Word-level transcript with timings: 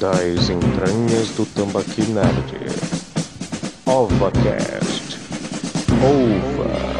das 0.00 0.48
entranhas 0.48 1.28
do 1.36 1.44
Tambaqui 1.44 2.00
Nerd. 2.10 2.54
OvaCast. 3.84 5.18
Ova. 6.02 6.99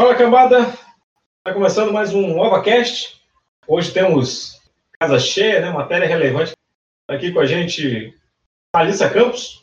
Fala 0.00 0.14
cambada, 0.14 0.72
tá 1.44 1.52
começando 1.52 1.92
mais 1.92 2.14
um 2.14 2.38
OvaCast. 2.40 3.20
Hoje 3.68 3.92
temos 3.92 4.58
casa 4.98 5.18
cheia, 5.18 5.60
né? 5.60 5.70
Matéria 5.70 6.08
relevante. 6.08 6.52
Tá 7.06 7.16
aqui 7.16 7.30
com 7.30 7.38
a 7.38 7.44
gente 7.44 8.18
Alissa 8.74 9.10
Campos. 9.10 9.62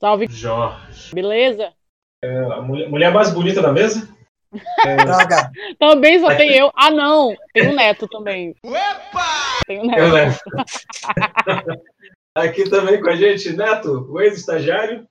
Salve, 0.00 0.28
Jorge. 0.30 1.14
beleza? 1.14 1.74
A 2.22 2.62
mulher, 2.62 2.88
mulher 2.88 3.12
mais 3.12 3.30
bonita 3.30 3.60
da 3.60 3.70
mesa. 3.70 4.08
Droga! 5.04 5.50
Também 5.78 6.18
só 6.20 6.34
tem 6.34 6.54
eu. 6.54 6.72
Ah, 6.74 6.90
não! 6.90 7.36
Tem 7.52 7.68
um 7.68 7.74
neto 7.74 8.08
também. 8.08 8.56
Tem 9.66 9.78
um 9.78 9.94
Eu 9.94 10.08
neto. 10.08 10.10
levo. 10.10 10.38
Aqui 12.34 12.64
também 12.70 12.98
com 12.98 13.10
a 13.10 13.14
gente 13.14 13.54
Neto, 13.54 14.10
o 14.10 14.22
ex-estagiário. 14.22 15.06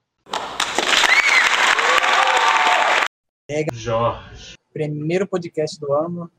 Jorge. 3.74 4.56
primeiro 4.74 5.28
podcast 5.28 5.78
do 5.80 5.92
ano. 5.92 6.32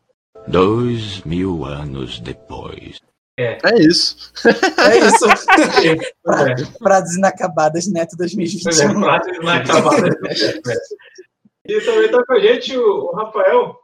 Dois 0.49 1.23
mil 1.23 1.65
anos 1.65 2.19
depois. 2.19 2.99
É 3.39 3.59
isso. 3.81 4.33
É 4.79 4.99
isso. 4.99 5.27
Pois 6.25 6.51
é, 6.51 6.67
Frases 6.79 7.17
inacabadas, 7.17 7.87
Neto 7.87 8.17
pois 8.17 8.33
é, 8.33 8.39
2021. 8.39 9.01
prática 9.01 9.39
não 9.41 9.51
é 9.51 9.57
acabada. 9.59 10.09
E 11.67 11.81
também 11.81 12.11
tá 12.11 12.25
com 12.25 12.33
a 12.33 12.41
gente 12.41 12.77
o, 12.77 13.11
o 13.11 13.15
Rafael. 13.15 13.77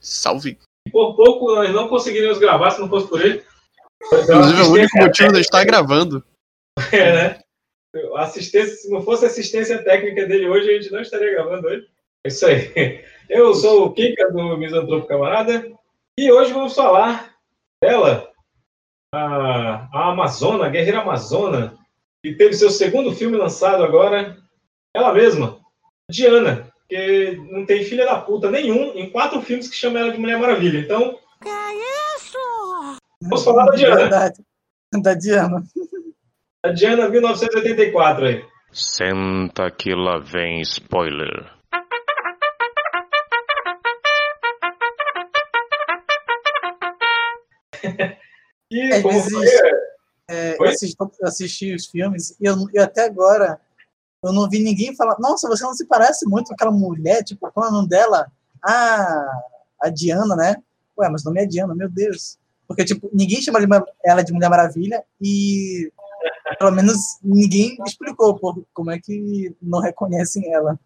Salve. 0.00 0.58
Por 0.92 1.16
pouco 1.16 1.54
nós 1.54 1.74
não 1.74 1.88
conseguiríamos 1.88 2.38
gravar 2.38 2.70
se 2.70 2.80
não 2.80 2.88
fosse 2.88 3.08
por 3.08 3.20
ele. 3.20 3.44
Inclusive, 4.12 4.60
é 4.60 4.64
o 4.64 4.72
único 4.72 4.98
motivo 4.98 5.32
de 5.32 5.40
estar 5.40 5.64
gravando. 5.64 6.24
É, 6.92 7.12
né? 7.12 7.40
Assistência, 8.16 8.76
se 8.76 8.90
não 8.90 9.02
fosse 9.02 9.24
a 9.24 9.28
assistência 9.28 9.82
técnica 9.82 10.26
dele 10.26 10.48
hoje, 10.48 10.70
a 10.70 10.72
gente 10.74 10.92
não 10.92 11.00
estaria 11.00 11.32
gravando 11.32 11.66
hoje. 11.66 11.86
É 12.24 12.28
isso 12.28 12.46
aí. 12.46 13.04
Eu 13.28 13.54
sou 13.54 13.86
o 13.86 13.92
Kika 13.92 14.30
do 14.30 14.56
Misantropo 14.56 15.06
Camarada 15.06 15.70
e 16.18 16.30
hoje 16.30 16.52
vamos 16.52 16.74
falar 16.74 17.34
dela, 17.82 18.30
a, 19.14 19.88
a 19.92 20.10
Amazona, 20.10 20.66
a 20.66 20.68
Guerreira 20.68 21.00
Amazona, 21.00 21.78
que 22.22 22.34
teve 22.34 22.54
seu 22.54 22.70
segundo 22.70 23.14
filme 23.14 23.36
lançado 23.36 23.84
agora, 23.84 24.36
ela 24.94 25.14
mesma, 25.14 25.60
Diana, 26.10 26.70
que 26.88 27.36
não 27.50 27.64
tem 27.64 27.84
filha 27.84 28.04
da 28.04 28.20
puta 28.20 28.50
nenhum 28.50 28.92
em 28.94 29.10
quatro 29.10 29.40
filmes 29.42 29.68
que 29.68 29.76
chamam 29.76 30.02
ela 30.02 30.12
de 30.12 30.18
Mulher 30.18 30.38
Maravilha. 30.38 30.80
Então, 30.80 31.18
vamos 33.22 33.44
falar 33.44 33.66
da 33.66 33.72
Diana. 33.72 33.96
Verdade. 33.96 34.42
Da 35.02 35.14
Diana. 35.14 35.62
A 36.64 36.70
Diana 36.72 37.08
1984 37.08 38.26
aí. 38.26 38.44
Senta 38.72 39.70
que 39.70 39.94
lá 39.94 40.18
vem 40.18 40.60
spoiler. 40.62 41.52
E 48.70 48.92
Às 48.92 49.02
como 49.02 49.18
foi, 49.18 49.46
é, 49.46 49.70
É, 50.28 50.56
eu 50.58 50.64
assisti, 50.66 50.96
eu 50.98 51.26
assisti 51.26 51.74
os 51.74 51.86
filmes 51.86 52.36
e 52.38 52.44
eu, 52.44 52.54
eu 52.74 52.84
até 52.84 53.06
agora 53.06 53.58
eu 54.22 54.30
não 54.30 54.46
vi 54.46 54.58
ninguém 54.62 54.94
falar, 54.94 55.16
nossa, 55.18 55.48
você 55.48 55.64
não 55.64 55.72
se 55.72 55.86
parece 55.86 56.28
muito 56.28 56.48
com 56.48 56.54
aquela 56.54 56.70
mulher, 56.70 57.24
tipo, 57.24 57.50
qual 57.50 57.66
é 57.66 57.68
o 57.70 57.72
nome 57.72 57.88
dela? 57.88 58.30
Ah, 58.62 59.26
a 59.80 59.88
Diana, 59.88 60.36
né? 60.36 60.56
Ué, 60.98 61.08
mas 61.08 61.22
o 61.22 61.26
nome 61.26 61.40
é 61.42 61.46
Diana, 61.46 61.74
meu 61.74 61.88
Deus. 61.88 62.36
Porque, 62.66 62.84
tipo, 62.84 63.08
ninguém 63.10 63.40
chama 63.40 63.58
ela 64.04 64.22
de 64.22 64.32
Mulher 64.32 64.50
Maravilha 64.50 65.02
e 65.18 65.90
pelo 66.56 66.70
menos 66.72 66.96
ninguém 67.22 67.76
explicou 67.86 68.38
pô, 68.38 68.64
como 68.72 68.90
é 68.90 68.98
que 68.98 69.54
não 69.60 69.80
reconhecem 69.80 70.52
ela. 70.52 70.78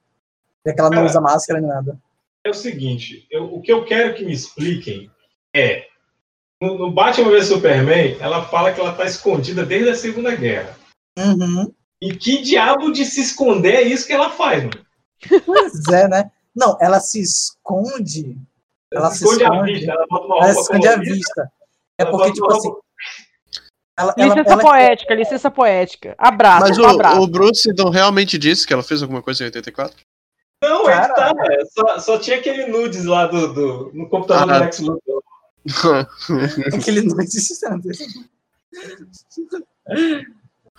Já 0.66 0.72
que 0.74 0.80
ela 0.80 0.90
não 0.90 1.04
usa 1.04 1.20
máscara 1.20 1.60
nem 1.60 1.68
nada. 1.68 1.98
é 2.44 2.50
o 2.50 2.54
seguinte, 2.54 3.26
eu- 3.30 3.52
o 3.54 3.60
que 3.62 3.72
eu 3.72 3.84
quero 3.84 4.14
que 4.14 4.24
me 4.24 4.32
expliquem 4.32 5.10
é, 5.54 5.86
no, 6.60 6.78
no 6.78 6.90
Batman 6.92 7.30
vs 7.30 7.46
Superman, 7.48 8.16
ela 8.20 8.44
fala 8.46 8.72
que 8.72 8.80
ela 8.80 8.94
tá 8.94 9.04
escondida 9.04 9.64
desde 9.66 9.90
a 9.90 9.94
Segunda 9.94 10.34
Guerra. 10.34 10.76
Uhum. 11.18 11.72
E 12.00 12.16
que 12.16 12.40
diabo 12.42 12.90
de 12.90 13.04
se 13.04 13.20
esconder 13.20 13.74
é 13.74 13.82
isso 13.82 14.06
que 14.06 14.12
ela 14.12 14.30
faz, 14.30 14.64
mano? 14.64 14.84
Pois 15.46 15.86
é, 15.92 16.08
né? 16.08 16.30
Não, 16.54 16.76
ela 16.80 16.98
se 17.00 17.20
esconde. 17.20 18.36
Ela 18.92 19.10
se 19.10 19.24
esconde 19.24 19.44
a 19.44 19.48
esconde. 19.48 19.72
vista, 19.72 19.92
ela 19.92 20.06
bota 20.08 20.26
uma 20.26 20.36
Ela 20.38 20.54
se 20.54 20.60
esconde 20.60 20.88
à 20.88 20.92
colorida, 20.92 21.14
vista. 21.14 21.52
É 21.98 22.02
ela 22.02 22.10
porque, 22.10 22.32
tipo 22.32 22.52
assim, 22.52 22.70
ela, 23.98 24.14
ela, 24.16 24.28
Licença 24.34 24.52
ela, 24.54 24.62
poética, 24.62 25.14
licença 25.14 25.50
poética. 25.50 26.14
Abraço, 26.18 26.68
Mas 26.68 26.78
um 26.78 26.82
o, 26.82 26.86
abraço. 26.86 27.20
o 27.20 27.26
Bruce 27.26 27.70
então 27.70 27.90
realmente 27.90 28.38
disse 28.38 28.66
que 28.66 28.72
ela 28.72 28.82
fez 28.82 29.02
alguma 29.02 29.22
coisa 29.22 29.42
em 29.42 29.46
84? 29.46 29.96
Não, 30.64 30.88
é 30.88 31.08
que 31.08 31.14
tá, 31.14 31.32
é, 31.50 31.64
só, 31.66 31.98
só 31.98 32.18
tinha 32.18 32.36
aquele 32.38 32.66
nudes 32.66 33.04
lá 33.04 33.26
do, 33.26 33.52
do- 33.52 33.90
no 33.92 34.08
computador 34.08 34.50
Ah. 34.54 34.58
do 34.58 34.64
Lex 34.64 34.78
Luthor. 34.78 35.22
aquele 36.74 37.02
tanto. 37.60 37.88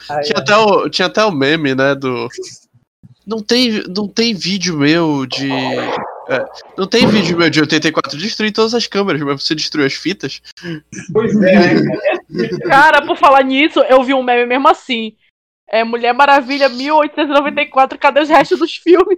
Aí, 0.10 0.24
tinha, 0.24 0.38
até 0.40 0.58
o, 0.58 0.90
tinha 0.90 1.06
até 1.08 1.24
o 1.24 1.32
meme, 1.32 1.76
né, 1.76 1.96
do... 1.96 2.28
Não 3.26 3.42
tem, 3.42 3.82
não 3.88 4.06
tem 4.06 4.34
vídeo 4.34 4.78
meu 4.78 5.26
de... 5.26 5.48
é, 6.30 6.46
não 6.78 6.88
tem 6.88 7.06
vídeo 7.08 7.38
meu 7.38 7.50
de 7.50 7.60
84. 7.60 8.18
Destruí 8.18 8.52
todas 8.52 8.74
as 8.74 8.88
câmeras, 8.88 9.22
mas 9.22 9.44
você 9.44 9.54
destruiu 9.54 9.86
as 9.86 9.94
fitas? 9.94 10.42
Pois 11.12 11.36
é, 11.42 11.74
né, 12.30 12.48
cara? 12.68 13.06
Por 13.06 13.18
falar 13.18 13.44
nisso, 13.44 13.80
eu 13.82 14.04
vi 14.04 14.14
um 14.14 14.24
meme 14.24 14.46
mesmo 14.46 14.68
assim. 14.68 15.16
É 15.68 15.84
Mulher 15.84 16.14
Maravilha 16.14 16.70
1894, 16.70 17.98
cadê 17.98 18.22
os 18.22 18.30
restos 18.30 18.60
dos 18.60 18.76
filmes? 18.76 19.18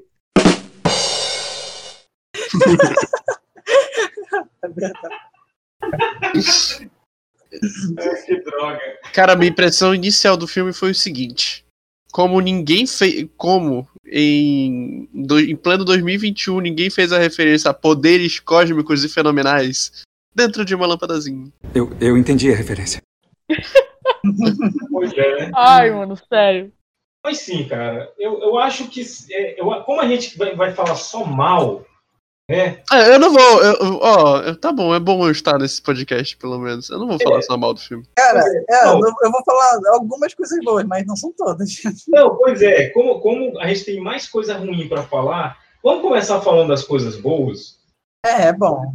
é 7.99 8.25
que 8.25 8.41
droga. 8.41 8.79
Cara, 9.13 9.33
a 9.33 9.35
minha 9.35 9.51
impressão 9.51 9.93
inicial 9.93 10.37
do 10.37 10.47
filme 10.47 10.73
foi 10.73 10.91
o 10.91 10.95
seguinte. 10.95 11.65
Como 12.11 12.39
ninguém 12.39 12.87
fez. 12.87 13.27
Como 13.37 13.87
em, 14.07 15.07
do- 15.13 15.39
em 15.39 15.55
pleno 15.55 15.83
2021 15.85 16.59
ninguém 16.59 16.89
fez 16.89 17.11
a 17.11 17.17
referência 17.19 17.69
a 17.71 17.73
poderes 17.73 18.39
cósmicos 18.39 19.03
e 19.03 19.09
fenomenais 19.09 20.03
dentro 20.33 20.63
de 20.65 20.75
uma 20.75 20.85
lâmpadazinha. 20.85 21.47
Eu, 21.73 21.89
eu 21.99 22.17
entendi 22.17 22.51
a 22.51 22.55
referência. 22.55 23.01
Pois 24.91 25.13
é, 25.13 25.39
né? 25.45 25.51
Ai, 25.55 25.91
mano, 25.91 26.15
sério. 26.29 26.71
Mas 27.23 27.39
sim, 27.39 27.67
cara, 27.67 28.11
eu, 28.19 28.39
eu 28.39 28.57
acho 28.59 28.87
que 28.87 29.01
é, 29.31 29.59
eu- 29.59 29.81
como 29.83 29.99
a 30.01 30.07
gente 30.07 30.37
vai, 30.37 30.55
vai 30.55 30.73
falar 30.73 30.95
só 30.95 31.25
mal, 31.25 31.83
né? 32.49 32.83
É, 32.91 33.13
eu 33.15 33.19
não 33.19 33.33
vou. 33.33 33.63
eu- 33.63 33.99
Ó, 34.01 34.53
tá 34.55 34.71
bom, 34.71 34.93
é 34.93 34.99
bom 34.99 35.25
eu 35.25 35.31
estar 35.31 35.57
nesse 35.57 35.81
podcast, 35.81 36.37
pelo 36.37 36.59
menos. 36.59 36.89
Eu 36.89 36.99
não 36.99 37.07
vou 37.07 37.19
falar 37.19 37.41
só 37.41 37.57
mal 37.57 37.73
do 37.73 37.79
filme. 37.79 38.05
Cara, 38.15 38.39
é, 38.69 38.85
Não. 38.85 38.99
eu, 38.99 39.13
eu 39.23 39.31
vou 39.31 39.43
falar 39.43 39.79
algumas 39.93 40.33
coisas 40.33 40.59
boas, 40.63 40.85
mas 40.85 41.05
não 41.07 41.15
são 41.15 41.31
todas. 41.35 41.69
Não, 42.07 42.35
pois 42.37 42.61
é, 42.61 42.89
como, 42.89 43.19
como 43.19 43.59
a 43.59 43.67
gente 43.67 43.85
tem 43.85 43.99
mais 43.99 44.27
coisa 44.27 44.55
ruim 44.57 44.87
para 44.87 45.03
falar, 45.03 45.57
vamos 45.83 46.01
começar 46.01 46.39
falando 46.41 46.69
das 46.69 46.83
coisas 46.83 47.15
boas, 47.15 47.77
É, 48.25 48.47
é 48.49 48.53
bom. 48.53 48.93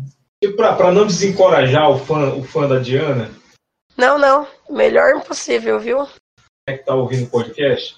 para 0.56 0.93
não 0.93 1.06
desencorajar 1.06 1.91
o 1.91 1.99
fã, 1.99 2.32
o 2.35 2.43
fã 2.44 2.69
da 2.69 2.79
Diana, 2.79 3.31
Não, 3.96 4.17
não. 4.19 4.46
Melhor 4.70 5.17
impossível, 5.17 5.79
viu? 5.81 6.03
né, 6.69 6.75
que 6.75 6.81
está 6.82 6.94
ouvindo 6.94 7.25
o 7.26 7.31
podcast. 7.31 7.96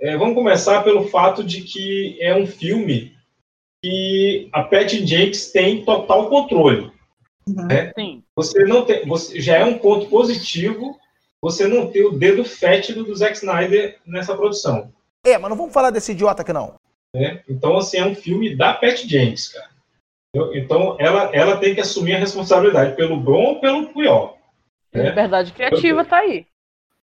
É, 0.00 0.16
vamos 0.16 0.34
começar 0.34 0.82
pelo 0.84 1.08
fato 1.08 1.42
de 1.42 1.62
que 1.62 2.18
é 2.20 2.34
um 2.34 2.46
filme 2.46 3.14
que 3.82 4.48
a 4.52 4.62
Pat 4.62 4.88
Jenkins 4.90 5.50
tem 5.52 5.84
total 5.84 6.28
controle. 6.28 6.90
Uhum. 7.48 7.66
né? 7.66 7.92
Sim. 7.98 8.22
Você 8.36 8.64
não 8.64 8.84
tem, 8.84 9.06
você, 9.06 9.40
já 9.40 9.56
é 9.56 9.64
um 9.64 9.78
ponto 9.78 10.06
positivo 10.08 10.98
você 11.42 11.66
não 11.66 11.90
ter 11.90 12.04
o 12.04 12.12
dedo 12.12 12.44
fétido 12.44 13.02
do 13.02 13.14
Zack 13.16 13.34
Snyder 13.36 13.98
nessa 14.06 14.36
produção. 14.36 14.92
É, 15.24 15.38
mas 15.38 15.48
não 15.50 15.56
vamos 15.56 15.72
falar 15.72 15.90
desse 15.90 16.12
idiota 16.12 16.42
aqui 16.42 16.52
não. 16.52 16.74
né? 17.14 17.42
Então, 17.48 17.78
assim, 17.78 17.96
é 17.96 18.04
um 18.04 18.14
filme 18.14 18.54
da 18.54 18.74
Pat 18.74 18.98
Jenkins, 19.06 19.48
cara. 19.48 19.70
Entendeu? 20.34 20.54
Então, 20.62 20.96
ela, 21.00 21.34
ela 21.34 21.56
tem 21.56 21.74
que 21.74 21.80
assumir 21.80 22.14
a 22.14 22.18
responsabilidade 22.18 22.94
pelo 22.94 23.16
bom 23.16 23.42
ou 23.54 23.60
pelo 23.60 23.88
pior. 23.94 24.36
né? 24.92 25.08
Liberdade 25.08 25.52
criativa 25.52 26.04
tá 26.04 26.18
aí. 26.18 26.46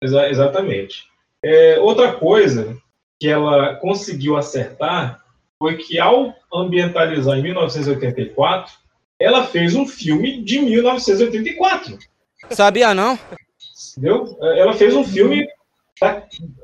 Exa- 0.03 0.29
exatamente. 0.29 1.07
É, 1.43 1.79
outra 1.81 2.13
coisa 2.13 2.77
que 3.19 3.29
ela 3.29 3.77
conseguiu 3.77 4.37
acertar 4.37 5.25
foi 5.59 5.77
que, 5.77 5.99
ao 5.99 6.35
ambientalizar 6.53 7.39
em 7.39 7.43
1984, 7.43 8.73
ela 9.21 9.45
fez 9.45 9.75
um 9.75 9.87
filme 9.87 10.43
de 10.43 10.61
1984. 10.61 11.99
Sabia 12.51 12.95
não? 12.95 13.19
Entendeu? 13.91 14.39
Ela 14.41 14.73
fez 14.73 14.95
um 14.95 15.05
filme, 15.05 15.47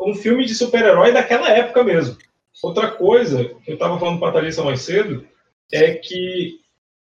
um 0.00 0.14
filme 0.14 0.44
de 0.44 0.54
super-herói 0.54 1.12
daquela 1.12 1.50
época 1.50 1.82
mesmo. 1.82 2.16
Outra 2.62 2.90
coisa 2.92 3.44
que 3.44 3.72
eu 3.72 3.74
estava 3.74 3.98
falando 3.98 4.20
para 4.20 4.28
a 4.28 4.32
Thalissa 4.32 4.62
mais 4.62 4.82
cedo 4.82 5.26
é 5.72 5.94
que 5.94 6.60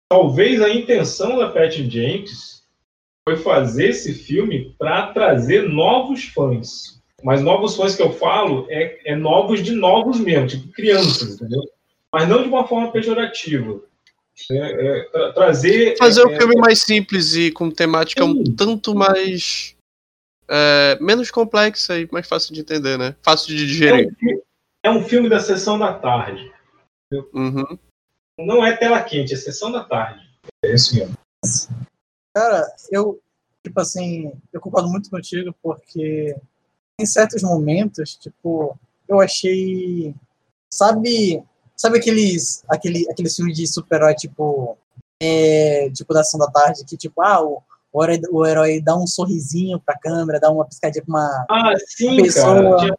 talvez 0.09 0.61
a 0.61 0.69
intenção 0.69 1.37
da 1.37 1.49
Pat 1.49 1.73
Jenkins 1.73 2.63
foi 3.23 3.37
fazer 3.37 3.89
esse 3.89 4.13
filme 4.13 4.75
para 4.77 5.07
trazer 5.13 5.67
novos 5.67 6.25
fãs. 6.25 7.01
Mas 7.23 7.41
novos 7.41 7.75
fãs 7.75 7.95
que 7.95 8.01
eu 8.01 8.11
falo 8.11 8.67
é, 8.69 9.11
é 9.11 9.15
novos 9.15 9.63
de 9.63 9.71
novos 9.71 10.19
mesmo, 10.19 10.47
tipo 10.47 10.71
crianças, 10.73 11.35
entendeu? 11.35 11.63
Mas 12.13 12.27
não 12.27 12.41
de 12.43 12.49
uma 12.49 12.67
forma 12.67 12.91
pejorativa. 12.91 13.81
É, 14.51 14.55
é, 14.99 15.03
tra- 15.09 15.33
trazer. 15.33 15.97
Fazer 15.97 16.21
é, 16.21 16.25
um 16.27 16.37
filme 16.37 16.55
mais 16.57 16.81
simples 16.81 17.35
e 17.35 17.51
com 17.51 17.71
temática 17.71 18.23
um 18.23 18.43
tanto 18.43 18.93
mais. 18.95 19.75
é, 20.47 20.97
menos 21.01 21.31
complexa 21.31 21.99
e 21.99 22.07
mais 22.11 22.27
fácil 22.27 22.53
de 22.53 22.61
entender, 22.61 22.97
né? 22.97 23.15
Fácil 23.21 23.47
de 23.55 23.63
é, 23.63 23.65
digerir. 23.65 24.07
um, 24.07 24.15
fi- 24.15 24.43
é 24.83 24.89
um 24.91 25.03
filme 25.03 25.27
da 25.27 25.39
sessão 25.39 25.77
da 25.79 25.93
tarde. 25.93 26.53
Uhum. 27.33 27.77
Não 28.39 28.63
é 28.65 28.77
tela 28.77 29.01
quente, 29.01 29.33
é 29.33 29.37
sessão 29.37 29.71
da 29.71 29.83
tarde. 29.83 30.23
É 30.63 30.73
isso 30.73 30.95
mesmo. 30.95 31.15
Cara, 32.35 32.63
eu, 32.91 33.19
tipo 33.65 33.79
assim, 33.79 34.31
eu 34.53 34.61
concordo 34.61 34.89
muito 34.89 35.09
contigo, 35.09 35.53
porque 35.63 36.35
em 36.99 37.05
certos 37.05 37.41
momentos, 37.41 38.15
tipo, 38.15 38.77
eu 39.07 39.19
achei. 39.19 40.13
Sabe. 40.71 41.43
Sabe 41.79 41.97
aqueles. 41.99 42.63
Aquele, 42.67 43.09
aqueles 43.09 43.35
filmes 43.35 43.55
de 43.55 43.67
super-herói, 43.67 44.15
tipo. 44.15 44.77
É, 45.21 45.89
tipo, 45.91 46.13
da 46.13 46.21
Ação 46.21 46.39
da 46.39 46.47
Tarde, 46.51 46.85
que, 46.85 46.95
tipo, 46.95 47.21
ah, 47.21 47.41
o, 47.43 47.61
o, 47.91 48.03
herói, 48.03 48.21
o 48.31 48.45
herói 48.45 48.81
dá 48.81 48.95
um 48.95 49.07
sorrisinho 49.07 49.79
pra 49.79 49.97
câmera, 49.97 50.39
dá 50.39 50.51
uma 50.51 50.65
piscadinha 50.65 51.03
pra 51.03 51.11
uma 51.11 51.45
Ah, 51.49 51.73
sim, 51.87 52.21
pessoa. 52.21 52.77
cara. 52.77 52.97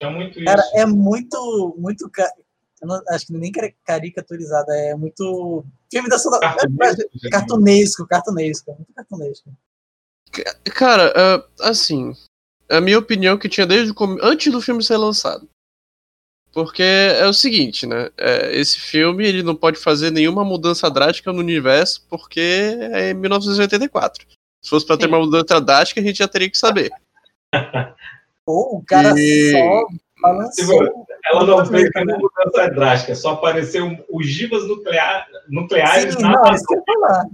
Tinha 0.00 0.10
muito 0.10 0.36
isso. 0.38 0.44
Cara, 0.46 0.62
é 0.74 0.86
muito. 0.86 1.74
muito 1.78 2.10
não- 2.82 3.02
acho 3.10 3.26
que 3.26 3.32
nem 3.32 3.50
cari- 3.52 3.76
caricaturizado, 3.84 4.70
é 4.70 4.94
muito. 4.94 5.64
Filme 5.90 6.08
da 6.08 6.16
Ação 6.16 6.30
da 6.30 6.38
Cartunesco, 6.38 7.02
Cartunesco, 7.30 8.06
cartunesco, 8.06 8.72
muito 8.74 8.92
cartunesco. 8.94 9.50
Cara, 10.74 11.12
ah, 11.16 11.68
assim, 11.68 12.12
a 12.70 12.80
minha 12.80 12.98
opinião 12.98 13.36
que 13.38 13.48
tinha 13.48 13.66
desde 13.66 13.90
o 13.90 13.94
come... 13.94 14.18
antes 14.22 14.52
do 14.52 14.60
filme 14.60 14.82
ser 14.82 14.96
lançado. 14.96 15.48
Porque 16.52 16.82
é 16.82 17.26
o 17.26 17.32
seguinte, 17.32 17.86
né? 17.86 18.08
é, 18.16 18.56
esse 18.56 18.80
filme 18.80 19.26
ele 19.26 19.42
não 19.42 19.54
pode 19.54 19.78
fazer 19.78 20.10
nenhuma 20.10 20.44
mudança 20.44 20.90
drástica 20.90 21.32
no 21.32 21.38
universo 21.40 22.04
porque 22.08 22.40
é 22.92 23.10
em 23.10 23.14
1984. 23.14 24.26
Se 24.62 24.70
fosse 24.70 24.86
pra 24.86 24.96
ter 24.96 25.06
uma 25.06 25.20
mudança 25.20 25.60
drástica, 25.60 26.00
a 26.00 26.04
gente 26.04 26.18
já 26.18 26.28
teria 26.28 26.50
que 26.50 26.58
saber. 26.58 26.90
Ou 28.46 28.78
o 28.78 28.84
cara 28.84 29.14
E- 29.16 29.52
só 29.52 29.86
balançou. 30.20 31.06
Ela 31.26 31.44
não 31.44 31.66
fez 31.66 31.90
nenhuma 31.94 32.18
mudança 32.18 32.70
drástica, 32.70 33.14
só 33.14 33.32
apareceu 33.32 34.04
ogivas 34.10 34.66
nuclear, 34.66 35.26
nucleares 35.48 36.14
Sim, 36.14 36.22
na 36.22 36.30
não, 36.30 36.46
é 36.46 36.54
isso 36.54 36.64
que 36.66 36.74
eu 36.74 36.78
ia 36.78 36.84
falar. 36.86 37.26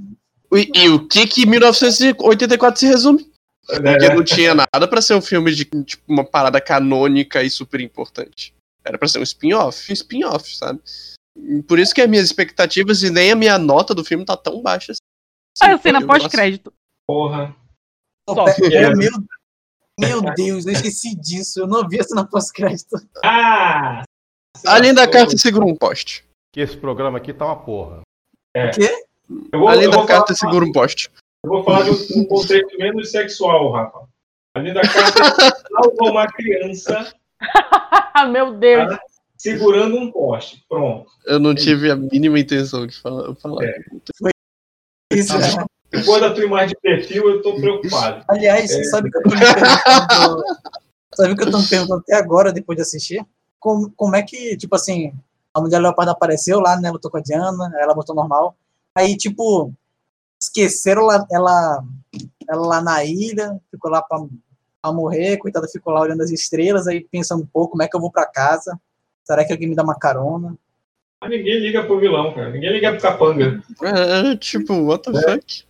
E, 0.54 0.70
e 0.74 0.88
o 0.88 1.06
que 1.06 1.26
que 1.26 1.46
1984 1.46 2.80
se 2.80 2.86
resume? 2.86 3.26
É. 3.70 3.80
Porque 3.80 4.08
não 4.14 4.24
tinha 4.24 4.54
nada 4.54 4.88
pra 4.88 5.00
ser 5.00 5.14
um 5.14 5.20
filme 5.22 5.52
de 5.52 5.64
tipo, 5.64 6.02
uma 6.06 6.24
parada 6.24 6.60
canônica 6.60 7.42
e 7.42 7.48
super 7.50 7.80
importante. 7.80 8.53
Era 8.84 8.98
pra 8.98 9.08
ser 9.08 9.18
um 9.18 9.22
spin-off, 9.22 9.90
um 9.90 9.94
spin-off, 9.94 10.56
sabe? 10.56 10.80
Por 11.66 11.78
isso 11.78 11.94
que 11.94 12.00
as 12.00 12.08
minhas 12.08 12.26
expectativas 12.26 13.02
e 13.02 13.10
nem 13.10 13.32
a 13.32 13.36
minha 13.36 13.58
nota 13.58 13.94
do 13.94 14.04
filme 14.04 14.24
tá 14.24 14.36
tão 14.36 14.62
baixa 14.62 14.92
assim. 14.92 15.00
Ah, 15.62 15.72
eu 15.72 15.78
sei, 15.78 15.92
na 15.92 16.00
Eu 16.00 16.06
pós-crédito. 16.06 16.72
Porra. 17.06 17.54
Só. 18.28 18.46
é, 18.48 18.94
meu, 18.94 19.10
meu 19.98 20.22
Deus, 20.34 20.66
eu 20.66 20.72
esqueci 20.72 21.14
disso. 21.14 21.60
Eu 21.60 21.66
não 21.66 21.88
vi 21.88 21.98
essa 21.98 22.14
na 22.14 22.26
pós-crédito. 22.26 22.96
Ah! 23.24 24.02
Além 24.66 24.94
da 24.94 25.10
carta 25.10 25.36
segura 25.36 25.64
um 25.64 25.76
poste. 25.76 26.24
Que 26.52 26.60
esse 26.60 26.76
programa 26.76 27.18
aqui 27.18 27.32
tá 27.32 27.46
uma 27.46 27.60
porra. 27.64 28.02
É. 28.54 28.68
O 28.68 28.72
quê? 28.72 29.04
Vou, 29.52 29.68
Além 29.68 29.90
da 29.90 30.06
carta 30.06 30.34
falar, 30.34 30.36
segura 30.36 30.64
um 30.64 30.72
poste. 30.72 31.10
eu 31.44 31.50
vou 31.50 31.64
falar 31.64 31.82
de 31.82 31.90
um, 31.90 32.20
um 32.20 32.26
conceito 32.26 32.76
menos 32.78 33.10
sexual, 33.10 33.72
Rafa. 33.72 34.06
Além 34.56 34.72
da 34.72 34.82
carta 34.82 35.24
salva 35.68 36.10
uma 36.10 36.26
criança 36.28 37.12
meu 38.30 38.54
Deus. 38.58 38.88
tá, 38.88 39.00
segurando 39.36 39.96
um 39.96 40.10
poste. 40.10 40.64
Pronto. 40.68 41.10
Eu 41.26 41.38
não 41.38 41.54
tive 41.54 41.90
a 41.90 41.96
mínima 41.96 42.38
intenção 42.38 42.86
de 42.86 42.98
falar. 43.00 43.34
falar. 43.36 43.64
É. 43.64 43.76
Isso, 45.12 45.36
né? 45.38 45.48
Depois 45.90 46.20
da 46.20 46.34
tua 46.34 46.44
imagem 46.44 46.70
de 46.70 46.80
perfil, 46.80 47.28
eu 47.30 47.42
tô 47.42 47.54
preocupado. 47.54 48.24
Aliás, 48.28 48.70
É. 48.70 48.84
sabe 48.84 49.10
que 49.10 49.18
eu 49.18 49.22
tô 49.22 49.30
me 49.30 49.36
perguntando. 49.38 50.42
sabe 51.14 51.36
que 51.36 51.42
eu 51.42 51.50
tô 51.50 51.58
me 51.58 51.68
perguntando 51.68 52.00
até 52.00 52.14
agora, 52.16 52.52
depois 52.52 52.76
de 52.76 52.82
assistir? 52.82 53.24
Como, 53.60 53.92
como 53.96 54.16
é 54.16 54.22
que, 54.22 54.56
tipo 54.56 54.74
assim, 54.74 55.12
a 55.54 55.60
mulher 55.60 55.78
leopardo 55.80 56.10
apareceu 56.10 56.58
lá, 56.58 56.76
né? 56.80 56.90
Lutou 56.90 57.10
com 57.10 57.18
a 57.18 57.22
Diana, 57.22 57.72
ela 57.78 57.94
botou 57.94 58.14
normal. 58.14 58.56
Aí, 58.96 59.16
tipo, 59.16 59.72
esqueceram 60.40 61.02
ela, 61.10 61.26
ela, 61.30 61.84
ela 62.50 62.66
lá 62.66 62.82
na 62.82 63.04
ilha, 63.04 63.58
ficou 63.70 63.90
lá 63.90 64.02
pra, 64.02 64.18
pra 64.84 64.92
morrer, 64.92 65.38
coitada, 65.38 65.66
ficou 65.66 65.94
lá 65.94 66.02
olhando 66.02 66.22
as 66.22 66.30
estrelas, 66.30 66.86
aí 66.86 67.00
pensando, 67.10 67.48
pô, 67.50 67.66
como 67.66 67.82
é 67.82 67.88
que 67.88 67.96
eu 67.96 68.00
vou 68.00 68.12
pra 68.12 68.26
casa? 68.26 68.78
Será 69.24 69.42
que 69.42 69.52
alguém 69.52 69.66
me 69.66 69.74
dá 69.74 69.82
uma 69.82 69.98
carona? 69.98 70.54
Mas 71.22 71.30
ninguém 71.30 71.58
liga 71.58 71.82
pro 71.84 71.98
vilão, 71.98 72.34
cara. 72.34 72.50
Ninguém 72.50 72.72
liga 72.72 72.92
pro 72.92 73.00
capanga. 73.00 73.62
É, 73.82 74.36
tipo, 74.36 74.74
what 74.82 75.10
the 75.10 75.18
fuck? 75.22 75.64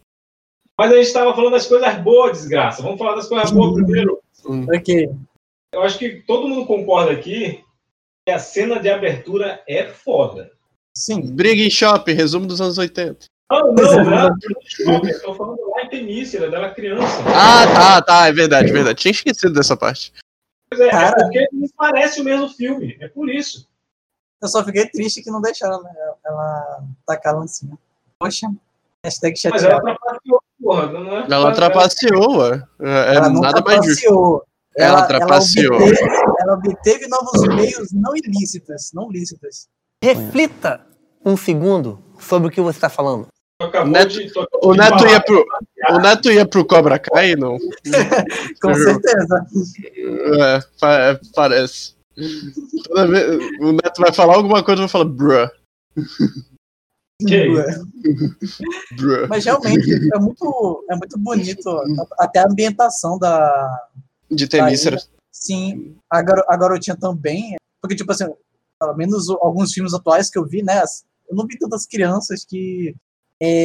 Mas 0.76 0.90
a 0.90 0.96
gente 0.96 1.12
tava 1.12 1.32
falando 1.32 1.52
das 1.52 1.68
coisas 1.68 1.96
boas, 1.98 2.32
desgraça. 2.38 2.82
Vamos 2.82 2.98
falar 2.98 3.14
das 3.14 3.28
coisas 3.28 3.52
boas 3.52 3.74
primeiro. 3.74 4.20
Hum. 4.44 4.66
Ok. 4.74 5.08
Eu 5.72 5.82
acho 5.82 5.96
que 5.96 6.24
todo 6.26 6.48
mundo 6.48 6.66
concorda 6.66 7.12
aqui 7.12 7.62
que 8.26 8.32
a 8.32 8.40
cena 8.40 8.80
de 8.80 8.90
abertura 8.90 9.62
é 9.68 9.86
foda. 9.86 10.50
Sim. 10.96 11.32
Briga 11.32 11.62
em 11.62 11.70
shopping, 11.70 12.14
resumo 12.14 12.46
dos 12.46 12.60
anos 12.60 12.78
80. 12.78 13.26
Não, 13.62 13.72
não, 13.72 14.04
não. 14.04 15.08
Eu 15.08 15.22
tô 15.22 15.34
falando 15.34 15.60
lá 15.70 15.82
em 15.82 15.88
Temícera, 15.88 16.50
dela 16.50 16.70
criança. 16.70 17.06
Ah, 17.28 17.66
tá, 17.74 18.02
tá, 18.02 18.28
é 18.28 18.32
verdade, 18.32 18.72
verdade. 18.72 19.00
Tinha 19.00 19.12
esquecido 19.12 19.52
dessa 19.54 19.76
parte. 19.76 20.12
Pois 20.68 20.80
é, 20.80 20.90
Cara. 20.90 21.20
é 21.20 21.22
porque 21.24 21.48
não 21.52 21.68
parece 21.76 22.20
o 22.20 22.24
mesmo 22.24 22.48
filme. 22.48 22.96
É 23.00 23.08
por 23.08 23.28
isso. 23.30 23.68
Eu 24.42 24.48
só 24.48 24.64
fiquei 24.64 24.86
triste 24.88 25.22
que 25.22 25.30
não 25.30 25.40
deixaram 25.40 25.82
né, 25.82 25.90
ela 26.24 26.82
tacar 27.06 27.34
a 27.34 27.38
lancinha. 27.38 27.78
Poxa, 28.18 28.46
hashtag 29.02 29.40
Mas 29.50 29.64
ela 29.64 29.80
trapaceou, 29.80 30.42
porra. 30.60 30.86
Não 30.86 31.16
é 31.18 31.26
Ela 31.30 31.52
trapaceou, 31.52 32.36
ué. 32.38 32.62
É, 32.80 33.14
Ela 33.16 33.28
não 33.28 33.40
nada 33.40 33.60
mais 33.62 33.84
justo. 33.84 34.00
trapaceou. 34.02 34.44
Ela 34.76 35.02
trapaceou. 35.06 35.74
Ela 35.74 35.84
obteve, 35.84 36.34
ela 36.40 36.54
obteve 36.54 37.06
novos 37.08 37.48
meios 37.54 37.92
não 37.92 38.16
ilícitos, 38.16 38.90
não 38.92 39.10
lícitos. 39.10 39.68
Reflita 40.02 40.84
um 41.24 41.36
segundo 41.36 42.02
sobre 42.18 42.48
o 42.48 42.50
que 42.50 42.60
você 42.60 42.76
está 42.76 42.90
falando. 42.90 43.28
Neto- 43.86 44.08
de- 44.14 44.32
O 44.62 44.74
Neto 44.74 45.06
ia 45.06 45.20
pro, 45.20 45.44
o 45.90 45.98
Neto 45.98 46.30
ia 46.32 46.46
pro 46.46 46.64
Cobra 46.66 46.98
Kai, 46.98 47.36
não? 47.36 47.56
Com 48.60 48.74
certeza. 48.74 49.46
É, 50.40 50.60
pa- 50.80 50.98
é, 51.10 51.20
parece. 51.34 51.94
Toda 52.84 53.06
vez, 53.08 53.40
o 53.60 53.72
Neto 53.72 54.00
vai 54.00 54.12
falar 54.12 54.34
alguma 54.36 54.62
coisa, 54.62 54.82
eu 54.82 54.88
vou 54.88 54.88
falar, 54.88 55.04
bruh, 55.04 55.50
Que 57.26 57.46
bruh. 58.96 59.28
Mas 59.28 59.44
realmente 59.44 60.10
é 60.12 60.18
muito, 60.18 60.84
é 60.90 60.96
muito 60.96 61.18
bonito. 61.18 61.80
Até 62.18 62.40
a 62.40 62.46
ambientação 62.48 63.18
da. 63.18 63.88
De 64.30 64.48
Temícera. 64.48 64.98
Sim, 65.32 65.96
a, 66.10 66.20
garo- 66.22 66.44
a 66.48 66.56
garotinha 66.56 66.96
também. 66.96 67.54
Porque, 67.80 67.94
tipo 67.94 68.10
assim, 68.10 68.26
pelo 68.80 68.94
menos 68.96 69.28
alguns 69.30 69.72
filmes 69.72 69.94
atuais 69.94 70.28
que 70.28 70.38
eu 70.38 70.44
vi, 70.44 70.62
né? 70.62 70.82
Eu 71.28 71.36
não 71.36 71.46
vi 71.46 71.56
tantas 71.56 71.86
crianças 71.86 72.44
que 72.44 72.94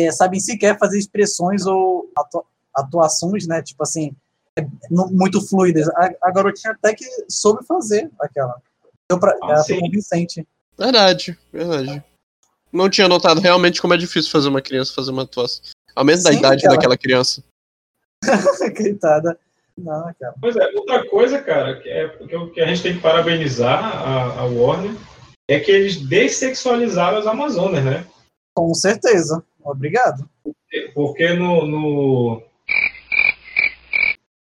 é, 0.08 0.12
sabem 0.12 0.40
sequer 0.40 0.78
fazer 0.78 0.98
expressões 1.00 1.66
ou 1.66 2.12
atua- 2.18 2.46
atuações, 2.76 3.48
né? 3.48 3.62
Tipo 3.62 3.84
assim, 3.84 4.14
é, 4.58 4.66
muito 4.90 5.42
fluidas. 5.48 5.88
A, 5.90 6.10
a 6.24 6.32
garotinha 6.32 6.74
até 6.74 6.94
que 6.94 7.06
soube 7.30 7.66
fazer 7.66 8.10
aquela. 8.20 8.56
Deu 9.10 9.20
pra, 9.20 9.32
Ah, 9.44 9.52
ela 9.52 9.64
sim. 9.64 9.74
foi 9.74 9.82
convincente. 9.82 10.48
Verdade, 10.78 11.38
verdade. 11.52 12.04
Não 12.72 12.90
tinha 12.90 13.08
notado 13.08 13.42
realmente 13.42 13.82
como 13.82 13.94
é 13.94 13.98
difícil 13.98 14.32
fazer 14.32 14.48
uma 14.50 14.62
criança 14.62 14.94
fazer 14.94 15.12
uma 15.12 15.24
atuação. 15.24 15.62
Ao 15.96 16.06
menos 16.06 16.24
da 16.24 16.32
idade 16.32 16.62
cara. 16.64 16.76
daquela 16.76 16.98
criança. 16.98 17.44
Coitada. 18.78 19.40
Não, 19.78 20.14
cara. 20.20 20.34
Pois 20.40 20.56
é, 20.56 20.68
outra 20.76 21.08
coisa, 21.10 21.42
cara, 21.42 21.80
que, 21.82 21.90
é, 21.90 22.10
que, 22.10 22.36
eu- 22.36 22.52
que 22.52 22.62
a 22.62 22.68
gente 22.68 22.84
tem 22.84 22.96
que 22.96 23.02
parabenizar 23.02 23.84
a, 23.84 24.42
a 24.42 24.46
Warner 24.46 24.94
é 25.50 25.60
que 25.60 25.72
eles 25.72 25.98
dessexualizaram 26.08 27.18
as 27.18 27.26
Amazonas, 27.28 27.84
né? 27.84 28.06
Com 28.56 28.74
certeza. 28.74 29.44
Obrigado. 29.64 30.30
Porque 30.94 31.34
no, 31.34 31.66
no, 31.66 32.44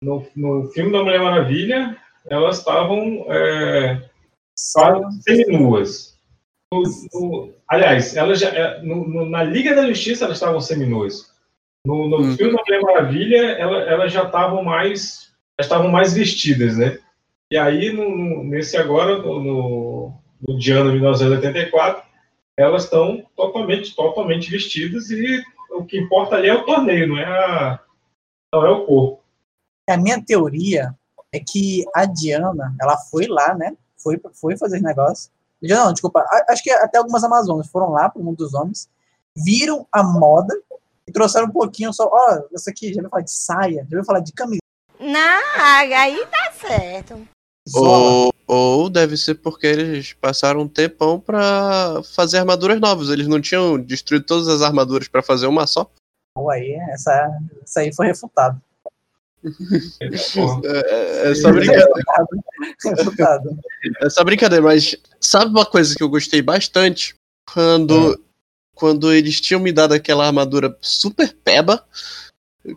no, 0.01 0.25
no 0.35 0.69
filme 0.71 0.91
da 0.91 1.03
Mulher 1.03 1.21
Maravilha, 1.21 1.97
elas 2.29 2.59
estavam 2.59 3.25
é, 3.29 4.01
quase 4.73 5.21
seminuas. 5.23 6.17
No- 6.73 6.83
no- 7.13 7.53
aliás, 7.69 8.15
elas 8.15 8.39
já, 8.39 8.49
é, 8.49 8.81
no- 8.83 9.07
no- 9.07 9.29
na 9.29 9.43
Liga 9.43 9.73
da 9.75 9.87
Justiça 9.87 10.25
elas 10.25 10.37
estavam 10.37 10.59
seminuas. 10.59 11.33
No, 11.85 12.07
no 12.09 12.35
filme 12.35 12.53
da 12.53 12.63
Mulher 12.63 12.81
Maravilha, 12.81 13.37
ela- 13.53 13.81
elas 13.83 14.11
já 14.11 14.23
estavam 14.23 14.63
mais, 14.63 15.31
estavam 15.59 15.89
mais 15.89 16.13
vestidas, 16.13 16.77
né? 16.77 16.99
E 17.49 17.57
aí, 17.57 17.93
no, 17.93 18.09
no- 18.09 18.43
nesse 18.43 18.75
agora, 18.75 19.17
no, 19.19 19.39
no, 19.41 20.13
no 20.45 20.59
de 20.59 20.71
ano 20.73 20.91
1984, 20.91 22.03
elas 22.57 22.85
estão 22.85 23.23
totalmente, 23.35 23.95
totalmente 23.95 24.49
vestidas 24.49 25.09
e 25.11 25.43
o 25.71 25.85
que 25.85 25.99
importa 25.99 26.35
ali 26.35 26.49
é 26.49 26.53
o 26.53 26.65
torneio, 26.65 27.07
não 27.07 27.17
é, 27.17 27.25
a, 27.25 27.79
não 28.53 28.65
é 28.65 28.71
o 28.71 28.85
corpo. 28.85 29.23
A 29.87 29.95
minha 29.95 30.21
teoria 30.21 30.95
é 31.31 31.39
que 31.39 31.85
a 31.93 32.05
Diana, 32.05 32.75
ela 32.81 32.97
foi 32.97 33.27
lá, 33.27 33.53
né? 33.53 33.77
Foi, 33.97 34.19
foi 34.33 34.57
fazer 34.57 34.81
negócio. 34.81 35.31
Já 35.61 35.85
não, 35.85 35.93
desculpa. 35.93 36.25
Acho 36.49 36.63
que 36.63 36.71
até 36.71 36.97
algumas 36.97 37.23
Amazonas 37.23 37.67
foram 37.67 37.91
lá 37.91 38.09
pro 38.09 38.23
mundo 38.23 38.37
dos 38.37 38.53
homens, 38.53 38.89
viram 39.35 39.87
a 39.91 40.03
moda 40.03 40.53
e 41.07 41.11
trouxeram 41.11 41.47
um 41.47 41.51
pouquinho 41.51 41.93
só. 41.93 42.09
Ó, 42.11 42.43
isso 42.53 42.69
aqui, 42.69 42.93
já 42.93 42.97
ouviu 42.97 43.09
falar 43.09 43.23
de 43.23 43.31
saia, 43.31 43.87
já 43.89 43.97
ouviu 43.97 44.05
falar 44.05 44.19
de 44.19 44.33
camisa. 44.33 44.61
Não, 44.99 45.41
aí 45.95 46.25
tá 46.25 46.51
certo. 46.53 47.27
Ou, 47.73 48.33
ou 48.47 48.89
deve 48.89 49.17
ser 49.17 49.35
porque 49.35 49.67
eles 49.67 50.13
passaram 50.13 50.61
um 50.61 50.67
tempão 50.67 51.19
pra 51.19 52.01
fazer 52.15 52.37
armaduras 52.37 52.79
novas. 52.79 53.09
Eles 53.09 53.27
não 53.27 53.41
tinham 53.41 53.79
destruído 53.79 54.25
todas 54.25 54.47
as 54.47 54.61
armaduras 54.61 55.07
pra 55.07 55.21
fazer 55.21 55.47
uma 55.47 55.67
só. 55.67 55.89
Pô, 56.35 56.49
aí, 56.49 56.73
essa, 56.91 57.29
essa 57.63 57.79
aí 57.81 57.93
foi 57.93 58.07
refutado. 58.07 58.61
É, 60.65 61.31
é 61.31 61.35
só 61.35 61.51
brincadeira. 61.51 61.87
É 64.01 64.09
só 64.09 64.23
brincadeira, 64.23 64.63
mas 64.63 64.95
sabe 65.19 65.51
uma 65.51 65.65
coisa 65.65 65.95
que 65.95 66.03
eu 66.03 66.09
gostei 66.09 66.41
bastante? 66.41 67.15
Quando, 67.53 68.21
quando 68.75 69.13
eles 69.13 69.39
tinham 69.39 69.61
me 69.61 69.71
dado 69.71 69.93
aquela 69.93 70.25
armadura 70.25 70.75
super 70.81 71.33
peba, 71.43 71.83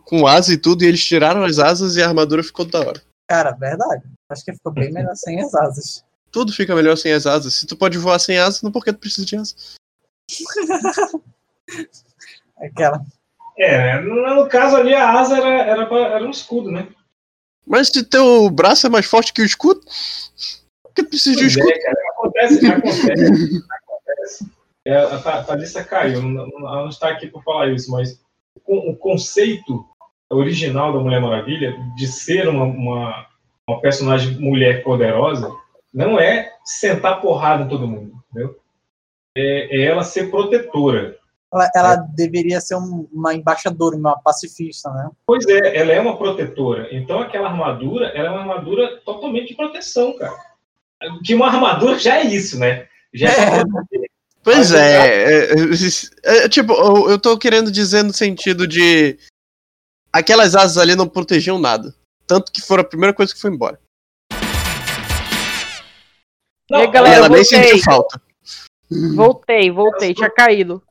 com 0.05 0.25
asa 0.25 0.53
e 0.53 0.57
tudo, 0.57 0.83
e 0.83 0.87
eles 0.87 1.03
tiraram 1.03 1.43
as 1.43 1.59
asas 1.59 1.95
e 1.95 2.01
a 2.01 2.07
armadura 2.07 2.43
ficou 2.43 2.65
da 2.65 2.79
hora. 2.79 3.01
Cara, 3.31 3.51
verdade. 3.51 4.03
Acho 4.27 4.43
que 4.43 4.51
ficou 4.51 4.73
bem 4.73 4.91
melhor 4.91 5.15
sem 5.15 5.39
as 5.41 5.55
asas. 5.55 6.03
Tudo 6.33 6.51
fica 6.51 6.75
melhor 6.75 6.97
sem 6.97 7.13
as 7.13 7.25
asas. 7.25 7.53
Se 7.53 7.65
tu 7.65 7.77
pode 7.77 7.97
voar 7.97 8.19
sem 8.19 8.37
asas, 8.37 8.61
não 8.61 8.73
porque 8.73 8.91
tu 8.91 8.99
precisa 8.99 9.25
de 9.25 9.37
asas. 9.37 9.75
Aquela. 12.59 13.05
É, 13.57 14.01
no, 14.01 14.49
caso 14.49 14.75
ali 14.75 14.93
a 14.93 15.17
asa 15.17 15.37
era, 15.37 15.47
era, 15.63 15.85
pra- 15.85 16.09
era 16.15 16.25
um 16.25 16.29
escudo, 16.29 16.69
né? 16.71 16.89
Mas 17.65 17.87
se 17.87 18.03
teu 18.03 18.49
braço 18.49 18.85
é 18.87 18.89
mais 18.89 19.05
forte 19.05 19.31
que 19.31 19.41
o 19.41 19.45
escudo, 19.45 19.79
por 20.83 20.93
que 20.93 21.03
tu 21.03 21.09
precisa 21.09 21.37
de 21.37 21.43
um 21.45 21.47
Pois 21.47 21.55
escudo? 21.55 21.71
é, 21.71 21.79
cara, 21.79 22.01
acontece, 22.11 22.65
acontece, 22.67 23.63
acontece. 23.71 24.51
É, 24.85 24.97
a 24.97 25.19
Tha- 25.21 25.43
Thalissa 25.43 25.83
caiu, 25.85 26.21
não, 26.21 26.47
não- 26.47 26.67
ela 26.67 26.81
não 26.81 26.89
está 26.89 27.09
aqui 27.11 27.27
para 27.27 27.41
falar 27.43 27.69
isso, 27.71 27.89
mas 27.91 28.19
o, 28.65 28.91
o 28.91 28.97
conceito 28.97 29.85
original 30.35 30.93
da 30.93 30.99
Mulher 30.99 31.21
Maravilha 31.21 31.75
de 31.95 32.07
ser 32.07 32.47
uma, 32.47 32.63
uma, 32.63 33.25
uma 33.67 33.81
personagem 33.81 34.39
mulher 34.39 34.83
poderosa 34.83 35.51
não 35.93 36.19
é 36.19 36.51
sentar 36.63 37.21
porrada 37.21 37.63
em 37.63 37.67
todo 37.67 37.87
mundo, 37.87 38.13
entendeu? 38.31 38.57
É, 39.37 39.77
é 39.77 39.85
ela 39.85 40.03
ser 40.03 40.29
protetora. 40.29 41.17
Ela, 41.53 41.69
ela 41.75 41.95
deveria 41.95 42.61
ser 42.61 42.75
um- 42.75 43.07
uma 43.11 43.33
embaixadora, 43.33 43.95
uma 43.95 44.17
pacifista, 44.17 44.89
né? 44.91 45.09
Pois 45.25 45.45
é, 45.47 45.77
ela 45.77 45.91
é 45.91 45.99
uma 45.99 46.17
protetora. 46.17 46.87
Então 46.91 47.19
aquela 47.19 47.49
armadura, 47.49 48.07
ela 48.15 48.27
é 48.27 48.31
uma 48.31 48.39
armadura 48.41 48.97
totalmente 49.05 49.49
de 49.49 49.55
proteção, 49.55 50.17
cara. 50.17 50.33
Que 51.25 51.33
uma 51.35 51.47
armadura 51.47 51.99
já 51.99 52.19
é 52.19 52.23
isso, 52.23 52.57
né? 52.57 52.87
Já 53.13 53.27
é, 53.29 53.63
Pois 54.43 54.73
é, 54.73 55.07
é, 55.07 55.53
é, 55.53 56.45
é, 56.45 56.49
tipo, 56.49 56.73
eu, 56.73 57.11
eu 57.11 57.19
tô 57.19 57.37
querendo 57.37 57.71
dizer 57.71 58.03
no 58.03 58.13
sentido 58.13 58.65
de 58.65 59.19
aquelas 60.11 60.55
asas 60.55 60.77
ali 60.77 60.95
não 60.95 61.07
protegiam 61.07 61.59
nada. 61.59 61.93
Tanto 62.27 62.51
que 62.51 62.61
foram 62.61 62.81
a 62.81 62.87
primeira 62.87 63.13
coisa 63.13 63.33
que 63.33 63.39
foi 63.41 63.51
embora. 63.51 63.79
e 66.69 66.75
aí, 66.75 66.87
galera, 66.87 67.15
ela 67.17 67.29
nem 67.29 67.41
voltei. 67.43 67.63
sentiu 67.63 67.83
falta. 67.83 68.21
Voltei, 69.15 69.71
voltei, 69.71 70.13
tinha 70.13 70.29
caído. 70.29 70.81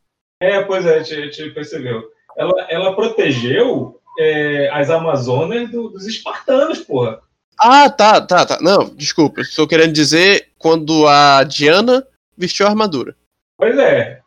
É, 0.42 0.62
pois 0.62 0.86
é, 0.86 0.98
a 0.98 1.02
gente, 1.02 1.14
a 1.14 1.44
gente 1.44 1.54
percebeu. 1.54 2.02
Ela, 2.36 2.52
ela 2.70 2.94
protegeu 2.96 4.00
é, 4.18 4.70
as 4.72 4.88
Amazonas 4.90 5.70
do- 5.70 5.90
dos 5.90 6.06
espartanos, 6.06 6.80
porra. 6.80 7.20
Ah, 7.58 7.90
tá, 7.90 8.20
tá, 8.22 8.46
tá. 8.46 8.58
Não, 8.62 8.88
desculpa. 8.94 9.42
Estou 9.42 9.68
querendo 9.68 9.92
dizer 9.92 10.48
quando 10.58 11.06
a 11.06 11.44
Diana 11.44 12.06
vestiu 12.36 12.66
a 12.66 12.70
armadura. 12.70 13.14
Pois 13.58 13.76
é. 13.78 14.19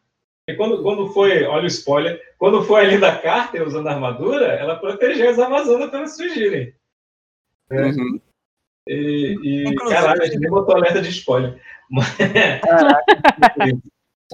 E 0.50 0.55
quando, 0.55 0.83
quando 0.83 1.07
foi, 1.13 1.43
olha 1.45 1.63
o 1.63 1.67
spoiler, 1.67 2.21
quando 2.38 2.63
foi 2.63 2.81
a 2.81 2.88
Linda 2.88 3.17
Carter 3.17 3.65
usando 3.65 3.88
a 3.88 3.93
armadura, 3.93 4.47
ela 4.47 4.75
protegeu 4.75 5.29
as 5.29 5.39
Amazonas 5.39 5.89
para 5.89 6.00
elas 6.00 6.17
fugirem. 6.17 6.73
É. 7.71 7.81
Uhum. 7.85 8.19
E, 8.88 9.38
e 9.41 9.69
Inclusive- 9.69 10.01
caralho, 10.01 10.21
a 10.21 10.25
gente 10.25 10.39
nem 10.39 10.50
botou 10.50 10.75
alerta 10.75 11.01
de 11.01 11.09
spoiler. 11.09 11.62
Mas- 11.89 12.07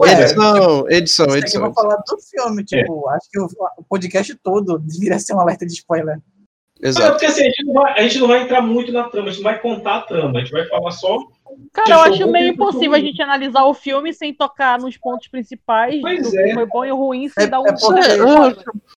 edição, 0.01 0.89
edição, 0.89 1.25
Isso 1.27 1.27
aqui 1.27 1.31
eu 1.31 1.37
edição. 1.37 1.61
vou 1.61 1.73
falar 1.73 1.97
do 1.97 2.17
filme, 2.21 2.63
tipo, 2.63 3.07
acho 3.09 3.29
que 3.29 3.39
o, 3.39 3.47
o 3.77 3.83
podcast 3.83 4.33
todo 4.35 4.79
deveria 4.79 5.19
ser 5.19 5.35
um 5.35 5.39
alerta 5.41 5.65
de 5.65 5.73
spoiler. 5.73 6.19
Mas 6.81 6.95
é 6.95 7.11
porque 7.11 7.25
assim, 7.25 7.41
a 7.41 7.45
gente, 7.45 7.65
não 7.65 7.73
vai, 7.73 7.99
a 7.99 8.01
gente 8.03 8.17
não 8.19 8.27
vai 8.29 8.41
entrar 8.41 8.61
muito 8.61 8.91
na 8.91 9.09
trama, 9.09 9.27
a 9.27 9.31
gente 9.31 9.43
não 9.43 9.51
vai 9.51 9.59
contar 9.59 9.97
a 9.97 10.01
trama, 10.01 10.39
a 10.39 10.41
gente 10.41 10.51
vai 10.51 10.65
falar 10.67 10.91
só. 10.91 11.19
Cara, 11.73 11.89
eu 11.91 11.99
acho 12.01 12.27
meio 12.31 12.49
impossível 12.53 12.93
a 12.93 12.99
gente 12.99 13.21
analisar 13.21 13.63
o 13.65 13.73
filme 13.73 14.13
sem 14.13 14.33
tocar 14.33 14.79
nos 14.79 14.97
pontos 14.97 15.27
principais 15.27 16.01
Pois 16.01 16.31
do 16.31 16.39
é. 16.39 16.43
que 16.47 16.53
foi 16.53 16.65
bom 16.65 16.85
e 16.85 16.91
ruim, 16.91 17.29
sem 17.29 17.47
dar 17.47 17.59
um. 17.61 17.65
É, 17.67 17.73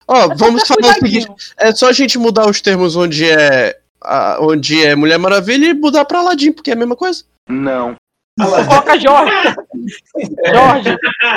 ó, 0.08 0.34
vamos 0.36 0.66
falar 0.66 0.90
o 0.90 0.94
seguinte: 0.94 1.28
é 1.58 1.72
só 1.74 1.88
a 1.88 1.92
gente 1.92 2.18
mudar 2.18 2.48
os 2.48 2.60
termos 2.60 2.96
onde 2.96 3.30
é, 3.30 3.78
a- 4.02 4.38
onde 4.40 4.84
é 4.84 4.94
Mulher 4.94 5.18
Maravilha 5.18 5.66
e 5.66 5.74
mudar 5.74 6.04
pra 6.04 6.20
Aladdin, 6.20 6.52
porque 6.52 6.70
é 6.70 6.74
a 6.74 6.76
mesma 6.76 6.96
coisa. 6.96 7.24
Não. 7.48 7.94
Coloca 8.38 8.98
Jorge. 8.98 9.54
Jorge. 10.54 10.96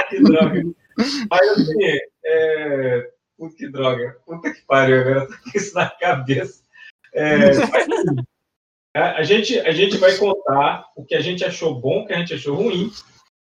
que 0.10 0.24
droga. 0.24 0.64
Aí 1.32 1.50
assim, 1.50 1.74
é... 2.26 3.10
Puta 3.38 3.56
que 3.58 3.70
droga. 3.70 4.16
Puta 4.26 4.50
que 4.54 4.62
pariu, 4.66 5.02
agora 5.02 5.20
eu 5.22 5.28
tô 5.28 5.34
com 5.34 5.58
isso 5.58 5.76
na 5.76 5.90
cabeça. 5.90 6.62
É, 7.14 7.38
mas, 7.38 7.60
assim, 7.60 8.16
a, 8.96 9.18
a 9.18 9.24
gente, 9.24 9.60
a 9.60 9.72
gente 9.72 9.98
vai 9.98 10.16
contar 10.16 10.86
o 10.96 11.04
que 11.04 11.16
a 11.16 11.20
gente 11.20 11.44
achou 11.44 11.76
bom, 11.76 12.02
o 12.02 12.08
que 12.08 12.14
a 12.14 12.18
gente 12.18 12.34
achou 12.34 12.56
ruim. 12.56 12.90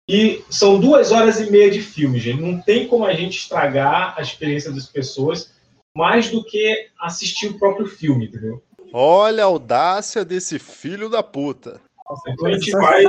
E 0.07 0.43
são 0.49 0.79
duas 0.79 1.11
horas 1.11 1.39
e 1.39 1.49
meia 1.49 1.71
de 1.71 1.81
filme, 1.81 2.19
gente. 2.19 2.41
Não 2.41 2.59
tem 2.59 2.87
como 2.87 3.05
a 3.05 3.13
gente 3.13 3.37
estragar 3.37 4.15
a 4.17 4.21
experiência 4.21 4.71
das 4.71 4.87
pessoas 4.87 5.53
mais 5.95 6.29
do 6.29 6.43
que 6.43 6.87
assistir 6.99 7.47
o 7.47 7.59
próprio 7.59 7.85
filme, 7.85 8.25
entendeu? 8.25 8.61
Olha 8.91 9.43
a 9.43 9.47
audácia 9.47 10.25
desse 10.25 10.59
filho 10.59 11.09
da 11.09 11.23
puta. 11.23 11.79
Então 12.27 12.47
a 12.47 12.51
gente 12.53 12.71
vai, 12.71 13.05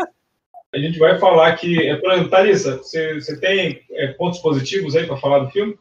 a 0.75 0.79
gente 0.79 0.99
vai 0.99 1.19
falar 1.19 1.57
que. 1.57 1.89
É, 1.89 2.29
Thalissa, 2.29 2.77
você, 2.77 3.15
você 3.15 3.41
tem 3.41 3.83
é, 3.93 4.09
pontos 4.09 4.41
positivos 4.41 4.95
aí 4.95 5.07
para 5.07 5.17
falar 5.17 5.41
do 5.41 5.51
filme? 5.51 5.77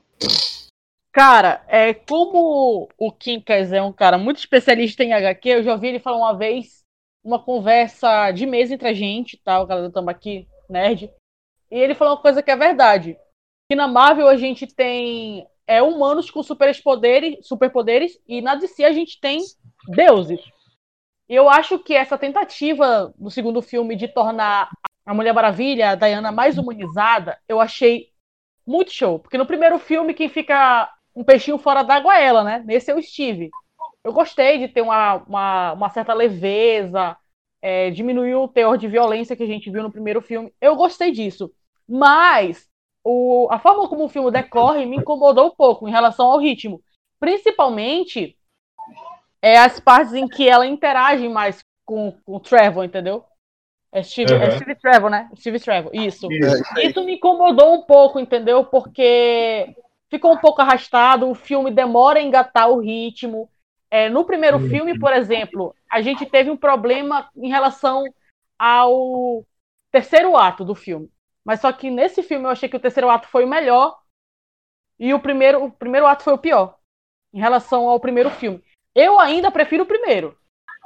Cara, 1.11 1.63
é, 1.67 1.93
como 1.93 2.87
o 2.97 3.11
Quincas 3.11 3.73
é 3.73 3.81
um 3.81 3.91
cara 3.91 4.17
muito 4.17 4.37
especialista 4.37 5.03
em 5.03 5.13
HQ, 5.13 5.49
eu 5.49 5.63
já 5.63 5.73
ouvi 5.73 5.87
ele 5.87 5.99
falar 5.99 6.17
uma 6.17 6.37
vez, 6.37 6.83
uma 7.23 7.43
conversa 7.43 8.31
de 8.31 8.45
mesa 8.45 8.75
entre 8.75 8.87
a 8.87 8.93
gente, 8.93 9.37
tá? 9.43 9.59
O 9.59 9.67
cara 9.67 9.81
do 9.81 9.91
Tambaqui, 9.91 10.47
nerd. 10.69 11.11
E 11.71 11.77
ele 11.77 11.95
falou 11.95 12.15
uma 12.15 12.21
coisa 12.21 12.43
que 12.43 12.51
é 12.51 12.55
verdade. 12.55 13.17
Que 13.69 13.75
na 13.75 13.87
Marvel 13.87 14.27
a 14.27 14.37
gente 14.37 14.67
tem 14.67 15.47
é, 15.67 15.81
humanos 15.81 16.29
com 16.29 16.43
superpoderes, 16.43 17.45
superpoderes 17.47 18.19
e 18.27 18.41
na 18.41 18.55
DC 18.55 18.83
a 18.83 18.91
gente 18.91 19.19
tem 19.19 19.39
deuses. 19.87 20.41
Eu 21.27 21.47
acho 21.47 21.77
que 21.77 21.93
essa 21.93 22.17
tentativa 22.17 23.13
do 23.17 23.29
segundo 23.29 23.61
filme 23.61 23.95
de 23.95 24.07
tornar 24.07 24.69
a 25.05 25.13
Mulher 25.13 25.33
Maravilha, 25.33 25.91
a 25.91 25.95
Diana, 25.95 26.31
mais 26.31 26.57
humanizada, 26.57 27.39
eu 27.47 27.59
achei 27.59 28.11
muito 28.65 28.91
show. 28.91 29.19
Porque 29.19 29.37
no 29.37 29.45
primeiro 29.45 29.77
filme, 29.77 30.13
quem 30.13 30.27
fica 30.27 30.91
um 31.19 31.23
peixinho 31.25 31.57
fora 31.57 31.83
d'água 31.83 32.17
é 32.17 32.23
ela, 32.23 32.45
né? 32.45 32.63
Nesse 32.65 32.89
é 32.89 32.95
o 32.95 33.03
Steve. 33.03 33.49
Eu 34.01 34.13
gostei 34.13 34.57
de 34.57 34.69
ter 34.69 34.81
uma, 34.81 35.15
uma, 35.15 35.73
uma 35.73 35.89
certa 35.89 36.13
leveza, 36.13 37.17
é, 37.61 37.89
diminuiu 37.89 38.43
o 38.43 38.47
teor 38.47 38.77
de 38.77 38.87
violência 38.87 39.35
que 39.35 39.43
a 39.43 39.45
gente 39.45 39.69
viu 39.69 39.83
no 39.83 39.91
primeiro 39.91 40.21
filme. 40.21 40.53
Eu 40.61 40.77
gostei 40.77 41.11
disso. 41.11 41.51
Mas 41.85 42.69
o, 43.03 43.49
a 43.51 43.59
forma 43.59 43.89
como 43.89 44.05
o 44.05 44.09
filme 44.09 44.31
decorre 44.31 44.85
me 44.85 44.95
incomodou 44.95 45.47
um 45.47 45.55
pouco 45.55 45.89
em 45.89 45.91
relação 45.91 46.27
ao 46.27 46.39
ritmo. 46.39 46.81
Principalmente 47.19 48.37
é, 49.41 49.57
as 49.57 49.77
partes 49.77 50.13
em 50.13 50.25
que 50.25 50.47
ela 50.47 50.65
interage 50.65 51.27
mais 51.27 51.61
com, 51.85 52.13
com 52.23 52.37
o 52.37 52.39
Trevor, 52.39 52.85
entendeu? 52.85 53.25
É 53.91 54.01
Steve, 54.03 54.31
é 54.31 54.45
Uhum. 54.45 54.51
Steve 54.51 54.75
Trevor, 54.75 55.09
né? 55.09 55.29
Steve 55.35 55.59
Trevor. 55.59 55.91
Isso. 55.93 56.29
Isso 56.77 57.03
me 57.03 57.15
incomodou 57.15 57.73
um 57.73 57.81
pouco, 57.81 58.21
entendeu? 58.21 58.63
Porque 58.63 59.75
ficou 60.09 60.33
um 60.33 60.37
pouco 60.37 60.61
arrastado, 60.61 61.29
o 61.29 61.35
filme 61.35 61.71
demora 61.71 62.19
a 62.19 62.21
engatar 62.21 62.69
o 62.69 62.79
ritmo. 62.79 63.49
É, 63.91 64.09
no 64.09 64.23
primeiro 64.23 64.57
Uhum. 64.57 64.69
filme, 64.69 64.99
por 64.99 65.13
exemplo, 65.13 65.75
a 65.91 66.01
gente 66.01 66.25
teve 66.25 66.49
um 66.49 66.57
problema 66.57 67.29
em 67.35 67.49
relação 67.49 68.03
ao 68.57 69.45
terceiro 69.91 70.35
ato 70.37 70.63
do 70.63 70.75
filme. 70.75 71.09
Mas 71.43 71.61
só 71.61 71.71
que 71.71 71.89
nesse 71.89 72.21
filme 72.21 72.45
eu 72.45 72.49
achei 72.49 72.69
que 72.69 72.75
o 72.75 72.79
terceiro 72.79 73.09
ato 73.09 73.27
foi 73.27 73.45
o 73.45 73.47
melhor 73.47 73.97
e 74.99 75.13
o 75.13 75.19
primeiro, 75.19 75.63
o 75.65 75.71
primeiro 75.71 76.05
ato 76.05 76.23
foi 76.23 76.33
o 76.33 76.37
pior 76.37 76.77
em 77.33 77.39
relação 77.39 77.87
ao 77.87 77.99
primeiro 77.99 78.29
filme. 78.29 78.61
Eu 78.93 79.19
ainda 79.19 79.49
prefiro 79.51 79.83
o 79.83 79.87
primeiro. 79.87 80.37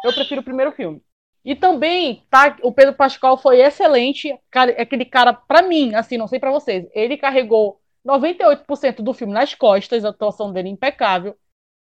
Eu 0.03 0.13
prefiro 0.13 0.41
o 0.41 0.43
primeiro 0.43 0.71
filme. 0.71 1.01
E 1.43 1.55
também, 1.55 2.23
tá, 2.29 2.55
o 2.61 2.71
Pedro 2.71 2.93
Pascal 2.93 3.37
foi 3.37 3.59
excelente, 3.61 4.37
cara, 4.49 4.71
aquele 4.81 5.03
cara 5.03 5.33
pra 5.33 5.61
mim, 5.61 5.93
assim, 5.93 6.17
não 6.17 6.27
sei 6.27 6.39
pra 6.39 6.51
vocês, 6.51 6.87
ele 6.93 7.17
carregou 7.17 7.81
98% 8.05 9.01
do 9.01 9.13
filme 9.13 9.33
nas 9.33 9.53
costas, 9.53 10.03
a 10.03 10.09
atuação 10.09 10.51
dele 10.51 10.69
é 10.69 10.71
impecável. 10.71 11.35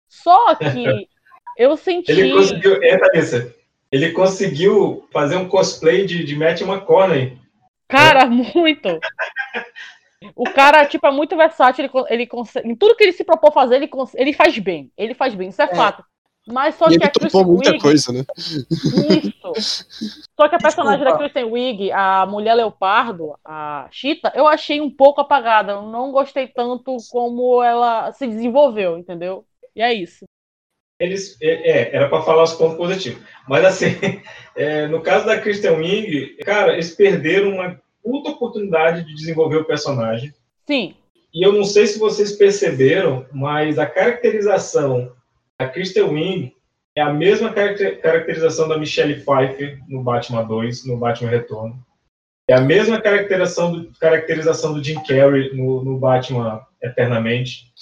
Só 0.08 0.54
que 0.54 1.08
eu 1.56 1.76
senti 1.76 2.12
Ele 2.12 2.32
conseguiu, 2.32 2.82
é, 2.82 2.98
Thalissa, 2.98 3.54
ele 3.90 4.12
conseguiu 4.12 5.08
fazer 5.12 5.36
um 5.36 5.48
cosplay 5.48 6.04
de, 6.04 6.24
de 6.24 6.36
Matt 6.36 6.60
McConaughey. 6.60 7.38
Cara, 7.88 8.26
muito. 8.28 9.00
O 10.34 10.50
cara, 10.50 10.86
tipo, 10.86 11.06
é 11.06 11.10
muito 11.10 11.36
versátil. 11.36 11.84
Ele, 11.84 11.92
ele 12.08 12.26
consegue. 12.26 12.68
Em 12.68 12.74
tudo 12.74 12.96
que 12.96 13.04
ele 13.04 13.12
se 13.12 13.24
propôs 13.24 13.54
fazer, 13.54 13.76
ele, 13.76 13.90
ele 14.14 14.32
faz 14.32 14.58
bem. 14.58 14.90
Ele 14.96 15.14
faz 15.14 15.34
bem, 15.34 15.48
isso 15.48 15.62
é, 15.62 15.74
fato. 15.74 16.04
Mas 16.46 16.74
só 16.74 16.86
E 16.86 16.88
que 16.90 16.94
ele 16.96 17.04
a 17.04 17.10
Kristen 17.10 17.30
topou 17.30 17.54
muita 17.54 17.70
Wiig- 17.70 17.82
coisa, 17.82 18.12
né? 18.12 18.22
Isso. 19.56 20.24
Só 20.38 20.48
que 20.48 20.54
a 20.54 20.58
personagem 20.62 21.04
da 21.04 21.16
Kristen 21.16 21.44
Wiig, 21.44 21.90
a 21.92 22.26
mulher 22.26 22.54
leopardo, 22.54 23.34
a 23.44 23.88
Cheetah, 23.90 24.32
eu 24.34 24.46
achei 24.46 24.80
um 24.80 24.90
pouco 24.90 25.20
apagada. 25.20 25.72
Eu 25.72 25.82
não 25.82 26.12
gostei 26.12 26.46
tanto 26.46 26.96
como 27.10 27.62
ela 27.62 28.12
se 28.12 28.26
desenvolveu, 28.26 28.98
entendeu? 28.98 29.44
E 29.74 29.80
é 29.82 29.92
isso. 29.94 30.24
Eles, 31.00 31.36
é, 31.40 31.70
é, 31.70 31.96
era 31.96 32.08
para 32.08 32.22
falar 32.22 32.42
os 32.42 32.52
pontos 32.52 32.76
positivos. 32.76 33.22
Mas 33.48 33.64
assim, 33.64 33.86
é, 34.54 34.86
no 34.86 35.00
caso 35.02 35.26
da 35.26 35.40
Kristen 35.40 35.72
Wiig, 35.72 36.36
cara, 36.44 36.74
eles 36.74 36.94
perderam 36.94 37.54
uma 37.54 37.80
puta 38.02 38.30
oportunidade 38.30 39.04
de 39.04 39.14
desenvolver 39.14 39.56
o 39.56 39.64
personagem. 39.64 40.32
Sim. 40.66 40.94
E 41.32 41.44
eu 41.44 41.52
não 41.52 41.64
sei 41.64 41.86
se 41.86 41.98
vocês 41.98 42.32
perceberam, 42.32 43.26
mas 43.32 43.78
a 43.78 43.86
caracterização 43.86 45.10
da 45.58 45.68
Kristen 45.68 46.04
Wiig 46.04 46.52
é 46.96 47.00
a 47.00 47.12
mesma 47.12 47.52
caracter- 47.52 48.00
caracterização 48.00 48.68
da 48.68 48.78
Michelle 48.78 49.20
Pfeiffer 49.20 49.80
no 49.88 50.02
Batman 50.02 50.44
2, 50.44 50.86
no 50.86 50.96
Batman 50.96 51.30
Retorno. 51.30 51.84
É 52.48 52.54
a 52.54 52.60
mesma 52.60 53.00
caracterização 53.00 53.72
do, 53.72 53.92
caracterização 53.98 54.74
do 54.74 54.84
Jim 54.84 55.02
Carrey 55.02 55.54
no, 55.54 55.82
no 55.82 55.98
Batman 55.98 56.64
Eternamente. 56.82 57.72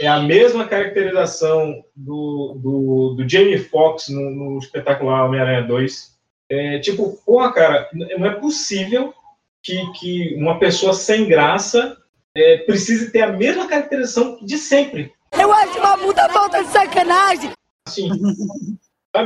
É 0.00 0.08
a 0.08 0.20
mesma 0.20 0.66
caracterização 0.66 1.84
do, 1.94 2.58
do, 2.62 3.14
do 3.16 3.28
Jamie 3.28 3.58
Foxx 3.58 4.08
no, 4.08 4.30
no 4.30 4.58
espetacular 4.58 5.24
Homem-Aranha 5.24 5.62
2. 5.62 6.16
É, 6.50 6.78
tipo, 6.78 7.18
porra, 7.24 7.52
cara, 7.52 7.88
não 7.92 8.26
é 8.26 8.34
possível 8.34 9.14
que, 9.62 9.92
que 9.92 10.34
uma 10.36 10.58
pessoa 10.58 10.92
sem 10.92 11.26
graça 11.26 11.96
é, 12.34 12.58
precise 12.58 13.10
ter 13.10 13.22
a 13.22 13.32
mesma 13.32 13.66
caracterização 13.66 14.38
de 14.42 14.56
sempre. 14.58 15.12
Eu 15.40 15.52
acho 15.52 15.78
uma 15.78 15.98
puta 15.98 16.28
falta 16.28 16.62
de 16.62 16.70
sacanagem. 16.70 17.50
Assim, 17.86 18.08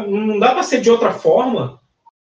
não 0.08 0.38
dá 0.38 0.52
pra 0.52 0.62
ser 0.62 0.80
de 0.80 0.90
outra 0.90 1.12
forma, 1.12 1.80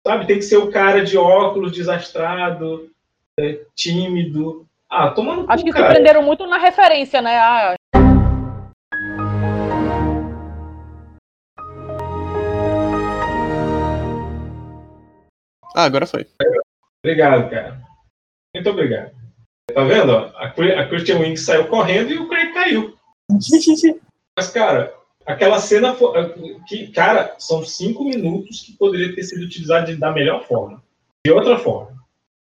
sabe? 0.07 0.27
Tem 0.27 0.37
que 0.37 0.43
ser 0.43 0.57
o 0.57 0.71
cara 0.71 1.05
de 1.05 1.17
óculos, 1.19 1.73
desastrado, 1.73 2.91
é, 3.39 3.61
tímido. 3.75 4.67
Ah, 4.89 5.11
toma 5.11 5.37
no 5.37 5.51
Acho 5.51 5.63
cu, 5.65 5.71
que 5.71 5.73
se 5.73 5.79
cara. 5.79 5.95
prenderam 5.95 6.23
muito 6.23 6.47
na 6.47 6.59
referência, 6.59 7.21
né? 7.23 7.39
Ah, 7.39 7.75
Ah, 15.75 15.85
agora 15.85 16.07
foi. 16.07 16.27
Obrigado, 17.05 17.51
cara. 17.51 17.81
Muito 18.55 18.69
obrigado. 18.71 19.13
Tá 19.75 19.85
vendo? 19.85 20.13
A, 20.17 20.47
a 20.49 20.89
Christian 20.89 21.19
Wing 21.21 21.37
saiu 21.37 21.67
correndo 21.69 22.11
e 22.13 22.19
o 22.19 22.29
Craig 22.29 22.53
caiu. 22.53 22.95
Mas, 24.37 24.49
cara, 24.51 24.93
aquela 25.27 25.59
cena 25.61 25.95
foi. 25.95 26.11
Que, 26.67 26.89
cara, 26.89 27.35
são 27.39 27.65
cinco 27.65 28.05
minutos 28.05 28.61
que 28.61 28.73
poderia 28.73 29.15
ter 29.15 29.23
sido 29.25 29.45
utilizado 29.45 29.87
de- 29.87 29.97
da 29.97 30.11
melhor 30.13 30.45
forma. 30.47 30.83
De 31.27 31.33
outra 31.33 31.59
forma. 31.59 31.93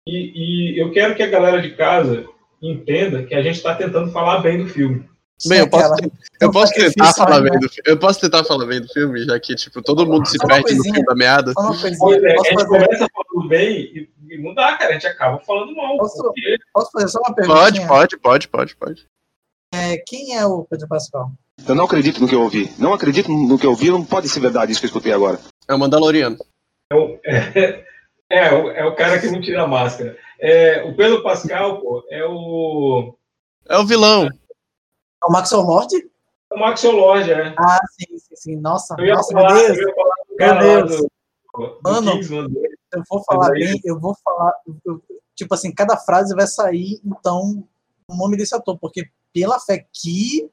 E, 0.07 0.75
e 0.75 0.81
eu 0.81 0.91
quero 0.93 1.15
que 1.15 1.23
a 1.23 1.29
galera 1.31 1.61
de 1.63 1.77
casa 1.77 2.27
entenda 2.61 3.23
que 3.25 3.35
a 3.35 3.43
gente 3.43 3.57
está 3.57 3.75
tentando 3.75 4.11
falar 4.11 4.41
bem 4.41 4.59
do 4.59 4.69
filme. 4.69 5.09
Bem, 5.49 5.59
eu 5.59 5.69
posso, 5.69 5.93
eu 6.41 6.53
posso 6.53 6.73
tentar 6.73 7.13
falar 7.15 7.41
né? 7.41 7.51
bem 7.51 7.59
do 7.59 7.69
filme. 7.69 7.83
Eu 7.91 7.99
posso 7.99 8.21
tentar 8.21 8.45
falar 8.45 8.65
bem 8.67 8.81
do 8.81 8.87
filme, 8.89 9.25
já 9.25 9.41
que, 9.41 9.55
tipo, 9.57 9.83
todo 9.83 10.07
mundo 10.07 10.27
se 10.27 10.39
perde 10.39 10.75
no 10.77 10.85
fim 10.85 11.03
da 11.05 11.15
meada. 11.17 11.53
Pois 11.55 11.83
é, 11.83 11.87
a 11.87 11.91
gente 11.91 11.99
fazer, 12.55 12.67
começa 12.69 13.07
falando 13.13 13.49
bem 13.49 13.81
e, 13.81 14.09
e 14.31 14.39
não 14.43 14.55
dá, 14.55 14.77
cara. 14.77 14.91
A 14.91 14.93
gente 14.95 15.07
acaba 15.09 15.41
falando 15.41 15.75
mal. 15.75 15.97
Posso- 15.99 16.23
porque- 16.23 16.59
posso 16.73 16.91
fazer 16.93 17.09
só 17.09 17.19
uma 17.21 17.35
Pode, 17.35 17.49
perguntinha? 17.49 17.89
pode, 17.89 18.19
pode, 18.19 18.49
pode, 18.49 18.77
pode. 18.77 19.07
É, 19.73 19.97
quem 20.07 20.37
é 20.37 20.45
o 20.45 20.65
Pedro 20.65 20.87
Pascal? 20.87 21.33
Eu 21.67 21.75
não 21.75 21.85
acredito 21.85 22.21
no 22.21 22.29
que 22.29 22.35
eu 22.35 22.43
ouvi. 22.43 22.71
Não 22.79 22.93
acredito 22.93 23.31
no 23.31 23.59
que 23.59 23.65
eu 23.67 23.71
ouvi, 23.71 23.91
não 23.91 24.05
pode 24.05 24.29
ser 24.29 24.41
verdade 24.41 24.73
isso 24.73 24.81
que 24.81 24.87
eu 24.87 24.89
escutei 24.89 25.13
agora. 25.13 25.41
É 25.69 25.75
o 25.75 25.79
Mandaloriano. 25.79 26.37
É 26.93 26.95
o, 26.95 27.19
é, 27.25 27.85
é 28.31 28.53
o, 28.55 28.71
é 28.71 28.85
o 28.85 28.95
cara 28.95 29.19
que 29.19 29.31
não 29.31 29.41
tira 29.41 29.63
a 29.63 29.67
máscara. 29.67 30.17
É, 30.39 30.83
o 30.83 30.95
Pedro 30.95 31.23
Pascal, 31.23 31.81
pô, 31.81 32.05
é 32.11 32.25
o. 32.25 33.17
É 33.69 33.79
o 33.79 33.87
vilão. 33.87 34.27
É 34.27 35.27
o 35.27 35.33
Maxwell 35.33 35.63
Lord? 35.63 35.95
É 35.97 36.55
o 36.55 36.59
Maxwell 36.59 36.97
Lord, 36.97 37.31
é. 37.33 37.55
Ah, 37.57 37.79
sim, 37.93 38.19
sim, 38.19 38.37
sim. 38.37 38.57
Nossa, 38.57 38.95
Eu 38.99 39.07
ia 39.07 39.15
nossa, 39.15 39.33
falar, 39.33 39.55
meu 39.55 39.63
eu 39.63 39.75
Deus. 39.75 39.79
ia 39.89 39.95
falar 39.95 40.15
do 40.29 40.37
cara 40.37 40.83
do, 40.83 40.97
do 41.57 41.81
Mano, 41.83 42.21
dele. 42.21 42.69
Eu 42.93 43.03
vou 43.09 43.23
falar 43.25 43.51
bem, 43.53 43.81
eu 43.85 43.99
vou 43.99 44.15
falar. 44.23 44.53
eu- 44.85 45.03
tipo 45.35 45.55
assim, 45.55 45.73
cada 45.73 45.97
frase 45.97 46.35
vai 46.35 46.47
sair, 46.47 47.01
então, 47.05 47.67
o 48.13 48.17
nome 48.17 48.37
desse 48.37 48.55
ator, 48.55 48.79
porque 48.79 49.07
pela 49.33 49.59
fé 49.59 49.87
que 49.93 50.49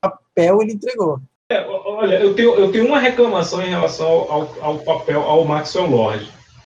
papel 0.00 0.62
ele 0.62 0.72
entregou. 0.72 1.20
É, 1.50 1.66
olha, 1.66 2.20
eu 2.20 2.34
tenho, 2.34 2.54
eu 2.54 2.70
tenho 2.70 2.86
uma 2.86 2.98
reclamação 3.00 3.60
em 3.62 3.68
relação 3.70 4.06
ao, 4.06 4.30
ao, 4.32 4.64
ao 4.64 4.78
papel, 4.78 5.20
ao 5.22 5.44
Maxwell 5.44 5.86
Lord. 5.90 6.30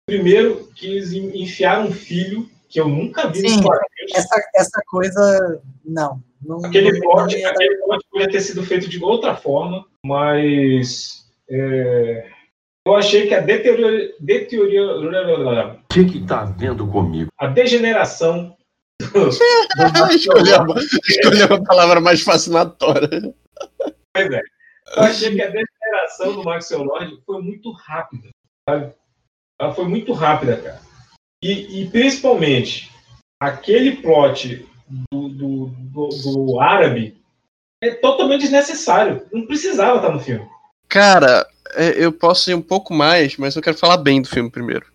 Primeiro, 0.06 0.68
que 0.74 0.86
eles 0.86 1.12
en- 1.12 1.30
enfiaram 1.42 1.86
um 1.88 1.92
filho 1.92 2.48
que 2.68 2.80
eu 2.80 2.88
nunca 2.88 3.28
vi 3.28 3.46
Sim, 3.48 3.60
essa, 4.14 4.42
essa 4.56 4.80
coisa. 4.88 5.62
Não. 5.84 6.20
não 6.42 6.64
Aquele 6.64 6.90
não- 6.92 7.00
plot, 7.00 7.32
não 7.32 7.38
ia 7.38 7.44
dar- 7.44 7.50
aquele 7.52 7.76
plot 7.84 8.04
podia 8.10 8.30
ter 8.30 8.40
sido 8.40 8.62
feito 8.64 8.88
de 8.88 9.02
outra 9.04 9.36
forma, 9.36 9.84
mas 10.04 11.26
é, 11.50 12.26
eu 12.86 12.96
achei 12.96 13.26
que 13.28 13.34
a 13.34 13.40
deteriora, 13.40 14.10
deteriora, 14.18 15.78
O 15.90 15.92
que 15.94 16.04
que 16.06 16.26
tá 16.26 16.44
vendo 16.44 16.86
comigo? 16.88 17.30
a 17.38 17.46
degeneração 17.46 18.56
do, 19.10 19.28
escolheu, 20.14 20.62
a- 20.62 20.80
escolheu 21.08 21.54
a 21.56 21.64
palavra 21.64 22.00
mais 22.00 22.22
fascinatória. 22.22 23.34
Pois 24.14 24.30
é. 24.30 24.40
Eu 24.96 25.02
achei 25.04 25.34
que 25.34 25.42
a 25.42 25.46
degeneração 25.50 26.34
do 26.34 26.44
Maxwell 26.44 26.82
Lord 26.84 27.22
foi 27.24 27.40
muito 27.42 27.72
rápida. 27.72 28.28
Sabe? 28.68 28.92
Ela 29.60 29.74
foi 29.74 29.86
muito 29.86 30.12
rápida, 30.12 30.56
cara. 30.56 30.80
E, 31.42 31.82
e 31.82 31.90
principalmente, 31.90 32.90
aquele 33.40 33.96
plot 33.96 34.66
do, 35.10 35.28
do, 35.28 35.66
do, 35.66 36.08
do 36.08 36.60
árabe 36.60 37.16
é 37.82 37.90
totalmente 37.90 38.42
desnecessário. 38.42 39.26
Não 39.32 39.46
precisava 39.46 39.96
estar 39.96 40.12
no 40.12 40.20
filme. 40.20 40.46
Cara, 40.88 41.46
é, 41.74 42.04
eu 42.04 42.12
posso 42.12 42.50
ir 42.50 42.54
um 42.54 42.62
pouco 42.62 42.92
mais, 42.92 43.36
mas 43.36 43.56
eu 43.56 43.62
quero 43.62 43.78
falar 43.78 43.96
bem 43.96 44.20
do 44.20 44.28
filme 44.28 44.50
primeiro. 44.50 44.86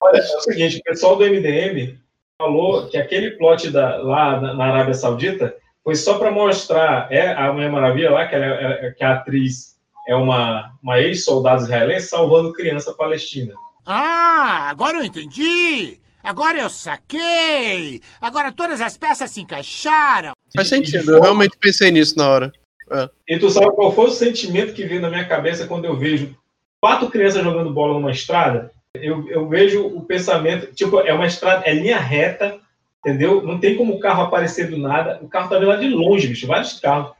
Olha, 0.00 0.18
é 0.18 0.36
o 0.36 0.40
seguinte, 0.42 0.78
o 0.78 0.82
pessoal 0.82 1.16
do 1.16 1.24
MDM 1.24 1.98
falou 2.40 2.86
que 2.88 2.96
aquele 2.96 3.32
plot 3.32 3.68
da, 3.70 3.96
lá 3.96 4.40
na, 4.40 4.54
na 4.54 4.64
Arábia 4.66 4.94
Saudita 4.94 5.56
foi 5.82 5.96
só 5.96 6.18
para 6.18 6.30
mostrar 6.30 7.10
é, 7.10 7.32
a 7.32 7.52
Mulher 7.52 7.70
Maravilha 7.70 8.10
lá, 8.12 8.28
que, 8.28 8.34
ela 8.36 8.44
é- 8.44 8.86
é- 8.86 8.90
que 8.92 9.02
a 9.02 9.14
atriz 9.14 9.76
é 10.06 10.14
uma, 10.14 10.72
uma 10.82 11.00
ex-soldado 11.00 11.62
israelense 11.62 12.06
salvando 12.06 12.52
criança 12.52 12.94
palestina. 12.94 13.54
Ah, 13.84 14.68
agora 14.70 14.98
eu 14.98 15.04
entendi! 15.04 15.98
Agora 16.22 16.58
eu 16.58 16.70
saquei! 16.70 18.00
Agora 18.20 18.52
todas 18.52 18.80
as 18.80 18.96
peças 18.96 19.30
se 19.30 19.40
encaixaram! 19.40 20.32
Faz 20.54 20.68
sentido, 20.68 21.16
eu 21.16 21.20
realmente 21.20 21.56
pensei 21.58 21.90
nisso 21.90 22.16
na 22.16 22.28
hora. 22.28 22.52
É. 22.90 23.08
E 23.28 23.38
tu 23.38 23.50
sabe 23.50 23.74
qual 23.74 23.92
foi 23.92 24.06
o 24.06 24.10
sentimento 24.10 24.72
que 24.74 24.86
veio 24.86 25.00
na 25.00 25.10
minha 25.10 25.26
cabeça 25.26 25.66
quando 25.66 25.86
eu 25.86 25.96
vejo 25.96 26.34
quatro 26.80 27.10
crianças 27.10 27.42
jogando 27.42 27.72
bola 27.72 27.94
numa 27.94 28.10
estrada? 28.12 28.70
Eu, 28.96 29.28
eu 29.28 29.48
vejo 29.48 29.86
o 29.86 30.02
pensamento, 30.04 30.74
tipo, 30.74 31.00
é 31.00 31.12
uma 31.12 31.26
estrada, 31.26 31.64
é 31.66 31.72
linha 31.74 31.98
reta, 31.98 32.58
entendeu? 33.00 33.42
Não 33.42 33.58
tem 33.60 33.76
como 33.76 33.94
o 33.94 34.00
carro 34.00 34.22
aparecer 34.22 34.70
do 34.70 34.78
nada. 34.78 35.18
O 35.22 35.28
carro 35.28 35.48
tá 35.48 35.58
vindo 35.58 35.68
lá 35.68 35.76
de 35.76 35.88
longe, 35.88 36.26
bicho, 36.28 36.46
vários 36.46 36.78
carros. 36.80 37.12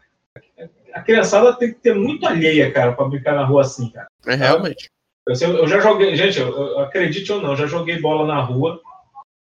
A 0.92 1.00
criançada 1.02 1.52
tem 1.52 1.68
que 1.72 1.78
ter 1.80 1.94
muito 1.94 2.26
alheia, 2.26 2.70
cara, 2.72 2.92
pra 2.92 3.04
brincar 3.06 3.34
na 3.34 3.44
rua 3.44 3.60
assim, 3.62 3.90
cara. 3.90 4.08
É 4.26 4.34
realmente. 4.34 4.90
Eu, 5.28 5.58
eu 5.58 5.68
já 5.68 5.78
joguei, 5.78 6.16
gente, 6.16 6.38
eu, 6.40 6.48
eu- 6.48 6.78
acredite 6.80 7.30
ou 7.30 7.40
não, 7.40 7.54
já 7.54 7.66
joguei 7.66 8.00
bola 8.00 8.26
na 8.26 8.40
rua 8.40 8.80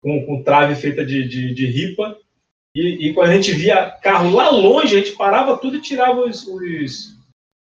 com, 0.01 0.25
com 0.25 0.43
trave 0.43 0.75
feita 0.75 1.05
de, 1.05 1.27
de, 1.27 1.53
de 1.53 1.65
ripa. 1.67 2.17
E, 2.75 3.07
e 3.09 3.13
quando 3.13 3.29
a 3.29 3.33
gente 3.35 3.51
via 3.53 3.91
carro 4.01 4.31
lá 4.35 4.49
longe, 4.49 4.95
a 4.95 4.99
gente 4.99 5.15
parava 5.15 5.55
tudo 5.57 5.77
e 5.77 5.81
tirava 5.81 6.21
os. 6.21 6.45
os, 6.47 7.15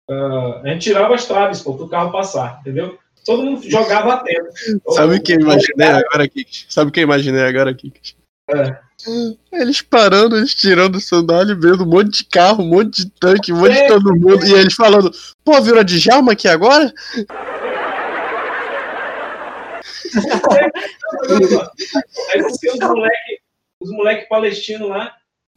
ah, 0.08 0.60
a 0.64 0.68
gente 0.68 0.82
tirava 0.84 1.14
as 1.14 1.26
traves 1.26 1.60
para 1.60 1.72
o 1.72 1.88
carro 1.88 2.12
passar, 2.12 2.60
entendeu? 2.60 2.98
Todo 3.24 3.42
mundo 3.42 3.62
jogava 3.70 4.14
atento. 4.14 4.48
Sabe 4.90 5.16
o 5.16 5.22
que 5.22 5.32
eu 5.32 5.40
imaginei 5.40 5.88
agora, 5.88 6.28
Kik? 6.28 6.66
Sabe 6.68 6.88
o 6.90 6.92
que 6.92 7.00
eu 7.00 7.04
imaginei 7.04 7.42
agora, 7.42 7.72
Kik? 7.74 8.14
É. 8.50 8.78
Eles 9.52 9.82
parando, 9.82 10.36
eles 10.36 10.54
tirando 10.54 11.00
sandália, 11.00 11.54
vendo 11.54 11.84
um 11.84 11.88
monte 11.88 12.18
de 12.18 12.24
carro, 12.24 12.62
um 12.62 12.68
monte 12.68 13.04
de 13.04 13.10
tanque, 13.18 13.52
um 13.52 13.56
monte 13.58 13.74
de 13.74 13.86
todo 13.88 14.14
mundo. 14.16 14.46
E 14.46 14.52
eles 14.52 14.74
falando, 14.74 15.10
pô, 15.44 15.60
virou 15.60 15.82
de 15.84 15.98
Djalma 16.00 16.32
aqui 16.32 16.48
agora? 16.48 16.92
Aí 22.32 22.42
você 22.42 22.70
os 22.70 22.78
moleques 22.78 23.44
os 23.80 23.90
moleque 23.90 24.28
palestinos 24.28 24.88
lá, 24.88 25.12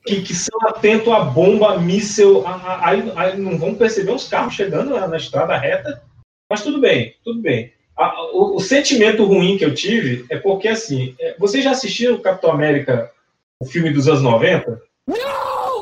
que, 0.06 0.22
que 0.22 0.36
são 0.36 0.58
atentos 0.68 1.14
a 1.14 1.20
bomba, 1.22 1.74
a 1.76 1.80
míssel, 1.80 2.46
a- 2.46 2.56
a- 2.56 2.90
aí, 2.90 3.14
aí 3.16 3.38
não 3.40 3.58
vão 3.58 3.74
perceber 3.74 4.12
os 4.12 4.28
carros 4.28 4.54
chegando 4.54 4.92
lá 4.94 5.08
na 5.08 5.16
estrada 5.16 5.56
reta, 5.58 6.02
mas 6.50 6.64
tudo 6.64 6.80
bem, 6.80 7.16
tudo 7.24 7.42
bem. 7.42 7.74
A- 7.98 8.26
o, 8.34 8.56
o 8.56 8.60
sentimento 8.60 9.26
ruim 9.26 9.58
que 9.58 9.66
eu 9.66 9.74
tive 9.74 10.26
é 10.30 10.38
porque, 10.38 10.68
assim, 10.68 11.16
é, 11.20 11.36
vocês 11.38 11.64
já 11.64 11.72
assistiram 11.72 12.16
o 12.16 12.22
Capitão 12.22 12.52
América, 12.52 13.12
o 13.60 13.66
filme 13.66 13.90
dos 13.92 14.08
anos 14.08 14.22
90? 14.22 14.82
No, 15.08 15.16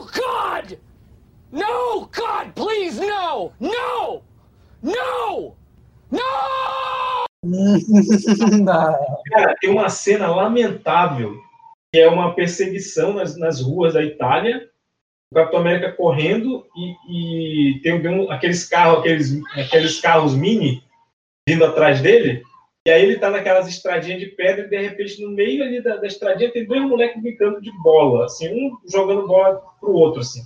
God! 0.01 0.77
No, 1.51 2.01
God, 2.01 2.51
please, 2.55 2.99
no! 2.99 3.51
No! 3.59 4.21
No! 4.81 5.55
Cara, 9.31 9.55
tem 9.61 9.69
uma 9.69 9.89
cena 9.89 10.27
lamentável, 10.27 11.35
que 11.93 11.99
é 11.99 12.09
uma 12.09 12.33
perseguição 12.33 13.13
nas, 13.13 13.37
nas 13.37 13.61
ruas 13.61 13.93
da 13.93 14.03
Itália, 14.03 14.67
Capitão 15.35 15.59
América 15.59 15.91
correndo 15.91 16.65
e, 16.75 17.75
e 17.75 17.79
tem 17.81 17.93
um- 18.07 18.31
aqueles 18.31 18.65
carros, 18.67 18.99
aqueles, 18.99 19.41
aqueles 19.57 19.99
carros 20.01 20.35
mini 20.35 20.83
vindo 21.47 21.63
atrás 21.63 22.01
dele, 22.01 22.41
e 22.87 22.91
aí 22.91 23.03
ele 23.03 23.19
tá 23.19 23.29
naquelas 23.29 23.67
estradinhas 23.67 24.19
de 24.19 24.27
pedra 24.27 24.65
e 24.65 24.69
de 24.69 24.77
repente 24.81 25.21
no 25.21 25.29
meio 25.31 25.63
ali 25.63 25.81
da, 25.81 25.97
da 25.97 26.07
estradinha 26.07 26.51
tem 26.51 26.65
dois 26.65 26.81
moleques 26.81 27.21
brincando 27.21 27.61
de 27.61 27.71
bola, 27.83 28.25
assim, 28.25 28.47
um 28.51 28.77
jogando 28.91 29.27
bola 29.27 29.61
pro 29.79 29.93
outro, 29.93 30.21
assim, 30.21 30.41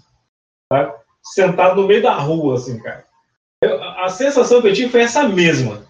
tá? 0.70 0.96
Sentado 1.24 1.82
no 1.82 1.88
meio 1.88 2.02
da 2.02 2.14
rua, 2.16 2.56
assim, 2.56 2.80
cara. 2.80 3.06
Eu- 3.62 3.82
a 3.84 4.10
sensação 4.10 4.62
que 4.62 4.68
eu 4.70 4.74
tive 4.74 4.90
foi 4.90 5.02
essa 5.02 5.28
mesma. 5.28 5.86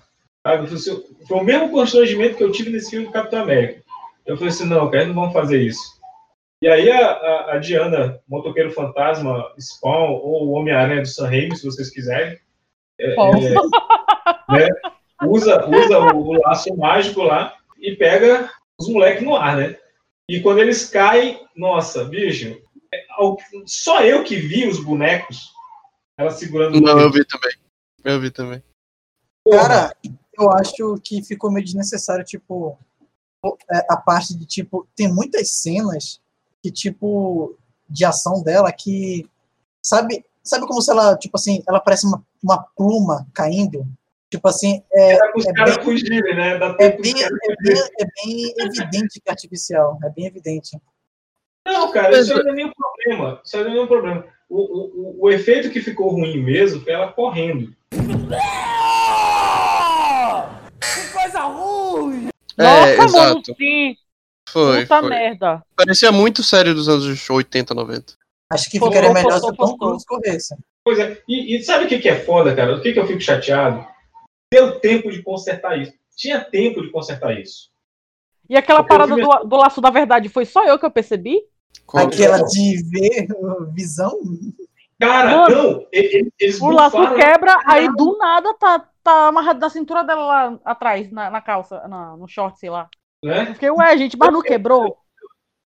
Sabe? 0.46 0.68
Foi 0.68 0.78
Foi 1.28 1.38
o 1.38 1.44
mesmo 1.44 1.70
constrangimento 1.70 2.36
que 2.38 2.44
eu 2.44 2.52
tive 2.52 2.72
nesse 2.72 2.90
filme 2.90 3.06
do 3.06 3.12
Capitão 3.12 3.44
América. 3.44 3.84
Eu 4.26 4.36
falei 4.38 4.50
assim, 4.52 4.66
não, 4.66 4.90
cara, 4.90 5.06
não 5.06 5.14
vamos 5.14 5.34
fazer 5.34 5.62
isso. 5.62 5.99
E 6.62 6.68
aí 6.68 6.92
a, 6.92 7.10
a- 7.12 7.54
a 7.54 7.58
Diana, 7.58 8.22
Motoqueiro 8.28 8.72
Fantasma, 8.72 9.54
Spawn, 9.58 10.12
ou 10.12 10.48
o 10.48 10.52
Homem-Aranha 10.52 11.02
do 11.02 11.08
Sam 11.08 11.28
Raimi, 11.28 11.56
se 11.56 11.66
vocês 11.66 11.90
quiserem, 11.90 12.38
é, 13.00 13.14
é, 13.14 13.16
né, 14.52 14.68
usa, 15.24 15.66
usa 15.70 16.00
o, 16.14 16.28
o 16.30 16.34
laço 16.42 16.76
mágico 16.76 17.22
lá 17.24 17.56
e 17.78 17.96
pega 17.96 18.52
os 18.78 18.90
moleques 18.90 19.24
no 19.24 19.36
ar, 19.38 19.56
né? 19.56 19.78
E 20.30 20.42
quando 20.42 20.60
eles 20.60 20.90
caem, 20.90 21.48
nossa, 21.56 22.04
bicho, 22.04 22.62
é, 22.94 23.06
só 23.66 24.04
eu 24.04 24.24
que 24.24 24.36
vi 24.36 24.68
os 24.68 24.84
bonecos, 24.84 25.52
ela 26.18 26.30
segurando 26.32 26.80
Não, 26.82 27.00
eu 27.00 27.12
vi 27.12 27.24
também. 27.26 27.52
Eu 28.04 28.20
vi 28.20 28.32
também. 28.32 28.62
Cara, 29.50 29.96
eu 30.38 30.52
acho 30.52 31.00
que 31.04 31.24
ficou 31.24 31.52
meio 31.52 31.66
desnecessário, 31.66 32.24
tipo, 32.26 32.78
é, 33.72 33.78
a 33.90 33.96
parte 33.98 34.38
de, 34.38 34.46
tipo, 34.46 34.88
tem 34.96 35.08
muitas 35.12 35.52
cenas 35.62 36.20
que, 36.62 36.72
tipo, 36.72 37.56
de 37.90 38.06
ação 38.06 38.44
dela 38.44 38.72
que, 38.72 39.28
sabe, 39.82 40.24
sabe 40.44 40.68
como 40.68 40.82
se 40.82 40.92
ela, 40.92 41.18
tipo 41.18 41.38
assim, 41.38 41.64
ela 41.68 41.80
parece 41.80 42.06
uma, 42.06 42.24
uma 42.44 42.64
pluma 42.76 43.28
caindo? 43.34 43.86
Tipo 44.30 44.48
assim, 44.48 44.84
é, 44.94 45.18
para 45.18 45.38
os 45.38 45.46
é 45.48 45.54
caras 45.54 45.76
bem, 45.78 45.86
fugirem, 45.86 46.36
né? 46.36 46.60
É, 46.80 46.98
bem, 46.98 47.14
é, 47.24 47.30
bem, 47.30 47.78
é 48.00 48.06
bem 48.26 48.54
evidente 48.60 49.20
que 49.20 49.28
é 49.28 49.32
artificial, 49.32 49.98
é 50.04 50.10
bem 50.10 50.26
evidente. 50.28 50.80
Não, 51.66 51.92
cara, 51.92 52.20
isso 52.20 52.34
não 52.34 52.52
é 52.52 52.56
nenhum 52.56 52.72
problema. 52.72 53.42
Isso 53.44 53.58
não 53.58 53.66
é 53.66 53.70
nenhum 53.70 53.88
problema. 53.88 54.26
O, 54.50 54.58
o, 54.58 55.26
o- 55.26 55.30
efeito 55.32 55.70
que 55.70 55.82
ficou 55.82 56.10
ruim 56.10 56.42
mesmo 56.44 56.82
foi 56.82 56.94
ela 56.94 57.12
correndo. 57.12 57.76
Que 60.80 61.14
coisa 61.14 61.42
ruim! 61.42 62.30
É, 62.58 62.98
Nossa, 62.98 63.18
mano, 63.18 63.40
exato. 63.40 63.56
sim. 63.56 63.96
Foi, 64.52 64.82
Puta 64.82 65.00
foi. 65.00 65.10
merda. 65.10 65.64
Parecia 65.76 66.12
muito 66.12 66.44
sério 66.44 66.74
dos 66.74 66.90
anos 66.90 67.30
80, 67.30 67.74
90. 67.74 68.14
Acho 68.52 68.70
que 68.70 68.80
ficaria 68.80 69.14
melhor 69.14 69.40
se 69.40 69.46
o 69.46 69.54
Tom. 69.54 69.78
Cruise 69.78 70.06
corresse. 70.06 70.56
Pois 70.84 70.98
é. 70.98 71.22
E, 71.28 71.56
e 71.56 71.64
sabe 71.64 71.86
o 71.86 71.88
que, 71.88 72.00
que 72.00 72.10
é 72.10 72.20
foda, 72.20 72.56
cara? 72.56 72.76
O 72.76 72.82
que, 72.82 72.94
que 72.94 73.00
eu 73.00 73.06
fico 73.06 73.22
chateado? 73.22 73.86
Deu 74.52 74.80
tempo 74.80 75.12
de 75.12 75.22
consertar 75.22 75.78
isso. 75.78 75.94
Tinha 76.16 76.44
tempo 76.44 76.82
de 76.82 76.90
consertar 76.92 77.40
isso. 77.40 77.70
E 78.50 78.58
aquela 78.58 78.80
Porque 78.80 78.90
parada 78.90 79.14
filme 79.14 79.22
do, 79.22 79.48
do 79.48 79.56
laço 79.58 79.80
da 79.80 79.92
verdade 79.92 80.28
foi 80.28 80.46
só 80.46 80.66
eu 80.66 80.80
que 80.80 80.86
eu 80.86 80.92
percebi? 80.92 81.40
Aquela 81.94 82.42
de 82.44 82.84
ver 82.90 83.28
uh, 83.32 83.72
visão. 83.72 84.20
Cara, 85.00 85.38
Mano, 85.38 85.56
não. 85.56 85.88
Eles 85.92 86.60
O 86.60 86.72
laço 86.72 86.98
quebra, 87.16 87.56
aí 87.66 87.88
do 87.96 88.18
nada 88.18 88.54
tá, 88.56 88.86
tá 89.04 89.28
amarrado 89.28 89.60
na 89.60 89.70
cintura 89.70 90.04
dela 90.04 90.26
lá 90.26 90.60
atrás, 90.66 91.10
na, 91.12 91.30
na 91.30 91.42
calça, 91.42 91.88
na- 91.88 92.18
no 92.18 92.28
short, 92.28 92.60
sei 92.60 92.70
lá. 92.70 92.90
Né? 93.24 93.50
Eu 93.50 93.54
fiquei, 93.54 93.70
ué, 93.70 93.98
gente, 93.98 94.18
mas 94.18 94.32
não 94.32 94.42
quebrou? 94.42 94.98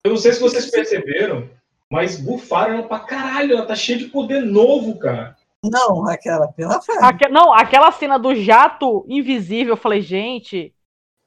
Eu 0.05 0.11
não 0.11 0.17
sei 0.17 0.33
se 0.33 0.41
vocês 0.41 0.71
perceberam, 0.71 1.49
mas 1.91 2.19
bufaram 2.21 2.75
ela 2.75 2.89
pra 2.89 3.01
caralho. 3.01 3.57
Ela 3.57 3.67
tá 3.67 3.75
cheia 3.75 3.99
de 3.99 4.07
poder 4.07 4.41
novo, 4.41 4.99
cara. 4.99 5.37
Não, 5.65 6.09
aquela, 6.09 6.49
pela 6.49 6.81
fé. 6.83 6.93
Aque- 7.01 7.29
não, 7.29 7.53
aquela 7.53 7.93
cena 7.93 8.19
do 8.19 8.35
jato 8.35 9.05
invisível, 9.09 9.75
eu 9.75 9.77
falei, 9.77 10.01
gente. 10.01 10.75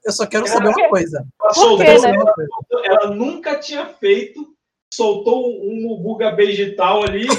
Eu 0.03 0.11
só 0.11 0.27
quero 0.27 0.45
saber 0.45 0.69
uma 0.69 0.89
coisa. 0.89 1.17
Ela, 1.19 1.49
Por 1.49 1.55
soltou, 1.55 1.85
quê, 1.85 1.99
né? 1.99 2.15
ela, 2.15 2.33
ela 2.83 3.15
nunca 3.15 3.57
tinha 3.59 3.85
feito. 3.85 4.53
Soltou 4.93 5.49
um 5.49 6.01
buga 6.01 6.35
vegetal 6.35 7.03
ali. 7.03 7.27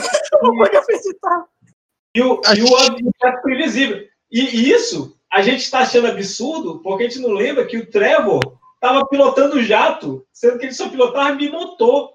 E 2.17 2.23
o, 2.23 2.41
e 2.57 2.63
o 2.63 3.13
foi 3.43 3.53
invisível. 3.53 4.07
E, 4.31 4.41
e 4.41 4.71
isso 4.71 5.19
a 5.31 5.43
gente 5.43 5.61
está 5.61 5.81
achando 5.81 6.07
absurdo 6.07 6.81
porque 6.83 7.05
a 7.05 7.09
gente 7.09 7.21
não 7.21 7.31
lembra 7.31 7.67
que 7.67 7.77
o 7.77 7.91
Trevor 7.91 8.41
estava 8.87 9.07
pilotando 9.07 9.57
o 9.57 9.63
jato, 9.63 10.25
sendo 10.33 10.59
que 10.59 10.67
ele 10.67 10.75
só 10.75 10.89
pilotava 10.89 11.35
bimotor. 11.35 12.11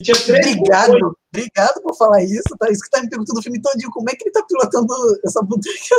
E 0.00 0.04
Tinha 0.04 0.16
três 0.16 0.56
motores. 0.56 0.88
Obrigado, 0.88 1.16
obrigado 1.32 1.82
por 1.82 1.96
falar 1.96 2.22
isso. 2.22 2.56
Tá? 2.58 2.70
Isso 2.70 2.82
que 2.82 2.90
tá 2.90 3.02
me 3.02 3.08
perguntando 3.08 3.38
o 3.38 3.42
filme 3.42 3.60
todinho. 3.60 3.90
Como 3.90 4.08
é 4.10 4.14
que 4.14 4.24
ele 4.24 4.32
tá 4.32 4.42
pilotando 4.42 4.94
essa 5.24 5.42
boteca? 5.42 5.96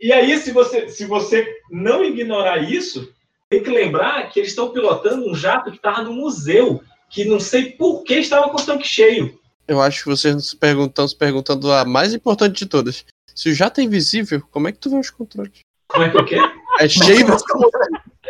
E 0.00 0.12
aí, 0.12 0.36
se 0.38 0.50
você, 0.50 0.88
se 0.88 1.06
você 1.06 1.46
não 1.70 2.04
ignorar 2.04 2.58
isso, 2.58 3.12
tem 3.48 3.62
que 3.62 3.70
lembrar 3.70 4.28
que 4.28 4.40
eles 4.40 4.50
estão 4.50 4.70
pilotando 4.70 5.28
um 5.28 5.34
jato 5.34 5.70
que 5.70 5.76
estava 5.76 6.02
no 6.02 6.12
museu, 6.12 6.82
que 7.08 7.24
não 7.24 7.40
sei 7.40 7.72
por 7.72 8.02
que 8.02 8.14
estava 8.14 8.50
com 8.50 8.60
o 8.60 8.64
tanque 8.64 8.86
cheio. 8.86 9.38
Eu 9.66 9.80
acho 9.80 10.02
que 10.02 10.10
vocês 10.10 10.48
se 10.48 10.56
perguntam, 10.56 11.08
se 11.08 11.16
perguntando 11.16 11.72
a 11.72 11.84
mais 11.84 12.12
importante 12.12 12.58
de 12.58 12.66
todas. 12.66 13.04
Se 13.34 13.48
o 13.48 13.54
jato 13.54 13.80
é 13.80 13.84
invisível, 13.84 14.42
como 14.50 14.68
é 14.68 14.72
que 14.72 14.78
tu 14.78 14.90
vê 14.90 14.98
os 14.98 15.10
controles? 15.10 15.60
Como 15.88 16.04
é 16.04 16.10
que 16.10 16.16
é 16.16 16.20
o 16.20 16.24
quê? 16.24 16.36
É 16.80 16.88
cheio. 16.88 17.26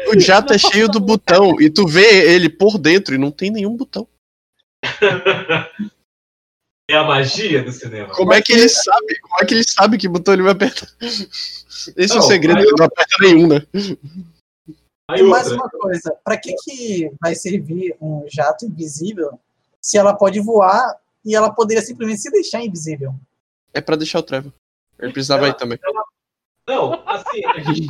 O 0.08 0.18
jato 0.18 0.52
é 0.52 0.58
cheio 0.58 0.88
do 0.88 1.00
botão 1.00 1.60
e 1.60 1.70
tu 1.70 1.86
vê 1.86 2.34
ele 2.34 2.48
por 2.48 2.78
dentro 2.78 3.14
e 3.14 3.18
não 3.18 3.30
tem 3.30 3.50
nenhum 3.50 3.76
botão. 3.76 4.06
É 6.86 6.96
a 6.96 7.02
magia 7.02 7.62
do 7.64 7.72
cinema. 7.72 8.12
Como 8.12 8.32
é 8.34 8.42
que 8.42 8.52
ele 8.52 8.68
sabe? 8.68 9.18
Como 9.20 9.36
é 9.40 9.46
que 9.46 9.54
ele 9.54 9.64
sabe 9.64 9.96
que 9.96 10.06
botão 10.06 10.34
ele 10.34 10.42
vai 10.42 10.52
apertar? 10.52 10.86
Esse 11.00 12.12
é 12.12 12.16
o 12.16 12.20
Não, 12.20 12.22
segredo, 12.22 12.60
ele 12.60 12.74
não 12.76 12.84
aperta 12.84 13.16
nenhum, 13.20 13.48
né? 13.48 13.66
Aí 15.10 15.20
E 15.20 15.22
mais 15.22 15.50
uma 15.50 15.68
coisa. 15.68 16.14
Pra 16.22 16.38
que, 16.38 16.54
que 16.56 17.10
vai 17.20 17.34
servir 17.34 17.96
um 18.00 18.26
jato 18.28 18.66
invisível 18.66 19.40
se 19.80 19.96
ela 19.96 20.14
pode 20.14 20.40
voar 20.40 20.98
e 21.24 21.34
ela 21.34 21.50
poderia 21.50 21.82
simplesmente 21.82 22.20
se 22.20 22.30
deixar 22.30 22.62
invisível? 22.62 23.14
É 23.72 23.80
pra 23.80 23.96
deixar 23.96 24.18
o 24.18 24.22
Trevor. 24.22 24.52
Ele 24.98 25.12
precisava 25.12 25.48
ir 25.48 25.56
também. 25.56 25.78
Não, 26.66 27.02
assim, 27.06 27.44
a 27.46 27.60
gente, 27.60 27.86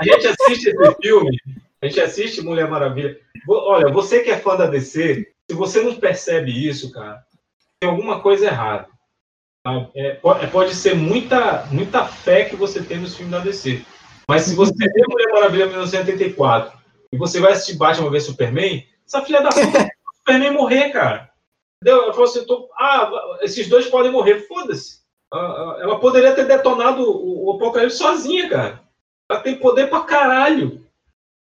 a 0.00 0.04
gente 0.04 0.26
assiste 0.26 0.68
esse 0.68 0.94
filme, 1.00 1.40
a 1.80 1.86
gente 1.86 2.00
assiste 2.00 2.42
Mulher 2.42 2.68
Maravilha. 2.68 3.18
Olha, 3.48 3.90
você 3.90 4.20
que 4.20 4.30
é 4.30 4.38
fã 4.38 4.56
da 4.56 4.66
DC, 4.66 5.26
se 5.50 5.56
você 5.56 5.80
não 5.80 5.94
percebe 5.94 6.50
isso, 6.50 6.92
cara, 6.92 7.24
tem 7.80 7.88
alguma 7.88 8.20
coisa 8.20 8.46
errada. 8.46 8.88
tá? 9.64 9.88
É, 9.94 10.18
é, 10.20 10.46
pode 10.48 10.74
ser 10.74 10.94
muita, 10.94 11.66
muita 11.70 12.04
fé 12.04 12.44
que 12.44 12.56
você 12.56 12.82
tem 12.82 12.98
nos 12.98 13.16
filmes 13.16 13.32
da 13.32 13.40
DC. 13.40 13.82
Mas 14.28 14.42
se 14.42 14.54
você 14.54 14.74
vê 14.74 15.02
Mulher 15.08 15.32
Maravilha 15.32 15.66
1984 15.66 16.78
e 17.10 17.16
você 17.16 17.40
vai 17.40 17.52
assistir 17.52 17.78
Batman 17.78 18.10
vs 18.10 18.24
Superman, 18.24 18.86
Essa 19.06 19.22
filha 19.22 19.40
da 19.40 19.48
puta 19.48 19.88
Superman 20.16 20.50
morrer, 20.52 20.90
cara. 20.90 21.30
Ela 21.82 22.12
falou 22.12 22.28
assim: 22.28 22.44
tô, 22.44 22.68
ah, 22.78 23.10
esses 23.40 23.66
dois 23.68 23.86
podem 23.86 24.12
morrer. 24.12 24.46
Foda-se. 24.46 24.98
Ah, 25.32 25.38
ah, 25.38 25.76
Ela 25.80 26.00
poderia 26.00 26.34
ter 26.34 26.46
detonado 26.46 27.02
o, 27.02 27.52
Apocalipse 27.52 27.98
sozinha, 27.98 28.48
cara. 28.48 28.82
Ela 29.30 29.40
tem 29.40 29.58
poder 29.58 29.88
pra 29.88 30.00
caralho. 30.00 30.84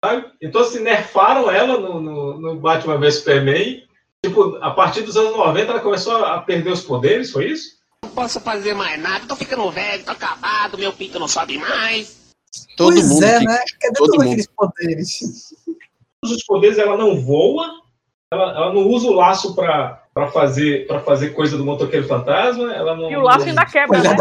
Sabe? 0.05 0.31
Então, 0.41 0.61
assim, 0.61 0.81
nerfaram 0.81 1.51
ela 1.51 1.79
no, 1.79 2.01
no, 2.01 2.41
no 2.41 2.57
Batman 2.57 2.99
vs 2.99 3.17
Superman. 3.17 3.85
Tipo, 4.25 4.57
a 4.63 4.71
partir 4.71 5.03
dos 5.03 5.17
anos 5.17 5.37
90 5.37 5.71
ela 5.71 5.81
começou 5.81 6.25
a 6.25 6.41
perder 6.41 6.73
os 6.73 6.83
poderes, 6.83 7.31
foi 7.31 7.51
isso? 7.51 7.77
Não 8.03 8.11
posso 8.11 8.41
fazer 8.41 8.75
mais 8.75 9.01
nada, 9.01 9.27
tô 9.27 9.37
ficando 9.37 9.71
velho, 9.71 10.05
tô 10.05 10.13
acabado, 10.13 10.79
meu 10.79 10.93
pinto 10.93 11.19
não 11.19 11.29
sobe 11.29 11.59
mais. 11.59 12.33
Todo 12.77 12.95
pois 12.95 13.09
mundo 13.09 13.25
é, 13.25 13.41
né? 13.41 13.59
Cadê 13.81 13.95
todo 13.95 14.07
todos 14.07 14.17
mundo. 14.17 14.27
aqueles 14.27 14.47
poderes? 14.47 15.55
Todos 16.23 16.37
os 16.37 16.45
poderes 16.45 16.79
ela 16.79 16.97
não 16.97 17.21
voa, 17.21 17.83
ela, 18.35 18.57
ela 18.57 18.73
não 18.73 18.87
usa 18.89 19.09
o 19.09 19.15
laço 19.15 19.55
pra, 19.55 20.03
pra, 20.13 20.29
fazer, 20.29 20.87
pra 20.87 21.01
fazer 21.01 21.31
coisa 21.31 21.57
do 21.57 21.65
motoqueiro 21.65 22.07
fantasma, 22.07 22.73
ela 22.73 22.97
não. 22.97 23.11
E 23.11 23.17
o 23.17 23.23
laço 23.23 23.47
ainda 23.47 23.65
quebra, 23.65 24.01
né? 24.03 24.17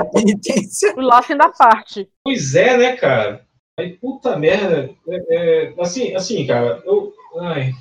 O 0.95 1.01
laço 1.01 1.31
ainda 1.31 1.49
parte. 1.49 2.09
Pois 2.23 2.55
é, 2.55 2.77
né, 2.77 2.95
cara? 2.95 3.45
Aí, 3.79 3.93
puta 3.93 4.37
merda. 4.37 4.89
É, 5.07 5.25
é, 5.29 5.73
assim, 5.79 6.15
assim, 6.15 6.45
cara, 6.45 6.81
eu. 6.85 7.13
Ai, 7.39 7.71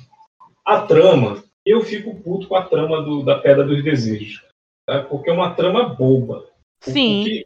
a 0.65 0.81
trama, 0.81 1.43
eu 1.65 1.81
fico 1.81 2.15
puto 2.15 2.47
com 2.47 2.55
a 2.55 2.63
trama 2.63 3.01
do, 3.01 3.23
da 3.23 3.37
Pedra 3.37 3.63
dos 3.63 3.83
Desejos. 3.83 4.43
tá? 4.85 5.01
Porque 5.03 5.29
é 5.29 5.33
uma 5.33 5.53
trama 5.53 5.89
boba. 5.89 6.45
Sim. 6.81 7.43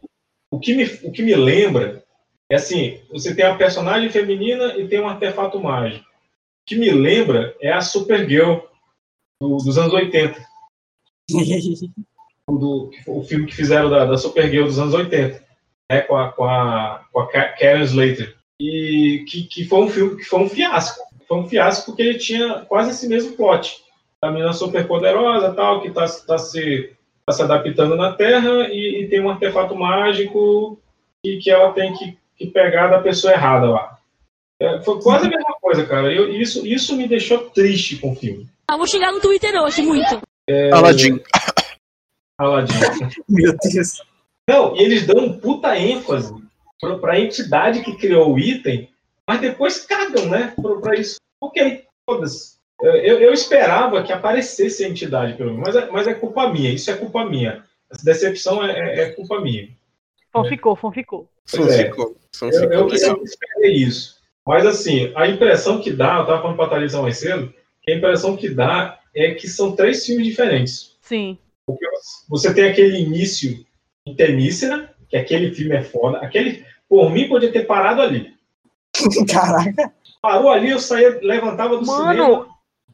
O 0.50 0.58
que, 0.58 0.74
me, 0.74 0.84
o 1.04 1.12
que 1.12 1.22
me 1.22 1.34
lembra 1.34 2.02
é 2.50 2.56
assim: 2.56 3.00
você 3.10 3.34
tem 3.34 3.44
a 3.44 3.54
personagem 3.54 4.08
feminina 4.08 4.76
e 4.76 4.88
tem 4.88 5.00
um 5.00 5.08
artefato 5.08 5.60
mágico. 5.60 6.04
O 6.04 6.66
que 6.66 6.76
me 6.76 6.90
lembra 6.90 7.54
é 7.60 7.72
a 7.72 7.80
Supergirl 7.80 8.67
do, 9.40 9.56
dos 9.58 9.78
anos 9.78 9.92
80. 9.92 10.46
do, 12.48 12.90
o 13.06 13.22
filme 13.22 13.46
que 13.46 13.54
fizeram 13.54 13.90
da, 13.90 14.04
da 14.04 14.16
Supergirl 14.16 14.66
dos 14.66 14.78
anos 14.78 14.94
80, 14.94 15.44
né, 15.90 16.00
com 16.02 16.16
a, 16.16 16.32
com 16.32 16.44
a, 16.44 17.04
com 17.12 17.20
a 17.20 17.26
Ka- 17.28 17.56
Karen 17.58 17.82
Slater. 17.82 18.36
E 18.60 19.24
que, 19.28 19.44
que 19.44 19.64
foi 19.64 19.80
um 19.80 19.88
filme 19.88 20.16
que 20.16 20.24
foi 20.24 20.40
um 20.40 20.48
fiasco. 20.48 21.04
Foi 21.26 21.38
um 21.38 21.48
fiasco 21.48 21.86
porque 21.86 22.02
ele 22.02 22.18
tinha 22.18 22.64
quase 22.66 22.90
esse 22.90 23.06
mesmo 23.08 23.36
plot. 23.36 23.82
A 24.22 24.30
menina 24.30 24.52
super 24.52 24.86
poderosa, 24.86 25.52
tal, 25.52 25.80
que 25.80 25.88
está 25.88 26.08
tá 26.26 26.38
se, 26.38 26.92
tá 27.24 27.32
se 27.32 27.42
adaptando 27.42 27.94
na 27.94 28.12
Terra 28.14 28.68
e, 28.68 29.02
e 29.02 29.08
tem 29.08 29.20
um 29.20 29.30
artefato 29.30 29.76
mágico 29.76 30.80
que, 31.22 31.36
que 31.36 31.50
ela 31.50 31.72
tem 31.72 31.92
que, 31.94 32.18
que 32.36 32.46
pegar 32.46 32.88
da 32.88 33.00
pessoa 33.00 33.32
errada 33.32 33.70
lá. 33.70 33.98
É, 34.60 34.80
foi 34.80 35.00
quase 35.00 35.26
a 35.26 35.30
mesma 35.30 35.54
coisa, 35.60 35.86
cara. 35.86 36.12
Eu, 36.12 36.32
isso, 36.32 36.66
isso 36.66 36.96
me 36.96 37.06
deixou 37.06 37.50
triste 37.50 37.98
com 37.98 38.10
o 38.10 38.16
filme. 38.16 38.48
Ah, 38.70 38.76
vou 38.76 38.86
chegar 38.86 39.12
no 39.12 39.20
Twitter 39.20 39.54
hoje, 39.62 39.82
muito. 39.82 40.20
É, 40.48 40.70
Aladdin. 40.72 41.20
Aladdin. 42.38 42.74
Meu 43.28 43.54
Deus. 43.72 44.02
Não, 44.48 44.76
e 44.76 44.82
eles 44.82 45.06
dão 45.06 45.24
um 45.24 45.38
puta 45.38 45.76
ênfase 45.76 46.34
pro- 46.80 46.98
pra 47.00 47.18
entidade 47.18 47.82
que 47.82 47.96
criou 47.96 48.32
o 48.34 48.38
item, 48.38 48.90
mas 49.26 49.40
depois 49.40 49.84
cagam, 49.84 50.26
né? 50.28 50.52
Pro- 50.60 50.80
Pra 50.80 50.94
isso. 50.98 51.16
Ok, 51.40 51.84
foda-se. 52.08 52.56
Eu, 52.80 53.18
eu 53.18 53.32
esperava 53.32 54.02
que 54.04 54.12
aparecesse 54.12 54.84
a 54.84 54.88
entidade, 54.88 55.34
pelo 55.36 55.50
menos, 55.54 55.66
mas 55.66 55.76
é, 55.76 55.90
mas 55.90 56.06
é 56.06 56.14
culpa 56.14 56.48
minha, 56.52 56.70
isso 56.70 56.90
é 56.90 56.96
culpa 56.96 57.24
minha. 57.24 57.64
Essa 57.90 58.04
decepção 58.04 58.64
é, 58.64 58.70
é- 58.78 59.00
é 59.00 59.10
culpa 59.12 59.40
minha. 59.40 59.68
Fonficou, 60.32 60.76
fonficou. 60.76 61.28
Pois 61.50 61.72
é. 61.72 61.86
Ficou. 61.86 62.16
Eu, 62.42 62.50
eu, 62.50 62.88
eu 62.88 63.24
esperei 63.24 63.72
isso. 63.74 64.18
Mas 64.46 64.64
assim, 64.64 65.12
a 65.16 65.26
impressão 65.26 65.80
que 65.80 65.90
dá, 65.90 66.18
eu 66.18 66.26
tava 66.26 66.40
falando 66.42 66.56
pra 66.56 66.68
Thalissa 66.68 67.02
mais 67.02 67.18
cedo, 67.18 67.52
a 67.92 67.96
impressão 67.96 68.36
que 68.36 68.48
dá 68.48 68.98
é 69.14 69.34
que 69.34 69.48
são 69.48 69.74
três 69.74 70.04
filmes 70.04 70.26
diferentes. 70.26 70.96
Sim. 71.00 71.38
Porque 71.66 71.86
você 72.28 72.52
tem 72.54 72.68
aquele 72.68 72.98
início 72.98 73.64
em 74.06 74.14
Temícera, 74.14 74.94
que 75.08 75.16
aquele 75.16 75.54
filme 75.54 75.74
é 75.74 75.82
foda. 75.82 76.18
Aquele, 76.18 76.64
por 76.88 77.10
mim, 77.10 77.28
podia 77.28 77.52
ter 77.52 77.66
parado 77.66 78.00
ali. 78.00 78.34
Caraca. 79.30 79.92
Parou 80.20 80.50
ali, 80.50 80.70
eu 80.70 80.80
saía, 80.80 81.18
levantava 81.22 81.76
do 81.76 81.86
Mano, 81.86 82.10
cinema 82.10 82.48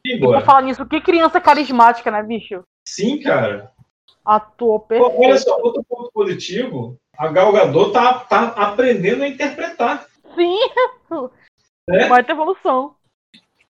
e 0.05 0.15
ia 0.15 0.19
Vou 0.19 0.41
falar 0.41 0.61
nisso, 0.61 0.85
que 0.85 1.01
criança 1.01 1.41
carismática, 1.41 2.11
né, 2.11 2.21
bicho? 2.21 2.63
Sim, 2.87 3.19
cara. 3.19 3.71
Atuou 4.23 4.79
Pô, 4.79 4.87
perfeito. 4.87 5.21
Olha 5.21 5.37
só, 5.37 5.59
outro 5.61 5.83
ponto 5.83 6.11
positivo, 6.11 6.97
a 7.17 7.27
Gal 7.27 7.51
Gadot 7.51 7.91
tá, 7.91 8.13
tá 8.19 8.47
aprendendo 8.49 9.23
a 9.23 9.27
interpretar. 9.27 10.05
Sim. 10.35 10.59
Né? 11.87 12.07
Vai 12.07 12.23
ter 12.23 12.31
evolução. 12.33 12.95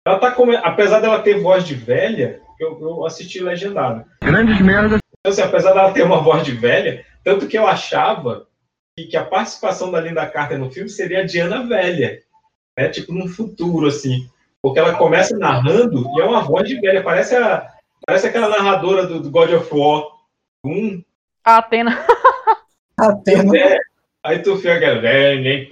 Ela 0.06 0.20
tá 0.20 0.30
come... 0.30 0.56
Apesar 0.56 1.00
dela 1.00 1.20
ter 1.20 1.40
voz 1.40 1.64
de 1.64 1.74
velha, 1.74 2.40
eu, 2.60 2.78
eu 2.80 3.04
assisti 3.04 3.40
legendado. 3.40 4.04
Grandes 4.22 4.60
merdas. 4.60 5.00
Então, 5.18 5.32
assim, 5.32 5.42
apesar 5.42 5.72
dela 5.74 5.92
ter 5.92 6.04
uma 6.04 6.22
voz 6.22 6.44
de 6.44 6.52
velha, 6.52 7.04
tanto 7.24 7.48
que 7.48 7.58
eu 7.58 7.66
achava 7.66 8.46
que, 8.96 9.06
que 9.06 9.16
a 9.16 9.24
participação 9.24 9.90
da 9.90 10.00
Linda 10.00 10.24
Carter 10.26 10.58
no 10.58 10.70
filme 10.70 10.88
seria 10.88 11.22
a 11.22 11.26
Diana 11.26 11.66
velha, 11.66 12.22
né? 12.78 12.88
Tipo, 12.88 13.12
num 13.12 13.26
futuro, 13.26 13.88
assim. 13.88 14.30
Porque 14.62 14.78
ela 14.78 14.94
começa 14.94 15.36
narrando 15.36 16.08
e 16.16 16.20
é 16.20 16.24
uma 16.24 16.42
voz 16.42 16.68
de 16.68 16.80
velha, 16.80 17.02
parece, 17.02 17.34
a, 17.34 17.68
parece 18.06 18.28
aquela 18.28 18.48
narradora 18.48 19.06
do, 19.06 19.20
do 19.20 19.30
God 19.30 19.52
of 19.52 19.68
War. 19.74 20.04
Um, 20.64 21.02
A 21.44 21.58
Atena. 21.58 22.06
Atena. 22.96 23.58
é, 23.58 23.78
aí 24.26 24.38
tu 24.40 24.56
fica, 24.56 24.70
"É, 24.72 25.36
nem 25.36 25.66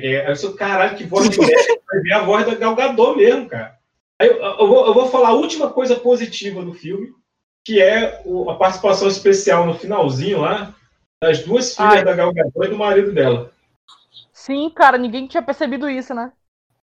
quê." 0.00 0.22
Aí 0.24 0.30
eu 0.32 0.36
sou, 0.36 0.54
caralho, 0.54 0.96
que 0.96 1.04
voz 1.04 1.28
de 1.28 1.38
velha. 1.38 1.80
Vai 1.90 2.00
ver 2.00 2.12
a 2.12 2.22
voz 2.22 2.46
da 2.46 2.54
Gal 2.54 2.74
Gadot 2.74 3.16
mesmo, 3.16 3.48
cara. 3.48 3.78
Aí 4.20 4.28
eu, 4.28 4.36
eu 4.36 4.66
vou, 4.66 4.86
eu 4.86 4.94
vou 4.94 5.08
falar 5.08 5.28
a 5.28 5.34
última 5.34 5.70
coisa 5.70 5.96
positiva 5.96 6.62
do 6.62 6.72
filme, 6.74 7.08
que 7.64 7.80
é 7.80 8.20
o- 8.24 8.50
a 8.50 8.56
participação 8.56 9.08
especial 9.08 9.66
no 9.66 9.74
finalzinho 9.74 10.40
lá, 10.40 10.74
das 11.22 11.40
duas 11.44 11.74
filhas 11.76 11.92
Ai. 11.92 12.04
da 12.04 12.14
Gal 12.14 12.32
Gadot 12.32 12.66
e 12.66 12.68
do 12.70 12.76
marido 12.78 13.12
dela. 13.12 13.52
Sim, 14.32 14.70
cara, 14.70 14.98
ninguém 14.98 15.26
tinha 15.26 15.42
percebido 15.42 15.88
isso, 15.88 16.14
né? 16.14 16.32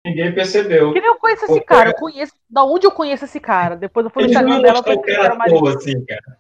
Ninguém 0.06 0.34
percebeu. 0.34 0.94
Que 0.94 1.02
nem 1.02 1.10
eu 1.10 1.16
conheço 1.16 1.46
esse 1.46 1.62
cara, 1.62 1.90
eu 1.90 1.94
conheço. 1.96 2.34
Da 2.50 2.64
onde 2.64 2.88
eu 2.88 2.92
conheço 2.92 3.26
esse 3.26 3.40
cara? 3.40 3.76
Depois 3.76 4.06
eu 4.06 4.10
fui 4.10 4.24
no 4.24 4.30
Instagram 4.30 4.62
dela, 4.62 4.80
o 4.80 4.84
que 4.84 5.14
cara 5.14 5.34
à 5.34 5.36
marido. 5.36 5.68
assim, 5.68 6.06
cara. 6.06 6.38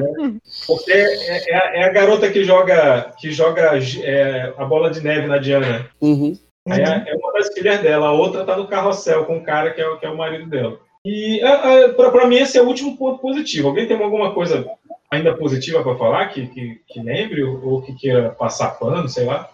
Né? 0.00 0.34
Porque 0.66 0.92
é, 0.92 1.50
é 1.50 1.56
a- 1.56 1.76
é 1.76 1.84
a 1.84 1.92
garota 1.92 2.30
que 2.30 2.44
joga, 2.44 3.12
que 3.18 3.30
joga 3.30 3.72
é, 4.02 4.52
a 4.56 4.64
bola 4.64 4.90
de 4.90 5.00
neve 5.02 5.26
na 5.26 5.38
Diana. 5.38 5.88
Uhum. 6.00 6.36
Aí 6.68 6.82
é, 6.82 7.04
é 7.08 7.14
uma 7.14 7.32
das 7.32 7.48
filhas 7.52 7.80
dela, 7.80 8.08
a 8.08 8.12
outra 8.12 8.44
tá 8.44 8.56
no 8.56 8.68
carrossel 8.68 9.24
com 9.24 9.38
o 9.38 9.44
cara 9.44 9.70
que 9.72 9.80
é, 9.80 9.88
o- 9.88 9.98
que 9.98 10.04
é 10.06 10.10
o 10.10 10.16
marido 10.16 10.48
dela. 10.48 10.78
E 11.04 11.40
é, 11.40 11.84
é, 11.84 11.88
pra, 11.88 12.10
pra 12.10 12.26
mim 12.26 12.36
esse 12.36 12.58
é 12.58 12.62
o 12.62 12.66
último 12.66 12.96
ponto 12.96 13.20
positivo. 13.20 13.68
Alguém 13.68 13.86
tem 13.86 13.96
alguma 14.02 14.34
coisa 14.34 14.66
ainda 15.10 15.34
positiva 15.34 15.82
pra 15.82 15.96
falar 15.96 16.26
que, 16.28 16.46
que, 16.48 16.80
que 16.86 17.00
lembre 17.00 17.42
ou, 17.42 17.64
ou 17.66 17.82
que 17.82 17.94
queira 17.94 18.30
passar 18.30 18.78
pano, 18.78 19.08
sei 19.08 19.24
lá? 19.24 19.48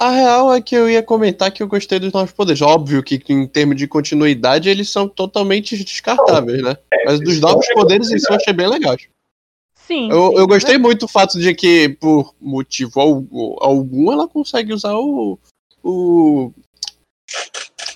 A 0.00 0.10
real 0.10 0.52
é 0.54 0.60
que 0.60 0.76
eu 0.76 0.88
ia 0.88 1.02
comentar 1.02 1.50
que 1.52 1.60
eu 1.62 1.66
gostei 1.68 1.98
dos 1.98 2.12
novos 2.12 2.32
poderes. 2.32 2.62
Óbvio 2.62 3.02
que 3.02 3.20
em 3.28 3.46
termos 3.46 3.76
de 3.76 3.86
continuidade 3.88 4.68
eles 4.68 4.90
são 4.90 5.08
totalmente 5.08 5.76
descartáveis, 5.76 6.62
né? 6.62 6.76
Mas 7.04 7.18
dos 7.20 7.40
novos 7.40 7.66
poderes 7.74 8.10
em 8.10 8.18
si 8.18 8.26
eu 8.30 8.36
achei 8.36 8.52
bem 8.52 8.68
legais. 8.68 9.08
Sim. 9.88 10.10
Eu, 10.10 10.28
sim, 10.30 10.36
eu 10.36 10.46
gostei 10.46 10.74
né? 10.76 10.82
muito 10.82 11.00
do 11.00 11.08
fato 11.08 11.38
de 11.40 11.52
que, 11.54 11.88
por 11.88 12.34
motivo 12.40 13.00
al- 13.00 13.24
algum, 13.60 14.12
ela 14.12 14.28
consegue 14.28 14.72
usar 14.72 14.94
o. 14.94 15.38
o. 15.82 16.52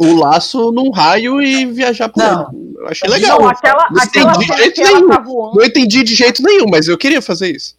o 0.00 0.14
laço 0.16 0.72
num 0.72 0.90
raio 0.90 1.40
e 1.40 1.66
viajar 1.66 2.08
por 2.08 2.22
Não. 2.22 2.50
ele. 2.52 2.72
Eu 2.78 2.88
achei 2.88 3.08
legal. 3.08 3.40
Não, 3.40 3.48
aquela, 3.48 3.88
Não 3.90 4.02
aquela 4.02 4.32
entendi 4.32 4.46
de 4.50 4.56
jeito 4.56 4.82
nenhum. 4.82 5.08
tá. 5.08 5.22
Não 5.22 5.64
entendi 5.64 6.02
de 6.02 6.14
jeito 6.14 6.42
nenhum, 6.42 6.66
mas 6.68 6.88
eu 6.88 6.98
queria 6.98 7.22
fazer 7.22 7.54
isso. 7.54 7.76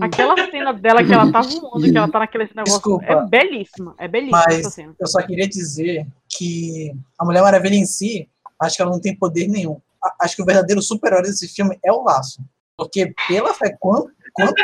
Aquela 0.00 0.34
cena 0.50 0.72
dela 0.72 1.04
que 1.04 1.12
ela 1.12 1.30
tá 1.30 1.42
voando, 1.42 1.82
que 1.90 1.98
ela 1.98 2.08
tá 2.08 2.20
naquele 2.20 2.44
negócio. 2.44 2.64
Desculpa. 2.64 3.04
É 3.04 3.26
belíssima. 3.26 3.94
É 3.98 4.08
belíssima 4.08 4.44
essa 4.48 4.70
cena. 4.70 4.94
eu 4.98 5.06
só 5.06 5.20
queria 5.20 5.46
dizer 5.46 6.06
que 6.28 6.90
a 7.18 7.24
Mulher 7.24 7.42
Maravilha 7.42 7.74
em 7.74 7.84
si, 7.84 8.26
acho 8.58 8.76
que 8.76 8.82
ela 8.82 8.90
não 8.92 9.00
tem 9.00 9.14
poder 9.14 9.46
nenhum. 9.48 9.78
Acho 10.18 10.36
que 10.36 10.42
o 10.42 10.46
verdadeiro 10.46 10.80
super-herói 10.80 11.22
desse 11.22 11.48
filme 11.48 11.78
é 11.84 11.92
o 11.92 12.02
laço. 12.02 12.40
Porque 12.80 13.12
pela 13.28 13.52
fé, 13.54 13.76
quanta, 13.78 14.10
quanta 14.34 14.54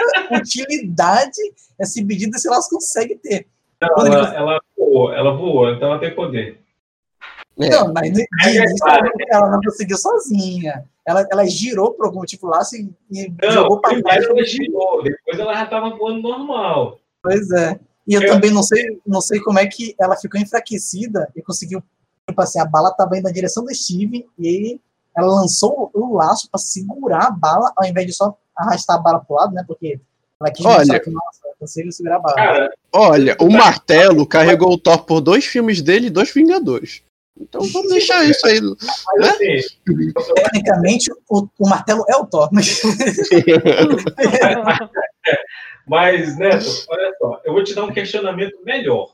utilidade 0.40 1.38
esse 1.78 2.04
pedido 2.04 2.32
desse 2.32 2.48
laço 2.48 2.70
consegue 2.70 3.16
ter. 3.16 3.46
Não, 3.80 3.88
Quando 3.94 4.06
ele 4.06 4.16
ela, 4.16 4.34
ela 4.34 4.60
voou, 4.76 5.12
ela 5.12 5.36
voou, 5.36 5.70
então 5.70 5.90
ela 5.90 5.98
tem 6.00 6.14
poder. 6.14 6.60
É. 7.60 7.68
Não, 7.70 7.92
mas 7.92 8.10
no 8.12 8.20
É 8.20 8.54
início 8.54 8.86
ela, 8.86 9.00
não- 9.02 9.10
ela 9.48 9.60
conseguiu 9.64 9.96
sozinha. 9.98 10.84
Ela, 11.06 11.26
ela 11.30 11.46
girou 11.46 11.92
por 11.92 12.06
algum 12.06 12.18
motivo 12.20 12.46
lá 12.48 12.60
e, 12.72 12.90
e 13.24 13.32
Não, 13.42 13.50
jogou 13.52 13.80
pra 13.80 14.00
trás. 14.02 14.24
ela 14.24 14.44
girou, 14.44 15.02
depois 15.02 15.38
ela 15.38 15.54
já 15.54 15.66
tava 15.66 15.90
voando 15.96 16.20
normal. 16.22 16.98
Pois 17.22 17.50
é. 17.52 17.78
E 18.08 18.14
eu 18.14 18.22
Eu- 18.22 18.32
também 18.32 18.50
não 18.50 18.62
sei, 18.62 19.00
não 19.06 19.20
sei 19.20 19.40
como 19.40 19.58
é 19.58 19.66
que 19.66 19.94
ela 20.00 20.16
ficou 20.16 20.40
enfraquecida 20.40 21.30
e 21.36 21.42
conseguiu. 21.42 21.82
Tipo 22.28 22.40
assim, 22.42 22.58
a 22.60 22.64
bala 22.64 22.88
estava 22.90 23.16
indo 23.16 23.24
na 23.24 23.30
direção 23.32 23.62
do 23.64 23.74
Steve 23.74 24.26
e 24.38 24.80
ela 25.16 25.26
lançou 25.26 25.90
o, 25.94 26.14
laço 26.14 26.48
para 26.50 26.58
segurar 26.58 27.26
a 27.26 27.30
bala, 27.30 27.72
ao 27.76 27.86
invés 27.86 28.06
de 28.06 28.12
só 28.12 28.36
arrastar 28.56 28.96
a 28.96 29.00
bala 29.00 29.20
pro 29.20 29.36
lado, 29.36 29.54
né? 29.54 29.64
Porque 29.66 30.00
ela 30.40 30.50
quis 30.50 30.66
Olha. 30.66 31.00
que, 31.00 31.10
nossa, 31.10 31.40
eu 31.46 31.54
consigo 31.58 31.90
segurar 31.92 32.16
a 32.16 32.20
bala. 32.20 32.36
Cara, 32.36 32.70
Olha, 32.92 33.36
o 33.40 33.50
martelo 33.50 34.26
carregou 34.26 34.72
o 34.72 34.78
Thor 34.78 35.04
por 35.04 35.20
dois 35.20 35.44
filmes 35.46 35.80
dele 35.80 36.08
e 36.08 36.10
dois 36.10 36.32
Vingadores. 36.32 37.02
Então 37.38 37.60
vamos 37.72 37.90
deixar 37.90 38.24
isso 38.24 38.46
aí. 38.46 38.60
Mas 38.60 39.28
assim, 39.28 39.56
Tecnicamente, 40.34 41.10
o, 41.28 41.48
o 41.58 41.68
martelo 41.68 42.04
é 42.08 42.16
o 42.16 42.26
Thor, 42.26 42.48
mas. 42.52 42.82
Mas, 45.88 46.36
Neto, 46.36 46.66
olha 46.88 47.14
só, 47.16 47.40
eu 47.44 47.52
vou 47.52 47.62
te 47.62 47.72
dar 47.72 47.84
um 47.84 47.92
questionamento 47.92 48.58
melhor. 48.64 49.12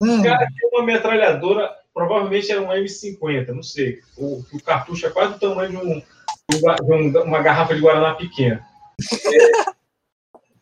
Hum. 0.00 0.20
O 0.20 0.22
cara 0.22 0.38
tem 0.38 0.70
uma 0.72 0.82
metralhadora, 0.82 1.70
provavelmente 1.98 2.52
era 2.52 2.62
um 2.62 2.68
M50, 2.68 3.48
não 3.48 3.62
sei. 3.62 4.00
O, 4.16 4.44
o 4.52 4.62
cartucho 4.62 5.04
é 5.06 5.10
quase 5.10 5.34
o 5.34 5.38
tamanho 5.40 5.70
de, 5.70 5.76
um, 5.76 5.82
de 6.50 6.92
um- 6.92 7.10
de 7.10 7.18
um- 7.18 7.22
uma 7.24 7.42
garrafa 7.42 7.74
de 7.74 7.80
Guaraná 7.80 8.14
pequena. 8.14 8.64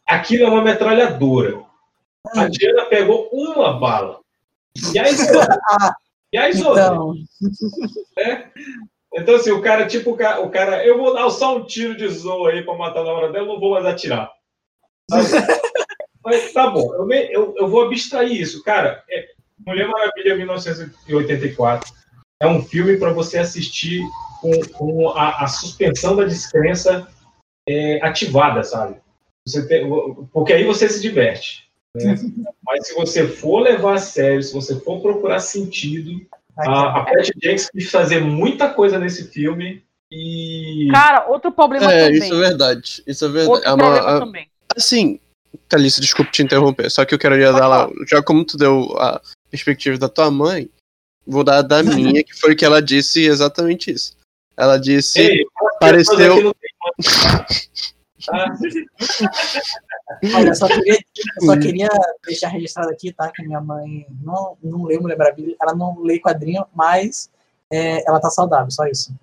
É, 0.09 0.15
aquilo 0.15 0.45
é 0.47 0.49
uma 0.49 0.63
metralhadora. 0.63 1.63
A 2.35 2.49
Diana 2.49 2.87
pegou 2.87 3.29
uma 3.33 3.79
bala. 3.79 4.21
E 4.95 4.99
outras? 4.99 5.21
E 6.33 6.39
outras? 6.39 6.87
Então, 6.89 7.15
né? 8.17 8.51
Então, 9.15 9.37
assim, 9.37 9.51
o 9.53 9.63
cara, 9.63 9.87
tipo, 9.87 10.11
o 10.11 10.17
cara, 10.17 10.41
o 10.41 10.51
cara, 10.51 10.85
eu 10.85 10.99
vou 10.99 11.15
dar 11.15 11.31
só 11.31 11.57
um 11.57 11.65
tiro 11.65 11.97
de 11.97 12.07
zoa 12.09 12.51
aí 12.51 12.63
pra 12.63 12.75
matar 12.75 13.05
na 13.05 13.13
hora 13.13 13.31
dela, 13.33 13.47
não 13.47 13.61
vou 13.61 13.71
mais 13.73 13.87
atirar. 13.87 14.31
Sabe? 15.11 15.23
Mas 16.25 16.53
tá 16.53 16.69
bom, 16.69 16.93
eu, 16.95 17.07
me- 17.07 17.33
eu, 17.33 17.55
eu 17.57 17.69
vou 17.69 17.85
abstrair 17.85 18.33
isso. 18.41 18.63
Cara, 18.65 19.05
é- 19.09 19.29
Mulher 19.65 19.89
Maravilha 19.89 20.37
1984 20.37 21.93
é 22.41 22.47
um 22.47 22.63
filme 22.63 22.97
para 22.99 23.13
você 23.13 23.39
assistir 23.39 24.03
com, 24.41 24.51
com 24.73 25.09
a, 25.11 25.45
a 25.45 25.47
suspensão 25.47 26.15
da 26.17 26.25
descrença 26.25 27.09
é, 27.69 28.05
ativada, 28.05 28.63
sabe? 28.63 28.97
Você 29.47 29.67
tem- 29.67 29.89
porque 30.33 30.53
aí 30.53 30.65
você 30.65 30.89
se 30.89 31.01
diverte. 31.01 31.69
né? 31.95 32.15
Mas 32.67 32.87
se 32.89 32.95
você 32.95 33.27
for 33.27 33.61
levar 33.61 33.95
a 33.95 33.99
sério, 33.99 34.43
se 34.43 34.53
você 34.53 34.79
for 34.81 35.01
procurar 35.01 35.39
sentido, 35.41 36.21
a, 36.59 37.01
a 37.01 37.05
Patty 37.05 37.33
Jenkins 37.43 37.71
quis 37.71 37.91
fazer 37.91 38.21
muita 38.21 38.69
coisa 38.73 38.99
nesse 38.99 39.31
filme 39.31 39.83
e. 40.13 40.89
Cara, 40.91 41.27
outro 41.29 41.51
problema 41.53 41.91
É, 41.93 42.07
também. 42.07 42.19
isso 42.19 42.35
é 42.35 42.39
verdade. 42.39 43.03
Isso 43.07 43.25
é 43.25 43.29
verdade. 43.29 43.51
Outro 43.51 43.69
É 43.69 43.73
uma- 43.73 43.79
problema 43.85 44.17
a- 44.17 44.21
também. 44.21 44.49
Assim, 44.77 45.21
Thalissa, 45.69 46.01
desculpa 46.01 46.31
te 46.31 46.43
interromper, 46.43 46.91
só 46.91 47.05
que 47.05 47.15
eu 47.15 47.19
queria 47.19 47.53
dar 47.53 47.69
lá, 47.69 47.91
já 48.09 48.23
como 48.23 48.45
tu 48.45 48.57
deu 48.57 48.97
a 48.99 49.21
perspectiva 49.51 49.99
da 49.99 50.09
tua 50.09 50.31
mãe, 50.31 50.69
vou 51.27 51.45
dar 51.45 51.59
a 51.59 51.63
da 51.63 51.83
minha, 51.85 52.23
que 52.23 52.35
foi 52.35 52.55
que 52.55 52.65
ela 52.65 52.81
disse 52.83 53.25
exatamente 53.25 53.91
isso. 53.91 54.17
Ela 54.57 54.79
disse, 54.79 55.21
Ei, 55.21 55.45
pareceu... 55.81 56.55
Olha, 60.35 60.55
só 60.55 60.67
queria, 60.67 60.95
eu 60.95 61.47
só 61.47 61.59
queria 61.59 61.89
deixar 62.25 62.49
registrado 62.49 62.91
aqui, 62.91 63.13
tá? 63.13 63.31
Que 63.31 63.45
minha 63.45 63.61
mãe 63.61 64.07
não, 64.23 64.57
não 64.63 64.85
lê 64.85 64.99
Mulher 64.99 65.19
Maravilha, 65.19 65.57
ela 65.61 65.75
não 65.75 66.01
lê 66.01 66.19
quadrinho, 66.19 66.65
mas 66.75 67.31
é, 67.73 68.09
ela 68.09 68.21
tá 68.21 68.31
saudável, 68.31 68.71
só 68.71 68.87
isso. 68.87 69.15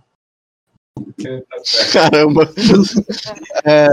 Caramba. 1.91 2.49
É, 3.65 3.87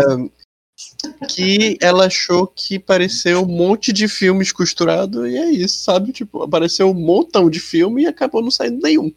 que 1.29 1.79
ela 1.81 2.07
achou 2.07 2.47
que 2.47 2.79
pareceu 2.79 3.43
um 3.43 3.47
monte 3.47 3.93
de 3.93 4.09
filmes 4.09 4.53
costurado 4.53 5.27
e 5.27 5.37
é 5.37 5.51
isso, 5.51 5.83
sabe? 5.85 6.13
Tipo, 6.13 6.43
apareceu 6.43 6.91
um 6.91 6.95
montão 6.95 7.49
de 7.49 7.61
filme 7.61 8.03
e 8.03 8.07
acabou 8.07 8.43
não 8.43 8.51
saindo 8.51 8.81
nenhum. 8.83 9.13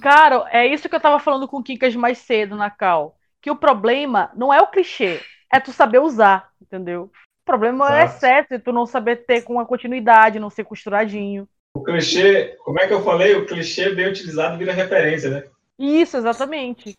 Cara, 0.00 0.46
é 0.50 0.66
isso 0.66 0.88
que 0.88 0.94
eu 0.94 1.00
tava 1.00 1.18
falando 1.18 1.46
com 1.46 1.58
o 1.58 1.62
Kikas 1.62 1.94
mais 1.94 2.18
cedo 2.18 2.56
na 2.56 2.70
Cal. 2.70 3.16
Que 3.40 3.50
o 3.50 3.56
problema 3.56 4.30
não 4.36 4.52
é 4.52 4.60
o 4.60 4.66
clichê, 4.66 5.20
é 5.52 5.60
tu 5.60 5.72
saber 5.72 6.00
usar, 6.00 6.50
entendeu? 6.60 7.10
O 7.42 7.44
problema 7.46 8.00
é 8.00 8.04
excesso 8.04 8.54
e 8.54 8.58
tu 8.58 8.72
não 8.72 8.86
saber 8.86 9.24
ter 9.24 9.42
com 9.42 9.52
uma 9.52 9.66
continuidade, 9.66 10.40
não 10.40 10.50
ser 10.50 10.64
costuradinho. 10.64 11.48
O 11.74 11.84
clichê, 11.84 12.56
como 12.64 12.80
é 12.80 12.88
que 12.88 12.92
eu 12.92 13.04
falei? 13.04 13.36
O 13.36 13.46
clichê 13.46 13.94
bem 13.94 14.08
utilizado 14.08 14.58
vira 14.58 14.72
referência, 14.72 15.30
né? 15.30 15.44
Isso, 15.78 16.16
exatamente. 16.16 16.94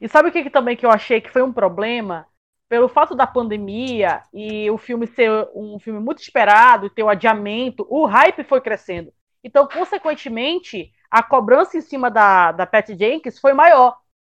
E 0.00 0.08
sabe 0.08 0.28
o 0.28 0.32
que, 0.32 0.44
que 0.44 0.50
também 0.50 0.76
que 0.76 0.86
eu 0.86 0.90
achei 0.90 1.20
que 1.20 1.30
foi 1.30 1.42
um 1.42 1.52
problema? 1.52 2.26
Pelo 2.72 2.88
fato 2.88 3.14
da 3.14 3.26
pandemia 3.26 4.22
e 4.32 4.70
o 4.70 4.78
filme 4.78 5.06
ser 5.06 5.30
um 5.54 5.78
filme 5.78 6.00
muito 6.00 6.22
esperado, 6.22 6.88
ter 6.88 7.02
o 7.02 7.08
adiamento, 7.10 7.86
o 7.90 8.06
hype 8.06 8.42
foi 8.44 8.62
crescendo. 8.62 9.12
Então, 9.44 9.68
consequentemente, 9.68 10.90
a 11.10 11.22
cobrança 11.22 11.76
em 11.76 11.82
cima 11.82 12.10
da, 12.10 12.50
da 12.50 12.64
Patty 12.64 12.96
Jenkins 12.96 13.38
foi 13.38 13.52
maior. 13.52 13.98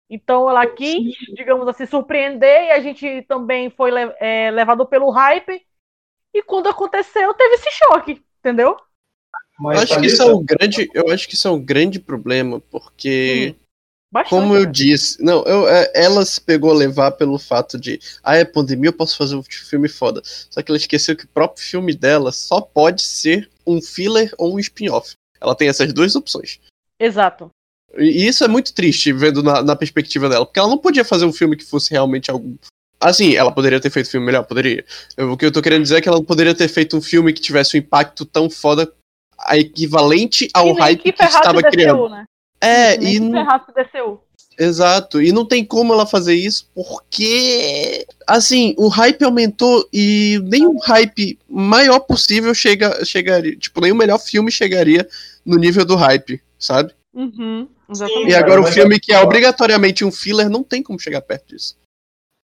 Então, 0.09 0.49
ela 0.49 0.67
quis, 0.67 1.15
digamos 1.35 1.69
assim, 1.69 1.85
surpreender 1.85 2.69
e 2.69 2.71
a 2.71 2.81
gente 2.81 3.21
também 3.29 3.69
foi 3.69 3.91
é, 4.19 4.51
levado 4.51 4.87
pelo 4.87 5.11
hype. 5.11 5.61
E 6.33 6.43
quando 6.43 6.71
aconteceu, 6.71 7.35
teve 7.35 7.57
esse 7.57 7.71
choque, 7.71 8.25
entendeu? 8.39 8.79
eu 9.63 9.71
acho 9.73 10.01
que 10.01 10.07
isso 10.07 10.23
é 10.23 10.35
um 10.35 10.43
grande, 10.43 10.91
eu 10.95 11.11
acho 11.11 11.29
que 11.29 11.35
isso 11.35 11.49
é 11.49 11.51
um 11.51 11.63
grande 11.63 12.01
problema, 12.01 12.61
porque 12.71 13.55
como 14.29 14.55
eu 14.55 14.67
disse, 14.67 15.23
não, 15.23 15.43
eu, 15.45 15.67
é, 15.69 15.91
ela 15.95 16.25
se 16.25 16.41
pegou 16.41 16.71
a 16.71 16.75
levar 16.75 17.13
pelo 17.13 17.39
fato 17.39 17.79
de, 17.79 17.99
ah, 18.23 18.37
é 18.37 18.45
pandemia, 18.45 18.89
eu 18.89 18.93
posso 18.93 19.17
fazer 19.17 19.35
um 19.37 19.43
filme 19.43 19.89
foda. 19.89 20.21
Só 20.25 20.61
que 20.63 20.71
ela 20.71 20.77
esqueceu 20.77 21.17
que 21.17 21.25
o 21.25 21.29
próprio 21.29 21.65
filme 21.65 21.95
dela 21.95 22.31
só 22.31 22.61
pode 22.61 23.03
ser 23.03 23.49
um 23.67 23.81
filler 23.81 24.33
ou 24.37 24.55
um 24.55 24.59
spin-off. 24.59 25.13
Ela 25.41 25.55
tem 25.55 25.69
essas 25.69 25.93
duas 25.93 26.15
opções. 26.15 26.61
Exato. 27.01 27.49
E 27.97 28.27
isso 28.27 28.45
é 28.45 28.49
muito 28.49 28.73
triste, 28.73 29.13
vendo 29.13 29.43
na, 29.43 29.63
na 29.63 29.77
perspectiva 29.77 30.29
dela, 30.29 30.47
porque 30.47 30.59
ela 30.59 30.69
não 30.69 30.79
podia 30.79 31.05
fazer 31.05 31.25
um 31.25 31.33
filme 31.33 31.57
que 31.57 31.65
fosse 31.65 31.91
realmente 31.91 32.31
algo. 32.31 32.59
Assim, 33.01 33.35
ela 33.35 33.51
poderia 33.51 33.81
ter 33.81 33.91
feito 33.91 34.07
um 34.07 34.11
filme 34.11 34.27
melhor, 34.27 34.45
poderia. 34.45 34.85
Eu- 35.17 35.33
o 35.33 35.37
que 35.37 35.45
eu 35.45 35.53
tô 35.53 35.61
querendo 35.61 35.83
dizer 35.83 35.97
é 35.97 36.01
que 36.01 36.09
ela 36.09 36.19
não 36.19 36.25
poderia 36.25 36.55
ter 36.55 36.69
feito 36.69 36.97
um 36.97 37.03
filme 37.03 37.33
que 37.33 37.41
tivesse 37.41 37.77
um 37.77 37.81
impacto 37.81 38.25
tão 38.25 38.49
foda, 38.49 38.93
equivalente 39.51 40.49
ao 40.55 40.73
hype 40.75 41.03
que, 41.03 41.13
ferrasse 41.13 41.37
estava 41.39 41.63
criando. 41.63 42.09
né? 42.09 42.25
É, 42.63 42.95
e 43.03 43.19
não- 43.19 43.45
DCU. 43.75 44.21
Exato, 44.59 45.21
e 45.21 45.33
não 45.33 45.47
tem 45.47 45.65
como 45.65 45.93
ela 45.95 46.07
fazer 46.07 46.35
isso 46.35 46.71
porque, 46.75 48.07
assim, 48.27 48.75
o 48.77 48.89
hype 48.89 49.25
aumentou 49.25 49.89
e 49.93 50.39
nem 50.45 50.67
o 50.67 50.79
hype 50.79 51.39
maior 51.49 52.01
possível 52.01 52.55
chega, 52.55 53.03
chegaria, 53.05 53.57
tipo, 53.57 53.81
nem 53.81 53.91
o 53.91 53.97
melhor 53.97 54.19
filme 54.19 54.53
chegaria 54.53 55.09
no 55.45 55.57
nível 55.57 55.85
do 55.87 55.97
hype, 55.97 56.41
sabe? 56.59 56.93
Uhum, 57.15 57.67
exatamente. 57.91 58.31
E 58.31 58.35
agora 58.35 58.61
o 58.61 58.67
filme 58.67 58.97
é- 58.97 59.01
que 59.01 59.13
é 59.13 59.21
obrigatoriamente 59.21 60.05
um 60.05 60.13
filler 60.13 60.49
não 60.51 60.63
tem 60.63 60.83
como 60.83 61.01
chegar 61.01 61.23
perto 61.23 61.49
disso. 61.49 61.77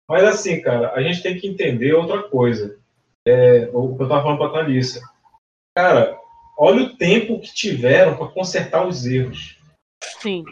Mas 0.08 0.24
assim, 0.24 0.60
cara, 0.60 0.92
a 0.94 1.02
gente 1.02 1.22
tem 1.22 1.38
que 1.38 1.46
entender 1.46 1.92
outra 1.92 2.22
coisa. 2.22 2.76
É, 3.28 3.68
o 3.72 3.94
que 3.96 4.02
eu 4.02 4.08
tava 4.08 4.22
falando 4.22 4.38
pra 4.38 4.48
Thalissa. 4.48 5.00
Cara, 5.76 6.18
olha 6.58 6.82
o 6.82 6.96
tempo 6.96 7.38
que 7.40 7.54
tiveram 7.54 8.16
para 8.16 8.26
consertar 8.28 8.86
os 8.86 9.06
erros. 9.06 9.59
Sim, 10.02 10.44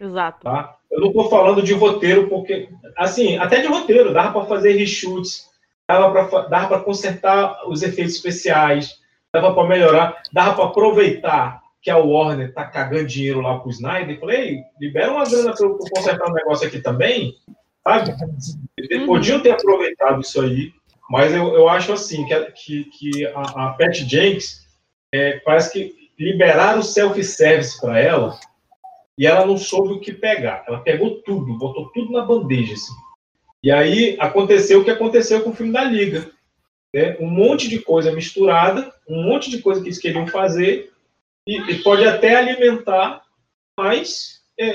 exato. 0.00 0.40
Tá? 0.44 0.76
Eu 0.90 1.00
não 1.00 1.12
tô 1.12 1.28
falando 1.28 1.62
de 1.62 1.72
roteiro, 1.74 2.28
porque, 2.28 2.68
assim, 2.96 3.36
até 3.38 3.60
de 3.60 3.66
roteiro, 3.66 4.12
dava 4.12 4.32
para 4.32 4.48
fazer 4.48 4.72
reshoots, 4.72 5.48
dava 5.88 6.10
para 6.10 6.80
consertar 6.80 7.68
os 7.68 7.82
efeitos 7.82 8.14
especiais, 8.14 9.00
dava 9.32 9.52
para 9.52 9.68
melhorar, 9.68 10.22
dava 10.32 10.54
para 10.54 10.64
aproveitar 10.66 11.62
que 11.82 11.90
a 11.90 11.98
Warner 11.98 12.52
tá 12.54 12.64
cagando 12.64 13.06
dinheiro 13.06 13.40
lá 13.42 13.58
pro 13.58 13.70
Snyder. 13.70 14.18
Falei, 14.18 14.40
"Ei, 14.40 14.62
libera 14.80 15.12
uma 15.12 15.24
grana 15.24 15.52
para 15.52 15.66
eu 15.66 15.76
consertar 15.76 16.30
um 16.30 16.32
negócio 16.32 16.66
aqui 16.66 16.80
também, 16.80 17.34
sabe? 17.86 18.14
Eles 18.78 19.04
podiam 19.06 19.40
ter 19.40 19.50
aproveitado 19.50 20.20
isso 20.20 20.40
aí, 20.40 20.72
mas 21.10 21.34
eu, 21.34 21.52
eu 21.54 21.68
acho 21.68 21.92
assim, 21.92 22.24
que, 22.24 22.32
a- 22.32 22.50
que, 22.52 22.84
que 22.84 23.26
a, 23.26 23.40
a 23.40 23.70
Pat 23.74 23.92
Jenks 23.96 24.64
é, 25.12 25.40
parece 25.40 25.72
que 25.72 25.94
liberaram 26.18 26.78
o 26.78 26.82
self-service 26.82 27.78
para 27.80 27.98
ela 28.00 28.38
e 29.18 29.26
ela 29.26 29.46
não 29.46 29.56
soube 29.56 29.94
o 29.94 30.00
que 30.00 30.12
pegar. 30.12 30.64
Ela 30.66 30.80
pegou 30.80 31.20
tudo, 31.22 31.56
botou 31.58 31.90
tudo 31.90 32.12
na 32.12 32.22
bandeja. 32.24 32.74
Assim. 32.74 32.92
E 33.62 33.70
aí 33.70 34.16
aconteceu 34.20 34.80
o 34.80 34.84
que 34.84 34.90
aconteceu 34.90 35.42
com 35.42 35.50
o 35.50 35.54
filme 35.54 35.72
da 35.72 35.84
Liga. 35.84 36.30
né? 36.94 37.16
Um 37.20 37.28
monte 37.28 37.68
de 37.68 37.78
coisa 37.80 38.12
misturada, 38.12 38.92
um 39.08 39.22
monte 39.24 39.50
de 39.50 39.60
coisa 39.60 39.80
que 39.80 39.88
eles 39.88 39.98
queriam 39.98 40.26
fazer, 40.28 40.92
e, 41.46 41.58
e 41.60 41.82
pode 41.82 42.04
até 42.06 42.36
alimentar, 42.36 43.22
mas 43.78 44.40
é, 44.58 44.68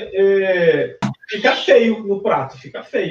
é, 0.92 0.98
fica 1.28 1.56
feio 1.56 2.02
no 2.04 2.20
prato, 2.20 2.58
fica 2.58 2.82
feio. 2.84 3.10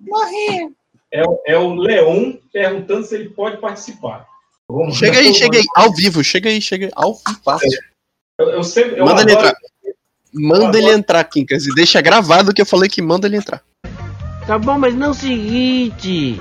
Morri! 0.00 0.74
É, 1.10 1.22
o- 1.24 1.40
é 1.46 1.56
o 1.56 1.74
Leon 1.74 2.34
perguntando 2.52 3.04
se 3.06 3.14
ele 3.14 3.30
pode 3.30 3.58
participar. 3.58 4.26
Vamos- 4.68 4.96
Chega 4.96 5.18
aí, 5.18 5.32
chega 5.32 5.58
aí, 5.58 5.64
ao 5.76 5.92
vivo, 5.94 6.24
chega 6.24 6.48
aí, 6.48 6.60
chega 6.60 6.86
aí, 6.86 6.92
ao 6.96 7.14
vivo. 7.14 7.40
fácil. 7.44 7.80
Eu, 8.38 8.48
eu 8.50 8.62
sempre, 8.64 8.98
eu 8.98 9.04
Manda 9.04 9.22
adoro- 9.22 9.38
entrar. 9.38 9.56
Manda 10.34 10.76
ele 10.76 10.90
entrar, 10.90 11.24
Kinkas, 11.24 11.66
e 11.66 11.74
deixa 11.74 12.00
gravado 12.00 12.52
que 12.52 12.60
eu 12.60 12.66
falei 12.66 12.88
que 12.88 13.00
manda 13.00 13.26
ele 13.26 13.36
entrar. 13.36 13.62
Tá 14.46 14.58
bom, 14.58 14.78
mas 14.78 14.94
não 14.94 15.06
é 15.06 15.10
o 15.10 15.14
seguinte. 15.14 16.40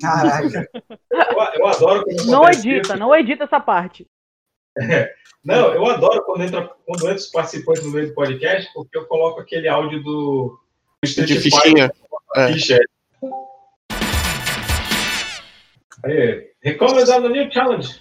Caraca. 0.00 0.68
Eu, 1.10 1.18
eu 1.58 1.66
adoro 1.66 2.04
quando 2.04 2.26
Não 2.26 2.48
edita, 2.48 2.80
isso. 2.80 2.96
não 2.96 3.14
edita 3.14 3.44
essa 3.44 3.60
parte. 3.60 4.06
Não, 5.44 5.74
eu 5.74 5.84
adoro 5.86 6.24
quando 6.24 6.42
entra, 6.42 6.70
quando 6.86 7.04
entra 7.04 7.16
os 7.16 7.26
participantes 7.26 7.84
no 7.84 7.90
meio 7.90 8.08
do 8.08 8.14
podcast, 8.14 8.70
porque 8.72 8.96
eu 8.96 9.04
coloco 9.04 9.40
aquele 9.40 9.68
áudio 9.68 10.02
do, 10.02 10.58
Street 11.04 11.28
De 11.28 11.40
fichinha. 11.40 11.92
É. 12.34 12.52
Ficha. 12.52 12.78
Aí, 16.04 16.50
recommendado 16.62 17.28
no 17.28 17.34
New 17.34 17.50
Challenge. 17.52 17.98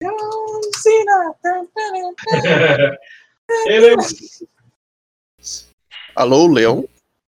Ele 0.00 0.10
Alô, 6.14 6.46
Leão? 6.46 6.88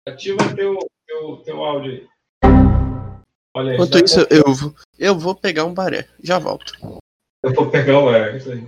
ativa 0.08 0.38
teu, 0.56 0.78
teu, 1.08 1.38
teu 1.46 1.64
áudio 1.64 1.92
aí. 1.92 2.08
Olha 3.56 3.72
aí. 3.72 3.76
Enquanto 3.76 4.04
isso, 4.04 4.20
eu, 4.30 4.54
vou- 4.54 4.76
eu 4.98 5.18
vou 5.20 5.36
pegar 5.36 5.66
um 5.66 5.74
baré. 5.74 6.08
Já 6.24 6.40
volto. 6.40 6.74
Eu 7.44 7.54
vou 7.54 7.70
pegar 7.70 8.00
o 8.00 8.14
é, 8.14 8.38
isso 8.38 8.52
aí. 8.52 8.64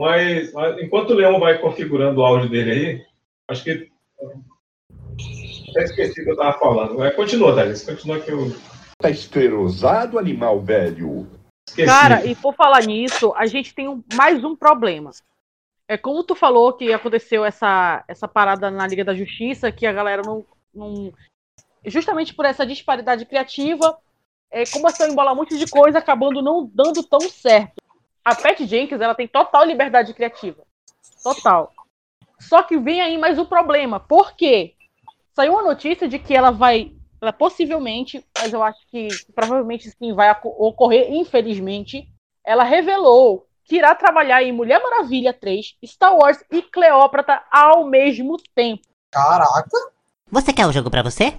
Mas, 0.00 0.52
mas 0.52 0.78
enquanto 0.82 1.10
o 1.10 1.14
Leão 1.14 1.38
vai 1.40 1.58
configurando 1.58 2.20
o 2.20 2.24
áudio 2.24 2.50
dele 2.50 2.70
aí, 2.70 3.06
acho 3.48 3.64
que. 3.64 3.90
Até 5.70 5.84
esqueci 5.84 6.20
o 6.20 6.24
que 6.24 6.30
eu 6.30 6.36
tava 6.36 6.58
falando. 6.58 6.98
Mas 6.98 7.14
continua, 7.14 7.54
Thales. 7.54 7.84
Continua 7.84 8.20
que 8.20 8.30
eu. 8.30 8.50
Tá 8.98 9.10
esterosado, 9.10 10.18
animal 10.18 10.60
velho. 10.60 11.26
Esqueci. 11.68 11.86
Cara, 11.86 12.24
e 12.24 12.34
por 12.34 12.54
falar 12.54 12.82
nisso, 12.86 13.32
a 13.36 13.46
gente 13.46 13.74
tem 13.74 13.88
um- 13.88 14.02
mais 14.14 14.42
um 14.42 14.56
problema. 14.56 15.10
É 15.88 15.96
como 15.96 16.24
tu 16.24 16.34
falou 16.34 16.72
que 16.72 16.92
aconteceu 16.92 17.44
essa, 17.44 18.04
essa 18.08 18.26
parada 18.26 18.70
na 18.70 18.86
Liga 18.86 19.04
da 19.04 19.14
Justiça, 19.14 19.70
que 19.70 19.86
a 19.86 19.92
galera 19.92 20.22
não. 20.24 20.44
não 20.74 21.12
justamente 21.84 22.34
por 22.34 22.44
essa 22.44 22.66
disparidade 22.66 23.24
criativa, 23.24 23.96
é, 24.50 24.64
começou 24.66 25.06
a 25.06 25.08
embolar 25.08 25.32
um 25.32 25.36
monte 25.36 25.56
de 25.56 25.70
coisa, 25.70 25.98
acabando 25.98 26.42
não 26.42 26.68
dando 26.72 27.02
tão 27.04 27.20
certo. 27.20 27.74
A 28.24 28.34
Pat 28.34 28.58
Jenkins, 28.60 29.00
ela 29.00 29.14
tem 29.14 29.28
total 29.28 29.64
liberdade 29.64 30.12
criativa. 30.12 30.64
Total. 31.22 31.72
Só 32.40 32.62
que 32.62 32.76
vem 32.76 33.00
aí 33.00 33.16
mais 33.16 33.38
um 33.38 33.44
problema. 33.44 34.00
Por 34.00 34.34
quê? 34.34 34.74
Saiu 35.34 35.52
uma 35.52 35.62
notícia 35.62 36.08
de 36.08 36.18
que 36.18 36.34
ela 36.34 36.50
vai. 36.50 36.92
Ela 37.20 37.32
possivelmente, 37.32 38.24
mas 38.36 38.52
eu 38.52 38.62
acho 38.62 38.80
que 38.88 39.08
provavelmente 39.34 39.90
sim 39.90 40.12
vai 40.12 40.34
ocorrer, 40.42 41.12
infelizmente. 41.12 42.08
Ela 42.44 42.64
revelou 42.64 43.46
que 43.66 43.76
irá 43.76 43.94
trabalhar 43.94 44.42
em 44.42 44.52
Mulher 44.52 44.80
Maravilha 44.80 45.32
3, 45.32 45.76
Star 45.84 46.14
Wars 46.16 46.42
e 46.50 46.62
Cleópatra 46.62 47.42
ao 47.50 47.84
mesmo 47.84 48.36
tempo. 48.54 48.82
Caraca! 49.10 49.68
Você 50.30 50.52
quer 50.52 50.66
o 50.66 50.72
jogo 50.72 50.90
pra 50.90 51.02
você? 51.02 51.34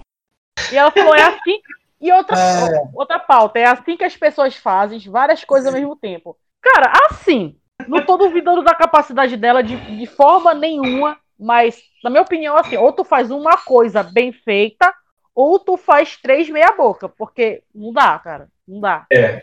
E 0.70 0.76
ela 0.76 0.90
falou, 0.90 1.14
é 1.14 1.22
assim. 1.22 1.60
E 2.00 2.12
outra, 2.12 2.36
É. 2.38 2.88
outra 2.94 3.18
pauta, 3.18 3.58
é 3.58 3.64
assim 3.64 3.96
que 3.96 4.04
as 4.04 4.16
pessoas 4.16 4.54
fazem 4.56 4.98
várias 5.10 5.42
coisas 5.42 5.66
ao 5.66 5.78
mesmo 5.78 5.96
tempo. 5.96 6.36
Cara, 6.60 6.92
assim, 7.10 7.56
não 7.86 8.04
tô 8.04 8.16
duvidando 8.16 8.62
da 8.62 8.74
capacidade 8.74 9.36
dela 9.36 9.62
de, 9.62 9.76
de 9.96 10.06
forma 10.06 10.54
nenhuma, 10.54 11.18
mas, 11.38 11.80
na 12.04 12.10
minha 12.10 12.22
opinião, 12.22 12.56
assim, 12.56 12.76
ou 12.76 12.92
tu 12.92 13.04
faz 13.04 13.30
uma 13.30 13.56
coisa 13.56 14.02
bem 14.02 14.32
feita, 14.32 14.92
ou 15.34 15.58
tu 15.58 15.76
faz 15.76 16.16
três 16.16 16.48
meia 16.48 16.72
boca, 16.72 17.08
porque 17.08 17.62
não 17.74 17.92
dá, 17.92 18.18
cara, 18.18 18.48
não 18.66 18.80
dá. 18.80 19.06
É. 19.12 19.42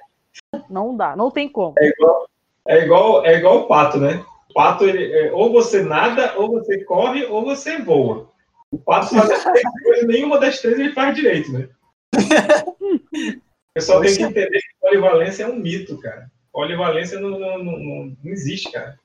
Não 0.69 0.95
dá, 0.95 1.15
não 1.15 1.31
tem 1.31 1.47
como. 1.49 1.73
É 1.79 1.87
igual, 1.87 2.27
é 2.67 2.83
igual, 2.83 3.25
é 3.25 3.35
igual 3.37 3.59
o 3.61 3.67
pato, 3.67 3.97
né? 3.99 4.23
O 4.49 4.53
pato, 4.53 4.85
ele, 4.85 5.11
é, 5.11 5.31
ou 5.31 5.51
você 5.51 5.83
nada, 5.83 6.33
ou 6.37 6.49
você 6.51 6.83
corre, 6.83 7.25
ou 7.25 7.43
você 7.43 7.79
voa. 7.79 8.29
O 8.71 8.77
pato 8.77 9.13
faz 9.15 9.29
as 9.29 9.43
três 9.43 9.63
coisas, 9.83 10.07
nenhuma 10.07 10.39
das 10.39 10.59
três 10.59 10.79
ele 10.79 10.93
faz 10.93 11.15
direito, 11.15 11.51
né? 11.51 11.69
O 12.13 13.73
pessoal 13.73 14.01
tem 14.01 14.15
que 14.15 14.23
entender 14.23 14.59
que 14.59 14.79
polivalência 14.81 15.43
é 15.43 15.47
um 15.47 15.57
mito, 15.57 15.97
cara. 15.99 16.29
Polivalência 16.51 17.19
não, 17.19 17.31
não, 17.31 17.57
não, 17.63 17.77
não- 17.79 18.15
existe, 18.25 18.71
cara. 18.71 18.97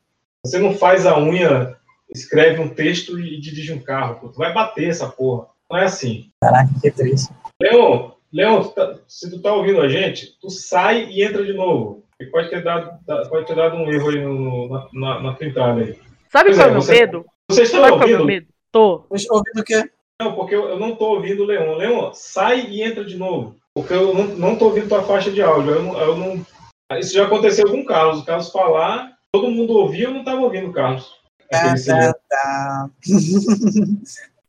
Você 0.45 0.59
não 0.59 0.73
faz 0.75 1.05
a 1.07 1.19
unha, 1.19 1.77
escreve 2.15 2.61
um 2.61 2.69
texto 2.69 3.19
e 3.19 3.39
dirige 3.41 3.73
um 3.73 3.83
carro. 3.83 4.21
Pô. 4.21 4.29
Tu 4.29 4.39
vai 4.39 4.53
bater 4.55 4.89
essa 4.89 5.09
porra. 5.09 5.47
Não 5.71 5.79
é 5.79 5.85
assim. 5.85 6.31
Caraca, 6.41 6.71
que 6.81 6.91
triste. 6.91 7.33
Leon, 7.61 8.11
Leon, 8.33 8.63
tá- 8.69 8.99
se 9.09 9.29
tu 9.29 9.43
tá 9.43 9.53
ouvindo 9.53 9.81
a 9.81 9.89
gente, 9.89 10.39
tu 10.41 10.49
sai 10.51 11.05
e 11.11 11.23
entra 11.23 11.45
de 11.45 11.53
novo. 11.53 12.05
Pode 12.27 12.51
ter 12.51 12.63
dado, 12.63 12.99
da- 13.07 13.29
pode 13.29 13.47
ter 13.47 13.55
dado 13.57 13.77
um 13.77 13.91
erro 13.91 14.09
aí 14.11 14.23
no, 14.23 14.69
na, 14.69 14.89
na, 14.93 15.21
na 15.23 15.35
tua 15.35 15.47
entrada 15.47 15.81
aí. 15.81 15.99
Sabe 16.29 16.51
Pois 16.51 16.57
qual 16.59 16.69
é 16.69 16.71
é, 16.71 16.77
o 16.77 16.79
meu 16.79 16.87
medo? 16.89 17.27
Vocês 17.51 17.69
estão 17.69 17.81
Sabe 17.83 17.93
qual 17.93 18.03
é 18.03 18.05
o 18.05 18.09
meu 18.09 18.21
ouvindo? 18.21 18.27
medo? 18.27 18.47
Tô. 18.71 19.05
Ouvindo 19.09 19.61
o 19.61 19.65
quê? 19.65 19.91
Não, 20.23 20.35
porque 20.35 20.55
eu, 20.55 20.69
eu 20.69 20.79
não 20.79 20.95
tô 20.95 21.07
ouvindo 21.17 21.43
o 21.43 21.47
Leon. 21.47 21.77
Leon, 21.77 22.13
sai 22.13 22.67
e 22.67 22.83
entra 22.83 23.05
de 23.05 23.17
novo. 23.17 23.57
Porque 23.75 23.93
eu 23.95 24.13
não, 24.15 24.25
não 24.27 24.57
tô 24.57 24.67
ouvindo 24.67 24.89
tua 24.89 25.03
faixa 25.03 25.31
de 25.31 25.43
áudio. 25.43 25.73
Eu 25.73 25.83
não, 25.83 25.99
eu 26.01 26.17
não- 26.17 26.99
Isso 26.99 27.15
já 27.15 27.25
aconteceu 27.25 27.65
com 27.71 27.81
o 27.81 27.87
Carlos. 27.87 28.21
O 28.21 28.25
Carlos 28.27 28.51
falar, 28.53 29.17
todo 29.33 29.51
mundo 29.51 29.73
ouvia, 29.73 30.05
eu 30.09 30.15
não 30.15 30.23
tava 30.23 30.41
ouvindo 30.43 30.69
o 30.69 30.73
Carlos. 30.73 31.19
Silêncio. 31.53 32.15
Tá. 32.29 32.91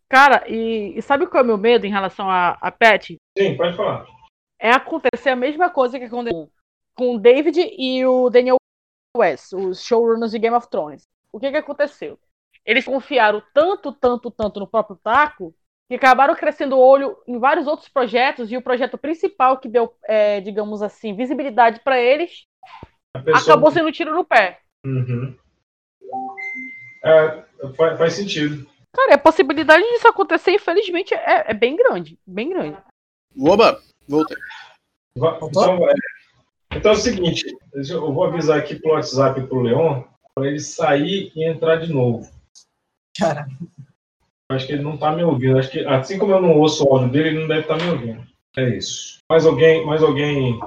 Cara, 0.09 0.43
e, 0.47 0.97
e 0.97 1.01
sabe 1.01 1.25
qual 1.25 1.41
é 1.41 1.43
o 1.43 1.47
meu 1.47 1.57
medo 1.57 1.85
em 1.85 1.91
relação 1.91 2.29
a, 2.29 2.57
a 2.61 2.69
Pet? 2.69 3.15
Sim, 3.37 3.55
pode 3.55 3.75
falar. 3.77 4.05
É 4.59 4.69
acontecer 4.71 5.29
a 5.29 5.35
mesma 5.35 5.69
coisa 5.69 5.97
que 5.97 6.05
aconteceu 6.05 6.49
com 6.95 7.15
o 7.15 7.19
David 7.19 7.59
e 7.77 8.05
o 8.05 8.29
Daniel 8.29 8.57
West, 9.17 9.53
os 9.53 9.83
showrunners 9.83 10.31
de 10.31 10.39
Game 10.39 10.55
of 10.55 10.69
Thrones. 10.69 11.07
O 11.31 11.39
que 11.39 11.51
que 11.51 11.57
aconteceu? 11.57 12.19
Eles 12.65 12.85
confiaram 12.85 13.41
tanto, 13.53 13.91
tanto, 13.91 14.29
tanto 14.29 14.59
no 14.59 14.67
próprio 14.67 14.95
Taco 14.97 15.53
que 15.89 15.95
acabaram 15.95 16.35
crescendo 16.35 16.77
o 16.77 16.79
olho 16.79 17.17
em 17.27 17.37
vários 17.37 17.67
outros 17.67 17.89
projetos 17.89 18.51
e 18.51 18.55
o 18.55 18.61
projeto 18.61 18.97
principal 18.97 19.57
que 19.59 19.67
deu, 19.67 19.93
é, 20.03 20.39
digamos 20.39 20.81
assim, 20.81 21.15
visibilidade 21.15 21.81
para 21.81 21.99
eles 21.99 22.45
acabou 23.33 23.71
sendo 23.71 23.89
um 23.89 23.91
tiro 23.91 24.13
no 24.13 24.23
pé. 24.23 24.61
Uhum. 24.85 25.35
É, 27.03 27.43
faz, 27.75 27.97
faz 27.97 28.13
sentido. 28.13 28.69
Cara, 28.93 29.15
a 29.15 29.17
possibilidade 29.17 29.83
disso 29.83 30.07
acontecer, 30.07 30.51
infelizmente, 30.51 31.13
é, 31.13 31.51
é 31.51 31.53
bem 31.53 31.75
grande. 31.75 32.17
Bem 32.25 32.49
grande. 32.49 32.77
Oba, 33.37 33.81
voltei. 34.07 34.37
Va- 35.17 35.39
Então. 35.43 35.79
Então 36.75 36.91
é 36.91 36.95
o 36.95 36.97
seguinte, 36.97 37.45
eu 37.73 38.13
vou 38.13 38.23
avisar 38.23 38.59
aqui 38.59 38.75
pro 38.75 38.91
WhatsApp 38.91 39.41
pro 39.47 39.61
Leon 39.61 40.03
para 40.35 40.47
ele 40.47 40.59
sair 40.59 41.31
e 41.35 41.43
entrar 41.47 41.77
de 41.77 41.91
novo. 41.91 42.29
Cara, 43.17 43.45
Acho 44.51 44.67
que 44.67 44.73
ele 44.73 44.83
não 44.83 44.97
tá 44.97 45.11
me 45.11 45.23
ouvindo. 45.23 45.57
Acho 45.57 45.71
que 45.71 45.79
assim 45.85 46.17
como 46.17 46.33
eu 46.33 46.41
não 46.41 46.57
ouço 46.57 46.83
o 46.83 46.93
áudio 46.93 47.09
dele, 47.09 47.29
ele 47.29 47.39
não 47.39 47.47
deve 47.47 47.61
estar 47.61 47.77
me 47.77 47.89
ouvindo. 47.89 48.23
É 48.57 48.69
isso. 48.69 49.19
Mais 49.29 49.45
alguém, 49.45 49.85
mais 49.85 50.03
alguém 50.03 50.59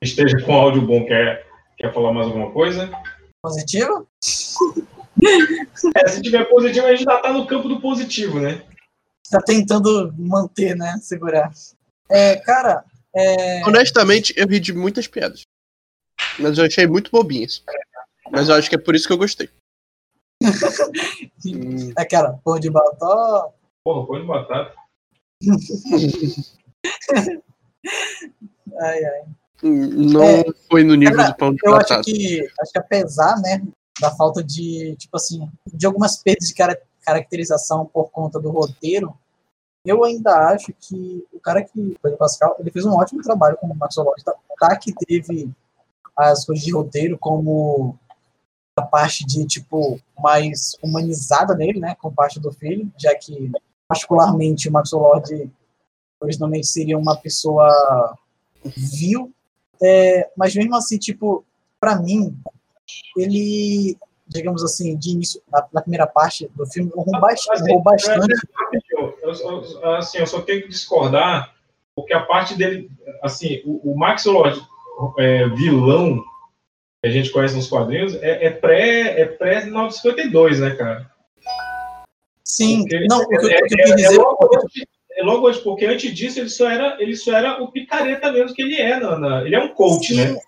esteja 0.00 0.40
com 0.44 0.54
áudio 0.54 0.86
bom 0.86 1.04
quer 1.04 1.46
quer 1.76 1.92
falar 1.92 2.12
mais 2.12 2.26
alguma 2.26 2.50
coisa? 2.52 2.90
positivo? 3.42 4.06
É, 5.96 6.08
se 6.08 6.22
tiver 6.22 6.44
positivo, 6.44 6.86
a 6.86 6.90
gente 6.90 7.04
já 7.04 7.18
tá 7.18 7.32
no 7.32 7.46
campo 7.46 7.68
do 7.68 7.80
positivo, 7.80 8.38
né? 8.38 8.62
Tá 9.30 9.40
tentando 9.40 10.14
manter, 10.18 10.76
né? 10.76 10.98
Segurar. 11.00 11.50
É, 12.08 12.36
cara, 12.36 12.84
é. 13.14 13.64
Honestamente, 13.66 14.32
eu 14.36 14.46
ri 14.46 14.60
de 14.60 14.72
muitas 14.72 15.06
piadas. 15.06 15.42
Mas 16.38 16.58
eu 16.58 16.64
achei 16.66 16.86
muito 16.86 17.10
bobinhas. 17.10 17.62
Mas 18.30 18.48
eu 18.48 18.54
acho 18.54 18.68
que 18.68 18.74
é 18.76 18.78
por 18.78 18.94
isso 18.94 19.06
que 19.06 19.12
eu 19.12 19.18
gostei. 19.18 19.48
Aquela 21.96 22.34
porra 22.44 22.60
de 22.60 22.70
batom. 22.70 23.52
Porra, 23.84 24.06
pão 24.06 24.20
de 24.20 24.26
batata. 24.26 24.74
Ai, 28.80 29.04
ai. 29.04 29.22
Não 29.62 30.22
É, 30.22 30.44
foi 30.70 30.84
no 30.84 30.94
nível 30.94 31.16
Cara, 31.16 31.30
do 31.30 31.36
pão 31.36 31.52
de 31.52 31.58
eu 31.64 31.72
batata. 31.72 32.00
acho 32.00 32.04
que, 32.04 32.40
acho 32.60 32.72
que 32.72 32.78
apesar, 32.78 33.38
né, 33.40 33.62
da 34.00 34.10
falta 34.14 34.42
de, 34.42 34.96
tipo 34.96 35.16
assim, 35.16 35.46
de 35.66 35.86
algumas 35.86 36.22
perdas 36.22 36.48
de 36.48 36.54
cara- 36.54 36.80
caracterização 37.04 37.84
por 37.86 38.10
conta 38.10 38.38
do 38.40 38.50
roteiro, 38.50 39.14
eu 39.84 40.04
ainda 40.04 40.50
acho 40.50 40.72
que 40.78 41.26
o 41.32 41.40
cara 41.40 41.62
que 41.62 41.96
foi 42.00 42.12
o 42.12 42.16
Pascal, 42.16 42.56
ele 42.58 42.70
fez 42.70 42.84
um 42.84 42.94
ótimo 42.94 43.22
trabalho 43.22 43.56
como 43.56 43.74
Maxolog. 43.74 44.22
Tá, 44.22 44.34
tá 44.58 44.76
que 44.76 44.92
teve 44.92 45.50
as 46.16 46.44
coisas 46.44 46.64
de 46.64 46.72
roteiro 46.72 47.18
como 47.18 47.98
a 48.76 48.82
parte 48.82 49.26
de, 49.26 49.46
tipo, 49.46 50.00
mais 50.18 50.76
humanizada 50.82 51.54
nele, 51.54 51.78
né, 51.80 51.94
com 52.00 52.12
parte 52.12 52.40
do 52.40 52.52
filho, 52.52 52.90
já 52.98 53.14
que, 53.14 53.50
particularmente, 53.86 54.68
o 54.68 54.72
Maxolord 54.72 55.50
originalmente 56.20 56.66
seria 56.66 56.98
uma 56.98 57.16
pessoa 57.16 58.16
vil, 58.64 59.32
é, 59.82 60.30
mas 60.36 60.54
mesmo 60.54 60.76
assim, 60.76 60.98
tipo, 60.98 61.44
pra 61.78 61.96
mim, 61.96 62.36
ele, 63.16 63.96
digamos 64.26 64.62
assim, 64.62 64.96
de 64.96 65.10
início, 65.10 65.42
na, 65.50 65.66
na 65.72 65.80
primeira 65.80 66.06
parte 66.06 66.50
do 66.54 66.66
filme, 66.66 66.90
errou 66.94 67.20
bastante. 67.20 68.34
Eu, 69.00 69.18
eu- 69.22 69.62
eu- 69.82 69.94
assim, 69.94 70.18
eu 70.18 70.26
só 70.26 70.40
tenho 70.42 70.62
que 70.62 70.68
discordar, 70.68 71.54
porque 71.94 72.12
a 72.12 72.20
parte 72.20 72.54
dele, 72.56 72.90
assim, 73.22 73.62
o, 73.64 73.92
o 73.92 73.98
Max 73.98 74.24
Lord 74.24 74.60
é, 75.18 75.48
vilão 75.48 76.22
que 77.02 77.08
a 77.08 77.10
gente 77.10 77.30
conhece 77.30 77.56
nos 77.56 77.68
quadrinhos 77.68 78.14
é, 78.16 78.46
é 78.46 78.50
pré 78.50 79.20
é 79.20 79.24
pré 79.26 79.64
952, 79.64 80.60
né, 80.60 80.70
cara? 80.76 81.10
Sim, 82.44 82.80
Porque 82.80 83.06
não, 83.08 83.20
o 83.22 83.28
que, 83.28 83.34
eu- 83.36 83.38
o 83.38 83.42
que 83.42 83.46
eu 83.46 83.56
é- 83.56 83.62
quis 83.62 83.90
é- 83.90 83.94
dizer. 83.94 84.14
é 84.14 84.18
logo 84.18 84.48
antes- 84.54 84.84
é 85.12 85.22
antes, 85.24 85.60
porque 85.62 85.86
antes 85.86 86.14
disso 86.14 86.38
ele 86.40 86.48
só 86.50 86.68
era 86.70 86.96
ele 87.02 87.16
só 87.16 87.32
era 87.36 87.62
o 87.62 87.70
picareta 87.70 88.32
mesmo 88.32 88.54
que 88.54 88.62
ele 88.62 88.76
é, 88.76 88.98
na, 88.98 89.18
na- 89.18 89.42
ele 89.44 89.54
é 89.54 89.60
um 89.62 89.68
coach, 89.74 90.08
Sim, 90.14 90.16
né? 90.16 90.40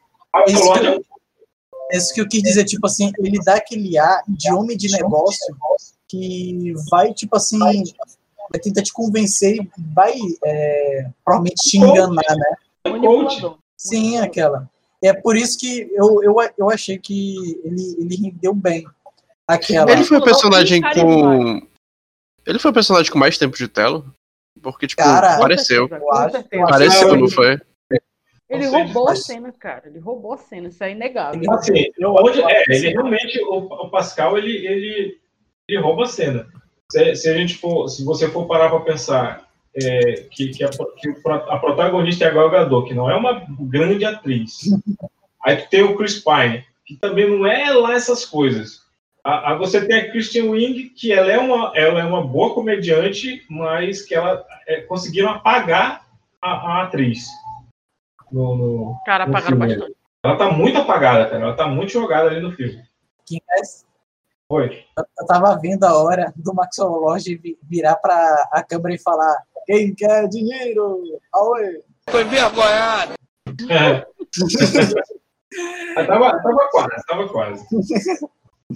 Isso 0.49 0.73
que 0.73 0.79
é 0.87 0.89
eu- 0.89 0.99
um 0.99 1.03
É 1.91 1.97
isso 1.97 2.15
que 2.15 2.21
eu 2.23 2.29
quis 2.29 2.43
dizer, 2.43 2.65
tipo 2.65 2.87
assim, 2.87 3.13
ele 3.19 3.39
dá 3.45 3.57
aquele 3.57 3.99
ar 3.99 4.23
de 4.27 4.51
homem 4.53 4.77
de 4.77 4.91
negócio 4.93 5.55
que 6.09 6.73
vai, 6.91 7.13
tipo 7.13 7.37
assim, 7.37 7.59
vai 8.51 8.61
tentar 8.61 8.83
te 8.83 8.93
convencer 8.93 9.57
e 9.57 9.71
vai 9.95 10.15
é, 10.45 11.11
provavelmente 11.25 11.63
te 11.63 11.79
enganar, 11.79 12.37
né? 12.37 12.57
coach. 13.01 13.57
Sim, 13.77 14.19
aquela. 14.19 14.69
É 15.03 15.13
por 15.13 15.37
isso 15.37 15.59
que 15.59 15.89
eu, 15.93 16.23
eu, 16.23 16.37
eu 16.57 16.71
achei 16.71 16.99
que 16.99 17.61
ele, 17.65 17.97
ele 17.99 18.17
rendeu 18.17 18.55
bem. 18.55 18.87
Aquela. 19.47 19.91
Ele 19.91 20.05
foi 20.05 20.19
o 20.19 20.25
personagem 20.25 20.81
com. 20.81 21.67
Ele 22.47 22.59
foi 22.59 22.71
o 22.71 22.75
personagem 22.75 23.11
com 23.11 23.19
mais 23.19 23.37
tempo 23.39 23.57
de 23.57 23.69
tela? 23.69 24.05
Porque, 24.61 24.87
tipo, 24.87 25.03
Cara, 25.03 25.39
pareceu. 25.39 25.89
Com 25.89 26.31
certeza. 26.31 26.67
Pareceu, 26.67 27.17
não 27.17 27.29
foi? 27.29 27.59
Ele 28.49 28.67
roubou 28.67 29.09
a 29.09 29.17
cena, 29.17 29.51
cara. 29.51 29.85
Ele 29.87 29.99
roubou 29.99 30.35
a 30.35 30.39
cena, 30.39 30.69
isso 30.69 30.85
é 30.85 30.91
inegável. 30.91 31.41
Assim, 31.53 31.91
onde, 32.05 32.43
é, 32.43 32.65
ele 32.69 32.91
realmente, 32.91 33.43
o, 33.45 33.57
o 33.57 33.91
Pascal, 33.91 34.37
ele, 34.37 34.67
ele, 34.67 35.21
ele 35.67 35.81
rouba 35.81 36.03
a 36.03 36.07
cena. 36.07 36.47
Se, 36.93 37.17
se 37.17 37.29
a 37.31 37.35
gente 37.35 37.57
for, 37.57 37.89
se 37.89 38.05
você 38.05 38.29
for 38.29 38.47
parar 38.47 38.69
para 38.69 38.81
pensar 38.81 39.49
é, 39.75 40.27
que, 40.31 40.49
que, 40.49 40.63
a, 40.63 40.69
que 40.69 41.09
a 41.27 41.57
protagonista 41.57 42.27
é 42.27 42.29
a 42.29 42.31
Gal 42.31 42.51
Gadot, 42.51 42.87
que 42.87 42.93
não 42.93 43.11
é 43.11 43.17
uma 43.17 43.47
grande 43.61 44.05
atriz. 44.05 44.59
Aí 45.43 45.57
tu 45.57 45.71
tem 45.71 45.83
o 45.83 45.97
Chris 45.97 46.23
Pine, 46.23 46.63
que 46.85 46.97
também 46.97 47.31
não 47.31 47.47
é 47.47 47.73
lá 47.73 47.95
essas 47.95 48.27
coisas. 48.27 48.83
Aí 49.25 49.57
você 49.57 49.87
tem 49.87 50.01
a 50.01 50.11
Christian 50.11 50.51
Wing, 50.51 50.91
que 50.91 51.13
ela 51.13 51.33
é 51.33 51.39
uma, 51.39 51.73
ela 51.75 52.01
é 52.01 52.05
uma 52.05 52.23
boa 52.27 52.53
comediante, 52.53 53.43
mas 53.49 54.03
que 54.03 54.15
ela 54.15 54.45
é, 54.69 54.83
conseguiram 54.83 55.31
apagar 55.31 56.07
a, 56.43 56.51
a 56.51 56.83
atriz. 56.83 57.27
No, 58.31 58.55
no, 58.55 59.01
Cara, 59.07 59.25
no 59.25 59.31
apagaram 59.31 59.57
filme. 59.57 59.77
bastante. 59.77 59.97
Ela 60.23 60.37
tá 60.37 60.51
muito 60.51 60.77
apagada, 60.77 61.27
cara. 61.31 61.43
Ela 61.43 61.57
tá 61.57 61.67
muito 61.67 61.91
jogada 61.91 62.29
ali 62.29 62.41
no 62.41 62.53
filme. 62.53 62.83
Quincas, 63.25 63.87
Oi. 64.53 64.85
eu 65.19 65.27
tava 65.27 65.59
vendo 65.59 65.85
a 65.85 65.97
hora 65.97 66.33
do 66.37 66.53
Maxwell 66.55 66.91
Lodge 66.91 67.37
vi- 67.37 67.59
virar 67.63 67.97
pra 67.97 68.15
a 68.53 68.63
câmera 68.63 68.95
e 68.95 68.99
falar: 69.03 69.35
Quem 69.67 69.95
quer 69.95 70.29
dinheiro? 70.29 71.03
Aoi! 71.33 71.81
Foi 72.11 72.25
vergonhado. 72.25 73.15
É. 73.71 74.05
Tava, 76.07 76.31
tava 76.43 76.69
quase, 76.71 77.07
tava 77.07 77.29
quase. 77.29 77.67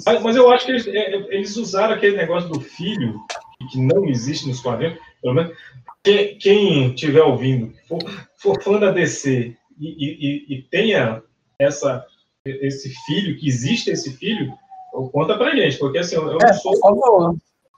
Mas, 0.04 0.22
mas 0.22 0.36
eu 0.36 0.50
acho 0.50 0.66
que 0.66 0.72
eles, 0.72 0.86
é, 0.86 1.14
eles 1.34 1.56
usaram 1.56 1.94
aquele 1.94 2.16
negócio 2.18 2.50
do 2.50 2.60
filho, 2.60 3.18
que 3.72 3.80
não 3.80 4.04
existe 4.06 4.46
nos 4.46 4.60
quadrinhos, 4.60 4.98
pelo 5.22 5.34
menos. 5.34 5.56
Quem, 6.04 6.36
quem 6.36 6.90
estiver 6.92 7.22
ouvindo, 7.22 7.72
for, 7.88 7.98
for 8.36 8.62
fã 8.62 8.78
da 8.78 8.90
DC 8.92 9.56
e, 9.80 9.86
e- 9.88 10.18
e- 10.20 10.58
e 10.58 10.62
tenha 10.64 11.22
essa, 11.58 12.04
esse 12.44 12.90
filho, 13.06 13.38
que 13.38 13.48
existe 13.48 13.90
esse 13.90 14.14
filho, 14.18 14.52
conta 15.04 15.36
pra 15.36 15.54
gente, 15.54 15.78
porque 15.78 15.98
assim, 15.98 16.16
eu, 16.16 16.24
não 16.24 16.38
É, 16.42 16.52
sou. 16.54 16.72
por 16.72 16.80
favor. 16.80 17.36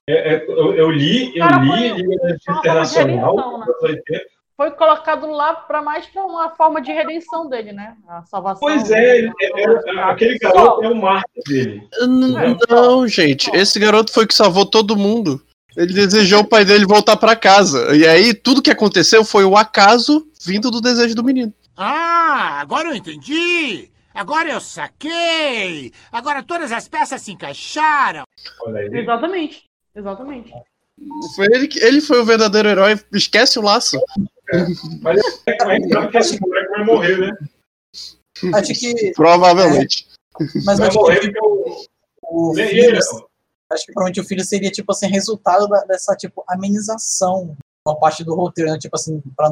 é, 0.09 0.35
é, 0.37 0.45
eu, 0.49 0.75
eu 0.75 0.91
li, 0.91 1.37
eu 1.37 1.47
Cara, 1.47 1.63
li 1.63 1.69
foi- 1.69 2.59
Internacional, 2.59 3.37
redenção, 3.37 3.59
né? 3.59 3.67
dos 3.67 3.75
anos 3.75 3.83
80, 3.83 4.25
Foi 4.57 4.71
colocado 4.73 5.27
lá 5.31 5.55
para 5.55 5.81
mais 5.81 6.07
para 6.07 6.25
uma 6.25 6.51
forma 6.51 6.81
de 6.81 6.91
redenção 6.91 7.49
dele, 7.49 7.73
né? 7.73 7.95
A 8.09 8.23
salvação. 8.25 8.59
Pois 8.61 8.91
é, 8.91 9.19
ele- 9.19 9.33
é- 9.41 9.93
é- 9.95 10.03
aquele 10.03 10.37
garoto 10.39 10.83
é 10.83 10.89
o 10.89 10.97
marco 10.97 11.31
dele. 11.47 11.87
N- 12.03 12.57
Não, 12.69 13.07
gente. 13.07 13.49
Esse 13.55 13.79
garoto 13.79 14.13
foi 14.13 14.27
que 14.27 14.35
salvou 14.35 14.67
todo 14.67 14.97
mundo. 14.97 15.41
Ele 15.77 15.93
desejou 15.95 16.41
o 16.41 16.45
pai 16.49 16.65
dele 16.65 16.85
voltar 16.87 17.17
pra 17.17 17.37
casa. 17.37 17.95
E 17.97 18.05
aí, 18.05 18.35
tudo 18.35 18.61
que 18.61 18.71
aconteceu 18.73 19.25
foi 19.25 19.45
o 19.45 19.57
acaso 19.57 20.27
vindo 20.45 20.73
do 20.73 20.81
desejo 20.81 21.15
do 21.15 21.23
menino. 21.23 21.53
Ah, 21.77 22.59
agora 22.61 22.89
eu 22.89 22.97
entendi. 22.97 23.89
Agora 24.19 24.51
eu 24.51 24.61
saquei. 24.61 25.93
Agora 26.11 26.43
todas 26.43 26.73
as 26.73 26.89
peças 26.89 27.23
se 27.23 27.33
encaixaram. 27.33 28.25
Exatamente. 28.93 29.65
Exatamente. 29.95 30.53
Foi 31.37 31.47
ele, 31.47 31.69
que- 31.69 31.79
ele 31.79 32.01
foi 32.01 32.21
o 32.21 32.25
verdadeiro 32.25 32.69
herói. 32.69 33.01
Esquece 33.13 33.59
o 33.59 33.63
laço. 33.63 33.97
Mas 35.03 35.21
gente 35.75 35.89
sabe 35.93 36.09
que 36.11 36.19
esse 36.19 36.41
moleque 36.41 36.69
vai 36.71 36.85
morrer, 36.85 37.19
né? 37.19 37.39
Acho 38.55 38.73
que. 38.75 39.13
Provavelmente. 39.13 40.09
Mas 40.65 40.79
Vai 40.79 40.89
acho 40.89 40.99
morrer 40.99 41.21
que 41.21 41.31
porque 41.33 41.41
o. 41.47 42.51
o 42.51 42.53
Nem 42.55 42.69
filho, 42.69 42.85
ele, 42.85 42.99
acho 42.99 43.87
que 43.87 43.93
provavelmente 43.93 44.21
o 44.21 44.25
filho 44.25 44.45
seria 44.45 44.71
tipo 44.71 44.91
assim 44.93 45.07
resultado 45.09 45.67
da- 45.69 45.85
dessa 45.85 46.15
tipo 46.17 46.45
amenização 46.49 47.57
por 47.85 47.97
parte 47.99 48.25
do 48.25 48.35
roteiro, 48.35 48.71
né? 48.71 48.79
Tipo 48.79 48.97
assim, 48.97 49.21
para 49.37 49.51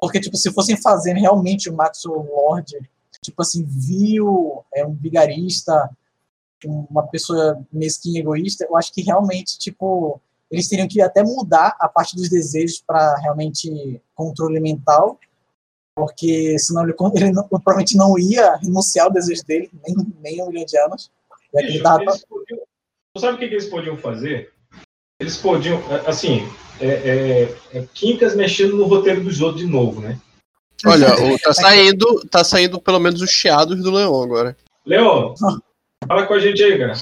porque 0.00 0.20
tipo 0.20 0.36
se 0.36 0.52
fossem 0.52 0.76
fazendo 0.80 1.18
realmente 1.18 1.68
o 1.68 1.74
Maxwell 1.74 2.22
Lord, 2.22 2.78
tipo 3.24 3.42
assim, 3.42 3.64
viu 3.64 4.64
é 4.74 4.84
um 4.86 4.94
vigarista, 4.94 5.90
uma 6.64 7.06
pessoa 7.06 7.64
mesquinha 7.72 8.20
egoísta, 8.20 8.66
eu 8.68 8.76
acho 8.76 8.92
que 8.92 9.02
realmente 9.02 9.58
tipo 9.58 10.20
eles 10.50 10.66
teriam 10.68 10.88
que 10.88 11.00
até 11.02 11.22
mudar 11.22 11.76
a 11.78 11.88
parte 11.88 12.16
dos 12.16 12.30
desejos 12.30 12.82
para 12.86 13.16
realmente 13.18 14.00
controle 14.14 14.58
mental, 14.58 15.18
porque 15.94 16.58
senão 16.58 16.84
ele, 16.84 16.94
ele 17.16 17.32
não- 17.32 17.46
provavelmente 17.46 17.96
não 17.96 18.18
ia 18.18 18.56
renunciar 18.56 19.06
ao 19.06 19.12
desejo 19.12 19.44
dele, 19.44 19.70
nem, 19.86 19.96
nem 20.22 20.42
um 20.42 20.48
milhão 20.48 20.64
de 20.64 20.78
anos. 20.78 21.10
Bicho, 21.54 21.82
tava- 21.82 22.04
podiam- 22.28 22.60
sabe 23.18 23.34
o 23.34 23.38
que, 23.38 23.44
eles 23.44 23.66
podiam 23.66 23.96
fazer? 23.98 24.52
Eles 25.20 25.36
podiam, 25.36 25.82
assim, 26.06 26.48
é, 26.80 26.86
é, 26.86 27.78
é 27.78 27.86
Quincas 27.92 28.36
mexendo 28.36 28.76
no 28.76 28.86
roteiro 28.86 29.22
dos 29.22 29.40
outros 29.40 29.62
de 29.64 29.70
novo, 29.70 30.00
né? 30.00 30.18
Olha, 30.86 31.08
o- 31.24 31.38
tá 31.38 31.52
saindo, 31.52 32.26
tá 32.30 32.44
saindo 32.44 32.80
pelo 32.80 32.98
menos 33.00 33.20
os 33.20 33.30
chiados 33.30 33.82
do 33.82 33.90
Leão 33.90 34.22
agora. 34.22 34.56
Leon, 34.86 35.34
fala 36.06 36.26
com 36.26 36.34
a 36.34 36.38
gente 36.38 36.62
aí, 36.62 36.78
cara. 36.78 36.94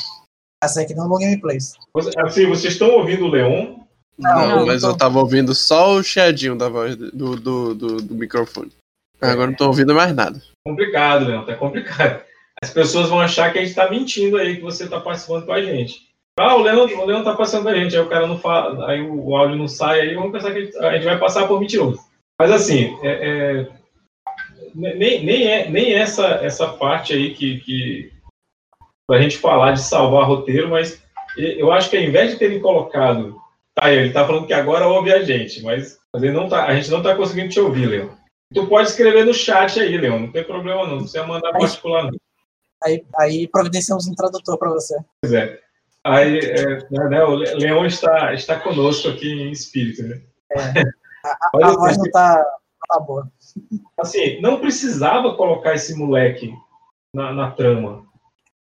Essa 0.62 0.81
aqui 0.83 0.95
não 0.95 1.05
é. 1.20 1.39
Você- 1.95 2.11
Assim, 2.18 2.47
vocês 2.47 2.72
estão 2.72 2.91
ouvindo 2.91 3.27
o 3.27 3.31
Leon? 3.31 3.77
Não, 4.18 4.49
não, 4.49 4.66
mas 4.66 4.83
não 4.83 4.91
eu 4.91 4.97
tava 4.97 5.18
ouvindo 5.18 5.55
só 5.55 5.95
o 5.95 6.03
chiadinho 6.03 6.57
da 6.57 6.68
voz 6.70 6.97
do, 6.97 7.37
do, 7.37 7.74
do, 7.74 7.97
do 7.99 8.14
microfone. 8.14 8.72
Agora 9.20 9.49
não 9.49 9.55
tô 9.57 9.66
ouvindo 9.66 9.95
mais 9.95 10.14
nada. 10.14 10.41
Complicado, 10.66 11.27
Leon, 11.27 11.45
tá 11.45 11.55
complicado. 11.55 12.22
As 12.62 12.70
pessoas 12.70 13.09
vão 13.11 13.20
achar 13.20 13.53
que 13.53 13.59
a 13.59 13.62
gente 13.64 13.74
tá 13.74 13.91
mentindo 13.91 14.39
aí, 14.39 14.57
que 14.57 14.62
você 14.62 14.89
tá 14.89 14.99
participando 14.99 15.45
com 15.45 15.53
a 15.53 15.61
gente. 15.61 16.07
Ah, 16.39 16.55
o 16.55 16.62
Leon, 16.62 16.87
o 16.99 17.05
Leon 17.05 17.22
tá 17.22 17.35
passando 17.35 17.62
com 17.64 17.68
a 17.68 17.74
gente, 17.74 17.95
aí 17.97 18.03
o 18.03 18.09
cara 18.09 18.27
não 18.27 18.39
fala, 18.39 18.91
aí 18.91 19.01
o, 19.03 19.27
o 19.29 19.37
áudio 19.37 19.57
não 19.57 19.68
sai, 19.68 20.01
aí 20.01 20.14
vamos 20.14 20.33
pensar 20.33 20.53
que 20.53 20.59
a 20.59 20.64
gente, 20.64 20.77
a 20.79 20.93
gente 20.95 21.05
vai 21.05 21.18
passar 21.18 21.47
por 21.47 21.61
mentiroso. 21.61 21.99
Mas 22.41 22.51
assim, 22.51 22.99
é, 23.03 23.11
é, 23.11 23.68
nem, 24.74 25.24
nem, 25.24 25.47
é, 25.47 25.70
nem 25.70 25.95
essa, 25.95 26.26
essa 26.43 26.68
parte 26.68 27.12
aí 27.12 27.34
que, 27.34 27.61
que 27.61 28.12
pra 29.07 29.20
gente 29.20 29.39
falar 29.39 29.72
de 29.72 29.82
salvar 29.82 30.26
roteiro, 30.26 30.68
mas 30.68 31.03
eu 31.39 31.72
acho 31.72 31.89
que 31.89 31.97
ao 31.97 32.03
invés 32.03 32.32
de 32.32 32.39
terem 32.39 32.61
colocado. 32.61 33.41
Tá, 33.74 33.93
ele 33.93 34.11
tá 34.11 34.26
falando 34.26 34.47
que 34.47 34.55
agora 34.55 34.87
ouve 34.89 35.12
a 35.12 35.22
gente, 35.22 35.62
mas, 35.62 35.99
mas 36.12 36.22
ele 36.22 36.32
não 36.32 36.49
tá, 36.49 36.64
a 36.64 36.74
gente 36.74 36.91
não 36.91 37.03
tá 37.03 37.14
conseguindo 37.14 37.51
te 37.51 37.61
ouvir, 37.61 37.87
Leon. 37.87 38.09
Tu 38.55 38.66
pode 38.66 38.89
escrever 38.89 39.26
no 39.26 39.34
chat 39.34 39.78
aí, 39.78 39.99
Leon, 39.99 40.20
não 40.20 40.32
tem 40.32 40.45
problema 40.45 40.84
não, 40.84 40.93
não 40.93 40.99
precisa 41.01 41.26
mandar 41.26 41.53
particular 41.53 42.05
não. 42.05 42.18
Aí, 42.84 43.05
aí 43.18 43.49
providenciamos 43.49 44.07
um 44.07 44.14
tradutor 44.14 44.59
para 44.59 44.70
você. 44.70 44.97
Pois 45.22 45.34
é. 45.34 45.59
Aí, 46.05 46.39
é, 46.39 47.09
né, 47.09 47.24
o 47.24 47.34
Le- 47.34 47.55
Leon 47.55 47.84
está, 47.84 48.32
está 48.32 48.59
conosco 48.61 49.09
aqui 49.09 49.30
em 49.30 49.51
espírito, 49.51 50.03
né? 50.05 50.20
A, 51.33 51.39
a 51.62 51.66
assim, 51.68 51.77
voz 51.79 51.99
não 51.99 52.11
tá, 52.11 52.37
não 52.37 52.99
tá 52.99 53.01
boa. 53.01 53.33
assim, 53.99 54.41
não 54.41 54.61
precisava 54.61 55.35
colocar 55.37 55.74
esse 55.74 55.95
moleque 55.97 56.55
na, 57.12 57.33
na 57.33 57.51
trama. 57.51 58.07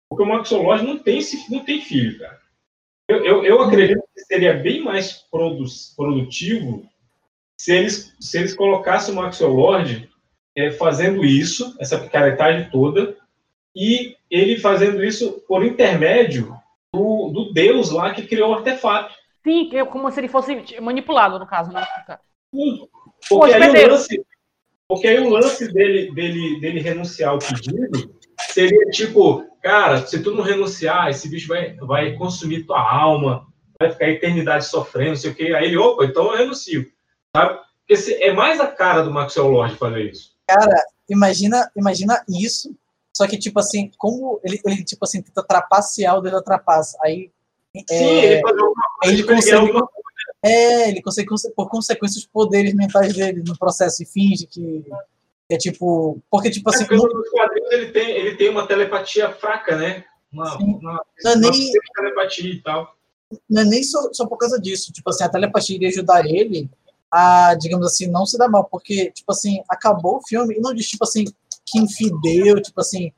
Porque 0.08 0.22
o 0.22 0.26
Max 0.26 0.50
não 0.82 0.98
tem, 0.98 1.18
esse- 1.18 1.50
não 1.52 1.64
tem 1.64 1.80
filho, 1.80 2.18
cara. 2.18 2.40
Eu, 3.08 3.24
eu, 3.24 3.44
eu 3.44 3.62
acredito 3.62 4.02
que 4.14 4.20
seria 4.24 4.54
bem 4.54 4.82
mais 4.82 5.12
produ 5.30 5.64
produtivo 5.96 6.84
se 7.60 7.72
eles, 7.72 8.14
se 8.20 8.38
eles 8.38 8.54
colocassem 8.54 9.14
o 9.14 9.16
Max 9.16 9.40
Lord 9.40 10.10
é, 10.56 10.70
fazendo 10.72 11.24
isso, 11.24 11.76
essa 11.80 11.98
picaretagem 11.98 12.70
toda, 12.70 13.16
e 13.74 14.16
ele 14.30 14.58
fazendo 14.58 15.04
isso 15.04 15.40
por 15.46 15.64
intermédio 15.64 16.56
do, 16.92 17.30
do 17.30 17.52
deus 17.52 17.90
lá 17.90 18.12
que 18.14 18.26
criou 18.26 18.50
o 18.50 18.54
artefato. 18.54 19.14
Sim, 19.46 19.68
que- 19.68 19.84
como 19.86 20.10
se 20.10 20.18
ele 20.20 20.28
fosse 20.28 20.80
manipulado, 20.80 21.38
no 21.38 21.46
caso, 21.46 21.70
né? 21.72 21.86
Porque 23.28 23.54
aí, 23.54 23.84
o 23.86 23.90
lance, 23.90 24.26
porque 24.88 25.06
aí 25.08 25.18
o 25.18 25.28
lance 25.28 25.72
dele, 25.72 26.12
dele, 26.12 26.60
dele 26.60 26.80
renunciar 26.80 27.30
ao 27.30 27.38
pedido 27.38 28.14
seria 28.52 28.86
tipo, 28.90 29.44
cara, 29.62 30.06
se 30.06 30.22
tu 30.22 30.30
não 30.32 30.42
renunciar, 30.42 31.10
esse 31.10 31.28
bicho 31.28 31.48
vai, 31.48 31.74
vai 31.76 32.12
consumir 32.16 32.64
tua 32.64 32.80
alma, 32.80 33.46
vai 33.80 33.90
ficar 33.90 34.06
a 34.06 34.10
eternidade 34.10 34.66
sofrendo, 34.66 35.10
não 35.10 35.16
sei 35.16 35.30
o 35.30 35.34
quê. 35.34 35.54
Aí 35.54 35.66
ele, 35.66 35.76
opa, 35.76 36.04
então 36.04 36.30
eu 36.32 36.38
renuncio. 36.38 36.86
Sabe? 37.34 37.58
Porque 37.80 37.96
se- 37.96 38.22
é 38.22 38.32
mais 38.32 38.60
a 38.60 38.66
cara 38.66 39.02
do 39.02 39.10
Maxwell 39.10 39.48
Lord 39.48 39.76
fazer 39.76 40.10
isso. 40.10 40.34
Cara, 40.46 40.82
imagina, 41.08 41.70
imagina 41.76 42.24
isso. 42.28 42.74
Só 43.16 43.26
que, 43.26 43.38
tipo 43.38 43.58
assim, 43.58 43.90
como 43.96 44.40
ele, 44.44 44.60
ele 44.66 44.84
tipo 44.84 45.04
assim, 45.04 45.22
tenta 45.22 45.42
trapacear 45.42 46.18
o 46.18 46.20
da 46.20 46.42
trapaça. 46.42 46.98
Aí. 47.02 47.30
Sim, 47.88 48.04
é, 48.04 48.24
ele 48.24 48.40
fazer 48.42 48.60
alguma 48.60 48.82
aí 49.04 49.10
ele 49.10 49.22
coisa, 49.22 49.32
ele 49.32 49.36
consegue. 49.40 49.56
alguma 49.56 49.88
É, 50.44 50.88
ele 50.88 51.02
consegue, 51.02 51.28
conse- 51.28 51.50
por 51.52 51.68
consequência, 51.68 52.18
os 52.18 52.26
poderes 52.26 52.74
mentais 52.74 53.14
dele 53.14 53.42
no 53.46 53.56
processo 53.58 54.02
e 54.02 54.06
finge 54.06 54.46
que 54.46 54.84
é 55.50 55.56
tipo. 55.56 56.18
Porque, 56.30 56.50
tipo 56.50 56.68
assim. 56.70 56.84
Porque 56.86 56.96
nos 56.96 57.28
quadrinhos 57.30 57.72
ele 57.72 57.86
tem, 57.92 58.10
ele 58.10 58.36
tem 58.36 58.48
uma 58.50 58.66
telepatia 58.66 59.30
fraca, 59.32 59.76
né? 59.76 60.04
Uma, 60.32 60.56
uma, 60.58 61.04
Não 61.24 61.30
é 61.32 61.36
nem- 61.36 61.72
telepatia 61.94 62.50
e 62.52 62.60
tal. 62.62 62.94
não 63.48 63.62
é 63.62 63.64
nem 63.64 63.82
só, 63.82 64.12
só 64.12 64.26
por 64.26 64.36
causa 64.36 64.60
disso. 64.60 64.92
Tipo 64.92 65.10
assim, 65.10 65.24
a 65.24 65.28
telepatia 65.28 65.76
iria 65.76 65.88
ajudar 65.88 66.24
ele 66.26 66.68
a, 67.10 67.54
digamos 67.54 67.86
assim, 67.86 68.06
não 68.06 68.26
se 68.26 68.36
dar 68.36 68.48
mal. 68.48 68.64
Porque, 68.64 69.10
tipo 69.12 69.32
assim, 69.32 69.62
acabou 69.68 70.16
o 70.18 70.26
filme 70.26 70.56
e 70.56 70.60
não 70.60 70.74
diz, 70.74 70.86
tipo 70.86 71.04
assim, 71.04 71.24
que 71.64 71.78
infideu, 71.78 72.60
tipo 72.60 72.80
assim. 72.80 73.12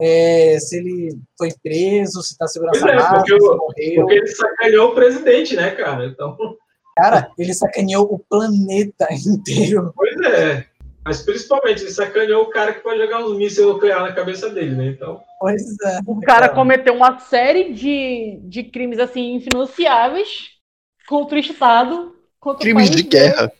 É, 0.00 0.58
se 0.58 0.78
ele 0.78 1.18
foi 1.38 1.50
preso, 1.62 2.22
se 2.22 2.36
tá 2.38 2.46
segurança 2.46 2.80
Pois 2.80 2.92
é, 2.94 3.08
porque, 3.08 3.38
se 3.40 3.46
o- 3.46 3.56
morreu. 3.56 3.94
porque 3.96 4.14
ele 4.14 4.26
sacaneou 4.28 4.88
o 4.90 4.94
presidente, 4.94 5.56
né, 5.56 5.70
cara? 5.72 6.06
Então, 6.06 6.36
Cara, 6.96 7.30
ele 7.38 7.54
sacaneou 7.54 8.04
o 8.12 8.18
planeta 8.18 9.06
inteiro. 9.26 9.92
pois 9.96 10.16
é. 10.22 10.66
Mas 11.02 11.22
principalmente, 11.22 11.82
ele 11.82 11.90
sacaneou 11.92 12.42
o 12.42 12.50
cara 12.50 12.74
que 12.74 12.80
pode 12.80 13.00
jogar 13.00 13.24
uns 13.24 13.34
mísseis 13.36 13.66
nucleares 13.66 14.02
na 14.08 14.12
cabeça 14.12 14.50
dele, 14.50 14.74
né? 14.74 14.86
Então, 14.88 15.20
Pois 15.40 15.62
é. 15.82 16.00
O 16.06 16.20
cara 16.20 16.48
cometeu 16.50 16.92
uma 16.94 17.18
série 17.20 17.72
de, 17.72 18.38
de 18.42 18.64
crimes 18.64 18.98
assim 18.98 19.34
infinanciáveis 19.36 20.50
contra 21.08 21.36
o 21.36 21.40
Estado, 21.40 22.14
contra 22.38 22.58
o 22.58 22.60
Crimes 22.60 22.90
país 22.90 23.02
de 23.02 23.08
dele. 23.08 23.24
guerra. 23.32 23.52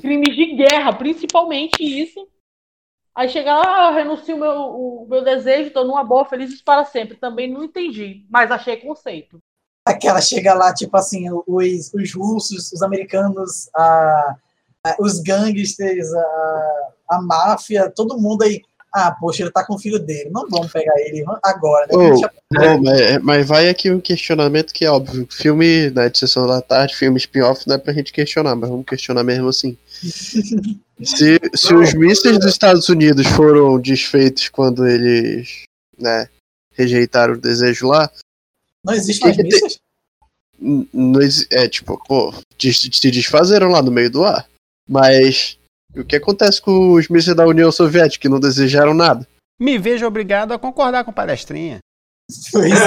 crimes 0.00 0.36
de 0.36 0.54
guerra, 0.54 0.92
principalmente 0.92 1.82
isso. 1.82 2.28
Aí 3.18 3.28
chega 3.28 3.52
lá, 3.52 3.88
ah, 3.88 3.90
renuncio 3.90 4.36
o 4.36 4.38
meu, 4.38 4.52
o 4.52 5.06
meu 5.10 5.24
desejo, 5.24 5.72
tô 5.72 5.82
numa 5.82 6.04
boa, 6.04 6.24
felizes 6.24 6.62
para 6.62 6.84
sempre. 6.84 7.16
Também 7.16 7.52
não 7.52 7.64
entendi, 7.64 8.24
mas 8.30 8.48
achei 8.52 8.76
conceito. 8.76 9.40
Aquela 9.84 10.20
chega 10.20 10.54
lá, 10.54 10.72
tipo 10.72 10.96
assim, 10.96 11.26
os, 11.44 11.92
os 11.92 12.14
russos, 12.14 12.70
os 12.70 12.80
americanos, 12.80 13.68
a, 13.74 14.36
a- 14.84 14.96
os 15.00 15.18
gangsters, 15.18 16.14
a, 16.14 16.88
a 17.10 17.20
máfia, 17.20 17.90
todo 17.90 18.20
mundo 18.20 18.42
aí. 18.44 18.62
Ah, 18.94 19.10
poxa, 19.12 19.42
ele 19.42 19.50
tá 19.50 19.64
com 19.64 19.74
o 19.74 19.78
filho 19.78 19.98
dele. 19.98 20.30
Não 20.30 20.48
vamos 20.48 20.72
pegar 20.72 20.94
ele 20.98 21.22
agora, 21.42 21.86
né? 21.86 21.94
Ô, 21.94 22.10
Deixa- 22.10 22.32
ô, 22.56 22.82
mas, 22.82 23.22
mas 23.22 23.46
vai 23.46 23.68
aqui 23.68 23.90
um 23.90 24.00
questionamento 24.00 24.72
que 24.72 24.84
é 24.84 24.90
óbvio. 24.90 25.26
Filme 25.30 25.90
né, 25.90 26.08
de 26.08 26.18
sessão 26.18 26.46
da 26.46 26.62
tarde, 26.62 26.96
filme 26.96 27.18
spin-off, 27.18 27.68
não 27.68 27.74
é 27.76 27.78
pra 27.78 27.92
gente 27.92 28.12
questionar, 28.12 28.54
mas 28.56 28.70
vamos 28.70 28.86
questionar 28.86 29.22
mesmo 29.24 29.48
assim. 29.48 29.76
Se, 31.00 31.38
se 31.54 31.72
os 31.72 31.94
mísseis 31.94 32.38
dos 32.40 32.50
Estados 32.50 32.88
Unidos 32.88 33.24
foram 33.28 33.78
desfeitos 33.80 34.48
quando 34.48 34.84
eles 34.84 35.62
né, 35.96 36.28
rejeitaram 36.72 37.34
o 37.34 37.40
desejo 37.40 37.86
lá, 37.86 38.10
Não 38.84 38.94
existe 38.94 39.20
Que 39.22 39.32
tem- 39.36 39.44
mísseis? 39.44 39.78
não 40.60 41.20
exi- 41.20 41.46
é 41.52 41.68
tipo, 41.68 42.02
pô, 42.04 42.34
se 42.58 43.10
desfazeram 43.12 43.68
lá 43.70 43.80
no 43.82 43.92
meio 43.92 44.10
do 44.10 44.24
ar. 44.24 44.48
Mas 44.88 45.57
o 45.96 46.04
que 46.04 46.16
acontece 46.16 46.60
com 46.60 46.92
os 46.92 47.08
mísseis 47.08 47.36
da 47.36 47.46
União 47.46 47.72
Soviética 47.72 48.22
que 48.22 48.28
não 48.28 48.40
desejaram 48.40 48.94
nada? 48.94 49.26
Me 49.58 49.78
vejo 49.78 50.06
obrigado 50.06 50.52
a 50.52 50.58
concordar 50.58 51.04
com 51.04 51.12
palestrinha. 51.12 51.78
Pois 52.52 52.72
é. 52.72 52.86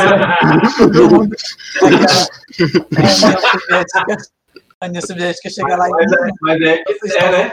A 4.79 4.87
União 4.87 5.01
Soviética, 5.01 5.49
chega 5.49 5.75
lá 5.75 5.87
e. 5.87 5.91
mas 5.91 6.11
é, 6.11 6.31
mas 6.41 6.61
é, 6.61 6.83
Vocês 6.83 7.15
é, 7.15 7.31
né? 7.31 7.51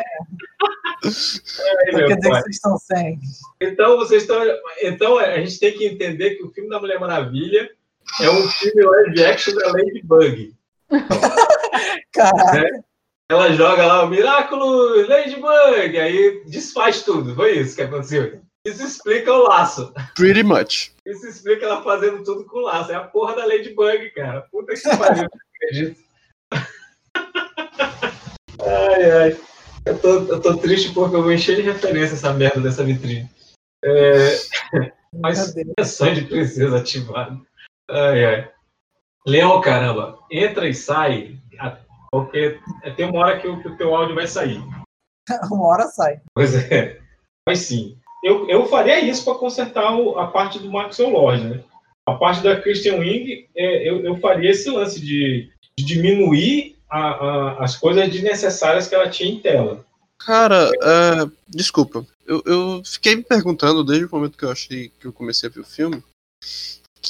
Meu 1.92 2.06
quer 2.08 2.16
dizer 2.16 2.20
que 2.20 2.28
pai. 2.28 2.42
vocês 2.42 2.56
estão 2.56 2.78
sem. 2.78 3.20
Então 3.60 3.96
vocês 3.96 4.22
estão. 4.22 4.42
Então 4.82 5.18
a 5.18 5.38
gente 5.40 5.58
tem 5.58 5.72
que 5.76 5.86
entender 5.86 6.36
que 6.36 6.44
o 6.44 6.50
filme 6.50 6.70
da 6.70 6.80
Mulher 6.80 6.98
Maravilha 6.98 7.70
é 8.20 8.30
um 8.30 8.48
filme 8.48 8.82
live 8.82 9.24
action 9.24 9.54
da 9.54 9.72
Ladybug. 9.72 10.54
Caraca. 12.12 12.60
né? 12.62 12.80
Ela 13.30 13.52
joga 13.52 13.86
lá 13.86 14.04
o 14.04 14.08
Miraculous 14.08 15.06
Ladybug, 15.06 15.98
aí 15.98 16.42
desfaz 16.46 17.02
tudo. 17.02 17.34
Foi 17.34 17.58
isso 17.58 17.76
que 17.76 17.82
aconteceu. 17.82 18.40
Isso 18.66 18.82
explica 18.82 19.30
o 19.32 19.42
laço. 19.42 19.92
Pretty 20.16 20.42
much. 20.42 20.92
Isso 21.04 21.26
explica 21.26 21.66
ela 21.66 21.82
fazendo 21.82 22.22
tudo 22.24 22.46
com 22.46 22.60
laço. 22.60 22.90
É 22.90 22.94
a 22.94 23.00
porra 23.04 23.36
da 23.36 23.44
Ladybug, 23.44 24.10
cara. 24.12 24.42
Puta 24.50 24.72
que 24.74 24.82
pariu. 24.96 25.24
não 25.24 25.28
acredito. 25.56 26.00
ai, 28.64 29.10
ai. 29.10 29.36
Eu 29.84 29.98
tô, 29.98 30.08
eu 30.24 30.40
tô 30.40 30.56
triste 30.56 30.92
porque 30.92 31.14
eu 31.16 31.22
vou 31.22 31.32
encher 31.32 31.56
de 31.56 31.62
referência 31.62 32.14
essa 32.14 32.32
merda 32.32 32.60
dessa 32.60 32.82
vitrine. 32.82 33.28
É... 33.84 34.36
Mas 35.12 35.54
sessão 35.78 36.12
de 36.14 36.22
princesa 36.22 36.78
ativada. 36.78 37.38
Ai, 37.90 38.24
ai. 38.24 38.50
Leão, 39.26 39.60
caramba, 39.60 40.18
entra 40.30 40.66
e 40.68 40.74
sai, 40.74 41.38
a- 41.58 41.78
porque 42.10 42.58
tem 42.96 43.08
uma 43.08 43.20
hora 43.20 43.40
que 43.40 43.48
o, 43.48 43.60
que 43.60 43.68
o 43.68 43.76
teu 43.76 43.94
áudio 43.94 44.14
vai 44.14 44.26
sair. 44.26 44.60
Uma 45.50 45.66
hora 45.66 45.86
sai. 45.88 46.20
Pois 46.34 46.54
é. 46.54 46.98
Mas 47.46 47.58
sim. 47.60 47.98
Eu, 48.24 48.48
eu 48.48 48.66
faria 48.66 48.98
isso 49.04 49.24
para 49.24 49.38
consertar 49.38 49.94
o- 49.94 50.18
a 50.18 50.26
parte 50.28 50.58
do 50.58 50.70
Maxwell 50.70 51.10
Lord, 51.10 51.44
né? 51.44 51.64
A 52.08 52.14
parte 52.14 52.42
da 52.42 52.60
Christian 52.60 52.96
Wing, 52.96 53.48
é, 53.54 53.88
eu, 53.88 54.02
eu 54.04 54.16
faria 54.16 54.50
esse 54.50 54.70
lance 54.70 54.98
de, 55.00 55.50
de 55.78 55.84
diminuir 55.84 56.76
a- 56.90 57.10
a- 57.10 57.64
as 57.64 57.76
coisas 57.76 58.10
desnecessárias 58.10 58.88
que 58.88 58.94
ela 58.94 59.10
tinha 59.10 59.30
em 59.30 59.40
tela. 59.40 59.84
Cara, 60.18 60.70
é, 60.82 61.30
desculpa. 61.46 62.04
Eu, 62.26 62.42
eu 62.44 62.82
fiquei 62.84 63.14
me 63.16 63.22
perguntando 63.22 63.84
desde 63.84 64.06
o 64.06 64.10
momento 64.10 64.36
que 64.36 64.44
eu 64.44 64.50
achei 64.50 64.88
que 64.98 65.06
eu 65.06 65.12
comecei 65.12 65.48
a 65.48 65.52
ver 65.52 65.60
o 65.60 65.64
filme. 65.64 66.02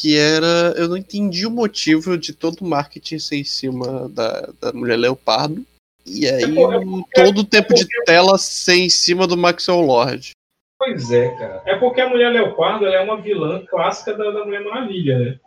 Que 0.01 0.17
era. 0.17 0.75
Eu 0.77 0.89
não 0.89 0.97
entendi 0.97 1.45
o 1.47 1.51
motivo 1.51 2.17
de 2.17 2.33
todo 2.33 2.61
o 2.61 2.69
marketing 2.69 3.19
ser 3.19 3.37
em 3.37 3.45
cima 3.45 4.09
da, 4.11 4.49
da 4.61 4.73
mulher 4.73 4.97
leopardo. 4.97 5.65
E 6.07 6.27
aí 6.29 6.45
o- 6.45 7.05
todo 7.15 7.39
o 7.41 7.45
tempo 7.45 7.75
de 7.75 7.87
tela 8.05 8.39
ser 8.39 8.77
em 8.77 8.89
cima 8.89 9.27
do 9.27 9.37
Maxwell 9.37 9.81
Lord. 9.81 10.31
Pois 10.79 11.11
é, 11.11 11.29
cara. 11.37 11.63
É 11.67 11.75
porque 11.77 12.01
a 12.01 12.09
Mulher 12.09 12.31
Leopardo 12.31 12.87
ela 12.87 12.95
é 12.95 13.01
uma 13.01 13.21
vilã 13.21 13.67
clássica 13.67 14.15
da, 14.15 14.31
da 14.31 14.45
Mulher 14.45 14.63
Maravilha, 14.63 15.19
né? 15.19 15.41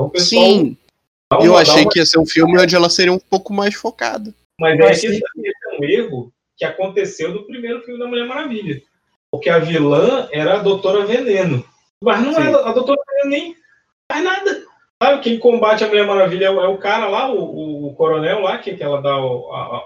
Então, 0.00 0.12
Sim. 0.14 0.76
uma- 1.32 1.44
Eu 1.44 1.56
achei 1.56 1.82
uma- 1.82 1.90
que 1.90 1.98
ia 1.98 2.06
ser 2.06 2.20
um 2.20 2.26
filme 2.26 2.56
onde 2.56 2.76
ela 2.76 2.88
seria 2.88 3.12
um 3.12 3.18
pouco 3.18 3.52
mais 3.52 3.74
focada. 3.74 4.32
Mas 4.60 4.78
é 4.78 4.88
achei- 4.88 5.10
que 5.10 5.16
esse 5.16 5.66
é 5.66 5.76
um 5.80 5.84
erro 5.84 6.32
que 6.56 6.64
aconteceu 6.64 7.32
do 7.32 7.42
primeiro 7.42 7.82
filme 7.82 7.98
da 7.98 8.06
Mulher 8.06 8.26
Maravilha. 8.28 8.80
Porque 9.32 9.50
a 9.50 9.58
vilã 9.58 10.28
era 10.30 10.54
a 10.60 10.62
Doutora 10.62 11.04
Veneno. 11.04 11.64
Mas 12.02 12.22
não 12.22 12.30
é, 12.32 12.54
a 12.68 12.72
Doutora 12.72 13.00
Veneno 13.08 13.30
nem 13.30 13.56
faz 14.10 14.24
nada. 14.24 14.62
Sabe, 15.02 15.20
quem 15.22 15.38
combate 15.38 15.82
a 15.84 15.88
Mulher 15.88 16.06
Maravilha 16.06 16.46
é 16.46 16.50
o, 16.50 16.60
é 16.60 16.68
o 16.68 16.78
cara 16.78 17.08
lá, 17.08 17.30
o, 17.32 17.38
o- 17.38 17.86
o 17.88 17.94
coronel 17.94 18.40
lá, 18.40 18.58
que, 18.58 18.74
que 18.76 18.82
ela 18.82 19.00
dá 19.00 19.16
o- 19.18 19.50
a, 19.52 19.76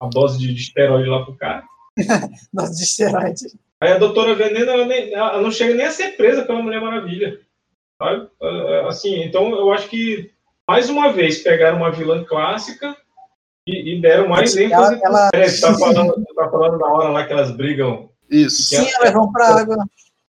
a- 0.00 0.08
dose 0.08 0.38
de, 0.38 0.52
de 0.54 0.60
esteroide 0.60 1.08
lá 1.08 1.24
pro 1.24 1.36
cara. 1.36 1.62
Dose 2.52 2.76
de 2.78 2.82
esteroide. 2.84 3.46
Aí 3.80 3.92
a 3.92 3.98
Doutora 3.98 4.34
Veneno, 4.34 4.70
ela, 4.70 4.86
nem- 4.86 5.12
ela 5.12 5.42
não 5.42 5.50
chega 5.50 5.74
nem 5.74 5.84
a 5.86 5.90
ser 5.90 6.16
presa 6.16 6.44
pela 6.44 6.62
Mulher 6.62 6.80
Maravilha. 6.80 7.38
Sabe? 8.00 8.28
Ah, 8.42 8.86
Assim, 8.88 9.22
então 9.24 9.50
eu 9.50 9.70
acho 9.72 9.88
que, 9.88 10.30
mais 10.66 10.88
uma 10.88 11.12
vez, 11.12 11.38
pegaram 11.42 11.76
uma 11.78 11.90
vilã 11.90 12.24
clássica 12.24 12.96
e, 13.66 13.94
e 13.96 14.00
deram 14.00 14.28
mais 14.28 14.56
Ela- 14.56 14.64
ênfase. 14.66 15.00
ela- 15.04 15.30
É, 15.34 15.48
você 15.48 15.60
tá 15.60 15.74
falando, 15.78 16.24
tá 16.34 16.48
falando 16.50 16.78
da 16.78 16.86
hora 16.86 17.08
lá 17.10 17.26
que 17.26 17.32
elas 17.32 17.50
brigam. 17.50 18.08
Isso. 18.30 18.62
Sim, 18.74 18.88
elas 19.00 19.12
vão 19.12 19.30
pra 19.30 19.48
água. 19.48 19.76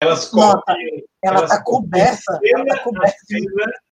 Elas 0.01 0.32
Não, 0.32 0.53
copiam. 0.53 0.78
Ela 1.24 1.38
elas 1.38 1.51
tá 1.51 1.62
coberta. 1.62 2.40
Ela 2.44 2.64
tá 2.66 2.78
coberta 2.84 3.16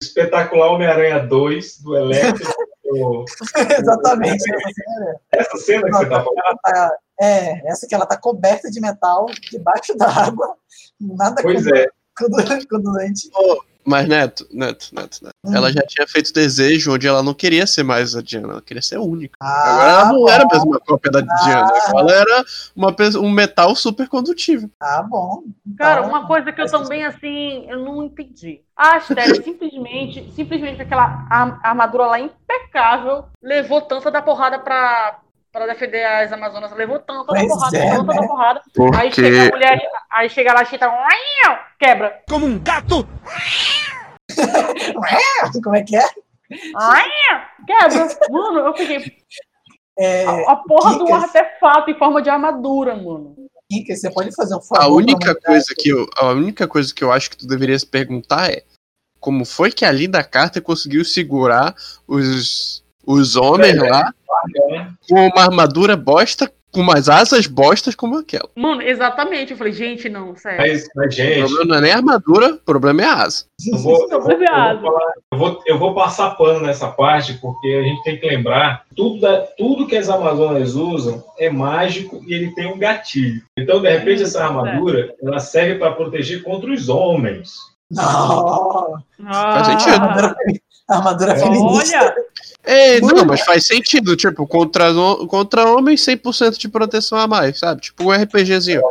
Espetacular 0.01 0.71
Homem-Aranha 0.71 1.19
2, 1.27 1.81
do 1.81 1.95
Electro. 1.97 2.49
o- 2.85 3.25
Exatamente. 3.77 4.43
essa 4.53 4.69
cena. 4.73 5.19
Essa 5.33 5.57
cena 5.57 5.83
que 5.83 5.91
você 5.91 6.05
tá 6.09 6.23
falando. 6.23 6.37
Ela 6.37 6.55
tá- 6.63 6.97
é, 7.21 7.69
essa 7.69 7.85
que 7.85 7.93
ela 7.93 8.05
tá 8.05 8.15
coberta 8.17 8.71
de 8.71 8.79
metal 8.79 9.25
debaixo 9.51 9.95
da 9.97 10.07
água. 10.07 10.55
Nada 11.01 11.41
Pois 11.41 11.65
com, 11.67 11.75
é. 11.75 11.85
com, 12.17 12.27
com 12.69 12.81
doente. 12.81 13.29
Mas 13.85 14.07
Neto, 14.07 14.45
Neto, 14.51 14.89
Neto, 14.93 15.19
Neto. 15.23 15.33
Hum. 15.43 15.55
Ela 15.55 15.71
já 15.71 15.81
tinha 15.81 16.05
feito 16.07 16.33
desejo 16.33 16.93
onde 16.93 17.07
ela 17.07 17.23
não 17.23 17.33
queria 17.33 17.65
ser 17.65 17.83
mais 17.83 18.15
a 18.15 18.21
Diana, 18.21 18.53
ela 18.53 18.61
queria 18.61 18.81
ser 18.81 18.97
a 18.97 19.01
única. 19.01 19.35
Ah, 19.41 19.71
Agora 19.71 19.89
ela 19.91 20.05
não 20.11 20.19
bom. 20.19 20.29
era 20.29 20.45
mais 20.45 20.63
uma 20.63 20.79
cópia 20.79 21.11
da 21.11 21.21
Diana, 21.21 21.71
ela 21.95 22.11
era 22.11 22.45
uma, 22.75 22.95
um 23.21 23.29
metal 23.31 23.75
super 23.75 24.07
condutivo. 24.07 24.69
Ah, 24.79 25.01
bom. 25.01 25.43
Cara, 25.77 26.01
Então, 26.01 26.09
uma 26.09 26.27
coisa 26.27 26.51
que 26.51 26.61
eu 26.61 26.69
também, 26.69 27.05
assim, 27.05 27.65
eu 27.69 27.79
não 27.79 28.03
entendi. 28.03 28.61
A 28.75 28.97
Astéria 28.97 29.41
simplesmente, 29.43 30.31
simplesmente 30.35 30.77
com 30.77 30.83
aquela 30.83 31.25
ar- 31.29 31.59
armadura 31.63 32.05
lá 32.05 32.19
impecável, 32.19 33.25
levou 33.41 33.81
tanta 33.81 34.11
da 34.11 34.21
porrada 34.21 34.59
pra, 34.59 35.19
pra 35.51 35.65
defender 35.67 36.03
as 36.05 36.31
Amazonas. 36.31 36.71
Levou 36.73 36.99
tanta 36.99 37.19
da 37.19 37.25
Pois 37.25 37.47
porrada, 37.47 37.77
é, 37.77 37.89
tanta 37.89 38.03
da 38.03 38.21
né? 38.21 38.27
porrada. 38.27 38.61
Porque- 38.75 38.97
Aí 38.97 39.11
chega 39.11 39.41
a 39.43 39.49
mulher, 39.49 39.81
aí 40.11 40.29
chega 40.29 40.53
lá, 40.53 40.65
chita, 40.65 40.91
quebra. 41.79 42.21
Como 42.29 42.45
um 42.45 42.59
gato! 42.59 43.07
Como 45.63 45.75
é 45.75 45.83
que 45.83 45.95
é? 45.95 46.05
Quebra. 47.67 48.17
Mano, 48.29 48.59
eu 48.59 48.75
fiquei. 48.75 49.11
É, 49.97 50.25
A, 50.25 50.51
a 50.53 50.55
porra 50.55 50.97
do 50.97 51.05
Kikas, 51.05 51.23
artefato 51.23 51.91
em 51.91 51.97
forma 51.97 52.21
de 52.21 52.29
armadura, 52.29 52.95
mano. 52.95 53.35
Kikas, 53.71 53.99
você 54.01 54.09
pode 54.11 54.33
fazer 54.33 54.55
um 54.55 54.61
favor? 54.61 54.83
A 54.83 54.87
única 54.87 55.35
coisa 55.35 55.75
que 55.77 55.89
eu, 55.89 56.07
a 56.17 56.27
única 56.29 56.67
coisa 56.67 56.93
que 56.93 57.03
eu 57.03 57.11
acho 57.11 57.29
que 57.29 57.37
tu 57.37 57.45
deveria 57.47 57.77
se 57.77 57.85
perguntar 57.85 58.49
é 58.49 58.63
como 59.19 59.45
foi 59.45 59.71
que 59.71 59.83
a 59.85 59.91
Linda 59.91 60.23
Carter 60.23 60.61
conseguiu 60.61 61.03
segurar 61.03 61.75
os 62.07 62.83
os 63.11 63.35
homens 63.35 63.75
lá 63.77 64.13
com 65.09 65.27
uma 65.27 65.41
armadura 65.41 65.97
bosta 65.97 66.51
com 66.71 66.81
umas 66.81 67.09
asas 67.09 67.47
bostas 67.47 67.95
como 67.95 68.19
aquela. 68.19 68.47
Mano, 68.55 68.83
exatamente. 68.83 69.49
Eu 69.53 69.57
falei, 69.57 69.73
gente, 69.73 70.07
não, 70.07 70.35
sério. 70.35 70.59
Mas, 70.59 70.87
mas, 70.95 71.07
O 71.07 71.17
gente, 71.17 71.39
problema 71.39 71.65
não 71.65 71.75
é 71.77 71.81
nem 71.81 71.91
a 71.91 71.95
armadura, 71.95 72.53
o 72.53 72.57
problema 72.59 73.01
é 73.01 73.05
a 73.05 73.13
asa. 73.23 73.45
eu 73.71 73.77
vou, 73.79 73.93
eu, 74.11 74.21
vou, 74.21 74.29
eu, 74.29 74.35
Obrigado. 74.35 74.81
vou 74.81 74.91
falar- 74.93 75.13
eu 75.33 75.37
vou- 75.39 75.63
eu 75.65 75.79
vou 75.79 75.95
passar 75.95 76.29
pano 76.37 76.59
nessa 76.59 76.87
parte, 76.89 77.33
porque 77.41 77.67
a 77.69 77.81
gente 77.81 78.03
tem 78.03 78.19
que 78.19 78.27
lembrar 78.27 78.83
tudo, 78.95 79.19
da- 79.19 79.47
tudo 79.57 79.87
que 79.87 79.97
as 79.97 80.09
Amazonas 80.09 80.75
usam 80.75 81.23
é 81.39 81.49
mágico 81.49 82.21
e 82.27 82.35
ele 82.35 82.53
tem 82.53 82.71
um 82.71 82.77
gatilho. 82.77 83.41
Então, 83.57 83.81
de 83.81 83.89
repente, 83.89 84.21
essa 84.21 84.43
armadura 84.45 85.15
ela 85.23 85.39
serve 85.39 85.79
para 85.79 85.93
proteger 85.93 86.43
contra 86.43 86.71
os 86.71 86.87
homens. 86.87 87.55
Não. 87.91 88.93
Faz 89.27 89.65
sentido. 89.67 89.93
Armadura, 89.95 90.35
armadura 90.87 91.35
feminista. 91.35 91.97
Olha, 91.97 92.15
É, 92.63 92.99
não, 93.01 93.25
mas 93.25 93.41
faz 93.41 93.65
sentido, 93.65 94.15
tipo, 94.15 94.45
contra, 94.45 94.85
contra 95.27 95.65
homens 95.65 96.01
100% 96.05 96.57
de 96.57 96.67
proteção 96.69 97.17
a 97.17 97.27
mais, 97.27 97.59
sabe? 97.59 97.81
Tipo 97.81 98.03
um 98.05 98.11
RPGzinho. 98.11 98.81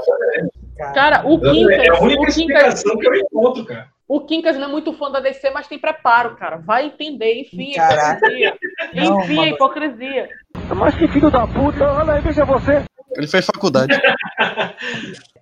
cara, 0.94 1.22
o 1.26 1.34
É 1.36 1.51
Quincas, 1.51 1.88
a 1.99 2.03
única 2.03 2.20
o 2.22 2.26
Quincas, 2.26 2.36
explicação 2.36 2.99
que 2.99 3.07
eu 3.09 3.14
encontro, 3.16 3.64
cara. 3.66 3.88
o 4.09 4.20
Quincas 4.20 4.57
não 4.57 4.64
é 4.68 4.68
muito 4.68 4.92
fã 4.94 5.11
da 5.11 5.20
DC, 5.20 5.51
mas 5.51 5.66
tem 5.68 5.78
preparo, 5.78 6.34
cara. 6.36 6.57
Vai 6.57 6.86
entender, 6.86 7.40
enfim, 7.40 7.72
Caraca. 7.74 8.16
hipocrisia. 8.26 8.55
Não, 8.94 9.20
Enfim, 9.20 9.34
mano. 9.34 9.49
hipocrisia. 9.51 10.28
Mas 10.74 10.94
que 10.94 11.09
filho 11.09 11.30
da 11.30 11.46
puta, 11.46 11.92
olha 11.92 12.14
aí, 12.14 12.20
veja 12.22 12.44
você. 12.44 12.82
Ele 13.16 13.26
fez 13.26 13.46
faculdade. 13.46 13.96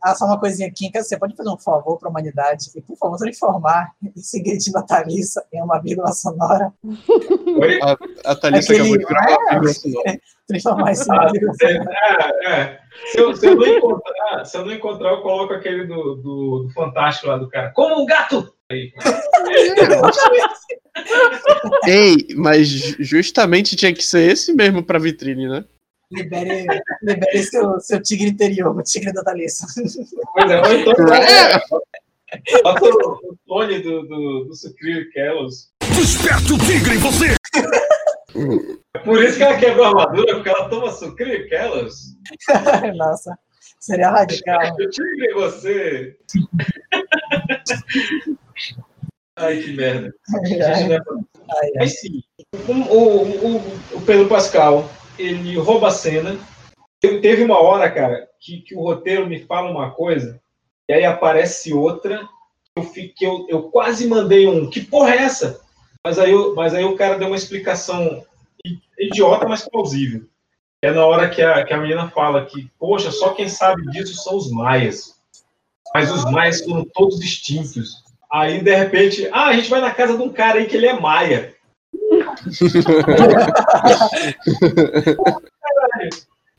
Ah, 0.03 0.14
só 0.14 0.25
uma 0.27 0.39
coisinha 0.39 0.69
aqui, 0.69 0.89
que 0.89 1.03
você 1.03 1.19
pode 1.19 1.35
fazer 1.35 1.49
um 1.51 1.59
favor 1.59 1.99
para 1.99 2.09
a 2.09 2.11
humanidade 2.11 2.67
e, 2.77 2.81
por 2.81 2.97
favor, 2.97 3.19
transformar 3.19 3.91
esse 4.17 4.41
de 4.41 4.71
Natalissa 4.71 5.45
em 5.53 5.61
uma 5.61 5.81
vírgula 5.81 6.12
sonora. 6.12 6.73
Oi? 6.85 7.81
A, 7.83 7.97
a 8.31 8.37
Thalissa 8.37 8.73
Aquele- 8.73 8.95
acabou 8.95 8.99
de 8.99 9.05
virar 9.07 9.37
uma 9.37 9.51
vírgula 9.51 9.73
sonora. 9.75 10.21
Transformar 10.47 10.93
isso 10.93 11.03
em 11.03 11.11
Ah, 11.17 11.21
uma 11.23 11.33
vírgula 11.33 11.55
sonora. 11.59 12.33
é, 12.45 12.53
é. 12.53 12.79
Se, 13.11 13.19
eu, 13.19 13.35
se 13.35 13.47
eu 13.49 13.57
não 13.57 13.67
encontrar, 13.67 14.45
se 14.45 14.57
eu 14.57 14.64
não 14.64 14.73
encontrar, 14.73 15.11
eu 15.11 15.23
coloco 15.23 15.53
aquele 15.55 15.87
do, 15.87 16.14
do, 16.17 16.64
do 16.69 16.73
Fantástico 16.73 17.27
lá 17.27 17.37
do 17.39 17.49
cara. 17.49 17.73
Como 17.73 18.01
um 18.01 18.07
gato! 18.07 18.49
Aí, 18.71 18.93
Ei, 21.87 22.17
mas 22.37 22.69
ju- 22.69 22.97
justamente 23.01 23.75
tinha 23.77 23.93
que 23.93 24.03
ser 24.05 24.31
esse 24.31 24.53
mesmo 24.53 24.83
pra 24.85 24.99
vitrine, 24.99 25.49
né? 25.49 25.64
Libere, 26.11 26.67
libere 27.03 27.43
seu, 27.43 27.81
seu 27.81 28.01
tigre 28.03 28.29
interior, 28.29 28.77
o 28.77 28.83
tigre 28.83 29.13
da 29.13 29.25
Thalissa. 29.25 29.67
Pois 30.35 30.51
é, 30.51 30.61
ou 30.61 30.73
então 30.73 31.15
É. 31.15 31.59
bota 32.63 32.85
o, 32.85 33.31
o 33.33 33.37
Tony 33.47 33.81
do, 33.81 34.03
do, 34.07 34.45
do 34.45 34.55
Sucrilho 34.55 35.11
Kellos. 35.11 35.71
Desperta 35.97 36.55
o 36.55 36.59
tigre 36.59 36.95
em 36.95 36.99
você! 36.99 37.35
É 38.95 38.99
por 39.01 39.23
isso 39.23 39.37
que 39.39 39.43
ela 39.43 39.59
quebrou 39.59 39.85
a 39.85 39.89
armadura, 39.89 40.35
porque 40.35 40.49
ela 40.49 40.69
toma 40.69 40.93
Sucrilho 40.93 41.49
Kellos. 41.49 42.15
Nossa, 42.97 43.37
seria 43.81 44.11
radical. 44.11 44.61
O 44.75 44.89
tigre 44.91 45.27
em 45.31 45.35
você. 45.35 46.17
Ai, 49.37 49.59
que 49.59 49.73
merda. 49.73 50.15
Ai, 50.35 50.61
ai, 50.63 50.93
ai, 50.93 50.99
ai. 51.51 51.71
Mas 51.77 52.01
sim, 52.01 52.23
o, 52.69 52.73
o, 52.73 53.57
o, 53.57 53.57
o 53.95 54.01
Pedro 54.07 54.29
Pascal, 54.29 54.91
ele 55.19 55.57
rouba 55.59 55.89
a 55.89 55.91
cena. 55.91 56.37
Teve- 57.01 57.21
Teve 57.21 57.45
uma 57.45 57.61
hora, 57.61 57.91
cara, 57.91 58.29
que, 58.41 58.61
que 58.61 58.75
o 58.75 58.81
roteiro 58.83 59.27
me 59.27 59.41
fala 59.45 59.71
uma 59.71 59.91
coisa, 59.91 60.41
e 60.89 60.93
aí 60.95 61.05
aparece 61.05 61.73
outra. 61.73 62.27
Eu, 62.77 62.83
fiquei, 62.83 63.27
eu, 63.27 63.47
eu 63.49 63.62
quase 63.71 64.07
mandei 64.07 64.47
um. 64.47 64.69
Que 64.69 64.81
porra 64.81 65.11
é 65.14 65.19
essa? 65.19 65.61
Mas 66.05 66.19
aí, 66.19 66.31
eu- 66.31 66.55
mas 66.55 66.75
aí 66.75 66.85
o 66.85 66.97
cara 66.97 67.19
deu 67.19 67.29
uma 67.29 67.37
explicação 67.37 68.25
idiota, 68.99 69.47
mas 69.49 69.69
plausível. 69.69 70.25
É 70.83 70.91
na 70.93 71.05
hora 71.05 71.29
que 71.29 71.43
a, 71.43 71.64
que 71.64 71.73
a 71.73 71.79
menina 71.79 72.09
fala 72.11 72.45
que, 72.45 72.71
poxa, 72.79 73.11
só 73.11 73.31
quem 73.31 73.49
sabe 73.49 73.83
disso 73.91 74.14
são 74.23 74.37
os 74.37 74.51
maias. 74.51 75.17
Mas 75.95 76.11
os 76.12 76.25
maias 76.31 76.62
foram 76.62 76.85
todos 76.85 77.21
extintos. 77.21 78.05
Aí, 78.31 78.62
de 78.62 78.75
repente, 78.75 79.29
ah, 79.33 79.47
a 79.47 79.53
gente 79.55 79.71
vai 79.71 79.81
na 79.81 79.91
casa 79.91 80.17
de 80.17 80.23
um 80.23 80.29
cara 80.33 80.59
aí 80.59 80.67
que 80.67 80.77
ele 80.77 80.87
é 80.87 80.99
maia. 81.01 81.56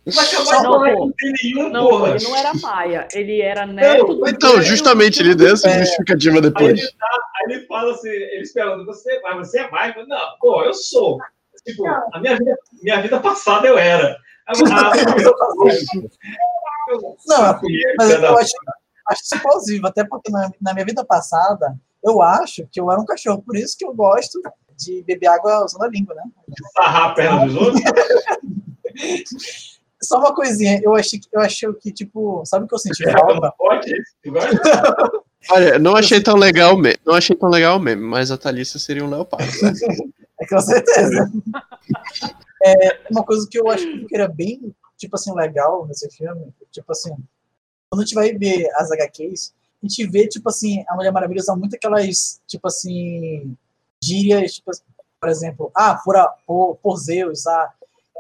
Acabar 0.08 0.64
Não, 0.64 0.72
pô. 0.80 1.06
não 1.08 1.12
tem 1.12 1.34
nenhum, 1.44 1.70
Não, 1.70 1.90
porra. 1.90 2.16
ele 2.16 2.24
não 2.24 2.36
era 2.38 2.54
Maia, 2.54 3.08
ele 3.14 3.42
era 3.42 3.66
neto 3.66 4.06
do 4.14 4.30
Então, 4.30 4.62
justamente, 4.62 5.20
ele 5.22 5.36
deu 5.36 5.54
essa 5.54 5.68
É. 5.70 5.80
justificativa 5.80 6.36
Aí 6.38 6.42
depois. 6.42 6.80
ele, 6.80 6.92
tá, 6.98 7.08
aí 7.36 7.54
ele 7.54 7.66
fala 7.66 7.92
assim, 7.94 8.10
eles 8.10 8.54
perguntam, 8.54 8.86
você, 8.86 9.20
mas 9.22 9.36
você 9.50 9.60
é 9.60 9.70
maia? 9.70 9.94
Não, 10.08 10.38
pô, 10.40 10.64
eu 10.64 10.74
sou. 10.74 11.18
Tipo, 11.66 11.86
a 11.86 12.20
minha 12.22 12.38
vida, 12.38 12.56
minha 12.82 13.02
vida 13.02 13.20
passada 13.20 13.68
eu 13.68 13.78
era. 13.78 14.18
Não, 17.28 17.60
mas 17.98 18.10
eu 18.12 18.38
acho, 18.38 18.54
acho 19.10 19.22
isso 19.22 19.42
plausível, 19.42 19.88
até 19.90 20.06
porque 20.06 20.32
na, 20.32 20.50
na 20.62 20.74
minha 20.74 20.86
vida 20.86 21.04
passada, 21.04 21.76
eu 22.02 22.22
acho 22.22 22.66
que 22.72 22.80
eu 22.80 22.90
era 22.90 23.02
um 23.02 23.06
cachorro, 23.06 23.44
por 23.46 23.58
isso 23.58 23.76
que 23.78 23.84
eu 23.86 23.94
gosto 23.94 24.40
de 24.78 25.04
beber 25.04 25.28
água 25.28 25.66
usando 25.66 25.84
a 25.84 25.88
língua, 25.90 26.16
né? 26.16 26.24
sarrar 26.74 27.12
a 27.12 27.14
perna 27.14 27.46
dos 27.46 27.56
outros. 27.56 27.82
Só 30.02 30.20
uma 30.20 30.34
coisinha, 30.34 30.80
eu 30.84 30.96
achei 30.96 31.20
que, 31.20 31.28
eu 31.34 31.42
achei 31.42 31.74
que 31.74 31.92
tipo, 31.92 32.46
sabe 32.46 32.66
o 32.66 32.68
que 32.68 32.76
eu 32.76 32.80
senti 32.80 33.08
É, 33.08 33.12
falta? 33.12 33.52
Pode, 33.58 33.92
tu 34.24 34.32
gosta? 34.32 35.12
Olha, 35.50 35.80
não 35.80 35.96
achei 35.96 36.22
tão 36.22 36.36
legal 36.36 36.78
mesmo. 36.78 37.00
Não 37.06 37.16
achei 37.16 37.36
tão 37.36 37.50
legal 37.50 37.80
mesmo, 37.80 38.04
mas 38.08 38.30
a 38.30 38.38
Thalissa 38.38 38.78
seria 38.78 39.04
um 39.04 39.10
leopardo. 39.10 39.46
né? 39.64 39.74
É 40.40 40.46
com 40.46 40.60
certeza. 40.60 41.32
É, 42.64 43.00
uma 43.10 43.24
coisa 43.24 43.48
que 43.50 43.60
eu 43.60 43.68
acho 43.72 43.84
que 44.06 44.16
era 44.16 44.28
bem, 44.28 44.72
tipo 44.96 45.16
assim, 45.16 45.34
legal 45.34 45.88
nesse 45.88 46.08
filme, 46.16 46.54
tipo 46.72 46.92
assim, 46.92 47.10
quando 47.90 48.02
a 48.02 48.06
gente 48.06 48.14
vai 48.14 48.32
ver 48.34 48.70
as 48.76 48.92
HQs, 48.92 49.52
a 49.82 49.88
gente 49.88 50.08
vê, 50.08 50.28
tipo 50.28 50.48
assim, 50.48 50.84
a 50.88 50.96
Mulher 50.96 51.12
Maravilha 51.12 51.40
usa 51.40 51.56
muito 51.56 51.76
aquelas, 51.76 52.40
tipo 52.46 52.68
assim, 52.68 53.58
gírias, 54.04 54.54
tipo, 54.56 54.72
por 55.20 55.30
exemplo, 55.30 55.72
ah, 55.76 55.96
por, 56.04 56.16
a- 56.16 56.34
por, 56.46 56.76
por 56.78 56.98
Zeus, 56.98 57.46
ah, 57.48 57.70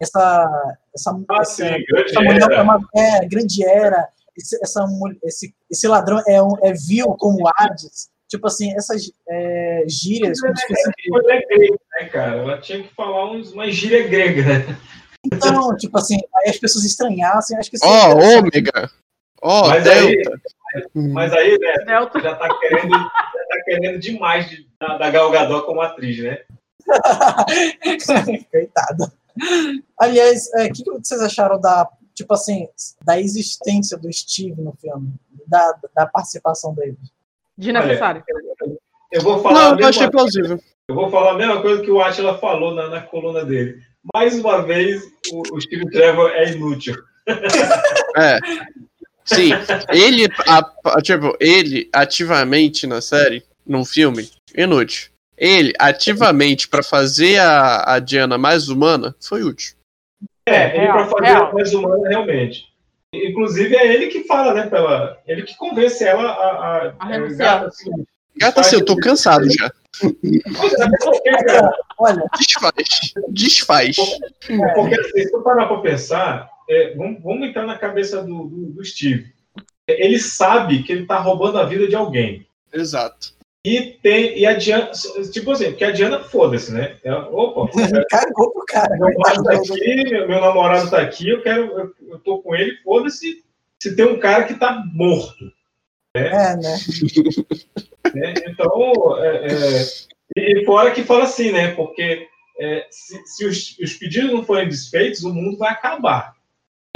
essa, 0.01 0.78
essa, 0.93 1.11
Ah, 1.30 1.41
essa, 1.41 1.65
sim, 1.65 1.84
essa 2.05 2.21
mulher 2.21 2.41
era. 2.43 2.55
é, 2.55 2.61
uma, 2.61 2.80
é 2.95 3.25
grande 3.25 3.63
era, 3.65 4.07
esse, 4.38 4.57
essa, 4.63 4.86
esse, 5.23 5.53
esse 5.69 5.88
ladrão 5.88 6.21
é, 6.28 6.41
um, 6.41 6.53
é 6.63 6.73
vil 6.73 7.07
como 7.19 7.47
Hades, 7.57 8.09
tipo 8.28 8.45
assim, 8.47 8.73
essas 8.75 9.11
é, 9.28 9.84
gírias, 9.88 10.39
como 10.39 10.55
se 10.55 10.67
fosse 10.67 10.91
Ela 11.13 11.34
é 11.34 11.41
grega, 11.45 11.78
né, 11.99 12.09
cara? 12.09 12.36
Ela 12.38 12.57
tinha 12.59 12.84
que 12.84 12.93
falar 12.93 13.32
uns, 13.32 13.53
uma 13.53 13.69
gíria 13.71 14.07
grega, 14.07 14.43
né? 14.43 14.78
Então, 15.25 15.75
tipo 15.78 15.97
assim, 15.97 16.17
aí 16.36 16.49
as 16.51 16.57
pessoas 16.57 16.86
estranhassem, 16.86 17.57
acho 17.57 17.69
que 17.71 17.78
Ó, 17.84 17.88
é 17.88 18.11
interessante. 18.11 18.38
ômega. 18.38 18.91
Ó, 19.41 19.67
Mas 19.67 19.88
aí, 19.88 20.15
delta. 20.17 20.41
mas 20.95 21.34
aí, 21.34 21.57
né, 21.59 21.73
Delta. 21.86 22.19
já 22.19 22.36
tá 22.36 22.47
querendo, 22.59 22.93
tá 23.47 23.63
querendo 23.63 23.99
demais 23.99 24.49
de, 24.49 24.67
da, 24.79 24.97
da 24.97 25.09
Gal 25.09 25.31
Gadot 25.31 25.65
como 25.65 25.81
atriz, 25.81 26.17
né? 26.19 26.39
Coitada. 28.51 29.11
Aliás, 29.99 30.51
é, 30.55 30.65
o 30.65 30.73
que, 30.73 30.83
que 30.83 30.91
vocês 30.91 31.21
acharam 31.21 31.59
da, 31.59 31.87
tipo 32.13 32.33
assim, 32.33 32.67
da 33.03 33.19
existência 33.19 33.97
do 33.97 34.11
Steve 34.11 34.61
no 34.61 34.73
filme? 34.73 35.13
Da, 35.47 35.79
da 35.95 36.05
participação 36.05 36.73
dele? 36.73 36.97
Desnecessário. 37.57 38.23
Eu 39.11 39.21
vou 39.21 39.41
falar 39.41 39.53
Não, 39.53 39.69
eu 39.69 39.75
mesma 39.75 39.89
achei 39.89 40.09
plausível. 40.09 40.59
Eu 40.87 40.95
vou 40.95 41.09
falar 41.09 41.31
a 41.31 41.37
mesma 41.37 41.61
coisa 41.61 41.81
que 41.81 41.91
o 41.91 42.01
Atila 42.01 42.37
falou 42.37 42.73
na, 42.73 42.87
na 42.89 43.01
coluna 43.01 43.43
dele. 43.43 43.81
Mais 44.13 44.37
uma 44.39 44.61
vez, 44.61 45.03
o, 45.31 45.55
o 45.55 45.61
Steve 45.61 45.89
Trevor 45.89 46.31
é 46.31 46.51
inútil. 46.51 46.95
É. 48.15 48.37
Sim, 49.28 49.51
ele, 49.89 50.28
a- 50.47 50.71
a- 50.86 51.01
tipo, 51.01 51.36
ele 51.39 51.89
ativamente 51.93 52.88
na 52.88 53.01
série, 53.01 53.43
num 53.65 53.84
filme, 53.86 54.30
inútil. 54.55 55.09
Ele 55.38 55.73
ativamente 55.78 56.67
pra 56.67 56.82
fazer 56.82 57.38
a, 57.39 57.93
a 57.95 57.99
Diana 57.99 58.38
mais 58.38 58.69
humana 58.69 59.15
foi 59.21 59.43
útil. 59.43 59.75
É, 60.47 60.75
ele 60.78 60.86
real, 60.86 60.93
para 60.93 61.05
fazer 61.07 61.28
ela 61.38 61.53
mais 61.53 61.73
humana 61.73 62.09
realmente. 62.09 62.65
Inclusive 63.13 63.75
é 63.75 63.93
ele 63.93 64.07
que 64.07 64.23
fala, 64.23 64.53
né? 64.53 64.67
Pela, 64.67 65.17
ele 65.28 65.43
que 65.43 65.55
convence 65.57 66.03
ela 66.03 66.23
a. 66.23 66.28
a, 66.32 66.93
A 66.99 67.09
é, 67.09 67.13
renunciar. 67.17 67.55
gata, 67.59 67.67
assim, 67.67 67.91
Gata, 68.38 68.61
assim, 68.61 68.75
eu 68.78 68.86
tô 68.86 68.95
cansado 68.97 69.45
já. 69.51 69.65
É, 69.65 70.09
porque, 71.03 71.30
cara, 71.32 71.71
Olha, 71.99 72.23
Desfaz. 72.38 73.13
Desfaz. 73.30 73.95
porque 74.75 74.99
assim, 74.99 75.23
se 75.23 75.34
eu 75.34 75.41
parar 75.41 75.65
para 75.67 75.82
pensar, 75.82 76.49
é, 76.70 76.93
vamos, 76.95 77.22
vamos 77.22 77.47
entrar 77.47 77.65
na 77.65 77.78
cabeça 77.78 78.22
do, 78.22 78.45
do, 78.45 78.65
do 78.74 78.86
Steve. 78.86 79.34
Ele 79.88 80.20
sabe 80.20 80.84
que 80.84 80.91
ele 80.91 81.05
tá 81.05 81.18
roubando 81.18 81.57
a 81.57 81.65
vida 81.65 81.88
de 81.88 81.95
alguém. 81.95 82.45
Exato. 82.74 83.38
E 83.63 83.97
tem. 84.01 84.38
E 84.38 84.45
a 84.45 84.53
Diana. 84.53 84.91
Tipo 85.32 85.51
assim, 85.51 85.65
porque 85.65 85.84
a 85.84 85.91
Diana, 85.91 86.20
foda-se, 86.24 86.72
né? 86.72 86.97
Ela, 87.03 87.28
opa, 87.30 87.70
cagou 88.09 88.51
pro 88.51 88.65
cara. 88.65 88.95
meu 88.97 89.13
pai 89.15 89.36
tá 89.43 89.53
aqui, 89.53 90.09
meu, 90.09 90.28
meu 90.28 90.41
namorado 90.41 90.89
tá 90.89 91.01
aqui, 91.01 91.30
eu 91.30 91.41
quero. 91.41 91.63
Eu, 91.78 91.93
eu 92.11 92.20
tô 92.20 92.39
com 92.39 92.55
ele, 92.55 92.78
foda-se. 92.84 93.43
Se 93.80 93.95
tem 93.95 94.05
um 94.05 94.20
cara 94.20 94.45
que 94.45 94.55
tá 94.55 94.84
morto. 94.93 95.51
É, 96.13 96.55
né? 96.55 96.78
né? 98.15 98.34
Então, 98.47 99.18
é, 99.22 99.47
é, 99.47 100.61
e 100.61 100.65
fora 100.65 100.91
que 100.91 101.03
fala 101.03 101.26
assim, 101.26 101.51
né? 101.51 101.74
Porque 101.76 102.28
é, 102.59 102.88
se, 102.89 103.22
se 103.26 103.45
os, 103.45 103.78
os 103.80 103.93
pedidos 103.95 104.32
não 104.32 104.43
forem 104.43 104.70
desfeitos, 104.70 105.24
o 105.24 105.34
mundo 105.34 105.57
vai 105.57 105.72
acabar. 105.72 106.36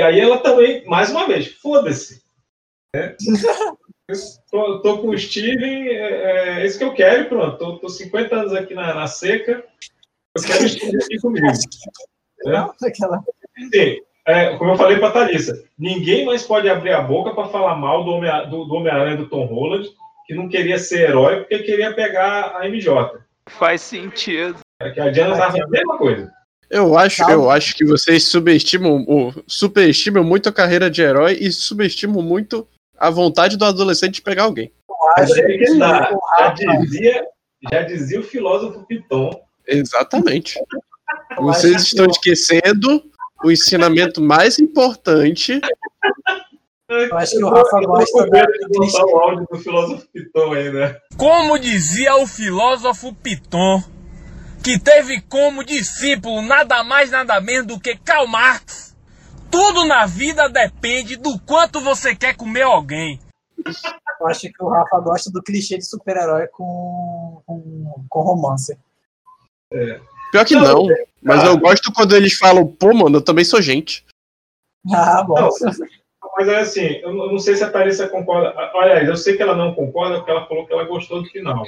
E 0.01 0.03
aí 0.03 0.19
ela 0.19 0.39
também, 0.39 0.83
mais 0.87 1.11
uma 1.11 1.27
vez, 1.27 1.49
foda-se. 1.61 2.23
Né? 2.95 3.15
Tô, 4.49 4.81
tô 4.81 4.97
com 4.97 5.09
o 5.09 5.17
Steven, 5.17 5.89
é, 5.89 6.63
é 6.63 6.65
isso 6.65 6.79
que 6.79 6.83
eu 6.83 6.95
quero 6.95 7.29
pronto. 7.29 7.55
Tô, 7.59 7.77
tô 7.77 7.87
50 7.87 8.35
anos 8.35 8.51
aqui 8.51 8.73
na, 8.73 8.95
na 8.95 9.05
seca. 9.05 9.63
Eu 10.35 10.43
quero 10.43 10.65
o 10.65 10.67
Steven 10.67 10.97
aqui 11.03 11.19
comigo. 11.19 11.45
Né? 11.45 12.69
Sim, 13.71 14.01
é, 14.25 14.57
como 14.57 14.71
eu 14.71 14.75
falei 14.75 14.97
para 14.97 15.11
Thalissa, 15.11 15.63
ninguém 15.77 16.25
mais 16.25 16.41
pode 16.41 16.67
abrir 16.67 16.93
a 16.93 17.01
boca 17.01 17.35
para 17.35 17.49
falar 17.49 17.75
mal 17.75 18.03
do 18.03 18.09
Homem-Aranha 18.09 18.49
do, 18.49 18.65
do, 18.65 18.73
Homem 18.73 19.17
do 19.17 19.29
Tom 19.29 19.45
Holland, 19.45 19.87
que 20.25 20.33
não 20.33 20.49
queria 20.49 20.79
ser 20.79 21.09
herói 21.09 21.41
porque 21.41 21.59
queria 21.59 21.93
pegar 21.93 22.57
a 22.57 22.67
MJ. 22.67 23.19
Faz 23.47 23.81
sentido. 23.81 24.57
É 24.81 24.89
que 24.89 24.99
a 24.99 25.11
Diana 25.11 25.37
tava 25.37 25.63
a 25.63 25.67
mesma 25.67 25.95
coisa. 25.99 26.40
Eu 26.71 26.97
acho, 26.97 27.21
eu 27.29 27.51
acho 27.51 27.75
que 27.75 27.83
vocês 27.83 28.29
subestimam, 28.29 29.03
ou, 29.05 29.33
superestimam 29.45 30.23
muito 30.23 30.47
a 30.47 30.53
carreira 30.53 30.89
de 30.89 31.01
herói 31.01 31.37
e 31.41 31.51
subestimam 31.51 32.21
muito 32.21 32.65
a 32.97 33.09
vontade 33.09 33.57
do 33.57 33.65
adolescente 33.65 34.15
de 34.15 34.21
pegar 34.21 34.43
alguém. 34.43 34.71
Mas 35.17 35.31
é 35.31 35.57
que 35.57 35.77
tá. 35.77 36.09
já, 36.39 36.53
dizia, 36.77 37.25
já 37.69 37.81
dizia 37.81 38.19
o 38.21 38.23
filósofo 38.23 38.85
Piton. 38.87 39.37
Exatamente. 39.67 40.57
Vocês 41.37 41.81
estão 41.83 42.05
esquecendo 42.05 43.03
o 43.43 43.51
ensinamento 43.51 44.21
mais 44.21 44.57
importante. 44.57 45.59
Eu 46.87 47.17
acho 47.17 47.37
que 47.37 47.43
o 47.43 47.49
Rafa 47.49 47.81
gosta 47.81 48.27
da... 48.27 48.43
de 48.43 48.67
botar 48.77 49.05
o 49.05 49.17
áudio 49.17 49.47
do 49.51 49.59
filósofo 49.59 50.07
Piton 50.13 50.53
aí, 50.53 50.71
né? 50.71 50.97
Como 51.17 51.59
dizia 51.59 52.15
o 52.15 52.25
filósofo 52.25 53.13
Piton, 53.13 53.83
que 54.63 54.79
teve 54.79 55.21
como 55.21 55.63
discípulo 55.63 56.41
nada 56.41 56.83
mais 56.83 57.09
nada 57.11 57.41
menos 57.41 57.67
do 57.67 57.79
que 57.79 57.95
Karl 57.95 58.27
Marx, 58.27 58.95
tudo 59.49 59.85
na 59.85 60.05
vida 60.05 60.47
depende 60.47 61.17
do 61.17 61.37
quanto 61.39 61.81
você 61.81 62.15
quer 62.15 62.35
comer 62.35 62.61
alguém. 62.61 63.19
Eu 64.19 64.27
acho 64.27 64.41
que 64.41 64.63
o 64.63 64.69
Rafa 64.69 64.99
gosta 64.99 65.31
do 65.31 65.41
clichê 65.41 65.77
de 65.77 65.85
super-herói 65.85 66.47
com, 66.47 67.41
com, 67.45 68.05
com 68.07 68.21
romance. 68.21 68.77
É. 69.73 69.99
Pior 70.31 70.45
que 70.45 70.55
não, 70.55 70.87
mas 71.21 71.43
eu 71.43 71.57
gosto 71.57 71.91
quando 71.91 72.15
eles 72.15 72.37
falam, 72.37 72.65
pô, 72.65 72.93
mano, 72.93 73.17
eu 73.17 73.21
também 73.21 73.43
sou 73.43 73.61
gente. 73.61 74.05
Ah, 74.93 75.23
bom. 75.23 75.35
Não, 75.35 75.49
mas 76.37 76.47
é 76.47 76.59
assim, 76.59 76.87
eu 77.01 77.13
não 77.13 77.37
sei 77.37 77.55
se 77.55 77.63
a 77.63 77.69
Thalissa 77.69 78.07
concorda. 78.07 78.53
Olha, 78.73 79.03
eu 79.03 79.17
sei 79.17 79.35
que 79.35 79.43
ela 79.43 79.55
não 79.55 79.73
concorda 79.73 80.17
porque 80.17 80.31
ela 80.31 80.47
falou 80.47 80.65
que 80.65 80.73
ela 80.73 80.85
gostou 80.85 81.21
do 81.21 81.29
final. 81.29 81.63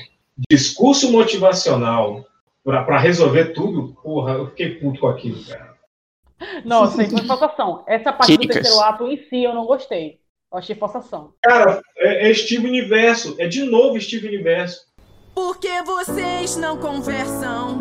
Discurso 0.50 1.12
motivacional 1.12 2.26
para 2.64 2.98
resolver 2.98 3.54
tudo, 3.54 3.94
porra, 4.02 4.34
eu 4.34 4.50
fiquei 4.50 4.76
puto 4.76 5.00
com 5.02 5.08
aquilo, 5.08 5.44
cara. 5.46 5.74
Não, 6.66 6.88
sem 6.88 7.10
forçação. 7.10 7.84
Essa 7.88 8.12
parte 8.12 8.38
do 8.38 8.48
terceiro 8.48 8.80
ato 8.82 9.08
em 9.08 9.18
si 9.18 9.44
eu 9.44 9.54
não 9.54 9.66
gostei. 9.66 10.20
Eu 10.52 10.60
achei 10.60 10.76
forçação. 10.76 11.34
Cara, 11.42 11.82
é, 11.98 12.30
é 12.30 12.34
Steve 12.34 12.68
Universo. 12.68 13.36
É 13.40 13.48
de 13.48 13.64
novo 13.64 14.00
Steve 14.00 14.28
Universo. 14.28 14.86
Por 15.34 15.58
que 15.60 15.82
vocês 15.82 16.56
não 16.58 16.78
conversam? 16.78 17.80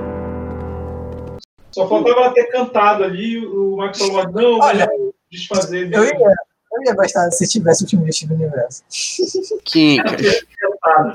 Só 1.70 1.88
faltava 1.88 2.20
ela 2.20 2.34
ter 2.34 2.46
cantado 2.46 3.04
ali, 3.04 3.44
o 3.46 3.76
Max 3.76 3.98
falou, 3.98 4.30
não, 4.30 4.58
Olha, 4.58 4.88
desfazer. 5.30 5.92
Eu 5.92 6.04
ia, 6.04 6.12
eu 6.12 6.82
ia 6.86 6.94
gostar 6.94 7.30
se 7.30 7.48
tivesse 7.48 7.84
o 7.84 7.86
time 7.86 8.04
do 8.04 8.12
Steve 8.12 8.34
Universo. 8.34 8.82
Quincas. 9.64 10.44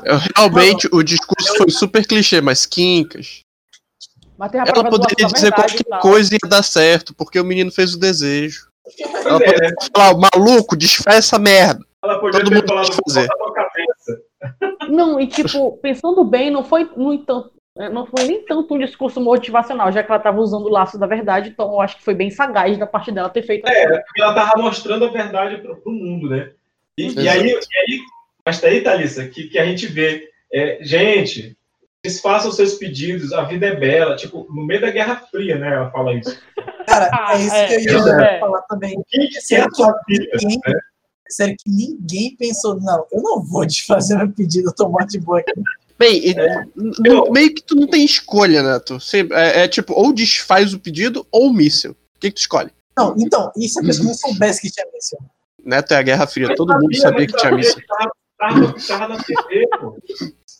Realmente, 0.36 0.88
o 0.91 1.03
discurso 1.03 1.57
foi 1.57 1.70
super 1.70 2.05
clichê, 2.05 2.41
mas 2.41 2.65
Quincas. 2.65 3.46
Ela 4.39 4.89
poderia 4.89 5.27
dizer 5.27 5.51
qualquer 5.51 5.83
coisa 6.01 6.33
e 6.33 6.38
ia 6.41 6.49
dar 6.49 6.63
certo, 6.63 7.13
porque 7.15 7.39
o 7.39 7.45
menino 7.45 7.71
fez 7.71 7.93
o 7.93 7.99
desejo. 7.99 8.67
Ela 9.25 9.38
é, 9.41 9.51
poderia 9.51 9.75
falar, 9.95 10.29
maluco, 10.33 10.77
desfaz 10.77 11.17
essa 11.17 11.39
merda. 11.39 11.83
Ela 12.03 12.19
podia 12.19 12.39
Todo 12.39 12.49
ter 12.49 12.55
mundo 12.55 12.67
falado, 12.67 12.97
fazer. 13.05 13.27
Não, 14.89 15.19
e 15.19 15.27
tipo, 15.27 15.77
pensando 15.77 16.23
bem, 16.23 16.51
não 16.51 16.63
foi, 16.63 16.89
no 16.95 17.11
entanto, 17.11 17.51
não 17.91 18.05
foi 18.05 18.23
nem 18.25 18.45
tanto 18.45 18.73
um 18.73 18.79
discurso 18.79 19.19
motivacional, 19.19 19.91
já 19.91 20.01
que 20.01 20.09
ela 20.09 20.19
estava 20.19 20.39
usando 20.39 20.65
o 20.65 20.69
laço 20.69 20.97
da 20.97 21.05
verdade, 21.05 21.49
então 21.49 21.71
eu 21.73 21.81
acho 21.81 21.97
que 21.97 22.03
foi 22.03 22.13
bem 22.13 22.29
sagaz 22.29 22.77
da 22.77 22.88
parte 22.88 23.11
dela 23.11 23.29
ter 23.29 23.41
feito 23.41 23.67
É, 23.67 23.99
porque 23.99 24.21
ela 24.21 24.31
estava 24.31 24.61
mostrando 24.61 25.05
a 25.05 25.11
verdade 25.11 25.57
para 25.57 25.73
o 25.73 25.91
mundo, 25.91 26.29
né? 26.29 26.51
E, 26.97 27.11
e, 27.11 27.29
aí, 27.29 27.47
e 27.47 27.53
aí, 27.53 27.99
mas 28.45 28.61
tá 28.61 28.67
aí, 28.67 28.81
Thalissa, 28.81 29.27
que, 29.27 29.49
que 29.49 29.59
a 29.59 29.65
gente 29.65 29.88
vê, 29.88 30.29
é, 30.51 30.79
gente, 30.81 31.57
vocês 32.05 32.19
façam 32.21 32.51
seus 32.51 32.75
pedidos, 32.75 33.33
a 33.33 33.43
vida 33.43 33.65
é 33.67 33.75
bela, 33.75 34.15
tipo, 34.15 34.47
no 34.53 34.65
meio 34.65 34.81
da 34.81 34.91
Guerra 34.91 35.17
Fria, 35.31 35.57
né? 35.57 35.73
Ela 35.73 35.91
fala 35.91 36.13
isso. 36.13 36.37
Cara, 36.85 37.09
é 37.33 37.39
isso 37.41 37.55
Ah, 37.55 37.67
que 37.67 37.73
eu 37.73 37.79
ia 37.81 38.25
é. 38.25 38.39
falar 38.39 38.61
também. 38.63 39.01
Quem 39.09 39.27
que 39.29 39.39
quer 39.47 39.67
sua 39.73 39.99
vida? 40.07 40.25
ninguém, 40.41 40.59
né? 40.65 40.79
sério 41.29 41.55
que 41.61 41.69
ninguém 41.69 42.35
pensou, 42.37 42.79
não, 42.79 43.05
eu 43.11 43.21
não 43.21 43.43
vou 43.43 43.65
desfazer 43.65 44.15
meu 44.17 44.31
pedido, 44.31 44.69
eu 44.69 44.73
tô 44.75 44.87
morto 44.87 45.09
de 45.09 45.19
boa 45.19 45.39
aqui. 45.39 45.51
Bem, 45.99 46.21
e- 46.29 46.35
no- 46.75 47.29
meio 47.31 47.53
que 47.53 47.61
tu 47.63 47.75
não 47.75 47.85
tem 47.87 48.05
escolha, 48.05 48.63
né? 48.63 48.79
Tu, 48.79 48.93
Você- 48.99 49.27
é, 49.31 49.63
é 49.63 49.67
tipo, 49.67 49.93
ou 49.93 50.13
desfaz 50.13 50.73
o 50.73 50.79
pedido 50.79 51.27
ou 51.31 51.47
o 51.49 51.53
míssil. 51.53 51.91
O 51.91 52.19
que, 52.19 52.29
que 52.29 52.35
tu 52.35 52.39
escolhe? 52.39 52.69
Não, 52.97 53.13
então, 53.17 53.51
e 53.57 53.67
se 53.67 53.77
a 53.79 53.81
pessoa 53.83 54.07
não 54.07 54.13
soubesse 54.13 54.61
que 54.61 54.71
tinha 54.71 54.85
míssil? 54.93 55.17
Neto 55.65 55.93
é 55.93 55.97
a 55.97 56.01
Guerra 56.01 56.27
Fria, 56.27 56.55
todo 56.55 56.73
mundo 56.79 56.95
sabia 56.95 57.27
que 57.27 57.33
tinha 57.35 57.51
míssil. 57.51 57.81
Tava, 58.37 58.75
tava 58.87 59.07
na 59.09 59.21
TV, 59.21 59.67
pô. 59.81 59.97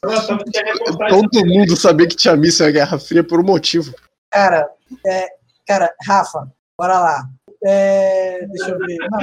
Todo 0.02 1.46
mundo 1.46 1.76
sabia 1.76 2.08
que 2.08 2.16
tinha 2.16 2.36
míssil 2.36 2.66
na 2.68 2.72
Guerra 2.72 3.00
Fria 3.00 3.24
por 3.24 3.40
um 3.40 3.44
motivo. 3.44 3.94
Cara, 4.32 4.70
é, 5.06 5.28
cara, 5.66 5.94
Rafa, 6.06 6.52
bora 6.78 7.00
lá. 7.00 7.30
É, 7.64 8.46
deixa 8.46 8.70
eu 8.70 8.78
ver. 8.78 8.98
Não, 9.10 9.20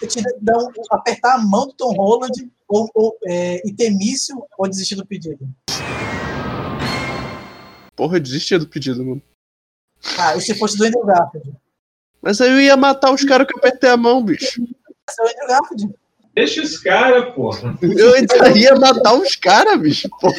eu 0.00 0.08
te 0.08 0.80
um- 0.80 0.82
apertar 0.90 1.34
a 1.34 1.38
mão 1.38 1.66
do 1.66 1.74
Tom 1.74 1.92
Holland 1.92 2.50
ou, 2.66 2.90
ou, 2.94 3.18
é, 3.26 3.60
e 3.68 3.72
ter 3.74 3.90
míssil 3.90 4.46
ou 4.56 4.68
desistir 4.68 4.94
do 4.94 5.06
pedido. 5.06 5.46
Porra, 7.94 8.16
eu 8.16 8.20
desistia 8.20 8.58
do 8.58 8.66
pedido, 8.66 9.04
mano. 9.04 9.22
Ah, 10.18 10.36
e 10.36 10.40
se 10.40 10.54
fosse 10.54 10.76
do 10.76 10.84
Andrew 10.84 11.04
Garfield? 11.04 11.54
Mas 12.22 12.40
aí 12.40 12.50
eu 12.50 12.60
ia 12.60 12.76
matar 12.76 13.12
os 13.12 13.22
caras 13.24 13.46
que 13.46 13.54
eu 13.54 13.58
apertei 13.58 13.90
a 13.90 13.96
mão, 13.96 14.24
bicho. 14.24 14.62
Esse 15.08 15.20
é 15.20 15.24
o 15.24 15.28
Andrew 15.28 15.48
Garfield. 15.48 15.94
Deixa 16.34 16.62
os 16.62 16.78
caras, 16.78 17.32
porra. 17.34 17.78
Eu 17.80 18.14
ainda 18.14 18.58
ia 18.58 18.74
matar 18.74 19.14
os 19.14 19.36
caras, 19.36 19.80
bicho. 19.80 20.08
Porra. 20.20 20.34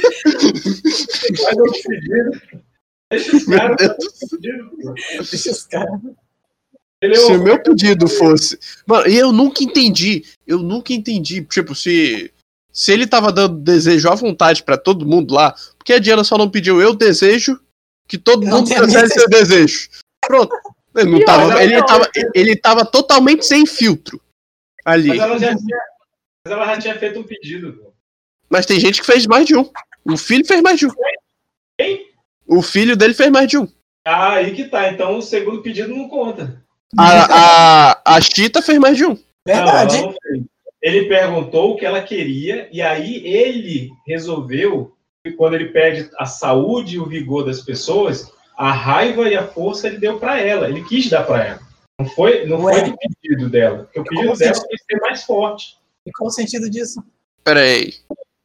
Faz 1.44 1.58
outro 1.58 1.82
pedido. 1.88 2.32
Deixa 3.12 3.36
os 3.38 3.46
caras. 3.46 3.78
Deixa 5.30 5.52
os 5.52 5.68
é 7.02 7.14
Se 7.16 7.32
o- 7.32 7.40
o 7.40 7.44
meu 7.44 7.62
pedido 7.62 8.08
fosse. 8.08 8.58
Mano, 8.86 9.08
e 9.08 9.18
eu 9.18 9.32
nunca 9.32 9.64
entendi. 9.64 10.24
Eu 10.46 10.60
nunca 10.60 10.94
entendi. 10.94 11.42
Tipo, 11.44 11.74
se. 11.76 12.32
Se 12.74 12.92
ele 12.92 13.08
tava 13.08 13.32
dando 13.32 13.58
desejo 13.60 14.10
à 14.10 14.16
vontade 14.16 14.62
pra 14.64 14.76
todo 14.78 15.06
mundo 15.06 15.34
lá, 15.34 15.56
porque 15.78 15.94
a 15.94 16.00
Diana 16.00 16.26
só 16.26 16.38
não 16.38 16.50
pediu 16.50 16.82
eu 16.82 16.94
desejo 16.94 17.58
que 18.06 18.18
todo 18.18 18.46
Não 18.46 18.58
mundo 18.58 18.68
fizesse 18.68 19.14
seu 19.14 19.30
desejo. 19.30 19.88
Pronto. 20.28 20.54
Ele, 20.94 21.10
não 21.10 21.24
tava, 21.24 21.64
ele, 21.64 21.84
tava, 21.86 22.10
ele 22.34 22.56
tava 22.56 22.86
totalmente 22.86 23.46
sem 23.46 23.66
filtro 23.66 24.20
ali. 24.86 25.10
Mas 25.10 25.20
ela, 25.20 25.40
já 25.40 25.56
tinha, 25.56 25.78
mas 26.46 26.54
ela 26.54 26.66
já 26.68 26.78
tinha 26.80 27.00
feito 27.00 27.20
um 27.20 27.24
pedido. 27.24 27.74
pô. 27.74 27.94
Mas 28.50 28.66
tem 28.66 28.80
gente 28.80 29.02
que 29.02 29.08
fez 29.08 29.26
mais 29.26 29.46
de 29.46 29.58
um. 29.58 29.70
O 30.06 30.16
filho 30.16 30.46
fez 30.46 30.62
mais 30.62 30.80
de 30.80 30.86
um. 30.86 30.92
Quem? 31.78 32.06
O 32.48 32.62
filho 32.62 32.96
dele 32.96 33.16
fez 33.16 33.32
mais 33.32 33.48
de 33.48 33.58
um. 33.58 33.68
Ah, 34.06 34.34
aí 34.36 34.54
que 34.54 34.66
tá. 34.66 34.92
Então 34.92 35.18
o 35.18 35.22
segundo 35.22 35.64
pedido 35.64 35.94
não 35.94 36.08
conta. 36.08 36.64
A, 36.98 37.94
a, 37.96 38.16
a 38.16 38.22
Chita 38.22 38.62
fez 38.62 38.78
mais 38.78 38.96
de 38.96 39.06
um. 39.06 39.18
Verdade. 39.46 40.00
Não. 40.00 40.16
Ele 40.82 41.08
perguntou 41.08 41.72
o 41.72 41.78
que 41.78 41.86
ela 41.86 42.02
queria 42.02 42.70
e 42.72 42.80
aí 42.80 43.26
ele 43.26 43.90
resolveu 44.06 44.96
que 45.24 45.32
quando 45.32 45.56
ele 45.56 45.70
pede 45.70 46.10
a 46.20 46.28
saúde 46.28 46.96
e 46.96 47.00
o 47.00 47.08
vigor 47.08 47.44
das 47.44 47.62
pessoas, 47.62 48.32
a 48.56 48.72
raiva 48.72 49.28
e 49.28 49.36
a 49.36 49.48
força 49.48 49.88
ele 49.88 49.98
deu 49.98 50.20
para 50.20 50.40
ela. 50.40 50.70
Ele 50.70 50.84
quis 50.84 51.10
dar 51.10 51.24
para 51.24 51.44
ela. 51.44 51.65
Não 52.00 52.08
foi, 52.10 52.46
não 52.46 52.62
Ué. 52.64 52.74
foi 52.80 52.90
do 52.92 52.98
pedido 52.98 53.50
dela. 53.50 53.84
Porque 53.86 54.00
o 54.00 54.04
pedido 54.04 54.38
dela 54.38 54.52
assim? 54.52 54.62
foi 54.68 54.78
ser 54.78 55.02
mais 55.02 55.24
forte. 55.24 55.78
E 56.06 56.12
qual 56.12 56.28
o 56.28 56.32
sentido 56.32 56.70
disso? 56.70 57.04
Pera 57.44 57.62
aí. 57.62 57.94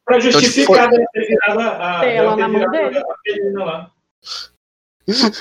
Para 0.05 0.17
Então, 0.17 0.31
justificar 0.31 0.89
dela 0.89 1.05
ter 1.13 1.27
virado 1.27 1.59
a, 1.59 2.05
ela 2.05 2.35
na 2.35 2.47
mão 2.47 2.59
virado 2.59 2.93
dele. 2.93 2.99
a 2.99 3.33
menina 3.33 3.65
lá. 3.65 3.91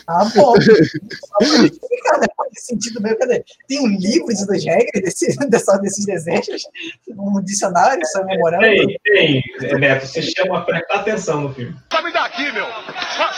Ah, 0.09 0.25
bom. 0.35 0.55
Pra 0.55 2.19
né? 2.19 2.27
Faz 2.37 2.65
sentido 2.67 3.01
mesmo. 3.01 3.19
Cadê? 3.19 3.45
Tem 3.69 3.81
um 3.81 3.97
livro 3.97 4.27
disso 4.29 4.47
das 4.47 4.65
regras 4.65 5.03
desse, 5.05 5.37
dessa, 5.49 5.77
desses 5.79 6.05
desejos? 6.05 6.63
Um 7.11 7.41
dicionário, 7.43 8.05
só 8.07 8.25
memorando? 8.25 8.63
Tem, 8.63 8.99
tem, 9.05 9.43
é, 9.63 9.79
Neto. 9.79 10.07
Se 10.07 10.23
chama 10.23 10.65
prestar 10.65 10.97
atenção 10.97 11.43
no 11.43 11.55
filme. 11.55 11.77
Sobe 11.93 12.13
daqui, 12.13 12.51
meu. 12.53 12.67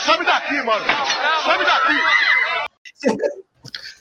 Sobe 0.05 0.25
daqui, 0.25 0.55
mano. 0.63 0.85
Sobe 1.43 1.63
daqui. 1.65 3.43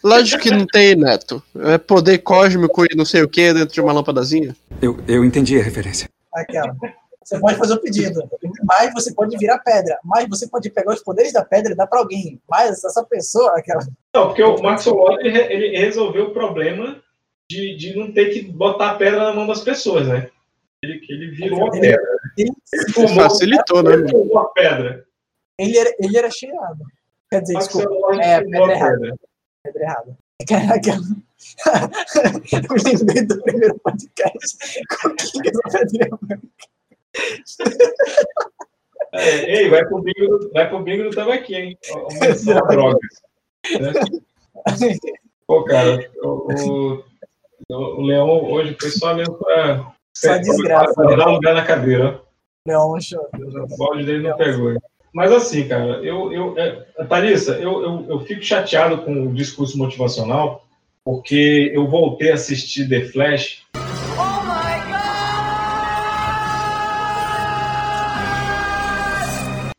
Lógico 0.02 0.42
que 0.42 0.50
não 0.50 0.66
tem, 0.66 0.96
Neto. 0.96 1.42
É 1.60 1.78
poder 1.78 2.18
cósmico 2.18 2.84
e 2.84 2.96
não 2.96 3.04
sei 3.04 3.22
o 3.22 3.28
que 3.28 3.52
dentro 3.52 3.72
de 3.74 3.80
uma 3.80 3.92
lâmpadazinha. 3.92 4.54
Eu, 4.80 4.98
eu 5.06 5.24
entendi 5.24 5.58
a 5.58 5.62
referência. 5.62 6.08
Aquela. 6.34 6.74
Você 7.24 7.38
pode 7.38 7.56
fazer 7.56 7.74
o 7.74 7.80
pedido, 7.80 8.20
mas 8.64 8.92
você 8.92 9.14
pode 9.14 9.36
virar 9.38 9.58
pedra, 9.60 9.96
mas 10.04 10.28
você 10.28 10.48
pode 10.48 10.68
pegar 10.70 10.92
os 10.92 11.02
poderes 11.04 11.32
da 11.32 11.44
pedra 11.44 11.72
e 11.72 11.76
dar 11.76 11.86
pra 11.86 12.00
alguém. 12.00 12.40
Mas 12.50 12.82
essa 12.82 13.04
pessoa, 13.04 13.56
aquela. 13.56 13.80
Não, 14.12 14.26
porque 14.26 14.42
o 14.42 14.60
Maxwell 14.60 14.96
Lord 14.96 15.24
ele, 15.26 15.38
ele 15.38 15.78
resolveu 15.78 16.24
o 16.26 16.32
problema 16.32 17.00
de, 17.48 17.76
de 17.76 17.96
não 17.96 18.10
ter 18.12 18.30
que 18.30 18.42
botar 18.42 18.90
a 18.90 18.94
pedra 18.96 19.20
na 19.24 19.32
mão 19.32 19.46
das 19.46 19.60
pessoas, 19.60 20.08
né? 20.08 20.28
Ele, 20.82 21.00
ele 21.08 21.30
virou 21.30 21.62
a 21.72 21.76
Ele- 21.76 21.80
pedra. 21.80 22.02
Ele, 22.36 22.52
Facilitou, 23.14 23.82
né? 23.84 23.92
Ele 23.94 24.08
fumou 24.10 24.38
a 24.40 24.48
pedra. 24.48 25.04
ele 25.58 25.78
era, 25.78 25.94
ele 26.00 26.16
era 26.18 26.30
cheirado. 26.30 26.80
Quer 27.30 27.42
dizer, 27.42 27.54
Maxwell 27.54 27.88
desculpa. 27.88 28.16
É, 28.20 28.40
pedra 28.40 28.66
a 28.66 28.72
errada. 28.72 28.98
pedra. 28.98 29.14
Pedra 29.64 29.82
errada. 29.84 30.18
Caraca. 30.48 30.90
Eu 32.52 32.76
lembrei 32.84 33.22
do 33.26 33.40
primeiro 33.42 33.78
podcast 33.78 34.58
com 35.00 35.14
É, 39.14 39.56
ei, 39.62 39.68
vai 39.70 39.84
pro 39.86 40.00
bingo 40.02 40.50
vai 40.52 40.68
pro 40.68 40.82
bingo 40.82 41.04
do 41.04 41.10
Tambaqui, 41.10 41.54
hein? 41.54 41.78
Ó, 41.92 42.08
Menção 42.20 42.58
a 42.58 42.62
drogas. 42.62 43.00
né? 43.80 43.92
Pô, 45.46 45.64
cara, 45.64 46.10
o, 46.22 46.48
o, 46.52 47.04
o 47.70 48.02
Leão 48.02 48.50
hoje 48.50 48.76
foi 48.80 48.90
só 48.90 49.14
mesmo 49.14 49.34
pra, 49.34 49.92
Só 50.16 50.38
desgraça, 50.38 50.94
pra 50.94 51.10
né? 51.10 51.16
dar 51.16 51.26
lugar 51.26 51.54
na 51.54 51.64
cadeira. 51.64 52.20
Leão 52.66 52.98
show. 53.00 53.28
O 53.34 53.76
balde 53.76 54.04
dele 54.06 54.28
não 54.28 54.36
pegou. 54.36 54.72
hein? 54.72 54.78
Mas 55.12 55.30
assim, 55.30 55.68
cara, 55.68 56.00
eu, 56.02 56.32
eu, 56.32 56.58
é, 56.58 57.04
Thalissa, 57.04 57.52
eu, 57.56 57.82
eu, 57.82 58.06
eu 58.08 58.20
fico 58.20 58.42
chateado 58.42 59.02
com 59.02 59.26
o 59.26 59.34
discurso 59.34 59.76
motivacional, 59.76 60.66
porque 61.04 61.70
eu 61.74 61.86
voltei 61.86 62.30
a 62.30 62.34
assistir 62.34 62.88
The 62.88 63.02
Flash. 63.02 63.62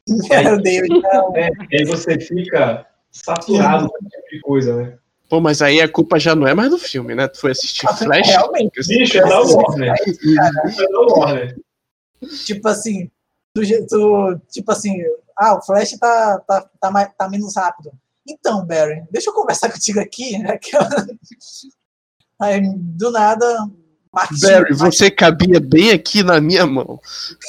Meu 0.08 0.62
Deus, 0.62 0.88
não. 0.90 1.36
É, 1.36 1.50
e 1.72 1.78
aí 1.78 1.86
você 1.86 2.20
fica 2.20 2.86
saturado 3.12 3.90
com 3.90 3.98
esse 4.06 4.10
tipo 4.16 4.30
de 4.30 4.40
coisa, 4.42 4.76
né? 4.76 4.98
Pô, 5.28 5.42
mas 5.42 5.64
aí 5.64 5.82
a 5.82 5.88
culpa 5.88 6.20
já 6.20 6.36
não 6.36 6.48
é 6.48 6.54
mais 6.54 6.70
do 6.70 6.78
filme, 6.78 7.16
né? 7.16 7.28
Tu 7.28 7.40
foi 7.40 7.50
assistir 7.52 7.88
Flash? 7.98 8.28
Realmente. 8.28 8.88
Bicho, 8.88 9.18
é 9.18 9.22
da 9.22 9.40
Warner. 9.40 9.96
Bicho, 10.06 10.84
é 10.84 10.92
da 10.92 11.00
Warner. 11.00 11.56
Tipo 12.46 12.68
assim, 12.68 13.10
do 13.56 13.64
jeito. 13.64 14.40
Tipo 14.50 14.72
assim, 14.72 15.02
ah, 15.38 15.56
o 15.56 15.62
Flash 15.62 15.92
tá, 16.00 16.40
tá, 16.40 16.70
tá, 16.80 16.92
mais, 16.92 17.10
tá 17.18 17.30
menos 17.30 17.56
rápido. 17.56 17.92
Então, 18.28 18.66
Barry, 18.66 19.04
deixa 19.12 19.30
eu 19.30 19.34
conversar 19.34 19.70
contigo 19.72 20.00
aqui. 20.00 20.38
né, 20.40 20.58
Aí, 22.42 22.62
do 22.76 23.12
nada. 23.12 23.46
Martin- 24.12 24.40
Barry, 24.42 24.74
você 24.74 25.10
cabia 25.10 25.60
bem 25.60 25.92
aqui 25.92 26.24
na 26.24 26.40
minha 26.40 26.66
mão. 26.68 27.00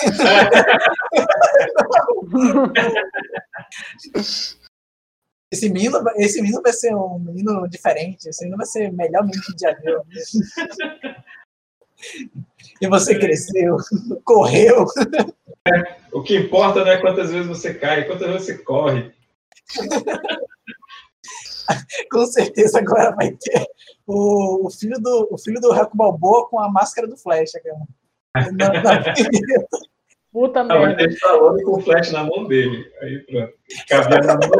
Esse 5.51 5.69
menino, 5.69 6.03
vai- 6.03 6.15
esse 6.17 6.41
menino 6.43 6.61
vai 6.63 6.73
ser 6.73 6.95
um 6.97 7.19
menino 7.19 7.69
diferente. 7.69 8.29
Esse 8.29 8.41
menino 8.43 8.57
vai 8.57 8.67
ser 8.67 8.91
melhor 8.93 9.23
menino 9.25 9.43
que 9.43 9.53
já 9.61 9.73
viu. 9.75 10.01
E 12.81 12.89
você 12.89 13.17
cresceu, 13.19 13.77
correu. 14.25 14.87
O 16.13 16.23
que 16.23 16.37
importa 16.37 16.85
não 16.85 16.91
é 16.93 17.01
quantas 17.01 17.31
vezes 17.31 17.47
você 17.47 17.73
cai, 17.75 18.05
quantas 18.05 18.29
vezes 18.29 18.47
você 18.47 18.59
corre. 18.59 19.13
Com 22.13 22.27
certeza 22.27 22.79
agora 22.79 23.15
vai 23.17 23.31
ter 23.33 23.67
o, 24.07 24.67
o 24.67 24.71
filho 24.71 25.01
do 25.01 25.29
o 25.31 25.39
filho 25.39 25.59
do 25.61 25.73
Raco 25.73 25.97
Balboa 25.97 26.47
com 26.49 26.61
a 26.61 26.71
máscara 26.71 27.09
do 27.09 27.17
Flash, 27.17 27.53
cara. 27.53 27.79
Na- 28.53 28.83
na- 28.83 29.15
Puta 30.31 30.63
vai 30.65 30.79
merda. 30.79 30.97
ter 30.97 31.11
Stallone 31.15 31.63
com 31.63 31.79
o 31.79 31.81
flash 31.81 32.11
na 32.11 32.25
mão 32.25 32.45
dele. 32.45 32.93
Aí 33.01 33.19
pronto. 33.21 33.53
Cabia 33.89 34.19
na 34.19 34.35
mão. 34.35 34.51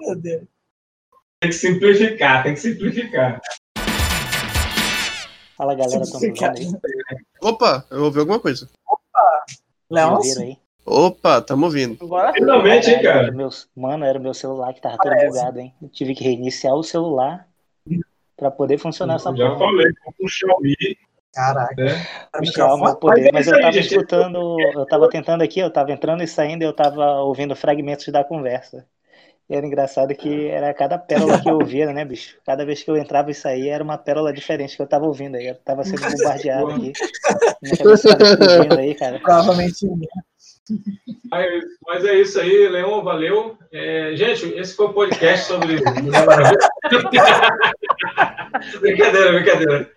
Meu 0.00 0.16
Deus. 0.16 0.44
Tem 1.40 1.50
que 1.50 1.56
simplificar, 1.56 2.42
tem 2.44 2.54
que 2.54 2.60
simplificar. 2.60 3.40
Fala 5.62 5.76
galera, 5.76 6.02
tamo. 6.10 6.34
Opa, 7.40 7.86
eu 7.88 8.02
ouvi 8.02 8.18
alguma 8.18 8.40
coisa. 8.40 8.68
Ouviram 9.88 10.42
aí? 10.42 10.58
Opa, 10.84 11.40
tamo 11.40 11.66
ouvindo. 11.66 12.04
Agora 12.04 12.32
Finalmente, 12.32 12.90
hein, 12.90 13.00
cara? 13.00 13.22
era 13.28 13.30
meu- 13.30 13.48
mano, 13.76 14.04
era 14.04 14.18
o 14.18 14.22
meu 14.22 14.34
celular 14.34 14.74
que 14.74 14.80
tava 14.80 14.98
todo 14.98 15.14
bugado, 15.14 15.60
hein? 15.60 15.72
Eu 15.80 15.88
tive 15.88 16.16
que 16.16 16.24
reiniciar 16.24 16.74
o 16.74 16.82
celular 16.82 17.46
pra 18.36 18.50
poder 18.50 18.76
funcionar 18.76 19.14
essa 19.14 19.28
Eu 19.30 19.36
já 19.36 19.50
porra. 19.50 19.58
falei, 19.60 19.92
com 20.04 20.24
o 20.24 20.28
Xiaomi. 20.28 20.74
Caraca. 21.32 21.74
Né? 21.76 22.06
Puxar 22.36 22.74
o 22.74 22.78
Mas 22.78 22.94
poder, 22.96 23.28
é 23.28 23.32
mas 23.32 23.46
eu 23.46 23.54
aí, 23.54 23.60
tava 23.60 23.72
gente. 23.72 23.86
escutando, 23.86 24.60
eu 24.74 24.84
tava 24.86 25.08
tentando 25.08 25.42
aqui, 25.42 25.60
eu 25.60 25.70
tava 25.70 25.92
entrando 25.92 26.24
e 26.24 26.26
saindo, 26.26 26.62
eu 26.62 26.72
tava 26.74 27.20
ouvindo 27.20 27.54
fragmentos 27.54 28.08
da 28.08 28.24
conversa. 28.24 28.84
E 29.50 29.54
era 29.54 29.66
engraçado 29.66 30.14
que 30.14 30.46
era 30.46 30.72
cada 30.72 30.98
pérola 30.98 31.40
que 31.40 31.48
eu 31.50 31.54
ouvia, 31.54 31.92
né, 31.92 32.04
bicho? 32.04 32.38
Cada 32.46 32.64
vez 32.64 32.82
que 32.82 32.90
eu 32.90 32.96
entrava 32.96 33.30
e 33.30 33.34
saía 33.34 33.74
era 33.74 33.84
uma 33.84 33.98
pérola 33.98 34.32
diferente 34.32 34.76
que 34.76 34.82
eu 34.82 34.86
tava 34.86 35.04
ouvindo 35.06 35.36
aí. 35.36 35.48
Eu 35.48 35.56
tava 35.56 35.84
sendo 35.84 36.00
bombardeado 36.00 36.70
aqui. 36.70 36.92
Aí, 38.78 38.94
cara. 38.94 39.18
Provavelmente. 39.20 39.86
Mas, 41.30 41.64
mas 41.86 42.04
é 42.04 42.14
isso 42.20 42.40
aí, 42.40 42.68
Leon, 42.68 43.02
valeu. 43.02 43.58
É, 43.72 44.12
gente, 44.14 44.46
esse 44.54 44.74
foi 44.74 44.86
o 44.86 44.92
podcast 44.94 45.46
sobre 45.48 45.76
brincadeira, 48.80 49.32
brincadeira. 49.32 49.90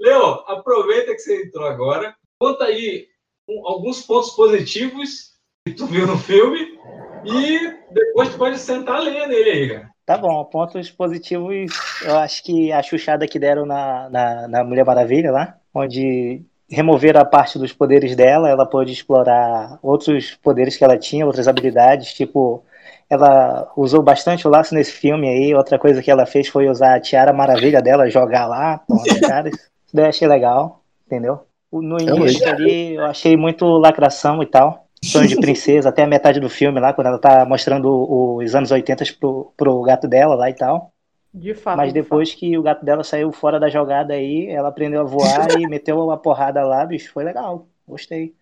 Leon, 0.00 0.38
aproveita 0.46 1.12
que 1.12 1.18
você 1.18 1.44
entrou 1.44 1.66
agora. 1.66 2.14
Conta 2.38 2.64
aí 2.64 3.06
um- 3.48 3.66
alguns 3.66 4.02
pontos 4.02 4.30
positivos 4.30 5.30
que 5.66 5.74
tu 5.74 5.86
viu 5.86 6.06
no 6.06 6.18
filme 6.18 6.78
e 7.24 7.74
depois 7.92 8.30
tu 8.30 8.38
pode 8.38 8.58
sentar 8.58 9.00
lendo 9.00 9.32
ele 9.32 9.50
aí, 9.50 9.68
cara. 9.68 9.90
Tá 10.06 10.18
bom, 10.18 10.44
pontos 10.44 10.90
positivos, 10.90 11.70
eu 12.04 12.16
acho 12.18 12.42
que 12.42 12.72
a 12.72 12.82
chuchada 12.82 13.28
que 13.28 13.38
deram 13.38 13.64
na, 13.64 14.10
na, 14.10 14.48
na 14.48 14.64
Mulher 14.64 14.84
Maravilha 14.84 15.30
lá, 15.30 15.56
onde 15.72 16.42
removeram 16.68 17.20
a 17.20 17.24
parte 17.24 17.58
dos 17.58 17.72
poderes 17.72 18.16
dela, 18.16 18.48
ela 18.48 18.66
pôde 18.66 18.92
explorar 18.92 19.78
outros 19.82 20.36
poderes 20.42 20.76
que 20.76 20.82
ela 20.82 20.98
tinha, 20.98 21.26
outras 21.26 21.46
habilidades, 21.46 22.12
tipo, 22.12 22.64
ela 23.08 23.70
usou 23.76 24.02
bastante 24.02 24.46
o 24.46 24.50
laço 24.50 24.74
nesse 24.74 24.92
filme 24.92 25.28
aí, 25.28 25.54
outra 25.54 25.78
coisa 25.78 26.02
que 26.02 26.10
ela 26.10 26.26
fez 26.26 26.48
foi 26.48 26.68
usar 26.68 26.94
a 26.94 27.00
tiara 27.00 27.32
maravilha 27.32 27.82
dela, 27.82 28.10
jogar 28.10 28.46
lá, 28.46 28.80
nos 28.88 29.02
caras, 29.20 29.52
isso 29.52 29.94
daí 29.94 30.04
eu 30.04 30.08
achei 30.08 30.26
legal, 30.28 30.82
entendeu? 31.06 31.40
No 31.72 32.00
início 32.00 32.48
ali, 32.48 32.94
eu 32.94 33.04
achei 33.04 33.36
muito 33.36 33.64
lacração 33.64 34.42
e 34.42 34.46
tal, 34.46 34.86
sonho 35.04 35.28
de 35.28 35.36
princesa, 35.36 35.88
até 35.88 36.02
a 36.02 36.06
metade 36.06 36.40
do 36.40 36.50
filme 36.50 36.78
lá, 36.80 36.92
quando 36.92 37.08
ela 37.08 37.18
tá 37.18 37.44
mostrando 37.44 37.88
os 38.36 38.54
anos 38.54 38.70
80 38.70 39.04
pro, 39.18 39.52
pro 39.56 39.82
gato 39.82 40.06
dela 40.06 40.34
lá 40.34 40.50
e 40.50 40.54
tal. 40.54 40.92
De 41.32 41.54
fato. 41.54 41.76
Mas 41.76 41.92
de 41.92 42.00
depois 42.00 42.34
que 42.34 42.58
o 42.58 42.62
gato 42.62 42.84
dela 42.84 43.04
saiu 43.04 43.30
fora 43.32 43.60
da 43.60 43.68
jogada 43.68 44.14
aí, 44.14 44.48
ela 44.48 44.68
aprendeu 44.68 45.00
a 45.00 45.04
voar 45.04 45.58
e 45.58 45.66
meteu 45.68 45.98
uma 45.98 46.18
porrada 46.18 46.62
lá, 46.64 46.84
bicho, 46.84 47.12
foi 47.12 47.24
legal. 47.24 47.68
Gostei. 47.86 48.34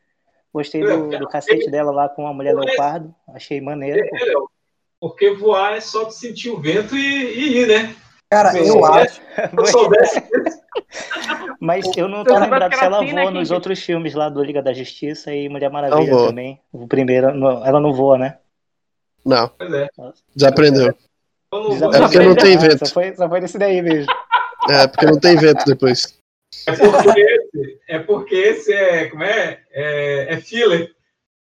Gostei 0.52 0.80
do, 0.82 1.08
do 1.10 1.28
cacete 1.28 1.70
dela 1.70 1.92
lá 1.92 2.08
com 2.08 2.26
a 2.26 2.32
mulher 2.32 2.54
leopardo. 2.54 3.14
Achei 3.28 3.60
maneiro. 3.60 4.08
pô. 4.08 4.16
É, 4.16 4.32
porque 4.98 5.30
voar 5.34 5.76
é 5.76 5.80
só 5.80 6.10
sentir 6.10 6.50
o 6.50 6.60
vento 6.60 6.96
e, 6.96 7.00
e 7.00 7.58
ir, 7.58 7.68
né? 7.68 7.94
Cara, 8.30 8.58
eu 8.58 8.84
acho. 8.84 9.20
Se 9.38 9.56
eu 9.56 9.66
soubesse 9.66 10.22
Mas 11.60 11.84
eu 11.96 12.08
não 12.08 12.24
tô 12.24 12.38
lembrado 12.38 12.74
se 12.74 12.84
ela 12.84 13.04
voa 13.04 13.30
nos 13.30 13.50
outros 13.50 13.80
filmes 13.80 14.14
lá 14.14 14.28
do 14.28 14.42
Liga 14.42 14.62
da 14.62 14.72
Justiça 14.72 15.32
e 15.34 15.48
Mulher 15.48 15.70
Maravilha 15.70 16.14
também. 16.28 16.60
O 16.72 16.86
primeiro, 16.86 17.28
ela 17.28 17.80
não 17.80 17.92
voa, 17.92 18.18
né? 18.18 18.38
Não, 19.24 19.48
Pois 19.48 19.72
é. 19.72 19.88
desaprendeu. 20.34 20.88
É 20.88 21.98
porque 22.00 22.18
não 22.20 22.34
tem 22.34 22.56
Ah, 22.56 22.60
vento. 22.60 22.86
Só 22.86 22.94
foi, 22.94 23.14
só 23.14 23.28
foi 23.28 23.40
nesse 23.40 23.58
daí 23.58 23.82
mesmo. 23.82 24.12
É, 24.70 24.86
porque 24.86 25.06
não 25.06 25.18
tem 25.18 25.36
vento 25.36 25.64
depois. 25.64 26.18
É 26.66 26.72
porque 26.76 27.20
esse 27.20 27.78
é, 27.88 27.98
porque 27.98 28.34
esse 28.34 28.72
é 28.72 29.06
como 29.06 29.22
é? 29.22 29.60
É, 29.72 30.34
é 30.34 30.36
filler. 30.40 30.92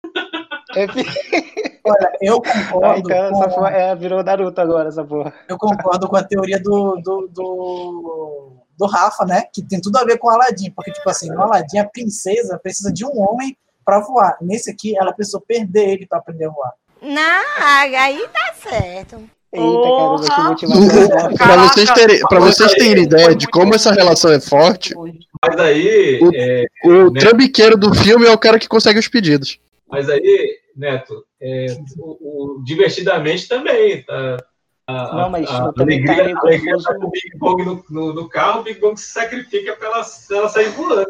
Olha, 1.91 2.13
eu 2.21 2.43
Ah, 2.45 2.71
concordo. 2.71 2.99
então 3.01 3.17
essa 3.41 3.49
com- 3.49 3.55
porra, 3.55 3.71
é, 3.71 3.95
virou 3.95 4.23
Naruto 4.23 4.61
agora, 4.61 4.89
essa 4.89 5.05
porra. 5.05 5.33
eu 5.49 5.57
concordo 5.59 6.09
com 6.09 6.17
a 6.17 6.23
teoria 6.25 6.59
do, 6.61 6.97
do, 7.03 7.29
do, 7.33 8.53
do 8.79 8.87
Rafa, 8.87 9.25
né? 9.25 9.45
Que 9.53 9.63
tem 9.63 9.81
tudo 9.81 9.97
a 9.99 10.05
ver 10.05 10.19
com 10.19 10.29
o 10.29 10.31
Aladdin, 10.31 10.71
porque, 10.71 10.93
tipo 10.93 11.09
assim, 11.09 11.29
no 11.29 11.43
Aladdin, 11.43 11.79
a 11.79 11.89
princesa 11.89 12.59
precisa 12.63 12.93
de 12.93 13.05
um 13.05 13.19
homem 13.21 13.57
para 13.85 14.01
voar. 14.01 14.37
Nesse 14.41 14.71
aqui, 14.71 14.97
ela 14.99 15.13
precisou 15.13 15.41
perder 15.41 15.89
ele 15.91 16.07
para 16.07 16.19
aprender 16.19 16.47
a 16.47 16.51
voar. 16.51 16.73
Não, 17.01 17.43
aí 17.99 18.27
tá 18.33 18.55
certo. 18.71 19.17
Eita, 19.53 20.27
caramba, 20.29 20.55
que 20.57 20.67
pra 21.39 21.57
vocês 21.57 21.91
terem, 21.93 22.21
pra 22.29 22.41
vocês 22.41 22.73
terem 22.75 23.05
ideia 23.05 23.35
de 23.35 23.47
como 23.47 23.75
essa 23.75 23.93
relação 23.93 24.31
é 24.33 24.41
forte, 24.41 24.93
Mas 25.41 25.59
aí, 25.59 26.21
é, 26.35 26.65
o 26.85 27.11
né? 27.11 27.21
trambiqueiro 27.21 27.77
do 27.77 27.95
filme 27.95 28.27
é 28.27 28.33
o 28.33 28.37
cara 28.37 28.59
que 28.59 28.69
consegue 28.69 28.99
os 28.99 29.09
pedidos. 29.09 29.59
Mas 29.89 30.09
aí, 30.09 30.57
Neto, 30.77 31.25
é, 31.41 31.67
o, 31.99 32.57
o 32.59 32.63
divertidamente 32.65 33.49
também 33.49 34.03
tá, 34.05 34.37
a- 34.89 35.15
Não, 35.15 35.31
mas 35.31 35.49
a- 35.51 35.73
também 35.73 35.99
alegria, 35.99 36.15
tava 36.17 36.25
meio 36.25 36.39
alegria 36.39 36.73
confuso. 36.75 36.89
tá 36.89 36.95
com 36.99 37.07
o 37.07 37.11
Big 37.11 37.39
Bang 37.39 37.65
no, 37.65 37.85
no, 37.91 38.15
no 38.15 38.29
carro, 38.29 38.61
o 38.61 38.65
Big 38.65 38.81
Bang 38.81 38.97
se 39.01 39.11
sacrifica 39.13 39.75
pra 39.77 39.89
ela, 39.89 40.05
ela 40.31 40.49
sair 40.49 40.69
voando. 40.71 41.07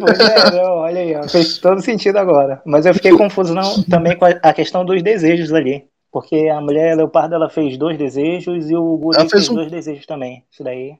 Pois 0.00 0.18
é, 0.20 0.50
não, 0.52 0.70
olha 0.76 1.00
aí, 1.00 1.14
ó, 1.16 1.28
fez 1.28 1.58
todo 1.58 1.80
sentido 1.80 2.16
agora. 2.18 2.62
Mas 2.64 2.86
eu 2.86 2.94
fiquei 2.94 3.10
confuso 3.16 3.52
não, 3.54 3.82
também 3.84 4.16
com 4.16 4.24
a, 4.24 4.28
a 4.42 4.52
questão 4.54 4.84
dos 4.84 5.02
desejos 5.02 5.52
ali. 5.52 5.86
Porque 6.10 6.48
a 6.48 6.60
mulher 6.60 6.96
leopardo 6.96 7.34
ela 7.34 7.50
fez 7.50 7.76
dois 7.76 7.98
desejos 7.98 8.70
e 8.70 8.76
o 8.76 8.96
guri 8.96 9.18
Ela 9.18 9.28
fez 9.28 9.42
fez 9.44 9.48
um- 9.50 9.54
dois 9.56 9.70
desejos 9.70 10.06
também. 10.06 10.42
Isso 10.50 10.62
daí. 10.64 10.94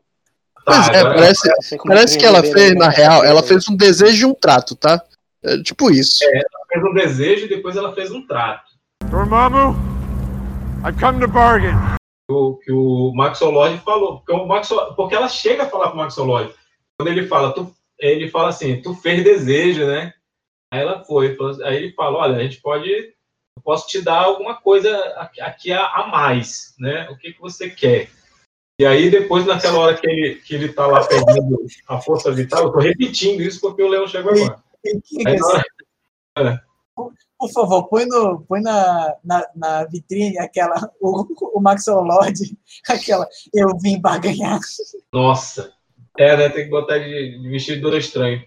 Pois 0.66 0.86
Tá, 0.86 0.92
é, 0.92 0.98
agora- 0.98 1.14
parece, 1.14 1.48
é 1.48 1.76
parece 1.86 2.18
que 2.18 2.26
ela 2.26 2.42
fez, 2.42 2.74
na 2.74 2.86
mas 2.86 2.96
real, 2.96 3.24
ela 3.24 3.42
fez 3.42 3.66
um 3.68 3.76
desejo 3.76 4.26
e 4.26 4.30
um 4.30 4.34
trato, 4.34 4.74
tá? 4.76 5.00
É, 5.44 5.62
tipo 5.62 5.90
isso. 5.90 6.24
É, 6.24 6.38
ela 6.38 6.66
fez 6.72 6.84
um 6.84 6.94
desejo 6.94 7.46
e 7.46 7.48
depois 7.48 7.76
ela 7.76 7.94
fez 7.94 8.10
um 8.10 8.26
trato. 8.26 8.72
Dormammu, 9.10 9.74
I've 10.86 10.98
come 11.00 11.20
to 11.20 11.28
bargain. 11.28 11.74
o, 12.30 12.56
que 12.56 12.72
o 12.72 13.12
Maxwell 13.14 13.52
Lord 13.52 13.78
falou. 13.84 14.18
Porque, 14.18 14.32
o 14.32 14.46
Maxwell, 14.46 14.94
porque 14.94 15.14
ela 15.14 15.28
chega 15.28 15.62
a 15.64 15.68
falar 15.68 15.88
com 15.88 15.94
o 15.94 15.98
Maxwell 15.98 16.26
Lord. 16.26 16.54
Quando 17.00 17.10
ele 17.10 17.26
fala, 17.26 17.52
tu, 17.54 17.72
ele 17.98 18.28
fala 18.28 18.48
assim, 18.48 18.82
tu 18.82 18.94
fez 18.94 19.22
desejo, 19.22 19.86
né? 19.86 20.12
Aí 20.72 20.80
ela 20.80 21.04
foi. 21.04 21.36
Aí 21.64 21.76
ele 21.76 21.92
fala, 21.92 22.18
olha, 22.18 22.36
a 22.36 22.42
gente 22.42 22.60
pode. 22.60 22.90
Eu 22.90 23.62
posso 23.64 23.88
te 23.88 24.00
dar 24.02 24.22
alguma 24.24 24.54
coisa 24.60 24.96
aqui- 25.16 25.40
aqui 25.40 25.72
a, 25.72 25.84
a 25.86 26.06
mais, 26.08 26.74
né? 26.78 27.08
O 27.10 27.16
que, 27.16 27.32
que 27.32 27.40
você 27.40 27.70
quer? 27.70 28.08
E 28.80 28.86
aí, 28.86 29.10
depois, 29.10 29.44
naquela 29.44 29.78
hora 29.78 29.96
que 29.96 30.08
ele, 30.08 30.34
que 30.36 30.54
ele 30.54 30.72
tá 30.72 30.86
lá 30.86 31.04
perdendo 31.04 31.66
a 31.88 32.00
força 32.00 32.30
vital, 32.30 32.64
eu 32.64 32.72
tô 32.72 32.78
repetindo 32.78 33.40
isso 33.40 33.60
porque 33.60 33.82
o 33.82 33.88
Leão 33.88 34.06
chegou 34.06 34.32
agora. 34.32 34.62
Aí, 35.26 35.36
na 35.36 35.46
hora- 35.46 36.64
Por 37.38 37.52
favor, 37.52 37.88
põe, 37.88 38.04
no, 38.06 38.40
põe 38.48 38.60
na, 38.60 39.14
na, 39.24 39.46
na 39.54 39.84
vitrine 39.84 40.38
aquela, 40.38 40.90
o, 41.00 41.24
o 41.56 41.60
Maxwell 41.60 42.00
Lord, 42.02 42.56
aquela, 42.88 43.26
eu 43.54 43.76
vim 43.78 44.00
barganhar. 44.00 44.58
Nossa. 45.12 45.72
É, 46.18 46.36
né? 46.36 46.48
Tem 46.48 46.64
que 46.64 46.70
botar 46.70 46.98
de, 46.98 47.38
de 47.40 47.48
vestido 47.48 47.88
do 47.90 47.96
estranho. 47.96 48.42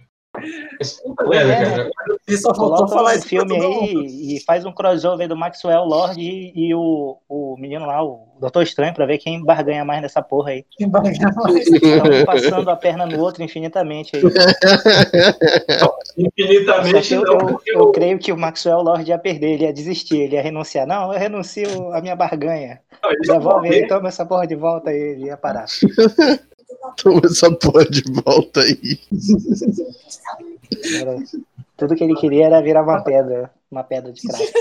Pois 1.17 1.49
é, 1.49 1.65
cara. 1.65 1.89
Ele 2.27 2.37
só 2.37 2.49
faltou 2.55 2.75
Coloca 2.75 2.93
falar 2.93 3.11
um 3.11 3.19
pra 3.19 3.21
filme 3.27 3.55
aí 3.59 4.35
e 4.37 4.39
faz 4.45 4.65
um 4.65 4.71
crossover 4.71 5.27
do 5.27 5.35
Maxwell 5.35 5.83
Lord 5.83 6.19
e, 6.19 6.51
e 6.55 6.73
o, 6.75 7.17
o 7.29 7.55
menino 7.59 7.85
lá, 7.85 8.03
o 8.03 8.27
Doutor 8.39 8.63
Estranho, 8.63 8.93
pra 8.93 9.05
ver 9.05 9.17
quem 9.17 9.43
barganha 9.43 9.83
mais 9.85 10.01
nessa 10.01 10.21
porra 10.21 10.51
aí. 10.51 10.65
Quem 10.71 10.89
barganhar 10.89 11.33
mais. 11.35 11.67
Estão 11.67 12.25
passando 12.25 12.69
a 12.69 12.75
perna 12.75 13.05
no 13.05 13.19
outro 13.19 13.43
infinitamente 13.43 14.15
aí. 14.15 14.21
Infinitamente 16.17 17.13
eu, 17.13 17.21
não, 17.23 17.49
eu, 17.49 17.61
eu 17.67 17.81
o- 17.83 17.91
creio 17.91 18.17
que 18.19 18.31
o 18.31 18.37
Maxwell 18.37 18.81
Lord 18.81 19.09
ia 19.09 19.17
perder, 19.17 19.51
ele 19.53 19.63
ia 19.63 19.73
desistir, 19.73 20.17
ele 20.21 20.35
ia 20.35 20.41
renunciar. 20.41 20.85
Não, 20.87 21.13
eu 21.13 21.19
renuncio 21.19 21.93
a 21.93 22.01
minha 22.01 22.15
barganha. 22.15 22.79
Não, 23.03 23.11
Devolve 23.35 23.67
aí, 23.69 23.87
toma 23.87 24.09
essa 24.09 24.25
porra 24.25 24.45
de 24.45 24.55
volta 24.55 24.89
aí, 24.89 24.97
ele 24.97 25.25
ia 25.25 25.37
parar. 25.37 25.65
Toma 26.97 27.21
essa 27.25 27.51
porra 27.51 27.85
de 27.85 28.03
volta 28.23 28.61
aí. 28.61 28.99
Era- 30.99 31.17
tudo 31.77 31.95
que 31.95 32.03
ele 32.03 32.15
queria 32.15 32.45
era 32.45 32.61
virar 32.61 32.83
uma 32.83 33.03
pedra, 33.03 33.51
uma 33.69 33.83
pedra 33.83 34.11
de 34.13 34.21
crack. 34.21 34.53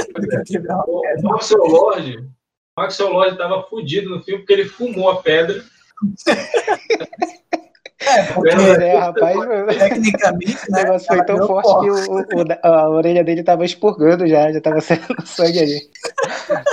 O 0.87 1.23
Maxwell 1.23 1.67
Lord, 1.67 2.17
o 2.19 2.81
Maxwell 2.81 3.13
Lord 3.13 3.37
tava 3.37 3.63
fudido 3.65 4.09
no 4.11 4.23
filme 4.23 4.41
porque 4.41 4.53
ele 4.55 4.65
fumou 4.65 5.11
a 5.11 5.23
pedra. 5.23 5.63
É, 8.01 8.23
porque 8.33 8.49
é, 8.51 8.99
rapaz, 8.99 9.37
tecnicamente, 9.79 10.57
o 10.69 10.73
né? 10.73 10.83
negócio 10.85 11.07
foi 11.07 11.25
tão 11.27 11.47
forte 11.47 11.81
que 11.81 11.91
o, 11.91 12.13
o- 12.13 12.21
o- 12.21 12.67
a 12.67 12.89
orelha 12.89 13.23
dele 13.23 13.43
tava 13.43 13.65
expurgando 13.65 14.27
já, 14.27 14.51
já 14.53 14.61
tava 14.61 14.81
saindo 14.81 15.07
sangue 15.27 15.59
ali. 15.59 15.81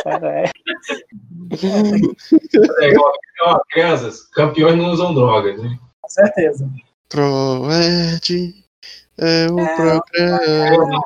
É, 0.05 0.51
É, 2.82 2.97
ó, 2.97 3.11
ó, 3.51 3.59
crianças, 3.69 4.23
campeões 4.34 4.75
não 4.78 4.86
usam 4.91 5.13
drogas, 5.13 5.61
né? 5.61 5.78
Com 6.01 6.09
certeza. 6.09 6.69
Proed 7.09 8.53
é 9.19 9.47
o 9.51 9.55
programa. 9.75 11.01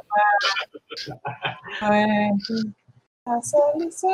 A 3.25 3.41
solução. 3.41 4.11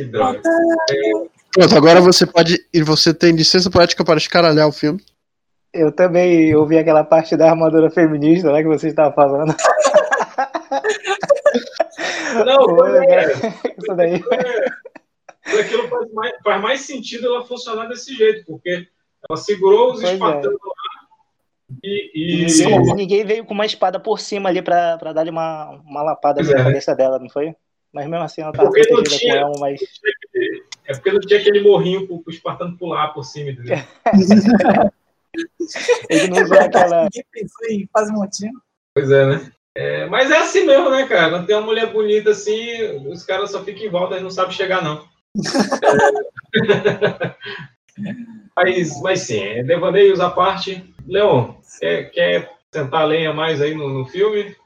Que 0.00 0.04
droga. 0.06 0.40
Pronto, 1.52 1.76
agora 1.76 2.00
você 2.00 2.26
pode. 2.26 2.56
E 2.72 2.82
você 2.82 3.12
tem 3.12 3.32
licença 3.32 3.70
poética 3.70 4.02
para 4.02 4.16
escaralhar 4.16 4.66
o 4.66 4.72
filme. 4.72 4.98
Eu 5.74 5.92
também 5.92 6.54
ouvi 6.56 6.78
aquela 6.78 7.04
parte 7.04 7.36
da 7.36 7.50
armadura 7.50 7.90
feminista 7.90 8.50
lá 8.50 8.62
que 8.62 8.68
você 8.68 8.88
estava 8.88 9.14
falando. 9.14 9.54
Não, 12.46 12.66
Pô, 12.66 12.86
é, 12.86 13.32
Isso 13.78 13.94
daí. 13.96 14.22
foi 15.44 15.60
aquilo 15.60 15.88
faz 15.88 16.12
mais, 16.12 16.32
faz 16.42 16.62
mais 16.62 16.80
sentido 16.80 17.26
ela 17.26 17.44
funcionar 17.44 17.86
desse 17.88 18.14
jeito, 18.14 18.44
porque 18.46 18.86
ela 19.28 19.36
segurou 19.36 19.92
os 19.92 20.00
Pois 20.00 20.10
é. 20.10 20.14
espartanos 20.14 20.58
lá 20.64 20.74
e. 21.84 22.10
e- 22.14 22.46
E 22.90 22.94
ninguém 22.94 23.24
veio 23.24 23.44
com 23.44 23.52
uma 23.54 23.66
espada 23.66 24.00
por 24.00 24.18
cima 24.18 24.48
ali 24.48 24.62
pra, 24.62 24.96
pra 24.98 25.12
dar-lhe 25.12 25.30
uma, 25.30 25.70
uma 25.84 26.02
lapada 26.02 26.42
na 26.42 26.50
é. 26.52 26.54
cabeça 26.64 26.94
dela, 26.94 27.18
não 27.18 27.28
foi? 27.28 27.54
Mas 27.92 28.06
mesmo 28.06 28.24
assim 28.24 28.42
ela 28.42 28.52
tava 28.52 28.68
Porque 28.68 28.82
não 28.88 28.94
protegida 28.96 29.18
tinha- 29.18 29.34
com 29.42 29.46
elmo, 29.48 29.60
mas. 29.60 29.80
É 30.86 30.92
porque 30.94 31.12
não 31.12 31.20
tinha 31.20 31.38
aquele 31.38 31.60
morrinho 31.60 32.04
pro, 32.06 32.20
pro 32.20 32.32
espartano 32.32 32.76
pular 32.76 33.08
por 33.14 33.22
cima, 33.22 33.50
entendeu? 33.50 33.76
Ele 36.10 36.26
não 36.28 36.42
usou 36.42 36.58
aquela. 36.58 37.06
Fazer 37.92 38.12
um 38.12 38.16
motivo. 38.16 38.52
Pois 38.92 39.08
é, 39.08 39.26
né? 39.26 39.52
É, 39.76 40.06
mas 40.06 40.32
é 40.32 40.38
assim 40.38 40.66
mesmo, 40.66 40.90
né, 40.90 41.06
cara? 41.06 41.30
Quando 41.30 41.46
tem 41.46 41.54
uma 41.54 41.64
mulher 41.66 41.92
bonita 41.92 42.30
assim, 42.30 42.82
os 43.06 43.22
caras 43.22 43.52
só 43.52 43.62
ficam 43.62 43.84
em 43.84 43.88
volta 43.88 44.16
e 44.18 44.20
não 44.20 44.30
sabem 44.30 44.50
chegar, 44.50 44.82
não. 44.82 45.04
É. 47.14 47.34
mas, 48.56 49.00
mas 49.00 49.20
sim, 49.20 49.40
é 49.40 49.62
devaneios 49.62 50.18
à 50.20 50.28
parte. 50.30 50.92
Leon, 51.06 51.54
quer, 51.78 52.10
quer 52.10 52.52
sentar 52.72 53.02
a 53.02 53.04
lenha 53.04 53.32
mais 53.32 53.60
aí 53.60 53.74
no, 53.74 53.88
no 53.88 54.06
filme? 54.06 54.56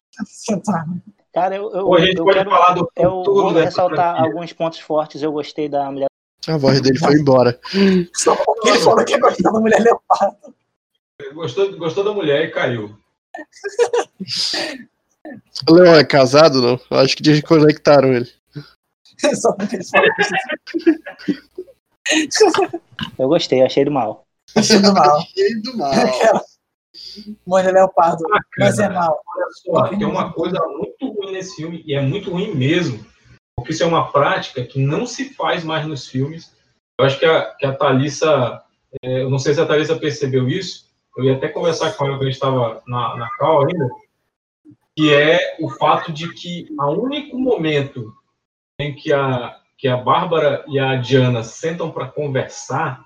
Cara, 1.35 1.57
eu, 1.57 1.71
eu, 1.73 1.87
Ou 1.87 1.97
a 1.97 2.01
gente 2.01 2.17
eu 2.17 2.25
pode 2.25 2.39
quero. 2.39 2.51
falar 2.51 2.75
do 2.75 2.89
eu 2.95 3.25
vou 3.25 3.51
ressaltar 3.51 4.15
franquia? 4.15 4.33
alguns 4.33 4.53
pontos 4.53 4.79
fortes. 4.79 5.21
Eu 5.21 5.33
gostei 5.33 5.69
da 5.69 5.91
mulher. 5.91 6.07
A 6.47 6.57
voz 6.57 6.81
dele 6.81 6.99
foi 6.99 7.15
embora. 7.15 7.59
Só 8.15 8.37
porque 8.37 8.69
ele 8.69 8.79
falou 8.79 9.05
que 9.05 9.19
gostava 9.19 9.55
da 9.55 9.61
mulher 9.61 9.81
leopardo. 9.81 10.55
Gostou, 11.33 11.77
gostou 11.77 12.05
da 12.05 12.13
mulher 12.13 12.45
e 12.45 12.51
caiu. 12.53 12.97
O 15.69 15.75
Leon 15.75 15.95
é 15.97 16.05
casado, 16.05 16.61
não? 16.63 16.81
Eu 16.91 16.99
acho 16.99 17.17
que 17.17 17.23
desconectaram 17.23 18.13
ele. 18.13 18.31
Só 19.35 19.53
porque 19.53 19.77
ele 19.77 19.85
falou 19.85 20.09
Eu 23.19 23.29
gostei, 23.29 23.63
achei 23.63 23.85
do 23.85 23.91
mal. 23.91 24.25
Achei 24.55 24.79
do 24.79 24.93
mal. 24.93 25.19
Achei 25.19 25.61
do 25.63 25.77
mal. 25.77 25.93
Mulher 27.47 27.73
leopardo. 27.73 28.25
Mas 28.59 28.79
é 28.79 28.89
mal. 28.89 29.21
Olha 29.27 29.47
só, 29.51 29.89
tem 29.89 30.05
uma 30.05 30.33
coisa 30.33 30.59
muito 30.67 31.13
ruim 31.13 31.33
nesse 31.33 31.57
filme, 31.57 31.83
e 31.87 31.95
é 31.95 32.01
muito 32.01 32.31
ruim 32.31 32.55
mesmo, 32.55 33.05
porque 33.57 33.73
isso 33.73 33.83
é 33.83 33.87
uma 33.87 34.11
prática 34.11 34.65
que 34.65 34.81
não 34.81 35.07
se 35.07 35.35
faz 35.35 35.65
mais 35.65 35.87
nos 35.87 36.07
filmes. 36.07 36.55
Eu 36.99 37.07
acho 37.07 37.19
que 37.19 37.27
a, 37.27 37.55
que 37.55 37.67
a 37.67 37.75
Thalissa, 37.75 38.63
é, 39.03 39.23
eu 39.23 39.31
não 39.31 39.39
sei 39.39 39.55
se 39.55 39.61
a 39.61 39.67
Thalissa 39.67 39.97
percebeu 39.97 40.49
isso, 40.49 40.85
eu 41.17 41.25
ia 41.25 41.37
até 41.37 41.49
conversar 41.49 41.93
com 41.93 42.05
ela 42.05 42.15
quando 42.15 42.23
a 42.23 42.27
gente 42.27 42.35
estava 42.35 42.83
na, 42.87 43.17
na 43.17 43.29
cal 43.37 43.67
ainda, 43.67 43.89
que 44.97 45.13
é 45.13 45.57
o 45.61 45.69
fato 45.69 46.13
de 46.13 46.33
que 46.35 46.69
o 46.79 46.91
único 46.93 47.39
momento 47.39 48.13
em 48.79 48.95
que 48.95 49.13
a, 49.13 49.61
que 49.77 49.89
a 49.89 49.97
Bárbara 49.97 50.65
e 50.69 50.79
a 50.79 50.97
Diana 50.97 51.43
sentam 51.43 51.91
para 51.91 52.09
conversar, 52.09 53.05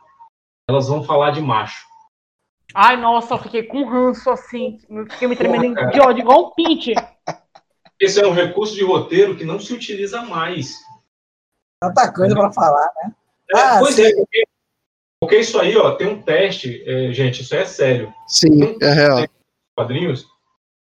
elas 0.69 0.89
vão 0.89 1.03
falar 1.03 1.31
de 1.31 1.41
macho. 1.41 1.88
Ai, 2.75 2.97
nossa, 2.97 3.35
eu 3.35 3.39
fiquei 3.39 3.63
com 3.63 3.85
ranço 3.89 4.31
assim. 4.31 4.79
Eu 4.89 5.07
Fiquei 5.11 5.29
me 5.29 5.37
tremendo 5.37 5.75
Porra, 5.75 5.91
de 5.91 6.01
ódio, 6.01 6.21
igual 6.23 6.47
um 6.47 6.51
pinte. 6.55 6.95
Esse 8.01 8.21
é 8.21 8.27
um 8.27 8.33
recurso 8.33 8.75
de 8.75 8.85
roteiro 8.85 9.37
que 9.37 9.45
não 9.45 9.59
se 9.59 9.73
utiliza 9.73 10.23
mais. 10.23 10.75
Tanta 11.81 12.13
coisa 12.13 12.35
pra 12.35 12.53
falar, 12.53 12.91
né? 13.03 13.13
É, 13.55 13.59
Ah, 13.59 13.79
pois 13.81 13.95
sim. 13.95 14.05
é, 14.05 14.15
porque, 14.15 14.45
porque 15.21 15.37
isso 15.39 15.59
aí, 15.59 15.77
ó, 15.77 15.93
tem 15.97 16.07
um 16.07 16.23
teste, 16.23 16.83
é, 16.87 17.13
gente, 17.13 17.43
isso 17.43 17.55
é 17.55 17.65
sério. 17.65 18.13
Sim, 18.27 18.77
é 18.83 18.93
real. 18.93 19.27
Quadrinhos, 19.77 20.27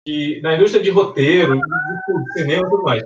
que 0.04 0.40
na 0.42 0.54
indústria 0.56 0.82
de 0.82 0.90
roteiro, 0.90 1.58
de 1.60 2.32
cinema 2.32 2.66
e 2.66 2.70
tudo 2.70 2.82
mais, 2.82 3.04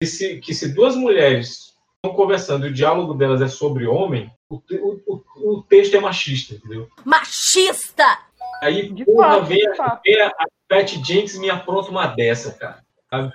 que 0.00 0.06
se, 0.06 0.38
que 0.40 0.52
se 0.54 0.68
duas 0.74 0.94
mulheres 0.94 1.74
estão 2.04 2.14
conversando 2.16 2.66
e 2.66 2.70
o 2.70 2.74
diálogo 2.74 3.14
delas 3.14 3.42
é 3.42 3.48
sobre 3.48 3.86
homem, 3.86 4.30
o, 4.48 4.58
te- 4.60 4.76
o, 4.80 5.00
o, 5.06 5.50
o 5.58 5.62
texto 5.62 5.96
é 5.96 6.00
machista, 6.00 6.54
entendeu? 6.54 6.88
Machista! 7.04 8.04
Aí, 8.62 8.92
De 8.92 9.04
porra, 9.04 9.34
fato, 9.36 9.46
vem, 9.46 9.66
a, 9.66 10.00
vem 10.04 10.20
a, 10.20 10.26
a 10.28 10.46
Pat 10.68 10.88
Jenks 11.04 11.34
e 11.34 11.40
me 11.40 11.50
apronta 11.50 11.90
uma 11.90 12.06
dessa, 12.06 12.52
cara. 12.52 12.78
sabe? 13.10 13.32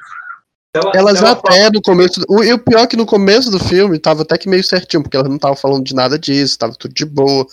Ela- 0.75 0.91
Elas 0.95 1.19
ela 1.21 1.31
até 1.31 1.69
no 1.69 1.81
começo. 1.81 2.19
do- 2.21 2.25
o- 2.29 2.43
E 2.43 2.51
o 2.53 2.57
pior 2.59 2.79
é 2.83 2.87
que 2.87 2.95
no 2.97 3.05
começo 3.05 3.51
do 3.51 3.59
filme 3.59 3.99
tava 3.99 4.23
até 4.23 4.37
que 4.37 4.49
meio 4.49 4.63
certinho, 4.63 5.03
porque 5.03 5.15
elas 5.15 5.29
não 5.29 5.35
estavam 5.35 5.55
falando 5.57 5.83
de 5.83 5.93
nada 5.93 6.17
disso, 6.17 6.57
tava 6.57 6.73
tudo 6.73 6.93
de 6.93 7.05
boa. 7.05 7.45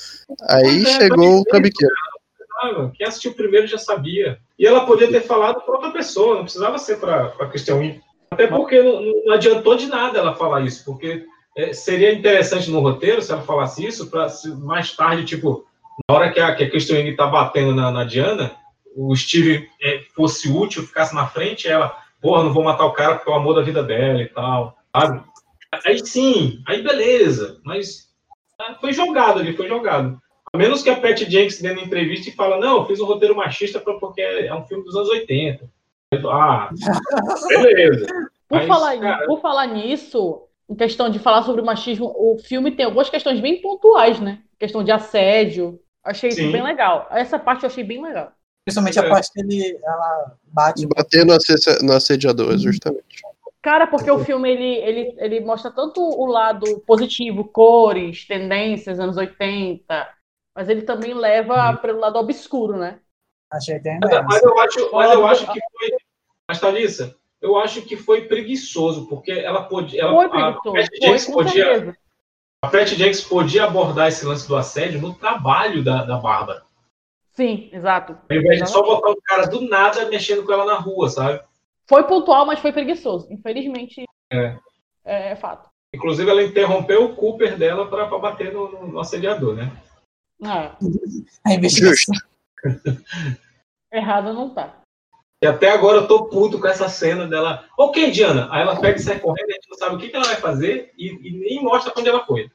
Aí 0.48 0.82
é, 0.82 0.98
chegou 0.98 1.28
o 1.28 1.34
mas- 1.38 1.44
trambiqueiro. 1.44 1.94
precisava. 2.38 2.92
Quem 2.96 3.06
assistiu 3.06 3.34
primeiro 3.34 3.66
já 3.66 3.78
sabia. 3.78 4.38
E 4.58 4.66
ela 4.66 4.86
podia 4.86 5.08
ter 5.10 5.20
falado 5.22 5.60
para 5.60 5.74
outra 5.74 5.90
pessoa, 5.90 6.36
não 6.36 6.44
precisava 6.44 6.78
ser 6.78 6.98
para 6.98 7.26
a 7.40 7.46
Christian 7.48 7.76
Wiig. 7.76 8.00
Até 8.30 8.46
porque 8.46 8.80
não, 8.82 9.02
não 9.24 9.34
adiantou 9.34 9.76
de 9.76 9.86
nada 9.86 10.18
ela 10.18 10.34
falar 10.34 10.62
isso, 10.62 10.84
porque 10.84 11.26
é, 11.56 11.72
seria 11.72 12.12
interessante 12.12 12.70
no 12.70 12.80
roteiro 12.80 13.20
se 13.20 13.32
ela 13.32 13.42
falasse 13.42 13.84
isso, 13.84 14.08
para 14.08 14.28
mais 14.58 14.94
tarde, 14.94 15.24
tipo, 15.24 15.66
na 16.08 16.14
hora 16.14 16.32
que 16.32 16.38
a, 16.38 16.54
que 16.54 16.64
a 16.64 17.16
tá 17.16 17.26
batendo 17.26 17.74
na, 17.74 17.90
na 17.90 18.04
Diana, 18.04 18.52
o 18.94 19.14
Steve 19.16 19.68
é, 19.82 20.02
fosse 20.14 20.50
útil, 20.50 20.86
ficasse 20.86 21.14
na 21.14 21.26
frente, 21.26 21.66
ela, 21.68 21.96
porra, 22.20 22.44
não 22.44 22.52
vou 22.52 22.62
matar 22.62 22.86
o 22.86 22.92
cara 22.92 23.16
porque 23.16 23.30
é 23.30 23.32
o 23.32 23.36
amor 23.36 23.54
da 23.54 23.62
vida 23.62 23.82
dela 23.82 24.22
e 24.22 24.28
tal, 24.28 24.76
sabe? 24.94 25.22
Aí 25.84 26.04
sim, 26.04 26.62
aí 26.66 26.82
beleza, 26.82 27.60
mas 27.64 28.08
ah, 28.60 28.76
foi 28.80 28.92
jogado 28.92 29.40
ali, 29.40 29.56
foi 29.56 29.68
jogado. 29.68 30.20
A 30.52 30.58
menos 30.58 30.82
que 30.82 30.90
a 30.90 30.96
Pat 30.96 31.18
Jenks 31.18 31.60
dê 31.60 31.72
na 31.72 31.82
entrevista 31.82 32.28
e 32.28 32.34
fala, 32.34 32.58
não, 32.58 32.78
eu 32.78 32.86
fiz 32.86 33.00
um 33.00 33.06
roteiro 33.06 33.36
machista 33.36 33.78
porque 33.80 34.20
é 34.20 34.52
um 34.54 34.64
filme 34.66 34.84
dos 34.84 34.96
anos 34.96 35.08
80. 35.08 35.70
Ah, 36.28 36.70
beleza. 37.48 38.06
Por, 38.48 38.58
Mas, 38.58 38.66
falar, 38.66 38.98
cara, 38.98 39.26
por 39.26 39.40
falar 39.40 39.66
nisso, 39.68 40.42
em 40.68 40.74
questão 40.74 41.08
de 41.08 41.20
falar 41.20 41.42
sobre 41.42 41.60
o 41.62 41.64
machismo, 41.64 42.12
o 42.16 42.36
filme 42.38 42.72
tem 42.72 42.84
algumas 42.84 43.08
questões 43.08 43.38
bem 43.40 43.60
pontuais, 43.60 44.18
né? 44.18 44.40
Questão 44.58 44.82
de 44.82 44.90
assédio. 44.90 45.80
Achei 46.02 46.30
isso 46.30 46.40
Sim. 46.40 46.50
bem 46.50 46.62
legal. 46.62 47.06
Essa 47.10 47.38
parte 47.38 47.62
eu 47.62 47.68
achei 47.68 47.84
bem 47.84 48.02
legal. 48.02 48.32
Principalmente 48.64 48.98
É. 48.98 49.02
a 49.02 49.08
parte 49.08 49.32
que 49.32 49.40
ele, 49.40 49.78
ela 49.84 50.34
bate. 50.52 50.86
Bater 50.86 51.24
no, 51.24 51.32
asse- 51.32 51.84
no 51.84 51.92
assediador, 51.92 52.58
justamente. 52.58 53.22
Cara, 53.62 53.86
porque 53.86 54.10
o 54.10 54.18
filme 54.18 54.50
ele, 54.50 54.76
ele, 54.78 55.14
ele 55.18 55.40
mostra 55.40 55.70
tanto 55.70 56.00
o 56.00 56.26
lado 56.26 56.80
positivo, 56.86 57.44
cores, 57.44 58.26
tendências, 58.26 58.98
anos 58.98 59.16
80, 59.16 60.08
mas 60.56 60.68
ele 60.68 60.82
também 60.82 61.14
leva 61.14 61.76
pelo 61.76 62.00
lado 62.00 62.18
obscuro, 62.18 62.76
né? 62.78 62.98
Achei 63.52 63.76
até 63.76 63.98
Mas, 64.00 64.24
mas 64.26 64.42
eu 64.42 64.60
acho, 64.60 64.90
mas 64.92 65.12
eu 65.12 65.26
acho 65.26 65.52
que 65.52 65.60
foi. 65.72 65.90
Mas, 66.48 66.60
Thalissa, 66.60 67.16
eu 67.40 67.56
acho 67.56 67.82
que 67.82 67.96
foi 67.96 68.26
preguiçoso, 68.28 69.06
porque 69.08 69.32
ela 69.32 69.64
podia. 69.64 70.02
Ela, 70.02 70.12
Foi 70.12 70.40
a 70.40 70.52
podia, 71.32 71.96
a 72.62 72.68
Pat 72.68 72.88
Jenks 72.88 73.22
podia 73.22 73.64
abordar 73.64 74.08
esse 74.08 74.24
lance 74.24 74.46
do 74.46 74.56
assédio 74.56 75.00
no 75.00 75.14
trabalho 75.14 75.82
da, 75.82 76.04
da 76.04 76.18
Bárbara. 76.18 76.62
Sim, 77.32 77.70
exato. 77.72 78.18
Ao 78.28 78.36
invés 78.36 78.58
de 78.60 78.68
só 78.68 78.82
botar 78.82 79.10
o 79.10 79.22
cara 79.22 79.46
do 79.46 79.62
nada 79.62 80.04
mexendo 80.06 80.44
com 80.44 80.52
ela 80.52 80.66
na 80.66 80.74
rua, 80.74 81.08
sabe? 81.08 81.40
Foi 81.88 82.04
pontual, 82.04 82.44
mas 82.44 82.60
foi 82.60 82.72
preguiçoso. 82.72 83.32
Infelizmente, 83.32 84.04
É. 84.30 84.56
é 85.04 85.36
fato. 85.36 85.68
Inclusive, 85.94 86.30
ela 86.30 86.42
interrompeu 86.42 87.04
o 87.04 87.16
Cooper 87.16 87.56
dela 87.56 87.88
para 87.88 88.06
bater 88.18 88.52
no, 88.52 88.86
no- 88.86 89.00
assediador, 89.00 89.56
né? 89.56 89.72
Ah, 90.44 90.76
A 91.44 91.52
investigação. 91.54 92.14
errado 93.92 94.32
não 94.32 94.50
tá. 94.50 94.76
E 95.42 95.46
até 95.46 95.70
agora 95.70 95.98
eu 95.98 96.06
tô 96.08 96.26
puto 96.26 96.60
com 96.60 96.66
essa 96.68 96.88
cena 96.88 97.26
dela. 97.26 97.64
Ok, 97.78 98.10
Diana. 98.10 98.48
Aí 98.52 98.60
ela 98.60 98.78
pega 98.78 98.98
e 98.98 99.02
sai 99.02 99.18
correndo, 99.18 99.48
a 99.48 99.52
gente 99.52 99.70
não 99.70 99.78
sabe 99.78 99.96
o 99.96 99.98
que, 99.98 100.10
que 100.10 100.16
ela 100.16 100.26
vai 100.26 100.36
fazer 100.36 100.92
e, 100.98 101.06
e 101.28 101.32
nem 101.32 101.62
mostra 101.62 101.90
pra 101.90 102.00
onde 102.00 102.10
ela 102.10 102.26
foi. 102.26 102.44
Né? 102.44 102.50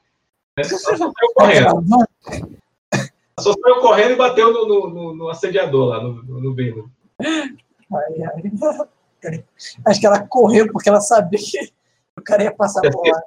Ela 0.57 0.65
só 0.69 0.95
saiu 0.95 1.11
correndo. 1.35 1.65
Ela 1.67 3.39
só 3.39 3.53
saiu 3.53 3.81
correndo 3.81 4.11
e 4.11 4.15
bateu 4.15 4.53
no, 4.53 4.67
no- 4.67 4.89
no- 4.89 5.15
no 5.15 5.29
assediador 5.29 5.87
lá, 5.89 6.03
no, 6.03 6.21
no, 6.23 6.39
no 6.41 6.53
bêbado. 6.53 6.89
Ai, 7.19 8.21
ai. 8.23 8.43
Acho 9.87 9.99
que 9.99 10.05
ela 10.05 10.27
correu 10.27 10.71
porque 10.71 10.87
ela 10.87 11.01
sabia 11.01 11.39
que 11.39 11.73
o 12.15 12.21
cara 12.21 12.43
ia 12.43 12.53
passar 12.53 12.81
por 12.91 13.07
lá. 13.07 13.19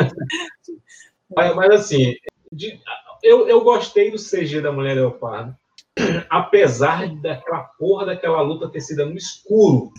Mas, 1.34 1.54
mas, 1.56 1.70
assim, 1.72 2.14
de- 2.52 2.80
eu, 3.26 3.48
eu 3.48 3.64
gostei 3.64 4.10
do 4.10 4.18
CG 4.18 4.60
da 4.60 4.72
Mulher 4.72 4.94
Leopardo. 4.94 5.56
Apesar 6.30 7.08
daquela 7.20 7.64
porra 7.78 8.06
daquela 8.06 8.40
luta 8.40 8.70
ter 8.70 8.80
sido 8.80 9.06
no 9.06 9.16
escuro. 9.16 9.92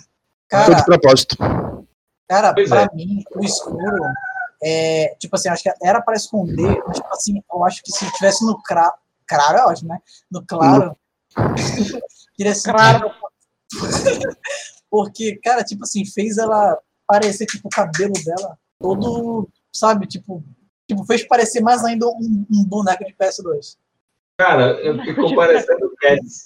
Foi 0.49 0.75
de 0.75 0.85
propósito. 0.85 1.35
Cara, 2.29 2.53
Pois 2.53 2.69
pra 2.69 2.83
é. 2.83 2.87
mim, 2.93 3.23
o 3.35 3.43
escuro 3.43 4.03
é, 4.63 5.15
tipo 5.19 5.35
assim, 5.35 5.49
acho 5.49 5.63
que 5.63 5.71
era 5.83 6.01
pra 6.01 6.15
esconder, 6.15 6.81
mas 6.87 6.97
tipo 6.97 7.09
assim, 7.11 7.41
eu 7.53 7.63
acho 7.63 7.83
que 7.83 7.91
se 7.91 8.11
tivesse 8.13 8.45
no 8.45 8.61
claro, 8.63 8.93
claro 9.27 9.57
é 9.57 9.65
ótimo, 9.65 9.89
né? 9.89 9.99
No 10.31 10.43
claro, 10.45 10.97
ser 12.53 12.71
Claro. 12.71 13.11
Porque, 14.89 15.37
cara, 15.43 15.63
tipo 15.63 15.83
assim, 15.83 16.05
fez 16.05 16.37
ela 16.37 16.79
parecer, 17.05 17.45
tipo, 17.45 17.67
o 17.67 17.71
cabelo 17.71 18.13
dela 18.25 18.57
todo, 18.79 19.49
sabe, 19.73 20.07
tipo, 20.07 20.43
tipo 20.87 21.03
fez 21.05 21.23
parecer 21.27 21.61
mais 21.61 21.83
ainda 21.83 22.07
um, 22.07 22.45
um 22.51 22.63
boneco 22.63 23.03
de 23.05 23.13
PS2. 23.13 23.75
Cara, 24.39 24.71
eu- 24.81 25.01
ficou 25.03 25.35
parecendo 25.35 25.85
o 25.87 25.91
Cats. 25.99 26.45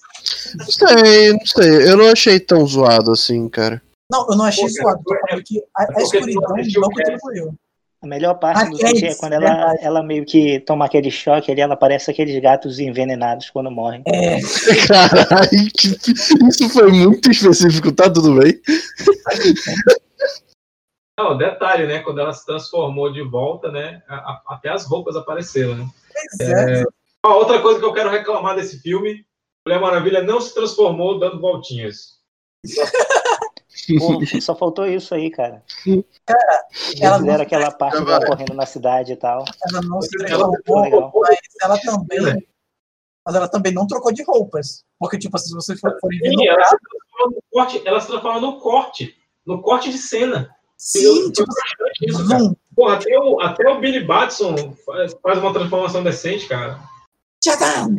Não 0.57 0.65
sei, 0.65 1.33
não 1.33 1.45
sei. 1.45 1.89
Eu 1.91 1.97
não 1.97 2.07
achei 2.09 2.39
tão 2.39 2.65
zoado 2.65 3.11
assim, 3.11 3.49
cara. 3.49 3.81
Não, 4.11 4.27
eu 4.29 4.35
não 4.37 4.45
achei 4.45 4.65
Pô, 4.65 4.73
cara, 4.75 4.83
zoado, 4.89 5.03
tô 5.03 5.15
falando 5.27 5.43
que 5.43 5.63
a, 5.77 5.83
a 5.99 6.01
escuridão 6.01 6.41
não 6.41 6.55
Cats. 6.55 6.73
contribuiu. 6.75 7.53
A 8.03 8.07
melhor 8.07 8.33
parte 8.39 8.67
do 8.67 8.75
Aqueles, 8.77 8.93
CG 8.99 9.05
é 9.09 9.15
quando 9.15 9.33
ela, 9.33 9.45
verdade. 9.45 9.79
ela 9.83 10.01
meio 10.01 10.25
que 10.25 10.59
toma 10.61 10.85
aquele 10.85 11.11
choque 11.11 11.51
ali, 11.51 11.61
ela 11.61 11.75
parece 11.75 12.09
aqueles 12.09 12.41
gatos 12.41 12.79
envenenados 12.79 13.51
quando 13.51 13.69
morrem. 13.69 14.01
É, 14.07 14.39
Caralho, 14.87 15.49
isso 16.49 16.67
foi 16.69 16.91
muito 16.91 17.29
específico, 17.29 17.91
tá 17.91 18.09
tudo 18.09 18.39
bem? 18.39 18.59
Não, 21.23 21.37
detalhe, 21.37 21.85
né? 21.85 21.99
Quando 21.99 22.19
ela 22.19 22.33
se 22.33 22.45
transformou 22.45 23.11
de 23.11 23.21
volta, 23.21 23.71
né? 23.71 24.01
a- 24.07 24.15
a- 24.15 24.41
até 24.55 24.69
as 24.69 24.85
roupas 24.85 25.15
apareceram, 25.15 25.75
né? 25.75 25.85
é. 26.41 26.83
Ó, 27.23 27.33
outra 27.37 27.61
coisa 27.61 27.79
que 27.79 27.85
eu 27.85 27.93
quero 27.93 28.09
reclamar 28.09 28.55
desse 28.55 28.79
filme: 28.79 29.23
Mulher 29.65 29.79
Maravilha 29.79 30.23
não 30.23 30.41
se 30.41 30.53
transformou 30.53 31.19
dando 31.19 31.39
voltinhas. 31.39 32.19
Pô, 33.99 34.41
só 34.41 34.55
faltou 34.55 34.85
isso 34.87 35.13
aí, 35.13 35.29
cara. 35.29 35.63
Cara, 36.25 36.65
ela 37.01 37.17
fizeram 37.19 37.37
não, 37.37 37.41
aquela 37.41 37.71
parte 37.71 38.03
dela 38.03 38.25
correndo 38.25 38.53
na 38.53 38.65
cidade 38.65 39.13
e 39.13 39.15
tal. 39.15 39.43
ela 39.69 39.81
não 39.81 40.01
se 40.01 40.09
transformou, 40.17 40.81
legal. 40.81 41.11
mas 41.15 41.37
ela 41.61 41.77
também. 41.79 42.47
Mas 43.25 43.35
ela 43.35 43.47
também 43.47 43.71
não 43.71 43.85
trocou 43.85 44.11
de 44.11 44.23
roupas. 44.23 44.83
Porque, 44.99 45.17
tipo, 45.17 45.37
se 45.37 45.53
vocês 45.53 45.79
for- 45.79 45.95
forem 46.01 46.19
ver 46.19 46.33
ela 46.47 46.57
caso, 46.57 46.69
se 46.71 46.77
transforma 46.89 47.35
no 47.35 47.43
corte, 47.51 47.81
ela 47.87 48.01
se 48.01 48.07
transforma 48.07 48.39
no 48.41 48.59
corte. 48.59 49.15
No 49.45 49.61
corte 49.61 49.91
de 49.91 49.97
cena. 49.97 50.55
Sim, 50.81 51.03
Eu- 51.03 51.31
tipo, 51.31 51.51
isso, 52.01 52.27
cara. 52.27 52.55
Porra, 52.75 52.95
até 52.95 53.19
o, 53.19 53.39
até 53.41 53.69
o 53.69 53.79
Billy 53.79 54.03
Batson 54.03 54.75
faz, 54.85 55.13
faz 55.21 55.37
uma 55.39 55.53
transformação 55.53 56.03
decente, 56.03 56.47
cara. 56.47 56.79
tchadam! 57.43 57.97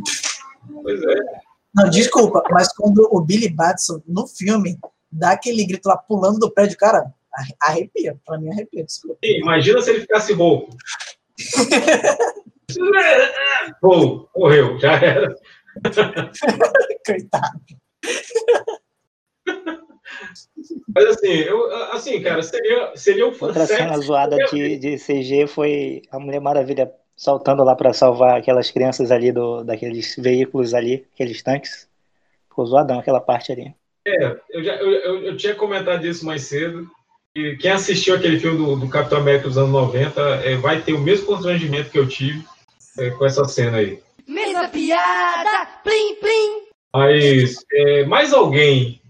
Pois 0.83 1.03
é. 1.03 1.15
Não, 1.75 1.89
desculpa, 1.91 2.43
mas 2.51 2.73
quando 2.75 3.09
o 3.11 3.21
Billy 3.21 3.49
Batson, 3.49 4.03
no 4.07 4.27
filme, 4.27 4.79
dá 5.11 5.33
aquele 5.33 5.65
grito 5.65 5.89
lá 5.89 5.97
pulando 5.97 6.39
do 6.39 6.51
prédio, 6.51 6.77
cara, 6.77 7.13
arre- 7.33 7.57
arrepia. 7.61 8.19
Pra 8.27 8.39
mim, 8.39 8.51
arrepia, 8.51 8.85
desculpa. 8.85 9.19
Sim, 9.25 9.39
imagina 9.41 9.81
se 9.81 9.91
ele 9.91 10.01
ficasse 10.01 10.33
rouco. 10.33 10.77
Pô, 13.81 14.29
morreu, 14.37 14.79
já 14.79 14.93
era. 14.95 15.35
Coitado. 17.07 17.61
Mas 20.95 21.05
assim, 21.07 21.33
eu, 21.33 21.73
assim, 21.93 22.23
cara, 22.23 22.43
seria, 22.43 22.93
seria 22.95 23.27
o 23.27 23.37
Outra 23.41 23.67
cena 23.67 23.99
zoada 23.99 24.37
de, 24.37 24.79
de 24.79 24.97
CG 24.97 25.47
foi 25.47 26.03
a 26.11 26.19
Mulher 26.19 26.41
Maravilha 26.41 26.93
saltando 27.17 27.63
lá 27.63 27.75
pra 27.75 27.93
salvar 27.93 28.39
aquelas 28.39 28.71
crianças 28.71 29.11
ali 29.11 29.31
do, 29.31 29.63
daqueles 29.63 30.17
veículos 30.19 30.75
ali, 30.75 31.07
aqueles 31.15 31.43
tanques. 31.43 31.89
Ficou 32.49 32.67
zoadão 32.67 32.99
aquela 32.99 33.21
parte 33.21 33.53
ali. 33.53 33.75
É, 34.07 34.37
eu, 34.51 34.65
já, 34.65 34.75
eu, 34.77 34.91
eu, 34.91 35.23
eu 35.27 35.37
tinha 35.37 35.55
comentado 35.55 36.05
isso 36.07 36.27
mais 36.27 36.43
cedo. 36.43 36.87
E 37.35 37.57
quem 37.57 37.71
assistiu 37.71 38.15
aquele 38.15 38.39
filme 38.39 38.59
do, 38.59 38.77
do 38.77 38.89
Capitão 38.89 39.19
América 39.19 39.49
dos 39.49 39.57
anos 39.57 39.71
90 39.71 40.21
é, 40.45 40.57
vai 40.57 40.83
ter 40.83 40.93
o 40.93 41.01
mesmo 41.01 41.27
constrangimento 41.27 41.91
que 41.91 41.99
eu 41.99 42.07
tive 42.07 42.45
é, 42.99 43.11
com 43.11 43.25
essa 43.25 43.45
cena 43.47 43.79
aí. 43.79 43.99
Mesma 44.27 44.69
piada, 44.69 45.67
plim, 45.83 46.15
plim. 46.17 46.63
Mas 46.95 47.57
é, 47.73 48.05
mais 48.05 48.33
alguém 48.33 49.01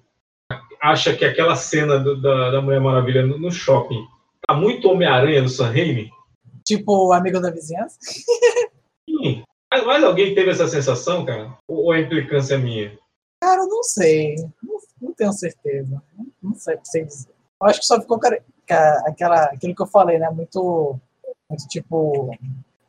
acha 0.83 1.15
que 1.17 1.25
aquela 1.25 1.55
cena 1.57 1.99
do- 1.99 2.21
da, 2.21 2.51
da 2.51 2.61
Mulher 2.61 2.81
Maravilha 2.81 3.25
no, 3.25 3.39
no 3.39 3.51
shopping 3.51 4.05
tá 4.47 4.55
muito 4.55 4.89
Homem-Aranha 4.89 5.43
do 5.43 5.49
Sam 5.49 5.71
Raimi? 5.71 6.11
Tipo, 6.65 7.09
o 7.09 7.13
amigo 7.13 7.41
da 7.41 7.51
vizinhança. 7.51 7.97
Sim. 9.09 9.43
Mas 9.73 9.85
mais 9.87 10.05
alguém 10.05 10.35
teve 10.35 10.51
essa 10.51 10.69
sensação, 10.69 11.25
cara? 11.25 11.57
Ou, 11.69 11.85
ou 11.87 11.93
a 11.93 12.01
implicância 12.01 12.55
é 12.55 12.59
minha? 12.59 12.99
Cara, 13.41 13.63
eu 13.63 13.69
não 13.69 13.83
sei. 13.83 14.37
Não, 14.63 14.79
não 15.01 15.13
tenho 15.15 15.33
certeza. 15.33 16.03
Não, 16.17 16.27
não 16.43 16.55
sei 16.55 16.77
você 16.83 17.05
dizer. 17.05 17.29
Eu 17.61 17.67
acho 17.69 17.81
que 17.81 17.87
só 17.87 18.01
ficou 18.01 18.19
cara, 18.19 18.43
ca- 18.67 19.03
aquela, 19.07 19.45
aquilo 19.45 19.75
que 19.75 19.83
eu 19.83 19.87
falei, 19.87 20.19
né? 20.19 20.29
Muito, 20.31 20.99
muito 21.49 21.67
tipo, 21.69 22.37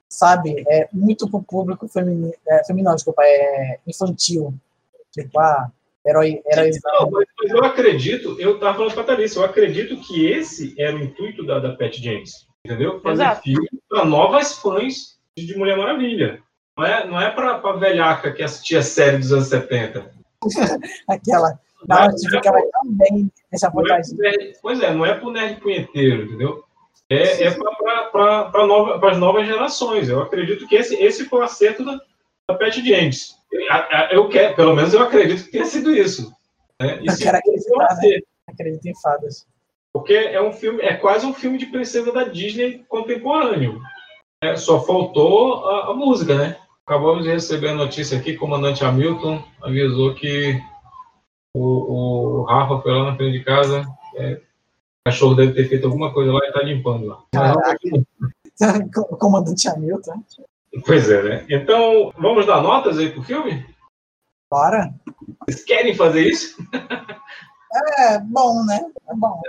sabe? 0.10 0.64
É 0.68 0.88
muito 0.92 1.30
pro 1.30 1.42
público 1.42 1.88
feminino, 1.88 2.34
é, 2.48 2.64
feminino, 2.66 2.94
desculpa, 2.96 3.24
é 3.24 3.80
infantil. 3.88 4.54
Tipo, 5.12 5.40
ah, 5.40 5.72
herói, 6.06 6.42
herói 6.52 6.72
Não, 6.84 7.12
mas, 7.12 7.26
mas 7.42 7.52
eu 7.52 7.64
acredito, 7.64 8.36
eu 8.40 8.60
tava 8.60 8.78
falando 8.78 8.94
pra 8.94 9.04
Thalissa, 9.04 9.40
eu 9.40 9.46
acredito 9.46 10.00
que 10.02 10.26
esse 10.28 10.76
era 10.80 10.96
o 10.96 11.02
intuito 11.02 11.46
da, 11.46 11.60
da 11.60 11.76
Pat 11.76 11.96
James, 11.98 12.48
entendeu? 12.66 13.00
Fazer 13.02 13.24
Exato. 13.24 13.42
filme 13.42 13.70
para 13.90 14.06
novas 14.06 14.58
fãs 14.58 15.18
de 15.38 15.58
Mulher 15.58 15.78
Maravilha. 15.78 16.42
Não 16.78 16.86
é, 16.86 17.08
não 17.08 17.22
é 17.22 17.30
pra, 17.30 17.60
pra 17.60 17.74
velhaca 17.74 18.32
que 18.32 18.44
assistia 18.44 18.80
a 18.80 18.84
série 18.84 19.18
dos 19.18 19.32
anos 19.32 19.48
70. 19.48 20.12
Aquela. 21.08 21.60
Não 21.88 21.98
Não, 21.98 22.06
é- 22.06 22.10
bem 22.86 23.32
nessa 23.52 23.70
Não 23.70 23.84
é 23.84 24.54
pois 24.62 24.82
é, 24.82 24.94
não 24.94 25.06
é 25.06 25.14
pro 25.16 25.32
nerd 25.32 25.60
punheteiro, 25.60 26.24
entendeu? 26.24 26.64
É, 27.10 27.44
é 27.44 27.52
para 27.52 28.66
nova, 28.66 29.10
as 29.10 29.18
novas 29.18 29.46
gerações. 29.46 30.08
Eu 30.08 30.22
acredito 30.22 30.68
que 30.68 30.76
esse, 30.76 30.96
esse 30.96 31.26
foi 31.26 31.40
o 31.40 31.44
acerto 31.44 31.84
da, 31.84 32.00
da 32.50 32.58
Pat 32.58 32.74
James. 32.76 33.36
Eu 34.12 34.30
quero, 34.30 34.56
pelo 34.56 34.76
menos 34.76 34.94
eu 34.94 35.02
acredito 35.02 35.46
que 35.46 35.52
tenha 35.52 35.66
sido 35.66 35.96
isso. 35.96 36.34
Né? 36.82 37.00
E 37.02 37.08
Eu 37.08 37.14
se 37.14 37.24
quero 37.24 37.38
acreditar, 37.38 37.96
né? 37.98 38.20
Acredito 38.48 38.86
em 38.86 39.02
fadas. 39.02 39.48
porque 39.94 40.14
é 40.14 40.42
um 40.42 40.52
filme, 40.52 40.82
é 40.82 40.96
quase 40.96 41.26
um 41.26 41.34
filme 41.34 41.58
de 41.58 41.68
princesa 41.68 42.12
da 42.12 42.24
Disney 42.24 42.84
contemporâneo. 42.90 43.80
É, 44.44 44.56
só 44.58 44.82
faltou 44.82 45.66
a, 45.68 45.92
a 45.92 45.94
música, 45.94 46.36
né? 46.36 46.58
Acabamos 46.86 47.24
de 47.24 47.32
receber 47.32 47.70
a 47.70 47.76
notícia 47.76 48.18
aqui, 48.18 48.34
o 48.34 48.40
comandante 48.40 48.84
Hamilton 48.84 49.42
avisou 49.62 50.14
que 50.16 50.60
o, 51.56 52.42
o 52.42 52.44
Rafa 52.44 52.82
foi 52.82 52.92
lá 52.92 53.06
na 53.06 53.16
frente 53.16 53.38
de 53.38 53.46
casa, 53.46 53.86
é, 54.18 54.34
o 54.34 55.10
cachorro 55.10 55.36
deve 55.36 55.54
ter 55.54 55.70
feito 55.70 55.86
alguma 55.86 56.14
coisa 56.14 56.34
lá 56.34 56.40
e 56.44 56.52
tá 56.52 56.62
limpando 56.62 57.06
lá. 57.06 57.24
O 59.10 59.16
comandante 59.18 59.70
Hamilton. 59.70 60.24
Pois 60.86 61.10
é, 61.10 61.24
né? 61.24 61.46
Então, 61.50 62.12
vamos 62.18 62.46
dar 62.46 62.62
notas 62.62 62.98
aí 62.98 63.12
pro 63.12 63.24
filme? 63.24 63.66
Bora. 64.52 64.94
Vocês 65.46 65.64
querem 65.64 65.96
fazer 65.96 66.28
isso? 66.28 66.58
É 67.98 68.20
bom, 68.20 68.64
né? 68.66 68.80
É 69.10 69.16
bom. 69.16 69.42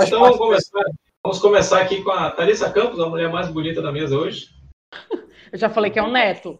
Então 0.00 0.20
vamos 0.20 0.38
começar, 0.38 0.82
vamos 1.22 1.38
começar 1.38 1.82
aqui 1.82 2.02
com 2.02 2.10
a 2.10 2.30
Thalissa 2.30 2.72
Campos, 2.72 2.98
a 2.98 3.06
mulher 3.06 3.30
mais 3.30 3.48
bonita 3.48 3.82
da 3.82 3.92
mesa 3.92 4.16
hoje. 4.16 4.48
Eu 5.52 5.58
já 5.58 5.68
falei 5.68 5.90
que 5.90 5.98
é 5.98 6.02
o 6.02 6.10
Neto. 6.10 6.58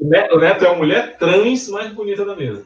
O 0.00 0.04
Neto, 0.08 0.36
o 0.36 0.38
Neto 0.40 0.64
é 0.64 0.68
a 0.68 0.74
mulher 0.74 1.18
trans 1.18 1.68
mais 1.68 1.92
bonita 1.92 2.24
da 2.24 2.34
mesa. 2.34 2.64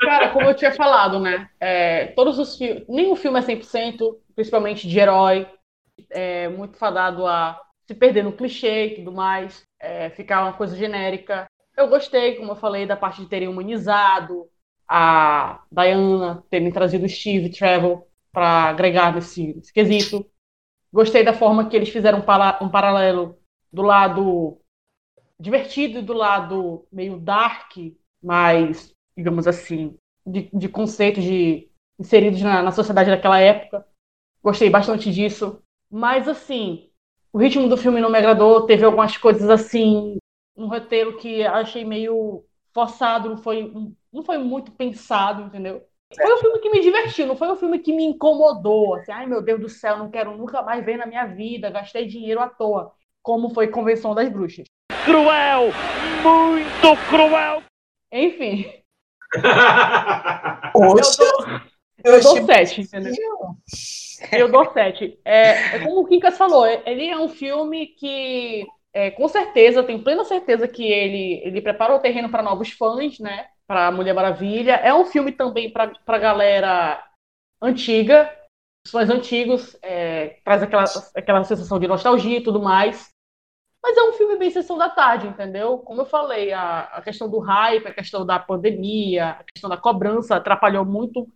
Cara, 0.00 0.28
como 0.28 0.46
eu 0.46 0.54
tinha 0.54 0.72
falado, 0.72 1.18
né? 1.18 1.48
é, 1.58 2.08
todos 2.08 2.38
os 2.38 2.56
filmes. 2.56 2.84
Nenhum 2.88 3.16
filme 3.16 3.38
é 3.38 3.42
100%, 3.42 4.16
principalmente 4.34 4.86
de 4.86 4.98
herói. 4.98 5.46
É 6.10 6.48
muito 6.48 6.76
fadado 6.76 7.26
a 7.26 7.60
se 7.86 7.94
perder 7.94 8.24
no 8.24 8.32
clichê 8.32 8.86
e 8.86 8.94
tudo 8.96 9.12
mais. 9.12 9.62
é, 9.80 10.10
ficar 10.10 10.42
uma 10.42 10.52
coisa 10.54 10.76
genérica. 10.76 11.46
Eu 11.76 11.88
gostei, 11.88 12.36
como 12.36 12.52
eu 12.52 12.56
falei, 12.56 12.86
da 12.86 12.96
parte 12.96 13.20
de 13.22 13.28
terem 13.28 13.48
humanizado. 13.48 14.48
A 14.88 15.62
Diana 15.70 16.44
terem 16.50 16.70
trazido 16.72 17.04
o 17.06 17.08
Steve 17.08 17.50
Trevor 17.50 18.06
para 18.32 18.64
agregar 18.70 19.14
nesse, 19.14 19.54
nesse 19.54 19.72
quesito. 19.72 20.26
Gostei 20.92 21.24
da 21.24 21.34
forma 21.34 21.68
que 21.68 21.76
eles 21.76 21.88
fizeram 21.90 22.20
um, 22.20 22.66
um 22.66 22.70
paralelo 22.70 23.38
do 23.72 23.82
lado 23.82 24.60
divertido 25.38 25.98
e 25.98 26.02
do 26.02 26.12
lado 26.12 26.86
meio 26.92 27.18
dark, 27.18 27.72
mas, 28.22 28.94
digamos 29.16 29.46
assim, 29.46 29.96
de, 30.26 30.48
de 30.52 30.68
conceitos 30.68 31.24
de, 31.24 31.70
inseridos 31.98 32.40
na, 32.42 32.62
na 32.62 32.72
sociedade 32.72 33.10
daquela 33.10 33.40
época. 33.40 33.86
Gostei 34.42 34.70
bastante 34.70 35.12
disso. 35.12 35.62
Mas, 35.90 36.28
assim, 36.28 36.90
o 37.32 37.38
ritmo 37.38 37.68
do 37.68 37.76
filme 37.76 38.00
não 38.00 38.10
me 38.10 38.18
agradou. 38.18 38.66
Teve 38.66 38.84
algumas 38.84 39.16
coisas, 39.16 39.48
assim, 39.48 40.16
um 40.56 40.66
roteiro 40.66 41.16
que 41.16 41.44
achei 41.44 41.84
meio 41.84 42.44
forçado, 42.72 43.28
não 43.28 43.36
foi, 43.36 43.72
não 44.12 44.22
foi 44.22 44.38
muito 44.38 44.72
pensado, 44.72 45.42
entendeu? 45.42 45.82
Foi 46.14 46.34
um 46.34 46.38
filme 46.38 46.58
que 46.60 46.70
me 46.70 46.80
divertiu, 46.80 47.26
não 47.26 47.36
foi 47.36 47.50
um 47.50 47.56
filme 47.56 47.78
que 47.78 47.92
me 47.92 48.04
incomodou. 48.04 48.94
Assim, 48.94 49.12
ai 49.12 49.26
meu 49.26 49.42
Deus 49.42 49.60
do 49.60 49.68
céu, 49.68 49.96
não 49.96 50.10
quero 50.10 50.36
nunca 50.36 50.62
mais 50.62 50.84
ver 50.84 50.96
na 50.96 51.06
minha 51.06 51.26
vida, 51.26 51.70
gastei 51.70 52.06
dinheiro 52.06 52.40
à 52.40 52.48
toa, 52.48 52.92
como 53.22 53.50
foi 53.50 53.68
Convenção 53.68 54.14
das 54.14 54.28
Bruxas. 54.28 54.66
Cruel! 55.04 55.70
Muito 56.22 56.96
cruel! 57.10 57.62
Enfim, 58.12 58.66
eu 62.04 62.22
dou 62.22 62.32
achei 62.32 62.44
7, 62.44 62.80
entendeu? 62.82 63.56
Eu 64.32 64.50
dou 64.50 64.70
7. 64.72 65.18
É, 65.24 65.76
é 65.76 65.78
como 65.80 66.00
o 66.00 66.06
Quincas 66.06 66.36
falou, 66.36 66.64
é- 66.66 66.82
ele 66.86 67.08
é 67.08 67.18
um 67.18 67.28
filme 67.28 67.88
que, 67.88 68.66
é, 68.92 69.10
com 69.10 69.28
certeza, 69.28 69.82
tenho 69.82 70.02
plena 70.02 70.24
certeza 70.24 70.68
que 70.68 70.84
ele, 70.84 71.40
ele 71.44 71.60
prepara 71.60 71.94
o 71.94 71.98
terreno 72.00 72.28
para 72.30 72.42
novos 72.42 72.70
fãs, 72.72 73.18
né? 73.18 73.46
Para 73.66 73.90
Mulher 73.90 74.14
Maravilha. 74.14 74.74
É 74.76 74.92
um 74.94 75.06
filme 75.06 75.32
também 75.32 75.70
para 75.72 75.92
a 76.06 76.18
galera 76.18 77.02
antiga, 77.62 78.30
os 78.86 78.92
fãs 78.92 79.10
antigos, 79.10 79.76
é, 79.82 80.38
traz 80.44 80.62
aquela, 80.62 80.84
aquela 81.16 81.44
sensação 81.44 81.78
de 81.78 81.88
nostalgia 81.88 82.38
e 82.38 82.42
tudo 82.42 82.62
mais. 82.62 83.08
Mas 83.82 83.96
é 83.98 84.02
um 84.02 84.14
filme 84.14 84.36
bem 84.38 84.50
sessão 84.50 84.78
da 84.78 84.88
tarde, 84.88 85.26
entendeu? 85.28 85.78
Como 85.78 86.00
eu 86.00 86.06
falei, 86.06 86.52
a, 86.52 86.80
a 86.84 87.02
questão 87.02 87.28
do 87.30 87.38
hype, 87.38 87.86
a 87.86 87.94
questão 87.94 88.24
da 88.24 88.38
pandemia, 88.38 89.30
a 89.30 89.44
questão 89.44 89.68
da 89.68 89.76
cobrança 89.76 90.36
atrapalhou 90.36 90.84
muito 90.84 91.28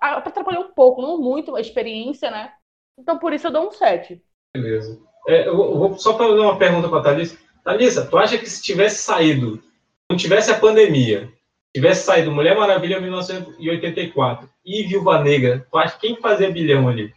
atrapalhou 0.00 0.64
um 0.64 0.72
pouco, 0.72 1.02
não 1.02 1.18
muito, 1.20 1.54
a 1.54 1.60
experiência, 1.60 2.30
né? 2.30 2.52
Então 2.98 3.18
por 3.18 3.32
isso 3.32 3.46
eu 3.46 3.50
dou 3.50 3.68
um 3.68 3.72
7. 3.72 4.20
Beleza. 4.56 4.98
É, 5.26 5.46
eu 5.48 5.56
vou 5.56 5.98
só 5.98 6.16
fazer 6.16 6.38
uma 6.38 6.58
pergunta 6.58 6.88
para 6.88 6.98
a 6.98 7.02
Thalissa. 7.02 7.38
Thalissa, 7.62 8.06
tu 8.06 8.16
acha 8.16 8.38
que 8.38 8.48
se 8.48 8.62
tivesse 8.62 9.02
saído, 9.02 9.62
não 10.10 10.16
tivesse 10.16 10.50
a 10.50 10.58
pandemia, 10.58 11.30
tivesse 11.74 12.04
saído 12.06 12.32
Mulher 12.32 12.56
Maravilha 12.56 12.98
1984 13.00 14.48
e 14.64 14.84
Viúva 14.84 15.20
Negra, 15.22 15.66
tu 15.70 15.76
acha 15.78 15.98
quem 15.98 16.16
fazia 16.16 16.50
bilhão 16.50 16.88
ali? 16.88 17.12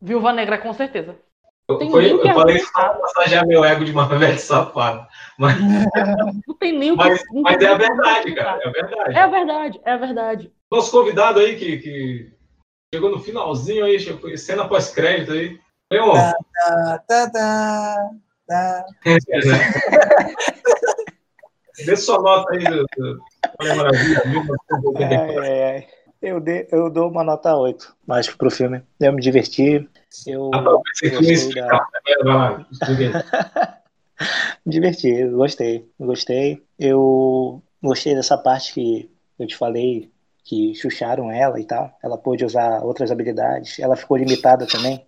Viúva 0.00 0.32
Negra, 0.32 0.58
com 0.58 0.72
certeza. 0.72 1.16
Eu, 1.68 1.78
foi- 1.90 2.12
eu 2.12 2.34
falei 2.34 2.56
isso 2.56 2.72
para 2.72 2.98
massagear 2.98 3.46
meu 3.46 3.64
ego 3.64 3.84
de 3.84 3.92
uma 3.92 4.06
velha 4.18 4.36
safada. 4.38 5.06
Mas, 5.38 5.56
Não 6.46 6.54
tem 6.58 6.72
nem 6.76 6.90
o 6.92 6.98
que. 6.98 7.04
mas, 7.04 7.22
mas 7.32 7.62
é 7.62 7.66
a 7.66 7.76
verdade, 7.76 8.34
cara. 8.34 8.60
É 8.62 8.68
a 8.68 8.70
verdade. 8.70 9.14
É 9.16 9.20
a 9.20 9.26
verdade, 9.26 9.80
é 9.84 9.92
a 9.92 9.96
verdade. 9.96 10.52
Nosso 10.72 10.90
convidado 10.90 11.38
aí 11.38 11.54
que, 11.56 11.76
que 11.76 12.32
chegou 12.94 13.10
no 13.10 13.20
finalzinho 13.20 13.84
aí, 13.84 14.00
chegou- 14.00 14.34
cena 14.38 14.66
pós-crédito 14.66 15.32
aí. 15.32 15.60
Leon, 15.92 16.14
Tá, 16.14 16.34
tá, 17.06 17.30
tá, 17.30 18.10
tá. 18.48 18.86
dê 21.84 21.94
sua 21.94 22.22
nota 22.22 22.54
aí 22.54 22.64
do, 22.64 22.86
do 22.96 23.20
Maravilha 23.76 24.22
1984. 24.24 25.04
Ai, 25.04 25.38
ai, 25.38 25.62
ai. 25.74 25.86
Eu, 26.22 26.40
dei- 26.40 26.66
eu 26.72 26.88
dou 26.88 27.10
uma 27.10 27.22
nota 27.22 27.54
8, 27.54 27.94
mais 28.06 28.26
pro 28.30 28.50
filme. 28.50 28.82
Eu 28.98 29.12
me 29.12 29.20
diverti. 29.20 29.86
Eu 30.26 30.50
Ah, 30.54 30.62
tá, 30.64 30.70
gostei 30.70 31.10
explicar. 31.32 31.86
da... 32.24 32.64
Diverti, 34.64 35.26
gostei, 35.28 35.86
gostei. 36.00 36.62
Eu 36.78 37.62
gostei 37.82 38.14
dessa 38.14 38.38
parte 38.38 38.72
que 38.72 39.10
eu 39.38 39.46
te 39.46 39.54
falei, 39.56 40.10
que 40.44 40.74
chucharam 40.74 41.30
ela 41.30 41.60
e 41.60 41.64
tal. 41.64 41.90
Ela 42.02 42.18
pôde 42.18 42.44
usar 42.44 42.82
outras 42.82 43.10
habilidades. 43.10 43.78
Ela 43.78 43.96
ficou 43.96 44.16
limitada 44.16 44.66
também. 44.66 45.06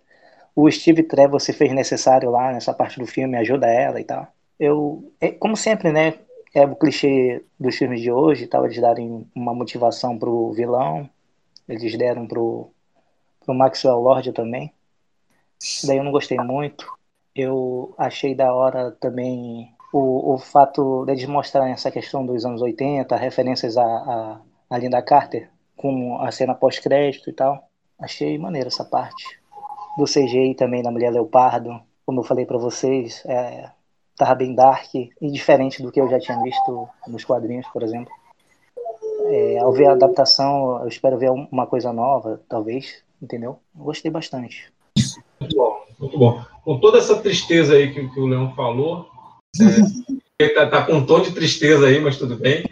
O 0.55 0.69
Steve 0.71 1.03
Trevor 1.03 1.39
se 1.39 1.51
fez 1.53 1.73
necessário 1.73 2.29
lá 2.31 2.51
nessa 2.53 2.73
parte 2.73 2.99
do 2.99 3.05
filme, 3.05 3.37
ajuda 3.37 3.67
ela 3.67 3.99
e 3.99 4.03
tal. 4.03 4.27
Eu, 4.59 5.11
é, 5.19 5.31
como 5.31 5.55
sempre, 5.57 5.91
né? 5.91 6.13
É 6.53 6.65
o 6.65 6.75
clichê 6.75 7.43
dos 7.59 7.75
filmes 7.75 8.01
de 8.01 8.09
hoje, 8.09 8.47
tal, 8.47 8.63
eles 8.65 8.79
darem 8.79 9.29
uma 9.35 9.53
motivação 9.53 10.17
pro 10.17 10.53
vilão. 10.53 11.09
Eles 11.67 11.97
deram 11.97 12.25
pro, 12.25 12.71
pro 13.43 13.53
Maxwell 13.53 13.99
Lord 13.99 14.31
também. 14.31 14.73
Daí 15.85 15.97
eu 15.97 16.03
não 16.03 16.11
gostei 16.11 16.37
muito. 16.37 16.85
Eu 17.35 17.93
achei 17.97 18.33
da 18.33 18.53
hora 18.53 18.91
também 18.91 19.75
o, 19.91 20.33
o 20.33 20.37
fato 20.37 21.05
deles 21.05 21.25
mostrarem 21.25 21.73
essa 21.73 21.91
questão 21.91 22.25
dos 22.25 22.45
anos 22.45 22.61
80, 22.61 23.15
referências 23.15 23.77
a, 23.77 23.83
a, 23.83 24.41
a 24.69 24.77
Linda 24.77 25.01
Carter, 25.01 25.49
com 25.75 26.19
a 26.19 26.31
cena 26.31 26.53
pós-crédito 26.53 27.29
e 27.29 27.33
tal. 27.33 27.69
Achei 27.99 28.37
maneiro 28.37 28.67
essa 28.67 28.83
parte. 28.83 29.39
Do 29.97 30.05
CGI 30.05 30.55
também 30.55 30.83
da 30.83 30.91
Mulher 30.91 31.11
Leopardo, 31.11 31.79
como 32.05 32.19
eu 32.19 32.23
falei 32.23 32.45
pra 32.45 32.57
vocês, 32.57 33.23
é, 33.25 33.69
tava 34.17 34.35
bem 34.35 34.53
dark 34.53 34.93
e 34.93 35.11
diferente 35.31 35.81
do 35.81 35.91
que 35.91 35.99
eu 35.99 36.09
já 36.09 36.19
tinha 36.19 36.41
visto 36.41 36.87
nos 37.07 37.23
quadrinhos, 37.23 37.67
por 37.69 37.81
exemplo. 37.81 38.11
É, 39.27 39.59
ao 39.59 39.71
ver 39.71 39.87
a 39.87 39.93
adaptação, 39.93 40.81
eu 40.81 40.87
espero 40.87 41.17
ver 41.17 41.31
um- 41.31 41.47
uma 41.51 41.65
coisa 41.65 41.91
nova, 41.91 42.41
talvez, 42.47 43.03
entendeu? 43.21 43.59
Gostei 43.73 44.11
bastante. 44.11 44.71
Muito 45.39 45.55
bom, 45.55 45.83
muito 45.99 46.17
bom. 46.17 46.43
Com 46.63 46.79
toda 46.79 46.97
essa 46.97 47.17
tristeza 47.21 47.75
aí 47.75 47.93
que, 47.93 48.07
que 48.07 48.19
o 48.19 48.27
Leão 48.27 48.53
falou, 48.53 49.07
é, 49.59 49.63
ele 50.39 50.49
tá, 50.53 50.67
tá 50.67 50.85
com 50.85 50.93
um 50.93 51.05
tom 51.05 51.21
de 51.21 51.33
tristeza 51.33 51.87
aí, 51.87 51.99
mas 51.99 52.17
tudo 52.17 52.35
bem. 52.37 52.65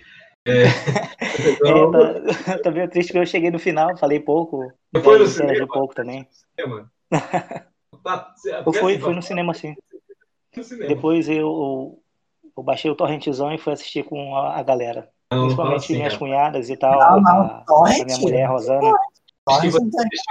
É, 1.35 1.49
então, 1.49 1.95
É, 1.95 2.43
tá, 2.43 2.59
tá 2.59 2.71
meio 2.71 2.89
triste 2.89 3.11
que 3.11 3.17
eu 3.17 3.25
cheguei 3.25 3.49
no 3.49 3.57
final, 3.57 3.95
falei 3.97 4.19
pouco. 4.19 4.71
Foi 5.01 5.17
no 5.17 5.25
cinema? 5.25 5.67
pouco 5.67 5.95
também. 5.95 6.27
é. 6.57 6.63
Tá, 8.03 8.33
Eu 8.65 8.73
fui, 8.73 8.99
fui 8.99 9.15
no 9.15 9.21
cinema 9.21 9.53
sim. 9.53 9.73
no 10.55 10.63
cinema. 10.63 10.89
Depois 10.89 11.29
eu, 11.29 11.97
eu 12.57 12.63
baixei 12.63 12.91
o 12.91 12.95
torrentzão 12.95 13.53
e 13.53 13.57
fui 13.57 13.73
assistir 13.73 14.03
com 14.03 14.35
a, 14.35 14.59
a 14.59 14.63
galera. 14.63 15.09
Não, 15.31 15.37
fala 15.37 15.45
Principalmente 15.47 15.83
assim, 15.85 15.95
minhas 15.95 16.17
cunhadas 16.17 16.69
e 16.69 16.77
tal. 16.77 16.99
Não, 16.99 17.21
não, 17.21 17.41
a, 17.41 17.45
a 17.45 17.65
torrent? 17.65 18.05
minha 18.05 18.17
mulher, 18.19 18.45
Rosana. 18.49 18.93
Vários, 19.45 19.75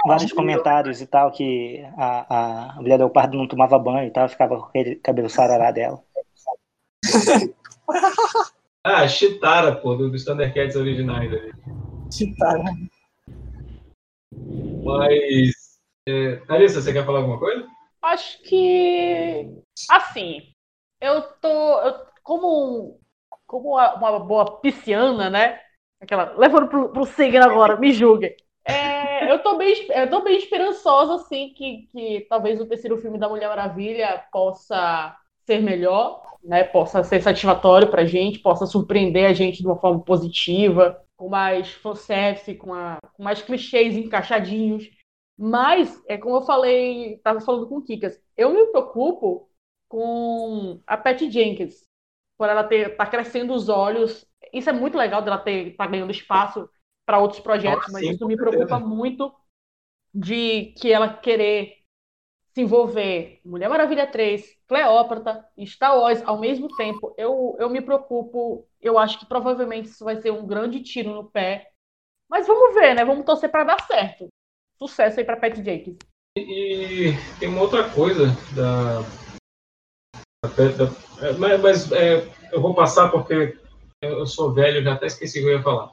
vários 0.07 0.31
comentários 0.31 1.01
e 1.01 1.05
tal, 1.05 1.31
que 1.31 1.83
a, 1.97 2.73
a 2.75 2.81
mulher 2.81 2.97
leopardo 2.97 3.37
não 3.37 3.47
tomava 3.47 3.77
banho 3.77 4.07
e 4.07 4.11
tal, 4.11 4.27
ficava 4.27 4.57
com 4.57 4.65
aquele 4.65 4.95
cabelo 4.95 5.29
sarará 5.29 5.71
dela. 5.71 6.01
Ah, 8.85 9.07
Chitara, 9.07 9.77
pô, 9.77 9.95
do, 9.95 10.11
dos 10.11 10.25
Thundercats 10.25 10.75
originais 10.75 11.31
ali. 11.31 11.53
Chitara. 12.11 12.63
Mas. 14.83 15.53
É, 16.05 16.41
Alissa, 16.49 16.81
você 16.81 16.91
quer 16.91 17.05
falar 17.05 17.19
alguma 17.19 17.39
coisa? 17.39 17.65
Acho 18.01 18.41
que. 18.43 19.49
Assim, 19.89 20.41
eu 20.99 21.21
tô. 21.39 21.79
Eu, 21.81 22.05
como, 22.23 22.99
como 23.47 23.69
uma, 23.69 23.93
uma 23.95 24.19
boa 24.19 24.59
pisciana, 24.59 25.29
né? 25.29 25.61
Aquela. 26.01 26.35
Levando 26.37 26.67
pro, 26.67 26.89
pro 26.89 27.05
signo 27.05 27.41
agora, 27.41 27.77
me 27.77 27.93
julguem. 27.93 28.35
É, 28.65 29.31
eu, 29.31 29.39
tô 29.39 29.57
bem, 29.57 29.73
eu 29.91 30.09
tô 30.09 30.21
bem 30.21 30.37
esperançosa, 30.37 31.15
assim, 31.15 31.53
que, 31.53 31.87
que 31.89 32.25
talvez 32.29 32.59
o 32.59 32.65
terceiro 32.65 32.97
filme 32.97 33.17
da 33.17 33.29
Mulher 33.29 33.47
Maravilha 33.47 34.25
possa 34.29 35.15
ser 35.45 35.61
melhor, 35.61 36.21
né? 36.43 36.63
Possa 36.63 37.03
ser 37.03 37.21
satisfatório 37.21 37.89
pra 37.89 38.05
gente, 38.05 38.39
possa 38.39 38.65
surpreender 38.65 39.29
a 39.29 39.33
gente 39.33 39.59
de 39.59 39.67
uma 39.67 39.79
forma 39.79 40.01
positiva, 40.01 41.01
com 41.15 41.29
mais 41.29 41.71
fanservice, 41.71 42.55
com, 42.55 42.73
a, 42.73 42.97
com 43.13 43.23
mais 43.23 43.41
clichês 43.41 43.95
encaixadinhos. 43.95 44.89
Mas, 45.37 46.01
é 46.07 46.17
como 46.17 46.35
eu 46.35 46.41
falei, 46.41 47.15
estava 47.15 47.39
falando 47.41 47.67
com 47.67 47.77
o 47.77 47.81
Kikas, 47.81 48.19
eu 48.37 48.51
me 48.53 48.65
preocupo 48.67 49.49
com 49.87 50.81
a 50.85 50.97
Pat 50.97 51.19
Jenkins, 51.21 51.85
por 52.37 52.49
ela 52.49 52.63
ter 52.63 52.95
tá 52.95 53.05
crescendo 53.05 53.53
os 53.53 53.69
olhos. 53.69 54.25
Isso 54.51 54.69
é 54.69 54.73
muito 54.73 54.97
legal 54.97 55.21
dela 55.21 55.37
ter 55.37 55.75
tá 55.75 55.87
ganhando 55.87 56.11
espaço 56.11 56.69
para 57.05 57.19
outros 57.19 57.39
projetos, 57.39 57.91
mas 57.91 58.03
isso 58.03 58.27
me 58.27 58.35
preocupa 58.35 58.79
muito 58.79 59.33
de 60.13 60.73
que 60.77 60.91
ela 60.91 61.13
querer 61.13 61.82
se 62.53 62.61
envolver 62.61 63.39
Mulher 63.43 63.67
Maravilha 63.67 64.05
3, 64.05 64.59
Cleópatra 64.67 65.43
e 65.57 65.65
Star 65.65 65.97
Wars 65.97 66.21
ao 66.23 66.39
mesmo 66.39 66.67
tempo. 66.75 67.13
Eu, 67.17 67.55
eu 67.59 67.69
me 67.69 67.81
preocupo, 67.81 68.67
eu 68.79 68.99
acho 68.99 69.19
que 69.19 69.25
provavelmente 69.25 69.89
isso 69.89 70.05
vai 70.05 70.21
ser 70.21 70.31
um 70.31 70.45
grande 70.45 70.81
tiro 70.81 71.13
no 71.13 71.29
pé. 71.29 71.71
Mas 72.29 72.45
vamos 72.45 72.75
ver, 72.75 72.93
né? 72.93 73.03
Vamos 73.03 73.25
torcer 73.25 73.49
para 73.49 73.63
dar 73.63 73.81
certo. 73.81 74.27
Sucesso 74.77 75.19
aí 75.19 75.25
para 75.25 75.37
Pat 75.37 75.55
Jenkins. 75.55 75.97
E, 76.37 77.09
e 77.09 77.39
tem 77.39 77.49
uma 77.49 77.61
outra 77.61 77.89
coisa 77.89 78.27
da. 78.55 79.01
da, 80.49 80.85
da 80.85 81.27
é, 81.27 81.33
mas, 81.33 81.61
mas 81.61 81.91
é, 81.91 82.27
eu 82.51 82.61
vou 82.61 82.73
passar 82.73 83.09
porque 83.09 83.57
eu 84.01 84.25
sou 84.25 84.53
velho, 84.53 84.83
já 84.83 84.93
até 84.93 85.07
esqueci 85.07 85.39
o 85.39 85.43
que 85.43 85.49
eu 85.49 85.57
ia 85.57 85.63
falar. 85.63 85.91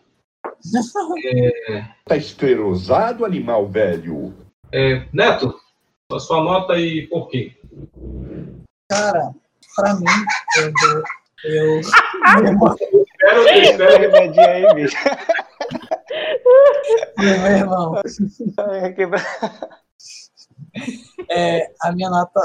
É... 1.25 1.83
Tá 2.05 2.17
esclerosado, 2.17 3.25
animal 3.25 3.67
velho. 3.67 4.35
É, 4.73 5.07
Neto, 5.13 5.59
a 6.17 6.21
sua 6.21 6.43
nota 6.43 6.79
e 6.79 7.07
por 7.07 7.29
quê? 7.29 7.57
Cara, 8.89 9.33
pra 9.77 9.95
mim, 9.95 10.05
eu. 10.57 10.73
eu, 11.45 11.81
eu 11.81 11.81
espero, 13.63 14.05
eu 14.05 14.25
espero 14.25 14.51
aí, 14.51 14.75
bicho. 14.75 14.97
Meu 17.19 17.47
irmão. 17.47 17.95
É, 21.31 21.73
a 21.83 21.93
minha 21.93 22.11
nota. 22.11 22.41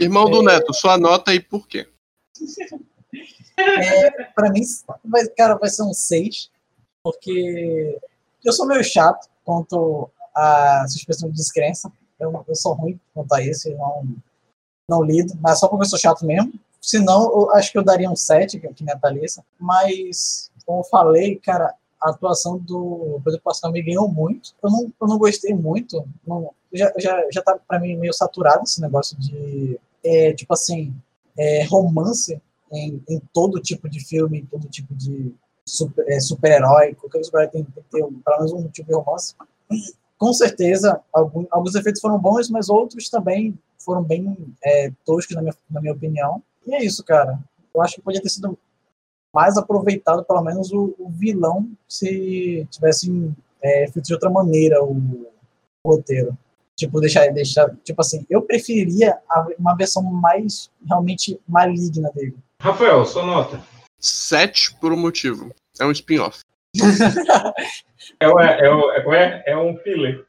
Irmão 0.00 0.30
do 0.30 0.42
Neto, 0.42 0.74
sua 0.74 0.98
nota 0.98 1.32
e 1.32 1.40
por 1.40 1.66
quê? 1.66 1.88
É, 3.56 4.10
pra 4.34 4.50
mim, 4.50 4.62
vai, 5.04 5.26
cara, 5.28 5.56
vai 5.56 5.68
ser 5.68 5.82
um 5.82 5.92
6, 5.92 6.50
porque 7.02 7.98
eu 8.44 8.52
sou 8.52 8.66
meio 8.66 8.82
chato 8.82 9.28
quanto 9.44 10.10
a 10.34 10.86
suspensão 10.88 11.28
de 11.28 11.36
descrença. 11.36 11.92
Eu, 12.20 12.44
eu 12.46 12.54
sou 12.54 12.74
ruim 12.74 13.00
quanto 13.14 13.32
a 13.32 13.42
isso, 13.42 13.68
eu 13.68 13.78
não, 13.78 14.06
não 14.88 15.02
lido, 15.02 15.34
mas 15.40 15.58
só 15.58 15.68
porque 15.68 15.84
eu 15.84 15.88
sou 15.88 15.98
chato 15.98 16.24
mesmo. 16.24 16.52
Se 16.80 16.98
não, 16.98 17.50
acho 17.52 17.70
que 17.70 17.78
eu 17.78 17.84
daria 17.84 18.10
um 18.10 18.16
7, 18.16 18.58
que 18.58 18.84
nem 18.84 18.94
a 18.94 18.98
Thalissa. 18.98 19.44
Mas, 19.58 20.50
como 20.64 20.80
eu 20.80 20.84
falei, 20.84 21.36
cara, 21.36 21.74
a 22.02 22.10
atuação 22.10 22.58
do 22.58 23.20
Pedro 23.22 23.40
Pascal 23.42 23.70
me 23.70 23.82
ganhou 23.82 24.08
muito. 24.08 24.54
Eu 24.62 24.70
não, 24.70 24.92
eu 25.00 25.06
não 25.06 25.18
gostei 25.18 25.54
muito. 25.54 26.02
Não, 26.26 26.50
já, 26.72 26.92
já, 26.98 27.26
já 27.30 27.42
tá, 27.42 27.58
pra 27.68 27.78
mim, 27.78 27.96
meio 27.96 28.14
saturado 28.14 28.62
esse 28.64 28.80
negócio 28.80 29.16
de, 29.18 29.78
é, 30.02 30.32
tipo 30.32 30.52
assim, 30.54 30.94
é, 31.38 31.64
romance 31.64 32.40
em, 32.72 33.02
em, 33.08 33.20
todo 33.32 33.60
tipo 33.60 33.88
de 33.88 34.00
filme, 34.00 34.40
em 34.40 34.46
todo 34.46 34.66
tipo 34.68 34.94
de 34.94 35.34
super, 35.66 36.08
é, 36.08 36.18
super-herói. 36.18 36.94
Qualquer 36.94 37.22
super-herói 37.22 37.52
tem, 37.52 37.64
tem 37.64 37.82
que 37.82 37.90
ter 37.90 38.02
pelo 38.02 38.36
menos 38.38 38.52
um 38.52 38.68
tipo 38.68 38.88
de 38.88 38.94
romance 38.94 39.34
com 40.20 40.34
certeza, 40.34 41.00
algum, 41.10 41.46
alguns 41.50 41.74
efeitos 41.74 42.02
foram 42.02 42.18
bons, 42.18 42.50
mas 42.50 42.68
outros 42.68 43.08
também 43.08 43.58
foram 43.78 44.02
bem 44.02 44.36
é, 44.62 44.92
toscos, 45.06 45.34
na 45.34 45.40
minha, 45.40 45.54
na 45.70 45.80
minha 45.80 45.94
opinião. 45.94 46.42
E 46.66 46.74
é 46.74 46.84
isso, 46.84 47.02
cara. 47.02 47.40
Eu 47.74 47.80
acho 47.80 47.94
que 47.94 48.02
podia 48.02 48.20
ter 48.20 48.28
sido 48.28 48.56
mais 49.34 49.56
aproveitado, 49.56 50.22
pelo 50.22 50.42
menos, 50.42 50.70
o, 50.72 50.94
o 50.98 51.08
vilão, 51.08 51.70
se 51.88 52.68
tivessem 52.70 53.34
é, 53.62 53.88
feito 53.90 54.06
de 54.06 54.12
outra 54.12 54.28
maneira 54.28 54.84
o, 54.84 54.92
o, 54.92 55.90
roteiro. 55.90 56.36
Tipo, 56.76 57.00
deixar, 57.00 57.32
deixar. 57.32 57.74
Tipo 57.82 58.02
assim, 58.02 58.26
eu 58.28 58.42
preferiria 58.42 59.18
uma 59.58 59.74
versão 59.74 60.02
mais 60.02 60.70
realmente 60.86 61.40
maligna 61.48 62.10
dele. 62.14 62.36
Rafael, 62.60 63.06
sua 63.06 63.24
nota? 63.24 63.62
Sete 63.98 64.74
por 64.76 64.92
um 64.92 64.98
motivo. 64.98 65.50
É 65.78 65.86
um 65.86 65.92
spin-off. 65.92 66.40
É, 68.18 68.26
é, 68.26 68.66
é, 68.66 69.16
é, 69.16 69.52
é 69.52 69.56
um 69.56 69.76
filler. 69.78 70.24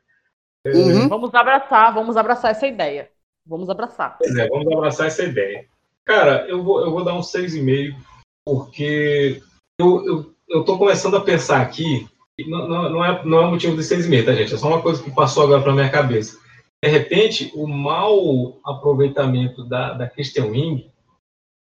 Uhum. 0.65 1.07
Vamos 1.09 1.33
abraçar, 1.33 1.93
vamos 1.93 2.15
abraçar 2.15 2.51
essa 2.51 2.67
ideia. 2.67 3.09
Vamos 3.45 3.69
abraçar. 3.69 4.17
Pois 4.19 4.35
é, 4.35 4.47
vamos 4.47 4.71
abraçar 4.71 5.07
essa 5.07 5.23
ideia. 5.23 5.65
Cara, 6.05 6.45
eu 6.47 6.63
vou, 6.63 6.81
eu 6.81 6.91
vou 6.91 7.03
dar 7.03 7.15
um 7.15 7.21
6,5, 7.21 7.95
porque 8.45 9.41
eu, 9.79 10.05
eu, 10.05 10.35
eu 10.49 10.63
tô 10.63 10.77
começando 10.77 11.17
a 11.17 11.21
pensar 11.21 11.61
aqui, 11.61 12.07
não, 12.47 12.67
não, 12.67 12.89
não, 12.89 13.05
é, 13.05 13.25
não 13.25 13.41
é 13.41 13.49
motivo 13.49 13.75
de 13.75 13.83
6,5, 13.83 14.25
tá, 14.25 14.33
gente? 14.33 14.53
É 14.53 14.57
só 14.57 14.67
uma 14.67 14.81
coisa 14.81 15.03
que 15.03 15.11
passou 15.11 15.43
agora 15.43 15.61
pra 15.61 15.73
minha 15.73 15.89
cabeça. 15.89 16.39
De 16.83 16.89
repente, 16.89 17.51
o 17.55 17.67
mau 17.67 18.59
aproveitamento 18.63 19.63
da, 19.63 19.93
da 19.93 20.09
Christian 20.09 20.45
Wing 20.45 20.91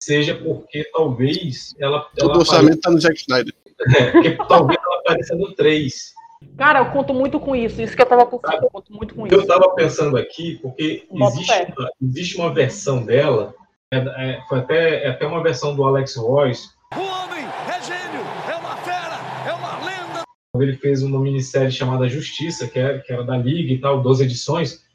seja 0.01 0.35
porque 0.35 0.83
talvez 0.91 1.75
ela. 1.79 2.07
Todo 2.17 2.37
o 2.37 2.39
orçamento 2.39 2.77
está 2.77 2.89
no 2.89 2.99
Jack 2.99 3.19
Snyder. 3.19 3.53
É, 3.97 4.11
porque 4.11 4.37
talvez 4.47 4.79
ela 4.79 4.99
apareça 4.99 5.35
no 5.35 5.55
3. 5.55 6.13
Cara, 6.55 6.79
eu 6.79 6.91
conto 6.91 7.15
muito 7.15 7.39
com 7.39 7.55
isso. 7.55 7.81
Isso 7.81 7.95
que 7.95 8.01
eu 8.03 8.05
tava 8.05 8.27
pensando, 8.27 8.63
eu 8.63 8.69
conto 8.69 8.93
muito 8.93 9.15
com 9.15 9.21
eu 9.21 9.25
isso. 9.25 9.35
Eu 9.37 9.47
tava 9.47 9.73
pensando 9.73 10.17
aqui, 10.17 10.59
porque 10.61 11.07
existe 11.11 11.51
uma, 11.51 11.89
existe 11.99 12.37
uma, 12.37 12.53
versão 12.53 13.03
dela, 13.03 13.55
é, 13.91 13.97
é, 13.97 14.41
foi 14.47 14.59
até, 14.59 15.03
é 15.05 15.09
até 15.09 15.25
uma 15.25 15.41
versão 15.41 15.75
do 15.75 15.83
Alex 15.83 16.15
Royce. 16.15 16.69
O 16.95 16.99
homem 16.99 17.43
é 17.43 17.81
gênio, 17.81 18.21
é 18.47 18.55
uma 18.55 18.75
fera, 18.77 19.19
é 19.47 19.51
uma 19.51 19.77
lenda. 19.83 20.23
Ele 20.59 20.77
fez 20.77 21.01
uma 21.01 21.19
minissérie 21.19 21.71
chamada 21.71 22.07
Justiça, 22.07 22.67
que, 22.67 22.77
é, 22.77 22.99
que 22.99 23.11
era 23.11 23.23
da 23.23 23.37
Liga 23.37 23.73
e 23.73 23.79
tal, 23.79 23.99
12 23.99 24.25
edições. 24.25 24.85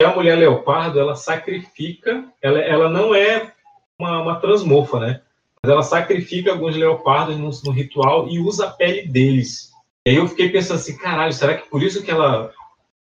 E 0.00 0.04
a 0.04 0.14
mulher 0.14 0.38
leopardo, 0.38 1.00
ela 1.00 1.16
sacrifica, 1.16 2.24
ela, 2.40 2.60
ela 2.60 2.88
não 2.88 3.12
é 3.12 3.52
uma, 3.98 4.20
uma 4.22 4.36
transmorfa, 4.36 4.98
né? 4.98 5.20
Mas 5.62 5.72
ela 5.72 5.82
sacrifica 5.82 6.50
alguns 6.50 6.76
leopardos 6.76 7.36
no, 7.38 7.50
no, 7.64 7.70
ritual 7.70 8.28
e 8.28 8.40
usa 8.40 8.66
a 8.66 8.70
pele 8.70 9.06
deles. 9.06 9.70
E 10.06 10.10
aí 10.10 10.16
eu 10.16 10.26
fiquei 10.26 10.48
pensando 10.48 10.78
assim, 10.78 10.96
caralho, 10.96 11.32
será 11.32 11.56
que 11.56 11.70
por 11.70 11.82
isso 11.82 12.02
que 12.02 12.10
ela 12.10 12.52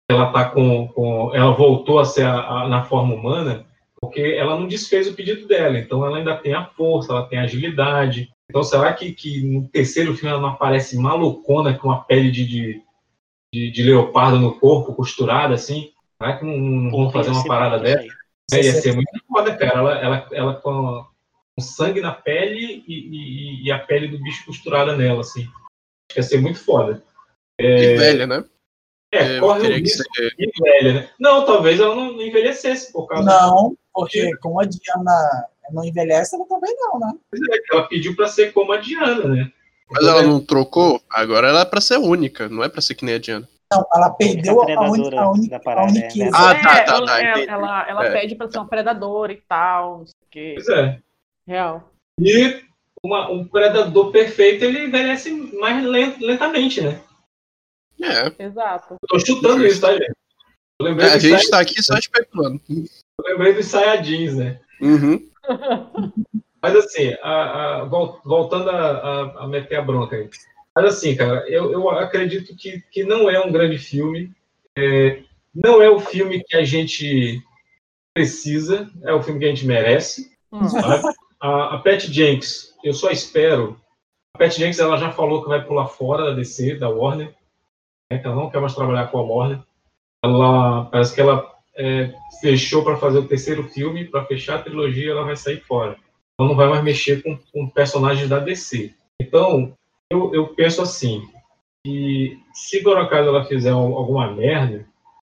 ela 0.09 0.31
tá 0.31 0.45
com, 0.45 0.87
com 0.87 1.35
ela 1.35 1.51
voltou 1.51 1.99
a 1.99 2.05
ser 2.05 2.25
a, 2.25 2.39
a, 2.39 2.67
na 2.69 2.83
forma 2.83 3.13
humana? 3.13 3.65
Porque 3.99 4.21
ela 4.21 4.57
não 4.57 4.67
desfez 4.67 5.07
o 5.07 5.13
pedido 5.13 5.47
dela, 5.47 5.77
então 5.77 6.05
ela 6.05 6.17
ainda 6.17 6.37
tem 6.37 6.53
a 6.53 6.65
força, 6.65 7.11
ela 7.11 7.27
tem 7.27 7.39
a 7.39 7.43
agilidade. 7.43 8.31
Então 8.49 8.63
será 8.63 8.93
que, 8.93 9.11
que 9.11 9.41
no 9.41 9.67
terceiro 9.67 10.15
filme 10.15 10.29
ela 10.29 10.41
não 10.41 10.49
aparece 10.49 10.97
malucona 10.97 11.77
com 11.77 11.91
a 11.91 11.97
pele 11.97 12.31
de, 12.31 12.45
de, 12.45 12.81
de, 13.53 13.71
de 13.71 13.83
leopardo 13.83 14.39
no 14.39 14.57
corpo, 14.57 14.93
costurada 14.93 15.53
assim? 15.53 15.91
Será 16.17 16.37
que 16.37 16.45
não, 16.45 16.57
não 16.57 16.91
vão 16.91 17.11
fazer 17.11 17.31
uma 17.31 17.45
parada 17.45 17.77
dessa? 17.79 18.16
É, 18.51 18.63
ia 18.63 18.73
ser 18.73 18.93
muito 18.93 19.09
foda, 19.27 19.55
cara. 19.55 19.79
Ela, 19.79 19.99
ela, 19.99 20.27
ela 20.31 20.53
com, 20.61 21.05
com 21.55 21.61
sangue 21.61 22.01
na 22.01 22.13
pele 22.13 22.83
e, 22.87 22.93
e, 22.93 23.65
e, 23.65 23.71
a 23.71 23.79
pele 23.79 24.07
do 24.07 24.21
bicho 24.21 24.45
costurada 24.45 24.95
nela, 24.95 25.21
assim. 25.21 25.41
Acho 25.41 26.07
que 26.09 26.19
ia 26.19 26.23
ser 26.23 26.41
muito 26.41 26.59
foda. 26.59 27.03
É... 27.59 27.93
E 27.93 27.97
velha, 27.97 28.27
né? 28.27 28.45
É, 29.11 29.39
corre 29.39 29.67
o 29.67 29.73
risco 29.73 30.03
ser... 30.15 30.33
e 30.37 30.51
velha, 30.61 30.93
né? 30.93 31.09
Não, 31.19 31.45
talvez 31.45 31.79
ela 31.79 31.95
não 31.95 32.21
envelhecesse 32.21 32.91
por 32.91 33.07
causa 33.07 33.23
Não, 33.23 33.75
porque 33.93 34.35
como 34.37 34.59
a 34.59 34.65
Diana 34.65 35.47
não 35.71 35.83
envelhece, 35.83 36.35
ela 36.35 36.45
também 36.45 36.75
não, 36.77 36.99
né? 36.99 37.13
Pois 37.29 37.41
é, 37.41 37.61
ela 37.71 37.87
pediu 37.87 38.15
pra 38.15 38.27
ser 38.27 38.51
como 38.51 38.73
a 38.73 38.77
Diana, 38.77 39.27
né? 39.27 39.51
Mas 39.89 40.05
ela 40.05 40.21
não 40.23 40.43
trocou? 40.43 41.01
Agora 41.09 41.47
ela 41.47 41.61
é 41.61 41.65
pra 41.65 41.79
ser 41.79 41.97
única, 41.97 42.49
não 42.49 42.63
é 42.63 42.69
pra 42.69 42.81
ser 42.81 42.95
que 42.95 43.05
nem 43.05 43.15
a 43.15 43.19
Diana. 43.19 43.47
Não, 43.71 43.85
ela 43.93 44.09
perdeu 44.11 44.61
a, 44.61 44.65
a, 44.65 44.89
única, 44.89 45.19
a, 45.21 45.31
única, 45.31 45.61
a 45.65 45.83
uniqueza. 45.83 46.31
Ah, 46.33 46.55
tá, 46.55 46.83
tá, 46.85 47.05
tá. 47.05 47.21
Ela, 47.21 47.41
ela, 47.41 47.89
ela 47.89 48.05
é. 48.05 48.11
pede 48.11 48.35
pra 48.35 48.49
ser 48.49 48.59
uma 48.59 48.67
predadora 48.67 49.33
e 49.33 49.41
tal, 49.47 50.05
quê. 50.31 50.53
Pois 50.55 50.69
é. 50.69 50.99
Real. 51.45 51.91
E 52.19 52.61
uma, 53.03 53.29
um 53.29 53.45
predador 53.45 54.11
perfeito, 54.11 54.63
ele 54.63 54.85
envelhece 54.85 55.31
mais 55.59 55.83
lent, 55.83 56.17
lentamente, 56.19 56.81
né? 56.81 57.01
É. 58.01 58.43
Exato. 58.43 58.93
Eu 59.01 59.07
tô 59.07 59.19
chutando 59.19 59.65
isso, 59.65 59.81
tá, 59.81 59.91
gente? 59.91 60.11
É, 60.81 61.13
a 61.13 61.17
gente 61.17 61.41
Sai- 61.41 61.49
tá 61.49 61.59
aqui 61.59 61.81
só 61.81 61.95
especulando. 61.97 62.61
Eu 62.69 62.85
lembrei 63.31 63.53
dos 63.53 63.65
Saiyajins, 63.65 64.35
né? 64.35 64.59
Uhum. 64.79 65.27
Mas 66.61 66.75
assim, 66.75 67.15
a- 67.23 67.79
a- 67.81 67.83
vol- 67.85 68.21
voltando 68.23 68.69
a, 68.69 68.75
a- 68.91 69.43
a 69.43 69.47
meter 69.47 69.77
a 69.77 69.81
bronca 69.81 70.15
aí. 70.15 70.29
Mas 70.77 70.93
assim, 70.93 71.15
cara, 71.15 71.43
eu, 71.49 71.71
eu 71.71 71.89
acredito 71.89 72.55
que, 72.55 72.83
que 72.91 73.03
não 73.03 73.27
é 73.27 73.43
um 73.43 73.51
grande 73.51 73.79
filme. 73.79 74.31
É, 74.77 75.23
não 75.51 75.81
é 75.81 75.89
o 75.89 75.99
filme 75.99 76.43
que 76.43 76.55
a 76.55 76.63
gente 76.63 77.41
precisa, 78.13 78.87
é 79.01 79.11
o 79.11 79.23
filme 79.23 79.39
que 79.39 79.47
a 79.47 79.49
gente 79.49 79.65
merece. 79.65 80.31
sabe? 80.69 81.15
A, 81.41 81.73
a 81.73 81.77
Pat 81.79 82.05
Jenks, 82.05 82.75
eu 82.83 82.93
só 82.93 83.09
espero. 83.09 83.81
A 84.35 84.37
Pat 84.37 84.55
Jenks 84.55 84.77
ela 84.77 84.97
já 84.97 85.11
falou 85.11 85.41
que 85.41 85.49
vai 85.49 85.65
pular 85.65 85.87
fora 85.87 86.25
da 86.25 86.35
DC, 86.35 86.75
da 86.75 86.89
Warner. 86.89 87.33
né, 88.11 88.21
ela 88.23 88.35
não 88.35 88.51
quer 88.51 88.61
mais 88.61 88.75
trabalhar 88.75 89.07
com 89.07 89.17
a 89.17 89.23
Warner. 89.23 89.59
Ela 90.23 90.85
parece 90.85 91.15
que 91.15 91.21
ela 91.21 91.55
é, 91.75 92.13
fechou 92.39 92.83
para 92.83 92.97
fazer 92.97 93.17
o 93.17 93.27
terceiro 93.27 93.63
filme, 93.63 94.05
para 94.05 94.25
fechar 94.25 94.59
a 94.59 94.61
trilogia, 94.61 95.09
ela 95.09 95.23
vai 95.23 95.35
sair 95.35 95.59
fora. 95.59 95.97
Ela 96.39 96.47
não 96.47 96.55
vai 96.55 96.67
mais 96.67 96.83
mexer 96.83 97.23
com, 97.23 97.35
com 97.51 97.67
personagens 97.67 98.29
da 98.29 98.37
DC. 98.37 98.93
Então, 99.19 99.75
eu, 100.11 100.33
eu 100.33 100.47
penso 100.49 100.81
assim, 100.81 101.27
que 101.85 102.39
se 102.53 102.81
por 102.83 102.97
acaso 102.97 103.29
ela 103.29 103.45
fizer 103.45 103.71
al- 103.71 103.95
alguma 103.97 104.31
merda, 104.31 104.87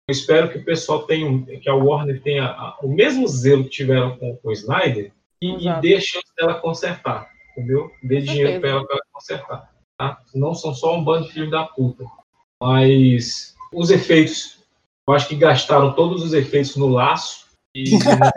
eu 0.09 0.13
espero 0.13 0.51
que 0.51 0.59
o 0.59 0.65
pessoal 0.65 1.05
tenha, 1.07 1.45
que 1.61 1.69
a 1.69 1.75
Warner 1.75 2.23
tenha 2.23 2.45
a- 2.47 2.79
o 2.83 2.89
mesmo 2.89 3.27
zelo 3.27 3.65
que 3.65 3.71
tiveram 3.71 4.17
com, 4.19 4.37
com 4.37 4.49
o 4.49 4.53
Snyder 4.53 5.13
e, 5.43 5.67
e 5.69 5.81
dê 5.81 6.01
chance 6.01 6.27
dela 6.37 6.55
consertar, 6.61 7.31
entendeu? 7.53 7.91
Dê 8.03 8.21
dinheiro 8.21 8.51
certeza. 8.53 8.61
para 8.61 8.71
ela, 8.71 8.87
pra 8.87 8.97
ela 8.97 9.05
consertar. 9.13 9.75
Tá? 9.99 10.19
Não 10.35 10.55
são 10.55 10.75
só 10.75 10.95
um 10.97 11.05
bando 11.05 11.27
de 11.27 11.33
filho 11.33 11.51
da 11.51 11.65
puta. 11.65 12.05
Mas 12.63 13.55
os 13.73 13.91
efeitos, 13.91 14.59
eu 15.09 15.15
acho 15.15 15.29
que 15.29 15.37
gastaram 15.37 15.95
todos 15.95 16.23
os 16.23 16.33
efeitos 16.33 16.77
no 16.77 16.89
laço 16.89 17.47
e 17.75 17.85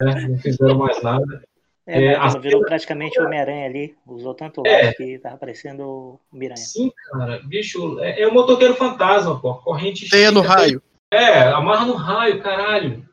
né, 0.00 0.28
não 0.28 0.38
fizeram 0.38 0.78
mais 0.78 1.02
nada. 1.02 1.42
É, 1.86 2.04
É, 2.04 2.12
ela 2.14 2.28
virou 2.38 2.60
cena- 2.60 2.66
praticamente 2.66 3.20
o 3.20 3.24
Homem-Aranha 3.24 3.66
ali. 3.66 3.96
Usou 4.06 4.34
tanto 4.34 4.62
É. 4.66 4.92
que 4.92 5.18
tava 5.18 5.36
parecendo 5.36 5.82
o 5.84 6.20
Miranha. 6.32 6.56
Sim, 6.56 6.92
cara, 7.10 7.40
bicho, 7.44 7.98
é, 8.00 8.22
é 8.22 8.26
o 8.28 8.32
motoqueiro 8.34 8.74
fantasma, 8.74 9.40
pô. 9.40 9.54
Corrente 9.54 10.08
Teia 10.08 10.30
no 10.30 10.40
estica, 10.40 10.58
raio. 10.60 10.82
É, 11.12 11.40
amarra 11.48 11.86
no 11.86 11.94
raio, 11.94 12.40
caralho. 12.40 13.04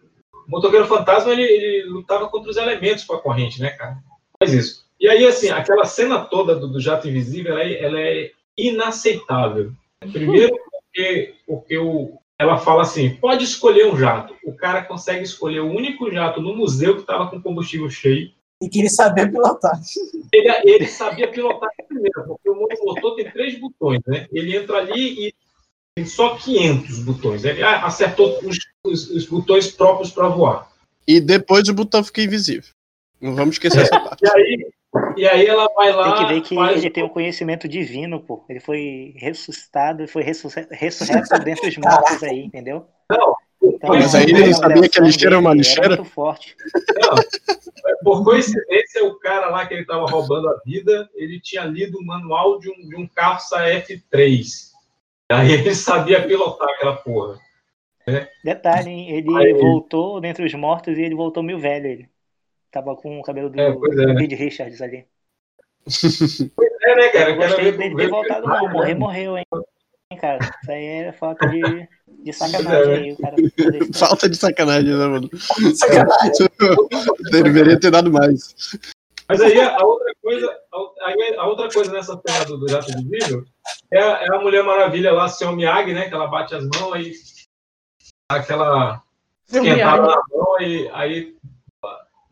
O 0.48 0.52
motoqueiro 0.52 0.86
fantasma, 0.86 1.32
ele, 1.32 1.44
ele 1.44 1.90
lutava 1.90 2.28
contra 2.30 2.52
os 2.52 2.58
elementos 2.58 3.04
com 3.04 3.14
a 3.16 3.22
corrente, 3.22 3.60
né, 3.62 3.72
cara? 3.72 3.98
Faz 4.40 4.54
isso. 4.54 4.86
E 5.00 5.08
aí, 5.08 5.26
assim, 5.26 5.50
aquela 5.50 5.86
cena 5.86 6.20
toda 6.26 6.56
do, 6.56 6.68
do 6.68 6.80
jato 6.80 7.08
invisível, 7.08 7.54
ela 7.54 7.64
é, 7.64 7.84
ela 7.84 8.00
é 8.00 8.32
inaceitável. 8.58 9.72
Primeiro 10.12 10.56
porque, 10.72 11.34
porque 11.46 11.78
o, 11.78 12.18
ela 12.40 12.58
fala 12.58 12.82
assim, 12.84 13.10
pode 13.16 13.44
escolher 13.44 13.88
um 13.88 13.98
jato. 13.98 14.36
O 14.44 14.56
cara 14.56 14.82
consegue 14.84 15.24
escolher 15.24 15.60
o 15.60 15.72
único 15.72 16.12
jato 16.12 16.42
no 16.42 16.56
museu 16.56 16.96
que 16.96 17.02
estava 17.02 17.28
com 17.30 17.42
combustível 17.42 17.90
cheio. 17.90 18.32
E 18.62 18.68
que 18.70 18.80
ele 18.80 18.90
sabia 18.90 19.30
pilotar. 19.30 19.80
Ele, 20.34 20.50
ele 20.64 20.88
sabia 20.88 21.28
pilotar 21.28 21.70
primeiro, 21.88 22.24
porque 22.26 22.50
o 22.50 22.56
motor 22.56 23.16
tem 23.16 23.30
três 23.32 23.60
botões, 23.60 24.02
né? 24.08 24.26
Ele 24.32 24.56
entra 24.58 24.78
ali 24.80 25.28
e 25.28 25.34
tem 25.96 26.06
só 26.06 26.36
500 26.36 27.00
botões. 27.00 27.46
Ele 27.46 27.62
acertou 27.64 28.40
os, 28.44 28.58
os- 28.84 29.10
os 29.12 29.26
botões 29.28 29.72
próprios 29.72 30.12
para 30.12 30.28
voar. 30.28 30.72
E 31.08 31.20
depois 31.20 31.70
o 31.70 31.74
botão 31.74 32.04
fica 32.04 32.22
invisível. 32.22 32.72
Não 33.22 33.36
vamos 33.36 33.56
esquecer 33.56 33.82
essa 33.82 34.00
parte. 34.00 34.24
E 34.26 34.30
aí, 34.30 34.68
e 35.18 35.28
aí 35.28 35.46
ela 35.46 35.68
vai 35.76 35.92
lá. 35.92 36.16
Tem 36.16 36.26
que 36.28 36.34
ver 36.34 36.42
que 36.42 36.56
faz- 36.56 36.78
ele 36.84 36.90
tem 36.90 37.04
um 37.04 37.10
conhecimento 37.10 37.68
divino, 37.68 38.20
pô. 38.22 38.44
Ele 38.50 38.60
foi 38.60 39.14
ressuscitado 39.18 40.04
e 40.04 40.08
foi 40.08 40.24
ressusc- 40.24 40.68
ressurreto 40.72 41.40
dentre 41.44 41.70
os 41.70 41.78
mortos 41.78 42.24
aí, 42.24 42.40
entendeu? 42.44 42.86
Não, 43.10 43.36
Então, 43.78 43.92
Mas 43.92 44.16
aí 44.16 44.24
ele 44.24 44.48
não 44.48 44.54
sabia 44.54 44.90
que 44.90 45.00
a 45.00 45.04
lixeira 45.04 45.36
é 45.36 45.38
uma 45.38 45.54
lixeira? 45.54 45.96
Muito 45.98 46.06
forte. 46.06 46.56
Por 48.04 48.24
coincidência, 48.24 49.06
o 49.06 49.20
cara 49.20 49.50
lá 49.50 49.68
que 49.68 49.76
ele 49.76 49.82
estava 49.82 50.06
roubando 50.08 50.50
a 50.50 50.60
vida, 50.66 51.08
ele 51.14 51.40
tinha 51.40 51.64
lido 51.64 52.00
o 52.00 52.06
manual 52.06 52.58
de 52.60 52.72
um, 52.72 52.90
de 52.90 52.96
um 52.96 53.08
Corsa 53.08 53.58
F3. 53.60 54.72
Aí 55.30 55.52
ele 55.52 55.76
sabia 55.76 56.26
pilotar 56.26 56.68
aquela 56.70 56.96
porra. 56.96 57.40
Detalhe, 58.44 58.90
hein? 58.90 59.10
ele 59.12 59.38
Aí- 59.38 59.54
voltou 59.54 60.20
dentre 60.20 60.44
os 60.44 60.54
mortos 60.56 60.98
e 60.98 61.02
ele 61.02 61.14
voltou 61.14 61.44
meio 61.44 61.60
velho. 61.60 61.86
Ele 61.86 62.10
tava 62.72 62.96
com 62.96 63.20
o 63.20 63.24
cabelo 63.24 63.50
do 63.50 63.60
É, 63.60 63.72
pois 63.72 63.96
é. 63.98 64.06
Reed 64.14 64.32
Richards 64.34 64.82
ali. 64.82 65.06
É, 66.82 66.96
né, 66.96 67.10
cara? 67.10 67.30
Eu 67.32 67.36
gostei 67.36 67.72
dele 67.74 67.96
ter 67.96 68.10
voltado, 68.10 68.48
não. 68.48 68.70
Morrer, 68.70 68.96
morreu, 68.96 69.38
hein? 69.38 69.46
Cara? 70.16 70.40
Isso 70.40 70.72
aí 70.72 70.86
é 70.86 71.12
falta 71.12 71.48
de, 71.50 71.62
de 72.24 72.34
sacanagem 72.34 72.94
aí. 72.94 73.94
Falta 73.94 74.30
de 74.30 74.38
sacanagem, 74.38 74.94
né, 74.94 75.06
mano? 75.06 75.30
Sacanagem. 75.76 76.48
Deveria 77.32 77.78
ter 77.78 77.92
dado 77.92 78.12
mais. 78.12 78.56
Mas 79.28 79.42
aí 79.42 79.60
a 79.60 79.84
outra 79.84 80.14
coisa, 80.22 80.60
a, 81.02 81.42
a 81.42 81.48
outra 81.48 81.70
coisa 81.70 81.92
nessa 81.92 82.20
cena 82.26 82.46
do, 82.46 82.58
do 82.58 82.70
Jato 82.70 82.90
Invisível 82.92 83.44
é 83.92 84.00
a, 84.00 84.24
é 84.24 84.34
a 84.34 84.40
Mulher 84.40 84.64
Maravilha 84.64 85.12
lá, 85.12 85.28
seu 85.28 85.52
Miyagi, 85.52 85.94
né? 85.94 86.08
Que 86.08 86.16
ela 86.16 86.28
bate 86.28 86.56
as 86.56 86.64
mãos 86.64 86.94
aí 86.94 87.12
aquela 88.30 89.04
esquentada 89.46 90.02
na 90.04 90.22
mão 90.32 90.62
e 90.62 90.90
aí. 90.94 91.36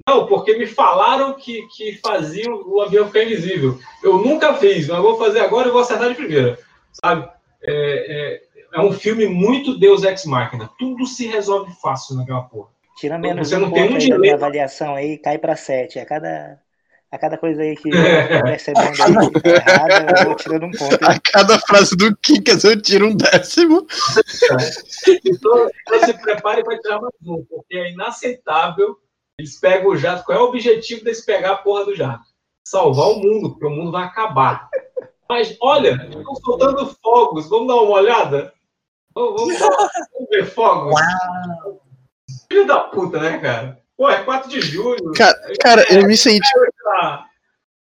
Não, 0.07 0.27
porque 0.27 0.56
me 0.56 0.68
falaram 0.68 1.34
que, 1.34 1.68
que 1.76 1.97
fazia 1.97 2.49
o 2.49 2.80
avião 2.80 3.07
ficar 3.07 3.23
invisível. 3.23 3.77
Eu 4.03 4.19
nunca 4.19 4.53
fiz, 4.53 4.88
mas 4.88 5.02
vou 5.02 5.18
fazer 5.18 5.39
agora 5.39 5.68
e 5.68 5.72
vou 5.72 5.81
acertar 5.81 6.07
de 6.10 6.15
primeira. 6.15 6.60
Sabe? 7.03 7.27
É, 7.68 8.36
é, 8.36 8.42
é 8.76 8.82
um 8.82 8.92
filme 8.92 9.26
muito 9.26 9.78
Deus 9.78 10.04
Ex 10.04 10.26
Machina. 10.26 10.70
Tudo 10.78 11.06
se 11.06 11.28
resolve 11.28 11.72
fácil 11.82 12.16
naquela 12.16 12.44
porra. 12.44 12.70
Tira 12.98 13.18
menos 13.18 13.50
Você 13.50 13.56
um 13.58 13.62
não 13.62 13.72
tem 13.72 13.84
um 13.84 13.88
da 13.88 13.98
minha 13.98 14.00
dilema. 14.00 14.36
avaliação 14.36 14.96
aí, 14.96 15.18
cai 15.18 15.38
pra 15.38 15.56
7. 15.56 16.00
A 16.00 16.06
cada, 16.06 16.60
a 17.12 17.18
cada 17.18 17.38
coisa 17.38 17.62
aí 17.62 17.76
que 17.76 17.90
eu 17.90 17.92
tô 18.40 18.44
percebendo 18.44 18.88
aí 18.88 19.32
tá 19.32 19.50
errada, 19.50 20.20
eu 20.20 20.26
vou 20.26 20.36
tirando 20.36 20.66
um 20.66 20.72
ponto. 20.72 21.06
A 21.06 21.20
cada 21.20 21.60
frase 21.60 21.96
do 21.96 22.16
Kinkas 22.18 22.64
eu 22.64 22.82
tiro 22.82 23.08
um 23.08 23.16
décimo. 23.16 23.86
Então, 25.26 25.70
então 25.88 26.06
se 26.06 26.14
prepare 26.22 26.64
para 26.64 26.80
tirar 26.80 27.02
mais 27.02 27.14
um, 27.26 27.44
porque 27.50 27.78
é 27.78 27.92
inaceitável. 27.92 28.98
Eles 29.38 29.60
pegam 29.60 29.90
o 29.90 29.98
jato. 29.98 30.24
Qual 30.24 30.38
é 30.38 30.42
o 30.42 30.46
objetivo 30.46 31.04
deles 31.04 31.26
pegar 31.26 31.52
a 31.52 31.58
porra 31.58 31.86
do 31.86 31.96
jato? 31.96 32.24
Salvar 32.66 33.10
o 33.10 33.20
mundo, 33.20 33.52
porque 33.52 33.66
o 33.66 33.70
mundo 33.70 33.92
vai 33.92 34.04
acabar. 34.06 34.70
Mas 35.27 35.56
olha, 35.61 36.07
estão 36.10 36.35
soltando 36.35 36.95
fogos. 37.03 37.49
Vamos 37.49 37.68
dar 37.68 37.76
uma 37.76 37.91
olhada? 37.97 38.53
Vamos, 39.14 39.41
vamos, 39.41 39.60
dar- 39.60 39.69
vamos 40.14 40.30
ver 40.30 40.45
fogos. 40.45 40.93
Filho 42.52 42.68
da 42.68 42.80
puta, 42.81 43.19
né, 43.19 43.38
cara? 43.39 43.80
Pô, 43.97 44.10
é 44.10 44.23
4 44.23 44.49
de 44.49 44.61
julho. 44.61 45.14
Cara, 45.14 45.39
cara, 45.60 45.85
eu 45.93 46.06
me 46.06 46.18
senti. 46.18 46.47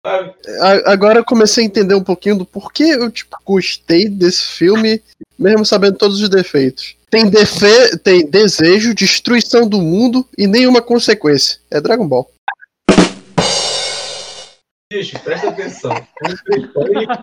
A- 0.06 0.92
Agora 0.92 1.20
eu 1.20 1.26
comecei 1.26 1.64
a 1.64 1.68
entender 1.68 1.94
um 1.96 2.04
pouquinho 2.04 2.38
do 2.38 2.46
porquê 2.46 2.84
eu 2.84 3.12
tipo, 3.12 3.36
gostei 3.46 4.08
desse 4.08 4.44
filme, 4.44 5.02
mesmo 5.38 5.66
sabendo 5.66 5.98
todos 5.98 6.22
os 6.22 6.30
defeitos. 6.30 6.96
Tem, 7.10 7.30
defe... 7.30 7.98
tem 8.00 8.26
desejo, 8.26 8.94
destruição 8.94 9.68
do 9.68 9.82
mundo 9.82 10.26
e 10.38 10.48
nenhuma 10.48 10.82
consequência. 10.82 11.60
É 11.70 11.82
Dragon 11.82 12.08
Ball. 12.08 12.30
Bicho, 14.92 15.24
presta 15.24 15.50
atenção. 15.50 15.92
É 15.92 16.28
um 16.28 16.36
britânico, 16.46 17.14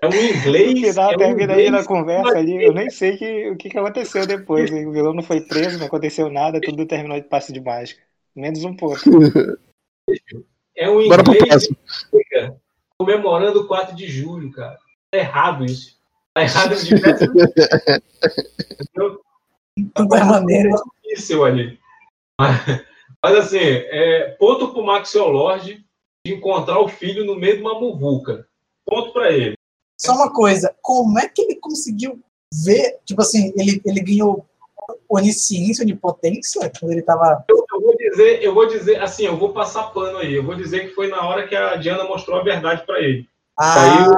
é 0.00 0.08
um 0.08 0.12
inglês. 0.12 0.80
Final, 0.80 1.12
é 1.12 1.14
um 1.14 1.18
termina 1.18 1.52
aí 1.52 1.62
na 1.64 1.68
inglês 1.68 1.86
conversa 1.86 2.38
ali, 2.38 2.64
eu 2.64 2.72
nem 2.72 2.90
sei 2.90 3.16
que, 3.16 3.50
o 3.50 3.56
que, 3.56 3.70
que 3.70 3.78
aconteceu 3.78 4.26
depois. 4.26 4.72
hein? 4.72 4.88
O 4.88 4.92
vilão 4.92 5.14
não 5.14 5.22
foi 5.22 5.42
preso, 5.42 5.78
não 5.78 5.86
aconteceu 5.86 6.28
nada, 6.28 6.60
tudo 6.60 6.84
terminou 6.84 7.20
de 7.20 7.28
passe 7.28 7.52
de 7.52 7.60
mágica. 7.60 8.02
Menos 8.34 8.64
um 8.64 8.74
ponto. 8.74 9.00
É 10.74 10.90
um 10.90 11.02
inglês 11.02 11.68
fica 12.10 12.56
comemorando 12.98 13.60
o 13.60 13.68
4 13.68 13.94
de 13.94 14.08
julho, 14.08 14.50
cara. 14.50 14.76
Tá 15.10 15.18
errado 15.18 15.64
isso. 15.64 15.96
Tá 16.34 16.42
errado 16.42 16.74
de 16.74 16.94
Entendeu? 16.94 17.46
Tudo 19.94 20.16
é 20.16 20.24
maneira. 20.24 20.70
Isso 21.04 21.44
ali. 21.44 21.78
Mas, 22.38 22.84
mas, 23.22 23.36
assim, 23.36 23.58
é, 23.58 24.30
ponto 24.38 24.72
pro 24.72 24.84
Maxwell 24.84 25.28
Lord 25.28 25.84
de 26.24 26.34
encontrar 26.34 26.78
o 26.78 26.88
filho 26.88 27.24
no 27.24 27.36
meio 27.36 27.56
de 27.56 27.62
uma 27.62 27.78
muvuca. 27.78 28.46
Ponto 28.84 29.12
pra 29.12 29.30
ele. 29.30 29.56
Só 29.98 30.14
uma 30.14 30.32
coisa, 30.32 30.74
como 30.80 31.18
é 31.18 31.28
que 31.28 31.42
ele 31.42 31.56
conseguiu 31.56 32.20
ver, 32.52 32.98
tipo 33.04 33.22
assim, 33.22 33.52
ele, 33.56 33.80
ele 33.84 34.00
ganhou 34.00 34.46
onisciência, 35.08 35.82
onipotência, 35.82 36.70
quando 36.78 36.92
ele 36.92 37.02
tava... 37.02 37.44
Eu, 37.48 37.64
eu 37.72 37.80
vou 37.80 37.96
dizer, 37.96 38.42
eu 38.42 38.54
vou 38.54 38.66
dizer, 38.66 39.00
assim, 39.00 39.24
eu 39.24 39.36
vou 39.36 39.52
passar 39.52 39.92
pano 39.92 40.18
aí. 40.18 40.34
Eu 40.34 40.44
vou 40.44 40.54
dizer 40.54 40.88
que 40.88 40.94
foi 40.94 41.08
na 41.08 41.26
hora 41.26 41.46
que 41.46 41.54
a 41.54 41.76
Diana 41.76 42.04
mostrou 42.04 42.38
a 42.38 42.44
verdade 42.44 42.84
pra 42.86 43.00
ele. 43.00 43.28
Ah, 43.58 44.08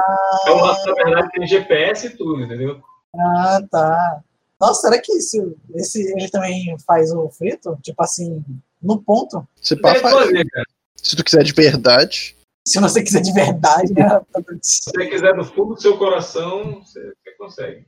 Aí, 0.45 0.51
o 0.51 0.55
lance 0.55 0.85
da 0.85 0.93
verdade 0.93 1.29
tem 1.31 1.47
GPS 1.47 2.07
e 2.07 2.09
tudo, 2.11 2.41
entendeu? 2.41 2.81
ah, 3.15 3.59
tá. 3.69 4.21
Nossa, 4.59 4.81
será 4.87 5.01
que 5.01 5.11
esse, 5.11 5.55
esse, 5.75 6.01
ele 6.13 6.29
também 6.29 6.75
faz 6.87 7.11
o 7.11 7.29
frito? 7.29 7.77
Tipo 7.81 8.01
assim, 8.01 8.43
no 8.81 9.01
ponto? 9.01 9.45
Se, 9.61 9.75
pá, 9.75 9.93
faz. 9.95 10.13
fazer, 10.13 10.45
cara. 10.49 10.65
Se 10.95 11.15
tu 11.15 11.23
quiser 11.23 11.43
de 11.43 11.53
verdade. 11.53 12.35
Se 12.67 12.79
você 12.79 13.03
quiser 13.03 13.21
de 13.21 13.31
verdade, 13.31 13.93
né? 13.93 14.21
Se 14.61 14.83
você 14.89 15.07
quiser 15.07 15.35
no 15.35 15.43
fundo 15.43 15.75
do 15.75 15.81
seu 15.81 15.97
coração, 15.97 16.81
você, 16.81 17.13
consegue. 17.37 17.85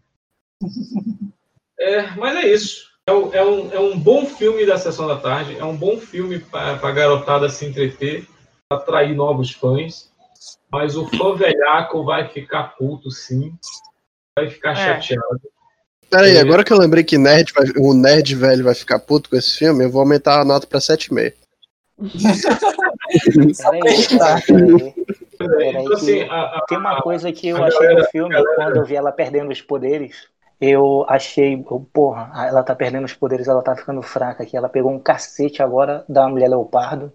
É, 1.79 2.09
mas 2.15 2.35
é 2.35 2.47
isso. 2.47 2.87
É 3.07 3.13
um, 3.13 3.33
é, 3.33 3.45
um, 3.45 3.71
é 3.71 3.79
um 3.79 3.99
bom 3.99 4.25
filme 4.25 4.65
da 4.65 4.79
sessão 4.79 5.07
da 5.07 5.17
tarde. 5.17 5.55
É 5.55 5.63
um 5.63 5.77
bom 5.77 5.99
filme 5.99 6.39
para 6.39 6.71
a 6.71 6.91
garotada 6.91 7.47
se 7.49 7.65
entreter, 7.67 8.27
atrair 8.73 9.15
novos 9.15 9.51
fãs. 9.51 10.11
Mas 10.71 10.95
o 10.97 11.07
fã 11.07 11.35
velhaco 11.35 12.03
vai 12.03 12.27
ficar 12.29 12.75
puto, 12.75 13.11
sim. 13.11 13.55
Vai 14.37 14.49
ficar 14.49 14.71
É. 14.71 14.99
chateado. 14.99 15.39
Peraí, 16.09 16.37
agora 16.37 16.63
que 16.63 16.73
eu 16.73 16.79
lembrei 16.79 17.03
que 17.03 17.17
nerd 17.17 17.53
o 17.77 17.93
nerd 17.93 18.33
velho 18.33 18.63
vai 18.63 18.73
ficar 18.73 18.97
puto 18.99 19.29
com 19.29 19.35
esse 19.35 19.57
filme, 19.57 19.83
eu 19.83 19.91
vou 19.91 20.01
aumentar 20.01 20.41
a 20.41 20.45
nota 20.45 20.65
pra 20.65 20.79
7,5. 20.79 21.33
Peraí, 23.57 23.81
peraí, 24.07 24.41
peraí. 24.47 24.93
Então, 25.39 25.93
assim, 25.93 26.27
Tem 26.67 26.77
uma 26.77 27.01
coisa 27.01 27.31
que 27.31 27.49
eu 27.49 27.63
achei 27.63 27.93
no 27.93 28.03
filme, 28.05 28.35
quando 28.55 28.77
eu 28.77 28.85
vi 28.85 28.95
ela 28.95 29.11
perdendo 29.11 29.51
os 29.51 29.61
poderes, 29.61 30.27
eu 30.59 31.05
achei, 31.07 31.63
porra, 31.93 32.31
ela 32.47 32.63
tá 32.63 32.75
perdendo 32.75 33.05
os 33.05 33.13
poderes, 33.13 33.47
ela 33.47 33.61
tá 33.61 33.75
ficando 33.75 34.01
fraca 34.01 34.43
aqui. 34.43 34.57
Ela 34.57 34.69
pegou 34.69 34.91
um 34.91 34.99
cacete 34.99 35.61
agora 35.61 36.03
da 36.09 36.27
mulher 36.27 36.49
leopardo. 36.49 37.13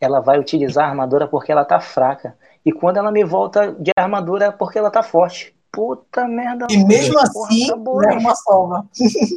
Ela 0.00 0.20
vai 0.20 0.38
utilizar 0.38 0.84
a 0.84 0.90
armadura 0.90 1.26
porque 1.26 1.50
ela 1.50 1.64
tá 1.64 1.80
fraca. 1.80 2.36
E 2.64 2.72
quando 2.72 2.98
ela 2.98 3.10
me 3.10 3.24
volta 3.24 3.72
de 3.78 3.90
armadura 3.96 4.46
é 4.46 4.50
porque 4.50 4.78
ela 4.78 4.90
tá 4.90 5.02
forte. 5.02 5.54
Puta 5.72 6.26
merda. 6.26 6.66
E 6.70 6.84
mesmo 6.84 7.14
porra, 7.14 7.24
assim, 7.24 7.66
acabou, 7.66 7.98
leva 7.98 8.18
uma 8.18 8.34
sova. 8.34 8.86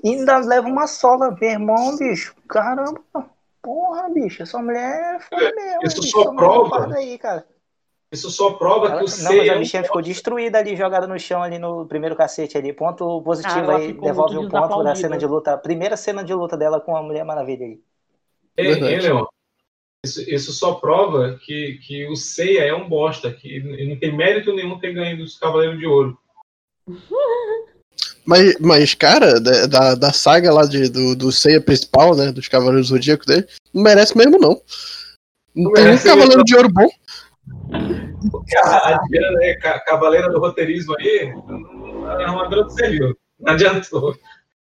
Ainda 0.05 0.37
leva 0.37 0.67
uma 0.67 0.87
sola, 0.87 1.35
meu 1.39 1.49
irmão, 1.49 1.97
bicho. 1.97 2.35
Caramba. 2.47 3.01
Porra, 3.61 4.09
bicho, 4.09 4.43
essa 4.43 4.57
mulher 4.59 5.15
é 5.15 5.19
foda 5.19 5.51
mesmo. 5.53 5.79
Isso 5.83 6.01
bicho, 6.01 6.11
só 6.11 6.33
prova- 6.33 6.95
aí, 6.95 7.17
cara. 7.17 7.45
Isso 8.11 8.31
só 8.31 8.53
prova 8.53 8.87
Ela- 8.87 8.97
que 8.97 9.03
o 9.03 9.07
não, 9.07 9.07
Seiya 9.07 9.37
mas 9.37 9.47
é 9.47 9.51
a 9.51 9.55
um 9.55 9.59
bichinha 9.59 9.83
ficou 9.83 10.01
destruída 10.01 10.57
ali, 10.57 10.75
jogada 10.75 11.05
no 11.05 11.19
chão 11.19 11.43
ali 11.43 11.59
no 11.59 11.85
primeiro 11.85 12.15
cacete 12.15 12.57
ali. 12.57 12.73
Ponto 12.73 13.21
positivo 13.21 13.59
ela 13.59 13.77
aí, 13.77 13.93
devolve 13.93 14.37
um 14.37 14.49
ponto 14.49 14.83
da 14.83 14.95
cena 14.95 15.17
de 15.17 15.27
luta. 15.27 15.53
A 15.53 15.57
primeira 15.57 15.95
cena 15.95 16.23
de 16.23 16.33
luta 16.33 16.57
dela 16.57 16.81
com 16.81 16.95
a 16.95 17.03
Mulher 17.03 17.23
Maravilha 17.23 17.65
aí. 17.65 17.79
Ei, 18.57 18.65
ei, 18.65 18.73
Verdade. 18.73 19.01
Leon, 19.01 19.25
isso, 20.03 20.21
isso 20.29 20.51
só 20.53 20.75
prova 20.75 21.37
que, 21.39 21.79
que 21.85 22.07
o 22.07 22.15
Seiya 22.15 22.63
é 22.63 22.73
um 22.73 22.89
bosta, 22.89 23.31
que 23.31 23.47
ele 23.47 23.89
não 23.93 23.99
tem 23.99 24.15
mérito 24.15 24.55
nenhum 24.55 24.79
ter 24.79 24.93
ganho 24.93 25.17
dos 25.17 25.37
Cavaleiros 25.37 25.77
de 25.77 25.85
Ouro. 25.85 26.17
Mas, 28.29 28.55
mas 28.59 28.93
cara, 28.93 29.39
da, 29.39 29.95
da, 29.95 30.13
saga 30.13 30.53
lá 30.53 30.63
de, 30.63 30.87
do, 30.87 31.15
do 31.15 31.31
Seiya 31.31 31.59
principal, 31.59 32.15
né, 32.15 32.31
dos 32.31 32.47
Cavaleiros 32.47 32.89
Zodíacos 32.89 33.25
dele, 33.25 33.47
não 33.73 33.81
merece 33.81 34.15
mesmo, 34.15 34.37
não. 34.37 34.61
Não 35.55 35.73
tem 35.73 35.89
um 35.89 35.97
Cavaleiro 35.97 36.43
de 36.43 36.55
Ouro 36.55 36.69
bom. 36.71 36.87
A 38.63 38.99
Diana 39.09 39.43
é 39.45 39.55
ca- 39.55 39.79
cavaleira 39.79 40.29
do 40.29 40.39
roteirismo 40.39 40.95
aí, 40.99 41.33
a 42.05 42.27
armadura 42.27 42.61
não 42.61 42.69
serviu. 42.69 43.17
Não 43.39 43.53
adiantou. 43.53 44.15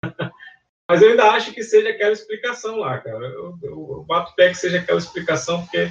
Mas 0.91 1.03
eu 1.03 1.11
ainda 1.11 1.31
acho 1.33 1.53
que 1.53 1.63
seja 1.63 1.91
aquela 1.91 2.13
explicação 2.13 2.79
lá, 2.79 2.97
cara. 2.97 3.27
Eu, 3.27 3.59
eu, 3.63 3.89
eu 3.91 4.05
bato 4.09 4.33
o 4.33 4.35
pé 4.37 4.49
que 4.49 4.57
seja 4.57 4.79
aquela 4.79 4.99
explicação, 4.99 5.61
porque 5.61 5.91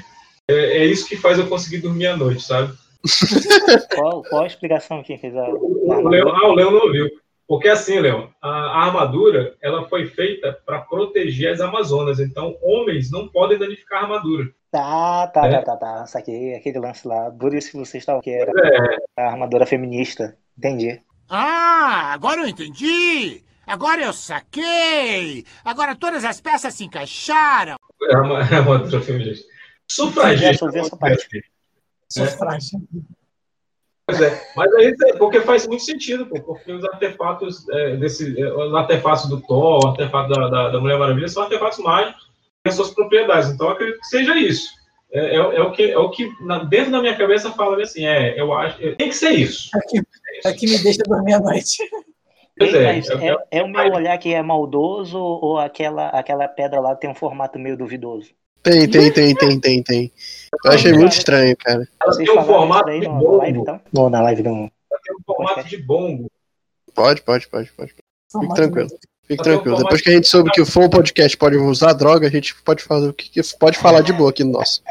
é, 0.49 0.53
é 0.53 0.85
isso 0.85 1.07
que 1.07 1.15
faz 1.15 1.37
eu 1.37 1.45
conseguir 1.47 1.77
dormir 1.77 2.07
à 2.07 2.17
noite, 2.17 2.41
sabe? 2.41 2.73
Qual, 3.95 4.23
qual 4.23 4.43
a 4.43 4.47
explicação 4.47 5.03
que 5.03 5.17
fez 5.19 5.35
a. 5.35 5.47
O 5.49 6.09
Leão, 6.09 6.35
ah, 6.35 6.47
o 6.49 6.53
Leão 6.53 6.71
não 6.71 6.91
viu. 6.91 7.07
Porque 7.49 7.67
assim, 7.67 7.97
Leão, 7.99 8.29
a, 8.39 8.47
a 8.47 8.85
armadura 8.85 9.57
ela 9.59 9.89
foi 9.89 10.05
feita 10.05 10.61
para 10.63 10.81
proteger 10.81 11.51
as 11.51 11.59
Amazonas. 11.59 12.19
Então, 12.19 12.55
homens 12.61 13.09
não 13.09 13.27
podem 13.27 13.57
danificar 13.57 14.01
a 14.01 14.03
armadura. 14.03 14.45
Tá, 14.69 15.25
tá, 15.33 15.47
É. 15.47 15.53
tá, 15.53 15.63
tá, 15.63 15.77
tá. 15.77 16.05
Saquei 16.05 16.53
aquele 16.53 16.77
lance 16.77 17.07
lá. 17.07 17.31
Por 17.31 17.55
isso 17.55 17.71
que 17.71 17.77
vocês 17.77 18.03
estavam 18.03 18.21
que 18.21 18.29
era 18.29 18.51
É, 19.17 19.23
a 19.23 19.31
armadura 19.31 19.65
feminista. 19.65 20.37
Entendi. 20.55 21.01
Ah, 21.27 22.11
agora 22.13 22.41
eu 22.41 22.47
entendi! 22.47 23.43
Agora 23.65 24.03
eu 24.03 24.13
saquei! 24.13 25.43
Agora 25.65 25.95
todas 25.95 26.23
as 26.23 26.39
peças 26.39 26.75
se 26.75 26.83
encaixaram! 26.85 27.77
é 28.11 28.17
uma, 28.17 28.41
é 28.41 28.59
uma 28.61 28.75
armadura 28.75 29.01
feminista. 29.01 29.47
Sufragista. 29.89 30.65
Eu 30.65 30.71
vi 30.71 30.79
essa 30.79 30.95
parte. 30.95 31.27
Sufrágio. 32.07 32.79
Pois 34.09 34.21
é, 34.21 34.41
mas 34.55 34.73
aí 34.73 34.95
é 35.07 35.17
porque 35.17 35.41
faz 35.41 35.67
muito 35.67 35.83
sentido, 35.83 36.25
pô, 36.25 36.39
porque 36.41 36.71
os 36.71 36.83
artefatos 36.85 37.67
é, 37.69 37.95
desse, 37.95 38.41
é, 38.41 38.51
os 38.53 38.73
artefatos 38.73 39.27
do 39.29 39.39
Thor, 39.41 39.83
o 39.83 39.87
artefato 39.89 40.29
da, 40.33 40.47
da, 40.49 40.69
da 40.69 40.79
Mulher 40.79 40.97
Maravilha 40.97 41.27
são 41.27 41.43
artefatos 41.43 41.77
mágicos 41.79 42.27
têm 42.63 42.73
suas 42.73 42.91
propriedades. 42.91 43.49
Então 43.49 43.67
eu 43.67 43.73
acredito 43.73 43.99
que 43.99 44.07
seja 44.07 44.35
isso. 44.35 44.67
É, 45.11 45.35
é, 45.35 45.35
é 45.35 45.61
o 45.61 45.71
que, 45.71 45.91
é 45.91 45.97
o 45.97 46.09
que 46.09 46.29
na- 46.43 46.63
dentro 46.63 46.91
da 46.91 47.01
minha 47.01 47.15
cabeça 47.17 47.51
fala 47.51 47.81
assim, 47.81 48.05
é, 48.05 48.39
eu 48.39 48.53
acho, 48.53 48.83
é, 48.83 48.95
tem 48.95 49.09
que 49.09 49.15
ser 49.15 49.31
isso. 49.31 49.69
É 49.75 49.79
que, 49.81 50.01
é 50.45 50.53
que 50.53 50.67
me 50.67 50.77
deixa 50.83 51.03
dormir 51.03 51.33
à 51.33 51.39
noite. 51.39 51.77
Pois 52.57 52.73
Ei, 52.73 52.79
é, 52.79 52.83
mas 52.83 53.09
é- 53.09 53.27
é, 53.29 53.37
é 53.51 53.63
o 53.63 53.67
meu 53.67 53.93
olhar 53.93 54.17
que 54.17 54.33
é 54.33 54.41
maldoso 54.41 55.17
ou 55.17 55.57
aquela, 55.57 56.09
aquela 56.09 56.47
pedra 56.47 56.79
lá 56.81 56.95
tem 56.95 57.09
um 57.09 57.15
formato 57.15 57.57
meio 57.57 57.77
duvidoso? 57.77 58.31
Tem, 58.61 58.89
tem, 58.89 59.11
tem, 59.11 59.35
tem, 59.35 59.59
tem, 59.59 59.83
tem. 59.83 60.11
Eu 60.65 60.71
achei 60.71 60.93
muito 60.93 61.13
estranho, 61.13 61.55
cara. 61.57 61.87
Ela 62.01 62.11
Vocês 62.13 62.29
tem 62.29 62.37
um 62.39 62.43
formato 62.43 62.91
de 62.91 63.07
bongo. 63.07 63.45
então? 63.45 63.81
Não, 63.93 64.09
na 64.09 64.21
live 64.21 64.43
não. 64.43 64.55
Ela 64.91 65.01
tem 65.03 65.15
um 65.15 65.23
formato 65.25 65.67
de 65.67 65.77
bongo. 65.77 66.31
Pode, 66.93 67.21
pode, 67.21 67.47
pode, 67.47 67.71
pode. 67.71 67.95
Fique 68.31 68.53
tranquilo. 68.53 68.89
Fique 68.89 68.99
Ela 69.33 69.41
um 69.41 69.43
tranquilo. 69.43 69.77
Depois 69.77 70.01
que 70.01 70.09
a 70.09 70.13
gente 70.13 70.27
soube 70.27 70.51
que 70.51 70.61
o 70.61 70.65
Flow 70.65 70.89
Podcast 70.89 71.37
pode 71.37 71.55
usar 71.57 71.93
droga, 71.93 72.27
a 72.27 72.31
gente 72.31 72.55
pode 72.63 72.83
fazer 72.83 73.07
o 73.09 73.13
que, 73.13 73.41
pode 73.57 73.77
falar 73.77 74.01
de 74.01 74.11
boa 74.11 74.29
aqui 74.29 74.43
no 74.43 74.51
nosso. 74.51 74.83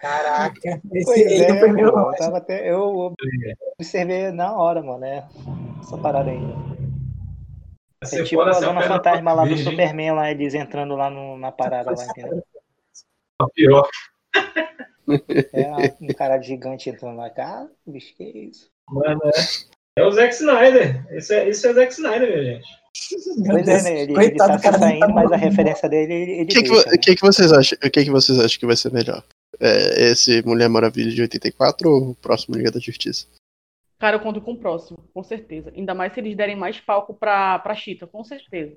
Caraca, 0.00 0.80
esse 0.92 1.42
é, 1.42 1.66
não. 1.66 1.78
eu, 1.78 1.92
tava 2.16 2.38
até, 2.38 2.70
eu 2.70 3.14
observei 3.78 4.30
na 4.30 4.56
hora, 4.56 4.80
mano, 4.80 4.98
né? 5.00 5.24
Essa 5.80 5.98
parada 5.98 6.30
aí. 6.30 6.40
É 8.02 8.22
tipo 8.22 8.42
for 8.42 8.48
a 8.48 8.54
pedra 8.54 8.82
Fantasma 8.82 9.32
lá 9.32 9.44
do 9.44 9.56
Superman, 9.58 10.12
lá, 10.12 10.30
eles 10.30 10.54
entrando 10.54 10.96
lá 10.96 11.10
no- 11.10 11.36
na 11.36 11.52
parada 11.52 11.90
lá, 11.90 12.04
entendeu? 12.04 12.42
Pior. 13.54 13.88
É 15.52 15.94
um 16.00 16.14
cara 16.14 16.40
gigante 16.40 16.88
entrando 16.88 17.16
lá, 17.16 17.28
cara, 17.30 17.68
bicho, 17.84 18.14
que 18.14 18.22
isso? 18.22 18.70
Mano, 18.88 19.20
é, 19.24 20.00
é 20.00 20.04
o 20.06 20.10
Zack 20.12 20.32
Snyder. 20.34 21.04
Isso 21.16 21.32
é, 21.32 21.48
isso 21.48 21.66
é 21.66 21.72
Zack 21.72 21.92
Snyder, 21.92 22.28
minha 22.28 22.54
gente. 22.54 22.68
Pois 23.46 23.68
é, 23.68 23.82
né? 23.82 24.02
Ele, 24.02 24.12
ele 24.12 24.14
coitado 24.14 24.52
tá 24.52 24.60
cara. 24.60 24.78
nem 24.78 24.88
saindo, 24.88 25.06
tá 25.06 25.08
mas 25.08 25.32
a 25.32 25.36
referência 25.36 25.88
dele, 25.88 26.12
ele, 26.12 26.32
ele 26.32 26.42
O 26.44 26.46
que, 26.46 26.62
que, 26.62 26.70
né? 26.70 26.98
que 27.02 27.16
que 27.16 27.22
vocês 27.22 27.52
acham? 27.52 27.78
O 27.84 27.90
que, 27.90 28.04
que 28.04 28.10
vocês 28.10 28.38
acham 28.38 28.58
que 28.58 28.66
vai 28.66 28.76
ser 28.76 28.92
melhor? 28.92 29.24
É, 29.58 30.10
esse 30.10 30.42
Mulher 30.46 30.68
Maravilha 30.68 31.10
de 31.10 31.22
84 31.22 31.90
ou 31.90 32.10
o 32.10 32.14
próximo 32.14 32.56
Liga 32.56 32.70
da 32.70 32.80
Justiça? 32.80 33.26
Cara, 33.98 34.16
eu 34.16 34.20
conto 34.20 34.40
com 34.40 34.52
o 34.52 34.56
próximo, 34.56 34.98
com 35.12 35.22
certeza. 35.22 35.72
Ainda 35.76 35.94
mais 35.94 36.12
se 36.12 36.20
eles 36.20 36.36
derem 36.36 36.56
mais 36.56 36.80
palco 36.80 37.14
pra, 37.14 37.58
pra 37.58 37.74
Chita, 37.74 38.06
com 38.06 38.24
certeza. 38.24 38.76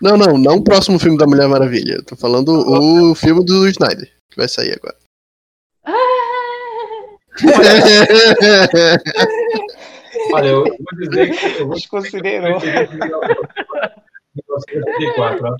Não, 0.00 0.16
não, 0.16 0.36
não 0.38 0.56
o 0.56 0.64
próximo 0.64 0.98
filme 0.98 1.16
da 1.18 1.26
Mulher 1.26 1.48
Maravilha. 1.48 1.94
Eu 1.94 2.04
tô 2.04 2.16
falando 2.16 2.48
o 2.50 3.14
filme 3.14 3.44
do 3.44 3.68
Snyder, 3.68 4.10
que 4.30 4.36
vai 4.36 4.48
sair 4.48 4.72
agora. 4.76 4.96
Olha, 10.32 10.48
eu 10.48 10.64
vou 10.64 10.76
dizer 11.08 11.30
que 11.30 11.60
eu 11.60 11.66
vou 11.66 11.76
Desconsiderou. 11.76 12.58
1984, 12.60 15.46
ó. 15.46 15.54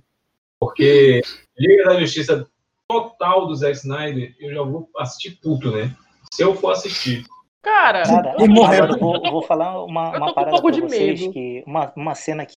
porque 0.58 1.20
Liga 1.58 1.84
da 1.84 2.00
Justiça 2.00 2.46
total 2.88 3.46
do 3.46 3.54
Zack 3.54 3.76
Snyder, 3.76 4.34
eu 4.38 4.54
já 4.54 4.62
vou 4.62 4.88
assistir 4.98 5.38
tudo, 5.40 5.70
né? 5.72 5.94
Se 6.32 6.42
eu 6.42 6.54
for 6.54 6.70
assistir. 6.72 7.24
Cara, 7.62 8.02
Cara, 8.02 8.34
eu, 8.38 8.46
eu 8.46 8.98
vou, 8.98 9.20
vou 9.30 9.42
falar 9.42 9.84
uma, 9.84 10.16
uma 10.16 10.30
um 10.30 10.34
parada 10.34 10.50
pouco 10.52 10.68
pra 10.68 10.76
de 10.76 10.80
vocês, 10.80 11.20
medo. 11.20 11.32
que 11.32 11.62
uma, 11.66 11.92
uma 11.94 12.14
cena 12.14 12.44
que, 12.44 12.54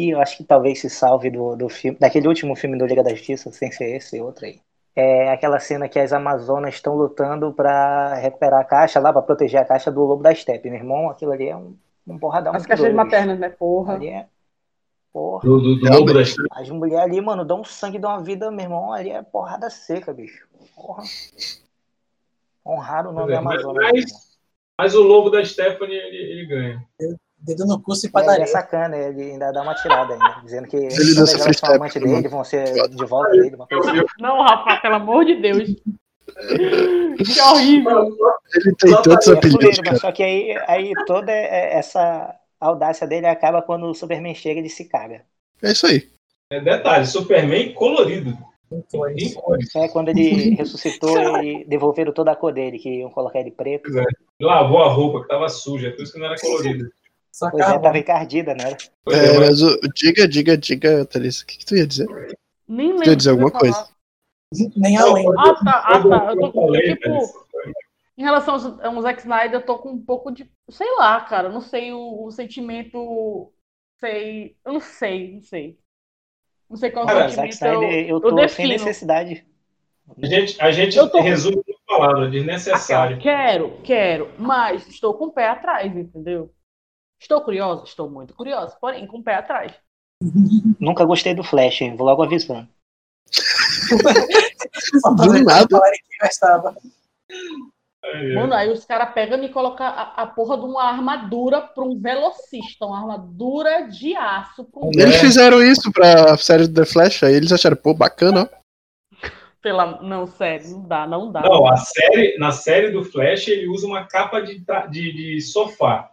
que 0.00 0.10
eu 0.10 0.20
acho 0.20 0.36
que 0.38 0.44
talvez 0.44 0.80
se 0.80 0.88
salve 0.88 1.28
do, 1.30 1.54
do 1.56 1.68
filme, 1.68 1.98
daquele 1.98 2.26
último 2.26 2.56
filme 2.56 2.78
do 2.78 2.86
Liga 2.86 3.02
da 3.02 3.10
Justiça, 3.10 3.52
sem 3.52 3.70
ser 3.70 3.96
esse 3.96 4.18
outro 4.20 4.46
aí. 4.46 4.58
É 4.96 5.30
aquela 5.30 5.60
cena 5.60 5.88
que 5.88 5.98
as 5.98 6.12
Amazonas 6.12 6.74
estão 6.74 6.94
lutando 6.96 7.52
pra 7.52 8.14
recuperar 8.14 8.60
a 8.60 8.64
caixa 8.64 8.98
lá, 8.98 9.12
pra 9.12 9.22
proteger 9.22 9.60
a 9.60 9.64
caixa 9.64 9.90
do 9.90 10.00
Lobo 10.00 10.22
da 10.22 10.34
Steppe. 10.34 10.70
Meu 10.70 10.78
irmão, 10.78 11.10
aquilo 11.10 11.32
ali 11.32 11.48
é 11.48 11.56
um, 11.56 11.76
um 12.06 12.18
porradão. 12.18 12.54
as 12.54 12.66
caixas 12.66 12.86
doido, 12.86 12.96
maternas, 12.96 13.38
né, 13.38 13.50
porra? 13.50 13.94
Ali 13.94 14.08
é. 14.08 14.26
Porra. 15.12 15.42
Do, 15.42 15.60
do, 15.60 15.76
do 15.76 15.92
Lobo 15.92 16.14
das 16.14 16.34
Trevas. 16.34 16.50
As 16.52 16.70
mulheres 16.70 17.04
ali, 17.04 17.20
mano, 17.20 17.44
dão 17.44 17.62
sangue 17.62 17.98
de 17.98 18.06
uma 18.06 18.22
vida, 18.22 18.50
meu 18.50 18.64
irmão. 18.64 18.92
Ali 18.92 19.10
é 19.10 19.22
porrada 19.22 19.68
seca, 19.68 20.12
bicho. 20.14 20.46
Porra. 20.74 21.02
Honrar 22.66 23.06
o 23.06 23.12
nome 23.12 23.32
É, 23.32 23.40
mas- 23.40 23.62
Amazonas. 23.62 23.92
mas-. 23.92 24.30
Mas 24.78 24.94
o 24.94 25.02
Lobo 25.02 25.28
da 25.28 25.44
Stephanie, 25.44 25.94
ele, 25.94 26.16
ele 26.16 26.46
ganha. 26.46 26.88
Dedo 27.42 27.64
no 27.66 27.80
curso 27.80 28.04
e 28.04 28.06
É, 28.06 28.08
ele 28.08 28.12
padaria. 28.12 28.44
é 28.44 28.46
sacana, 28.46 28.96
ele 28.96 29.22
ainda 29.32 29.50
dá 29.50 29.62
uma 29.62 29.74
tirada 29.74 30.12
ainda, 30.12 30.40
dizendo 30.44 30.68
que 30.68 30.76
Ele 30.76 30.88
todas 30.90 31.16
elas 31.16 31.30
são 31.30 31.40
freestyle, 31.40 31.76
amantes 31.76 32.02
mano. 32.02 32.14
dele, 32.16 32.28
vão 32.28 32.44
ser 32.44 32.88
de 32.88 33.04
volta 33.06 33.30
dele, 33.30 33.56
uma 33.56 33.66
coisa 33.66 33.90
assim. 33.92 34.04
Não, 34.20 34.42
Rafa, 34.42 34.76
pelo 34.82 34.94
amor 34.96 35.24
de 35.24 35.36
Deus. 35.40 35.68
que 37.26 37.40
horrível. 37.40 38.16
Ele 38.54 38.74
tem 38.76 38.90
Só 38.92 39.02
tantos 39.02 39.28
É 39.28 39.32
apelidos, 39.32 40.00
só 40.00 40.12
que 40.12 40.22
aí, 40.22 40.54
aí 40.66 40.92
toda 41.06 41.32
é- 41.32 41.74
essa 41.78 42.34
audácia 42.60 43.06
dele 43.06 43.26
acaba 43.26 43.62
quando 43.62 43.86
o 43.86 43.94
Superman 43.94 44.34
chega 44.34 44.56
e 44.56 44.62
ele 44.62 44.68
se 44.68 44.84
caga. 44.86 45.22
É 45.62 45.72
isso 45.72 45.86
aí. 45.86 46.08
É, 46.52 46.60
detalhe, 46.60 47.06
Superman 47.06 47.72
colorido. 47.74 48.36
É 49.74 49.88
quando 49.88 50.10
ele 50.10 50.50
ressuscitou 50.54 51.42
e 51.42 51.64
devolveram 51.64 52.12
toda 52.12 52.30
a 52.32 52.36
cor 52.36 52.52
dele, 52.52 52.78
que 52.78 52.98
iam 53.00 53.10
colocar 53.10 53.40
ele 53.40 53.50
preto. 53.50 53.90
Lavou 54.40 54.82
a 54.82 54.88
roupa 54.88 55.22
que 55.22 55.28
tava 55.28 55.48
suja, 55.48 55.90
por 55.90 56.02
isso 56.02 56.12
que 56.12 56.18
não 56.18 56.26
era 56.26 56.40
colorido. 56.40 56.88
Só 57.32 57.50
Pois 57.50 57.66
é, 57.66 57.78
tava 57.78 57.98
encardida, 57.98 58.54
né? 58.54 58.76
É, 59.08 59.38
mas 59.38 59.62
o, 59.62 59.78
diga, 59.94 60.26
diga, 60.26 60.56
diga, 60.56 61.04
Thalissa, 61.06 61.44
o 61.44 61.46
que, 61.46 61.58
que 61.58 61.64
tu 61.66 61.76
ia 61.76 61.86
dizer? 61.86 62.06
Nem 62.68 62.96
Tu 62.96 63.10
ia 63.10 63.16
dizer 63.16 63.30
alguma 63.30 63.50
coisa? 63.50 63.88
Nem 64.76 64.96
além. 64.96 65.26
Ah, 65.38 65.54
tá, 65.64 65.84
ah, 65.86 66.08
tá. 66.08 66.30
Eu 66.32 66.40
tô 66.40 66.52
com, 66.52 66.72
tipo, 66.72 67.08
em 68.18 68.22
relação 68.22 68.54
aos, 68.54 68.64
aos 68.66 69.02
Zack 69.02 69.20
Snyder, 69.20 69.54
eu 69.60 69.64
tô 69.64 69.78
com 69.78 69.90
um 69.92 70.04
pouco 70.04 70.30
de. 70.32 70.50
Sei 70.68 70.88
lá, 70.96 71.20
cara. 71.20 71.48
Não 71.48 71.60
sei 71.60 71.92
o, 71.92 72.24
o 72.24 72.30
sentimento. 72.30 73.52
Sei. 74.00 74.56
Eu 74.64 74.72
não 74.74 74.80
sei, 74.80 75.34
não 75.34 75.42
sei. 75.42 75.78
Não 76.68 76.76
sei 76.76 76.90
qual 76.90 77.06
Cara, 77.06 77.28
sentimento 77.28 77.52
Zack 77.54 77.54
Snyder, 77.54 78.08
eu 78.08 78.20
tô 78.20 78.28
sem 78.30 78.36
defino. 78.36 78.68
necessidade. 78.70 79.46
A 80.20 80.26
gente, 80.26 80.60
a 80.60 80.72
gente 80.72 80.96
Eu 80.98 81.08
tô- 81.08 81.20
resume 81.20 81.62
uma 81.66 81.98
palavra, 81.98 82.28
desnecessário. 82.28 83.18
Quero, 83.20 83.80
quero, 83.82 84.30
mas 84.36 84.86
estou 84.88 85.14
com 85.14 85.26
o 85.26 85.32
pé 85.32 85.48
atrás, 85.48 85.96
entendeu? 85.96 86.52
Estou 87.20 87.42
curiosa? 87.42 87.84
Estou 87.84 88.08
muito 88.08 88.34
curiosa, 88.34 88.76
porém 88.80 89.06
com 89.06 89.18
o 89.18 89.22
pé 89.22 89.34
atrás. 89.34 89.72
Nunca 90.80 91.04
gostei 91.04 91.34
do 91.34 91.44
Flash, 91.44 91.82
hein? 91.82 91.96
Vou 91.96 92.06
logo 92.06 92.22
avisando. 92.22 92.68
Do 95.16 95.44
nada. 95.44 95.78
Mano, 98.34 98.54
aí 98.54 98.70
os 98.70 98.84
caras 98.84 99.12
pegam 99.12 99.42
e 99.44 99.48
colocam 99.50 99.86
a, 99.86 100.14
a 100.16 100.26
porra 100.26 100.56
de 100.56 100.64
uma 100.64 100.84
armadura 100.84 101.60
pra 101.60 101.84
um 101.84 102.00
velocista, 102.00 102.86
uma 102.86 102.98
armadura 102.98 103.88
de 103.88 104.16
aço 104.16 104.64
pra 104.64 104.80
um 104.80 104.90
Eles 104.94 105.16
fizeram 105.16 105.62
isso 105.62 105.92
pra 105.92 106.36
série 106.38 106.66
do 106.66 106.74
The 106.74 106.86
Flash, 106.86 107.22
aí 107.22 107.34
eles 107.34 107.52
acharam, 107.52 107.76
pô, 107.76 107.94
bacana, 107.94 108.50
ó. 108.50 108.60
Pela... 109.62 110.00
Não, 110.02 110.26
sério, 110.26 110.70
não 110.70 110.88
dá, 110.88 111.06
não 111.06 111.30
dá. 111.30 111.42
Não, 111.42 111.70
a 111.70 111.76
série, 111.76 112.38
na 112.38 112.50
série 112.50 112.90
do 112.90 113.04
Flash, 113.04 113.48
ele 113.48 113.68
usa 113.68 113.86
uma 113.86 114.06
capa 114.06 114.40
de, 114.40 114.64
de, 114.90 115.12
de 115.12 115.40
sofá. 115.42 116.10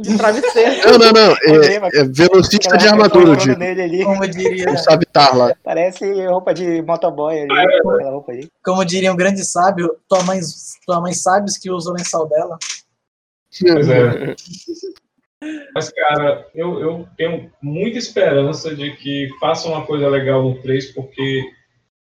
De 0.00 0.16
travesseiro. 0.16 0.90
Não, 0.90 0.98
não, 0.98 1.12
não. 1.12 1.32
É, 1.62 2.00
é 2.00 2.04
velocista 2.04 2.76
de 2.76 2.88
armadura, 2.88 3.36
digo. 3.36 3.58
Nele 3.58 3.82
ali. 3.82 4.04
Como 4.04 4.26
diria, 4.28 4.66
Não 4.66 4.76
sabe 4.76 5.06
tar 5.06 5.36
lá. 5.36 5.54
Parece 5.62 6.04
roupa 6.26 6.52
de 6.54 6.82
motoboy 6.82 7.40
ali. 7.40 7.50
aquela 7.52 8.10
roupa 8.10 8.32
ali. 8.32 8.48
como 8.64 8.84
diria 8.84 9.12
um 9.12 9.16
grande 9.16 9.44
sábio, 9.44 9.96
tua 10.08 10.22
mãe, 10.22 10.40
tua 10.86 11.00
mãe 11.00 11.12
sabe 11.12 11.50
que 11.60 11.70
usa 11.70 11.90
o 11.90 11.94
lençol 11.94 12.28
dela. 12.28 12.58
Pois 13.60 13.88
é. 13.88 14.34
Mas, 15.74 15.90
cara, 15.90 16.46
eu, 16.54 16.80
eu 16.80 17.08
tenho 17.16 17.50
muita 17.62 17.98
esperança 17.98 18.74
de 18.74 18.90
que 18.96 19.28
façam 19.40 19.72
uma 19.72 19.86
coisa 19.86 20.06
legal 20.08 20.42
no 20.42 20.60
3, 20.60 20.92
porque 20.92 21.42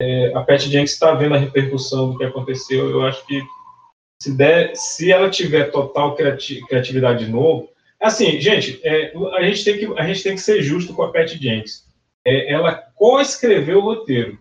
é, 0.00 0.32
a 0.34 0.40
Pat 0.42 0.60
Jenkins 0.62 0.92
está 0.92 1.12
vendo 1.12 1.34
a 1.34 1.38
repercussão 1.38 2.12
do 2.12 2.18
que 2.18 2.24
aconteceu. 2.24 2.88
Eu 2.90 3.04
acho 3.06 3.24
que 3.26 3.42
se, 4.22 4.34
der, 4.34 4.74
se 4.74 5.12
ela 5.12 5.28
tiver 5.28 5.70
total 5.70 6.16
criati- 6.16 6.64
criatividade 6.66 7.26
de 7.26 7.30
novo. 7.30 7.68
Assim, 8.00 8.38
gente, 8.40 8.80
é, 8.84 9.12
a, 9.34 9.42
gente 9.42 9.64
tem 9.64 9.78
que, 9.78 9.98
a 9.98 10.06
gente 10.06 10.22
tem 10.22 10.34
que 10.34 10.40
ser 10.40 10.62
justo 10.62 10.94
com 10.94 11.02
a 11.02 11.12
Pat 11.12 11.28
Jenkins. 11.28 11.84
É, 12.24 12.52
ela 12.52 12.74
co-escreveu 12.94 13.78
o 13.78 13.82
roteiro. 13.82 14.38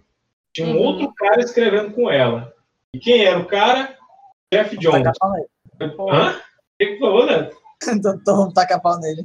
Tinha 0.54 0.68
um 0.68 0.72
Uhum. 0.78 0.82
outro 0.82 1.14
cara 1.16 1.42
escrevendo 1.42 1.92
com 1.92 2.10
ela. 2.10 2.54
E 2.94 3.00
quem 3.00 3.26
era 3.26 3.40
o 3.40 3.46
cara? 3.46 3.96
Jeff 4.54 4.78
Jones. 4.78 5.04
Taca. 5.04 5.96
Hã? 6.12 6.32
O 6.32 6.42
que 6.80 6.86
que 6.94 7.00
falou, 7.00 7.26
né? 7.26 7.50
Vamos 8.26 8.54
tacar 8.54 8.82
pau 8.82 9.00
nele. 9.00 9.24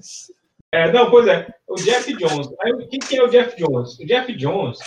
É, 0.73 0.93
não, 0.93 1.11
pois 1.11 1.27
é, 1.27 1.49
o 1.69 1.75
Jeff 1.77 2.13
Jones. 2.17 2.49
Aí, 2.61 2.87
quem 2.89 3.01
que 3.01 3.17
é 3.17 3.23
o 3.23 3.29
Jeff 3.29 3.57
Jones? 3.57 3.99
O 3.99 4.07
Jeff 4.07 4.33
Jones, 4.35 4.79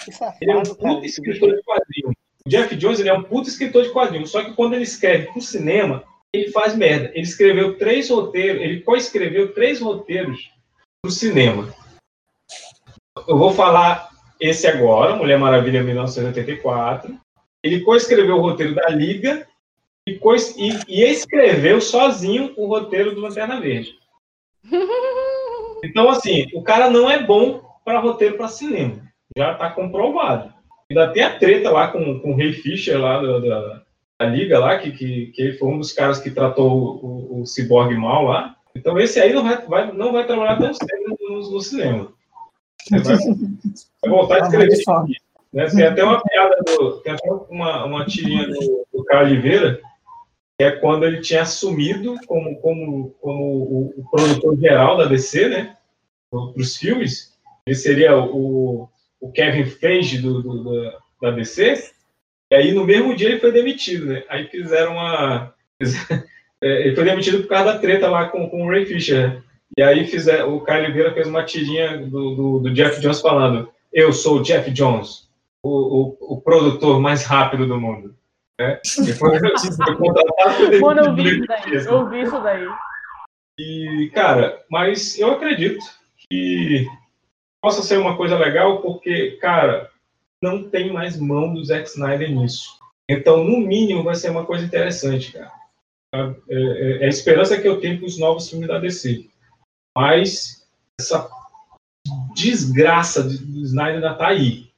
ele 0.42 0.52
é 0.52 0.58
um 0.58 0.64
puto 0.64 1.06
escritor 1.06 1.54
de 1.54 1.62
quadrinhos. 1.64 2.16
O 2.46 2.50
Jeff 2.50 2.76
Jones, 2.76 3.00
ele 3.00 3.10
é 3.10 3.14
um 3.14 3.24
puto 3.24 3.50
escritor 3.50 3.84
de 3.84 3.90
quadrinhos, 3.90 4.32
só 4.32 4.44
que 4.44 4.54
quando 4.54 4.74
ele 4.74 4.84
escreve 4.84 5.28
pro 5.32 5.42
cinema, 5.42 6.04
ele 6.34 6.52
faz 6.52 6.76
merda. 6.76 7.12
Ele 7.14 7.22
escreveu 7.22 7.78
três 7.78 8.10
roteiros, 8.10 8.62
ele 8.62 8.82
co-escreveu 8.82 9.54
três 9.54 9.80
roteiros 9.80 10.52
pro 11.02 11.12
cinema. 11.12 11.74
Eu 13.28 13.38
vou 13.38 13.54
falar 13.54 14.10
esse 14.40 14.66
agora, 14.66 15.16
Mulher 15.16 15.38
Maravilha 15.38 15.84
1984. 15.84 17.16
Ele 17.64 17.82
co-escreveu 17.82 18.38
o 18.38 18.42
roteiro 18.42 18.74
da 18.74 18.90
Liga 18.90 19.48
e, 20.08 20.20
e, 20.58 20.80
e 20.88 21.04
escreveu 21.04 21.80
sozinho 21.80 22.54
o 22.58 22.66
roteiro 22.66 23.14
do 23.14 23.22
Lanterna 23.22 23.62
Verde. 23.62 23.96
Então, 25.86 26.10
assim, 26.10 26.48
o 26.54 26.64
cara 26.64 26.90
não 26.90 27.12
é 27.12 27.22
bom 27.22 27.62
para 27.84 28.00
roteiro 28.00 28.38
para 28.38 28.48
cinema. 28.48 29.06
Já 29.38 29.52
está 29.52 29.70
comprovado. 29.70 30.54
Ainda 30.90 31.12
tem 31.12 31.24
a 31.24 31.38
treta 31.38 31.70
lá 31.70 31.90
com, 31.90 32.22
com 32.22 32.32
o 32.32 32.38
Ray 32.38 32.54
Fisher 32.54 32.98
lá 32.98 33.22
da, 33.22 33.40
da 33.40 33.84
Liga 34.26 34.60
lá, 34.60 34.78
que, 34.78 34.92
que, 34.92 35.28
que 35.28 35.42
ele 35.42 35.58
foi 35.58 35.70
um 35.70 35.80
dos 35.80 35.92
caras 35.92 36.20
que 36.20 36.32
tratou 36.32 36.72
o, 36.72 37.40
o, 37.40 37.42
o 37.42 37.46
Cyborg 37.46 37.96
mal 37.96 38.24
lá. 38.26 38.56
Então 38.76 38.98
esse 39.00 39.20
aí 39.20 39.34
não 39.34 39.44
vai, 39.44 39.58
vai, 39.66 39.92
não 39.92 40.12
vai 40.12 40.26
trabalhar 40.26 40.58
tão 40.58 40.72
no, 41.20 41.52
no 41.52 41.62
cinema. 41.62 42.12
Vai, 42.90 43.00
vai 43.02 44.10
voltar 44.10 44.36
a 44.36 44.40
escrever. 44.40 44.84
Né? 45.54 45.68
Tem 45.70 45.84
até 45.86 46.04
uma 46.04 46.22
piada, 46.22 46.58
do, 46.66 47.02
tem 47.02 47.14
até 47.14 47.32
uma, 47.50 47.86
uma 47.86 48.06
tirinha 48.06 48.48
do, 48.48 48.86
do 48.92 49.04
Carlos 49.06 49.32
Oliveira, 49.32 49.80
que 50.58 50.64
é 50.64 50.72
quando 50.72 51.06
ele 51.06 51.22
tinha 51.22 51.44
assumido 51.44 52.16
como, 52.26 52.56
como, 52.60 53.10
como 53.22 53.44
o, 53.44 53.94
o 53.98 54.10
produtor 54.10 54.58
geral 54.58 54.98
da 54.98 55.06
DC, 55.06 55.50
né? 55.50 55.78
Para 56.32 56.40
os 56.58 56.76
filmes. 56.76 57.34
Ele 57.66 57.76
seria 57.76 58.18
o, 58.18 58.90
o 59.22 59.32
Kevin 59.32 59.66
Feige 59.66 60.18
do, 60.18 60.42
do, 60.42 60.64
da, 60.64 60.98
da 61.22 61.32
DC. 61.32 61.92
E 62.54 62.56
aí, 62.56 62.72
no 62.72 62.86
mesmo 62.86 63.16
dia, 63.16 63.30
ele 63.30 63.40
foi 63.40 63.52
demitido, 63.52 64.06
né? 64.06 64.24
Aí 64.30 64.48
fizeram 64.48 64.94
uma. 64.94 65.54
É, 66.66 66.88
ele 66.88 66.96
foi 66.96 67.04
demitido 67.04 67.42
por 67.42 67.50
causa 67.50 67.74
da 67.74 67.78
treta 67.78 68.10
lá 68.10 68.30
com, 68.30 68.50
com 68.50 68.66
o 68.66 68.70
Ray 68.70 68.86
Fisher. 68.86 69.28
né? 69.28 69.44
E 69.78 69.84
aí 69.84 70.08
fizeram, 70.08 70.56
o 70.56 70.62
Caio 70.62 70.86
Oliveira 70.86 71.14
fez 71.14 71.28
uma 71.28 71.44
tirinha 71.44 71.98
do, 71.98 72.36
do, 72.36 72.60
do 72.60 72.74
Jeff 72.74 73.02
Jones 73.02 73.20
falando: 73.20 73.70
Eu 73.92 74.14
sou 74.14 74.38
o 74.38 74.42
Jeff 74.42 74.72
Jones, 74.72 75.28
o, 75.62 75.70
o, 75.70 76.36
o 76.36 76.42
produtor 76.42 77.02
mais 77.02 77.26
rápido 77.26 77.68
do 77.68 77.78
mundo. 77.78 78.16
Né? 78.58 78.80
E 78.86 79.12
foi, 79.12 79.38
foi 79.40 79.96
contratado 79.98 80.80
Mano, 80.80 81.02
eu 81.02 81.16
vi 81.16 81.38
isso 81.38 81.48
daí. 81.48 81.70
mesmo. 81.70 81.92
Eu 81.92 82.10
vi 82.10 82.22
isso 82.22 82.40
daí. 82.40 82.68
E, 83.60 84.12
cara, 84.16 84.64
mas 84.72 85.20
eu 85.20 85.34
acredito 85.34 85.84
que 86.30 86.88
possa 87.62 87.82
ser 87.82 87.98
uma 87.98 88.16
coisa 88.16 88.38
legal, 88.38 88.82
porque, 88.82 89.32
cara, 89.42 89.92
não 90.44 90.70
tem 90.70 90.92
mais 90.92 91.18
mão 91.18 91.54
do 91.54 91.64
Zack 91.64 91.88
Snyder 91.88 92.30
nisso. 92.30 92.78
Então, 93.10 93.44
no 93.44 93.60
mínimo, 93.60 94.04
vai 94.04 94.16
ser 94.16 94.30
uma 94.30 94.46
coisa 94.46 94.66
interessante, 94.66 95.32
cara. 95.32 95.52
É, 96.14 96.20
é- 96.50 96.98
é 97.04 97.06
a 97.06 97.10
esperança 97.10 97.60
que 97.60 97.68
eu 97.68 97.80
tenho 97.80 97.98
para 97.98 98.06
os 98.06 98.20
novos 98.20 98.50
filmes 98.50 98.68
da 98.68 98.78
DC. 98.78 99.28
Mas 99.98 100.68
essa 101.00 101.30
desgraça 102.36 103.24
de- 103.28 103.38
do 103.38 103.62
Snyder 103.62 103.96
ainda 103.96 104.14
tá 104.14 104.28
aí. 104.28 104.70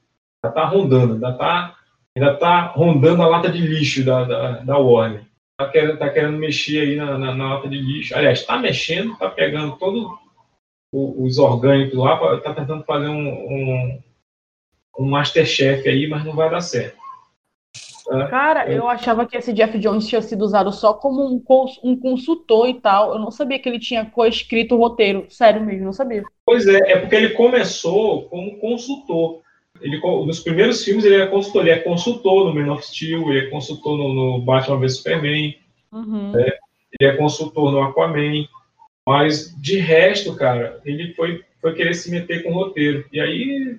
Ainda 0.44 0.54
tá 0.54 0.64
rondando, 0.64 1.14
ainda 1.14 1.32
tá, 1.32 1.76
ainda 2.16 2.36
tá 2.36 2.66
rondando 2.68 3.22
a 3.22 3.28
lata 3.28 3.50
de 3.50 3.58
lixo 3.58 4.04
da, 4.04 4.24
da, 4.24 4.50
da 4.60 4.78
Warner. 4.78 5.26
Tá 5.58 5.68
querendo, 5.68 5.98
tá 5.98 6.10
querendo 6.10 6.38
mexer 6.38 6.80
aí 6.80 6.96
na, 6.96 7.18
na, 7.18 7.34
na 7.34 7.54
lata 7.54 7.68
de 7.68 7.78
lixo. 7.78 8.14
Aliás, 8.14 8.44
tá 8.44 8.58
mexendo, 8.58 9.16
tá 9.18 9.28
pegando 9.28 9.76
todos 9.76 10.06
os 10.94 11.38
orgânicos 11.38 11.98
lá, 11.98 12.38
tá 12.40 12.54
tentando 12.54 12.84
fazer 12.84 13.08
um, 13.08 13.28
um, 13.28 14.02
um 14.98 15.08
Masterchef 15.08 15.88
aí, 15.88 16.06
mas 16.08 16.24
não 16.24 16.34
vai 16.34 16.50
dar 16.50 16.60
certo. 16.60 16.96
Tá? 18.06 18.28
Cara, 18.28 18.70
eu 18.70 18.88
achava 18.88 19.26
que 19.26 19.36
esse 19.36 19.52
Jeff 19.52 19.76
Jones 19.78 20.06
tinha 20.06 20.22
sido 20.22 20.42
usado 20.44 20.72
só 20.72 20.94
como 20.94 21.26
um, 21.26 21.40
cons- 21.40 21.80
um 21.82 21.96
consultor 21.98 22.68
e 22.68 22.74
tal. 22.80 23.12
Eu 23.14 23.18
não 23.18 23.30
sabia 23.32 23.58
que 23.58 23.68
ele 23.68 23.80
tinha 23.80 24.06
co-escrito 24.06 24.76
o 24.76 24.78
roteiro. 24.78 25.26
Sério 25.28 25.64
mesmo, 25.64 25.86
não 25.86 25.92
sabia. 25.92 26.22
Pois 26.44 26.66
é, 26.68 26.92
é 26.92 26.96
porque 27.00 27.16
ele 27.16 27.30
começou 27.30 28.22
como 28.28 28.58
consultor. 28.58 29.40
Ele, 29.80 30.00
nos 30.00 30.40
primeiros 30.40 30.84
filmes 30.84 31.04
ele 31.04 31.16
é 31.16 31.26
consultor, 31.26 31.62
ele 31.62 31.70
é 31.70 31.78
consultor 31.80 32.44
no 32.46 32.54
Man 32.54 32.72
of 32.72 32.86
Steel, 32.86 33.28
ele 33.30 33.46
é 33.46 33.50
consultor 33.50 33.98
no, 33.98 34.14
no 34.14 34.40
Batman 34.40 34.78
vs 34.78 34.96
Superman, 34.98 35.54
Uhum. 35.92 36.32
né? 36.32 36.46
ele 37.00 37.10
é 37.10 37.16
consultor 37.16 37.70
no 37.70 37.82
Aquaman, 37.82 38.46
mas 39.06 39.54
de 39.60 39.78
resto, 39.78 40.34
cara, 40.36 40.80
ele 40.84 41.12
foi, 41.14 41.42
foi 41.60 41.74
querer 41.74 41.94
se 41.94 42.10
meter 42.10 42.42
com 42.42 42.52
roteiro. 42.54 43.04
E 43.12 43.20
aí 43.20 43.78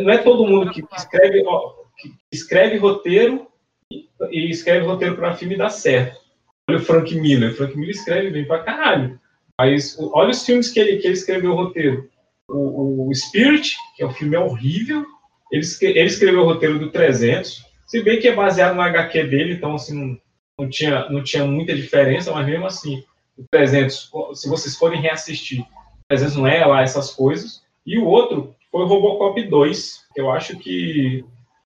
não 0.00 0.10
é 0.10 0.18
todo 0.18 0.46
mundo 0.46 0.70
que 0.70 0.82
escreve, 0.96 1.42
ó, 1.46 1.74
que 1.98 2.12
escreve 2.32 2.78
roteiro 2.78 3.46
e, 3.90 4.50
escreve 4.50 4.86
roteiro 4.86 5.16
para 5.16 5.34
filme 5.34 5.56
dá 5.56 5.68
certo. 5.68 6.20
Olha 6.68 6.78
o 6.78 6.82
Frank 6.82 7.14
Miller, 7.14 7.50
o 7.50 7.54
Frank 7.54 7.76
Miller 7.76 7.94
escreve 7.94 8.30
bem 8.30 8.46
pra 8.46 8.62
caralho. 8.62 9.20
Mas 9.58 9.96
olha 9.98 10.30
os 10.30 10.44
filmes 10.44 10.70
que 10.70 10.80
ele, 10.80 10.96
que 10.96 11.06
ele 11.06 11.14
escreveu 11.14 11.52
o 11.52 11.56
roteiro. 11.56 12.08
O, 12.48 13.08
o 13.08 13.14
Spirit, 13.14 13.76
que 13.96 14.02
é 14.02 14.06
um 14.06 14.12
filme 14.12 14.36
horrível, 14.36 15.04
ele, 15.50 15.64
ele 15.82 16.06
escreveu 16.06 16.42
o 16.42 16.44
roteiro 16.46 16.78
do 16.78 16.90
300, 16.90 17.64
se 17.86 18.02
bem 18.02 18.18
que 18.18 18.28
é 18.28 18.34
baseado 18.34 18.74
no 18.74 18.80
HQ 18.80 19.24
dele, 19.24 19.54
então 19.54 19.74
assim, 19.74 19.94
não, 19.94 20.18
não 20.58 20.68
tinha, 20.70 21.08
não 21.10 21.22
tinha 21.22 21.44
muita 21.44 21.74
diferença, 21.74 22.32
mas 22.32 22.46
mesmo 22.46 22.66
assim, 22.66 23.04
o 23.36 23.44
300, 23.50 24.10
se 24.34 24.48
vocês 24.48 24.76
forem 24.76 25.00
reassistir, 25.00 25.60
o 25.60 25.66
300 26.08 26.36
não 26.36 26.46
é 26.46 26.64
lá 26.64 26.82
essas 26.82 27.10
coisas. 27.10 27.62
E 27.84 27.98
o 27.98 28.04
outro 28.04 28.54
foi 28.72 28.82
o 28.82 28.86
Robocop 28.86 29.40
2, 29.42 30.06
que 30.14 30.20
eu 30.20 30.30
acho 30.32 30.58
que 30.58 31.24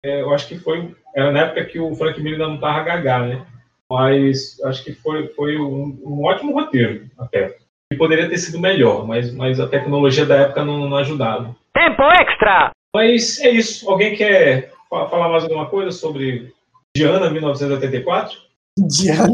é, 0.04 0.20
eu 0.22 0.32
acho 0.32 0.46
que 0.46 0.58
foi 0.58 0.94
era 1.16 1.32
na 1.32 1.40
época 1.40 1.64
que 1.64 1.80
o 1.80 1.94
Frank 1.96 2.20
Miller 2.22 2.38
não 2.46 2.54
estava 2.54 2.84
gagá, 2.84 3.18
né? 3.20 3.44
Mas 3.90 4.60
acho 4.64 4.84
que 4.84 4.92
foi, 4.92 5.26
foi 5.28 5.58
um, 5.58 5.98
um 6.04 6.24
ótimo 6.24 6.52
roteiro 6.52 7.06
até. 7.18 7.56
que 7.90 7.98
poderia 7.98 8.28
ter 8.28 8.38
sido 8.38 8.60
melhor, 8.60 9.04
mas, 9.06 9.34
mas 9.34 9.58
a 9.58 9.66
tecnologia 9.66 10.24
da 10.24 10.36
época 10.36 10.64
não, 10.64 10.88
não 10.88 10.96
ajudava. 10.98 11.56
Tempo 11.74 12.02
extra! 12.20 12.70
Mas 12.94 13.40
é 13.40 13.50
isso. 13.50 13.90
Alguém 13.90 14.14
quer 14.14 14.70
fa- 14.88 15.08
falar 15.08 15.28
mais 15.28 15.42
alguma 15.44 15.66
coisa 15.66 15.90
sobre 15.90 16.52
Diana 16.96 17.30
1984? 17.30 18.36
Diana. 18.78 19.32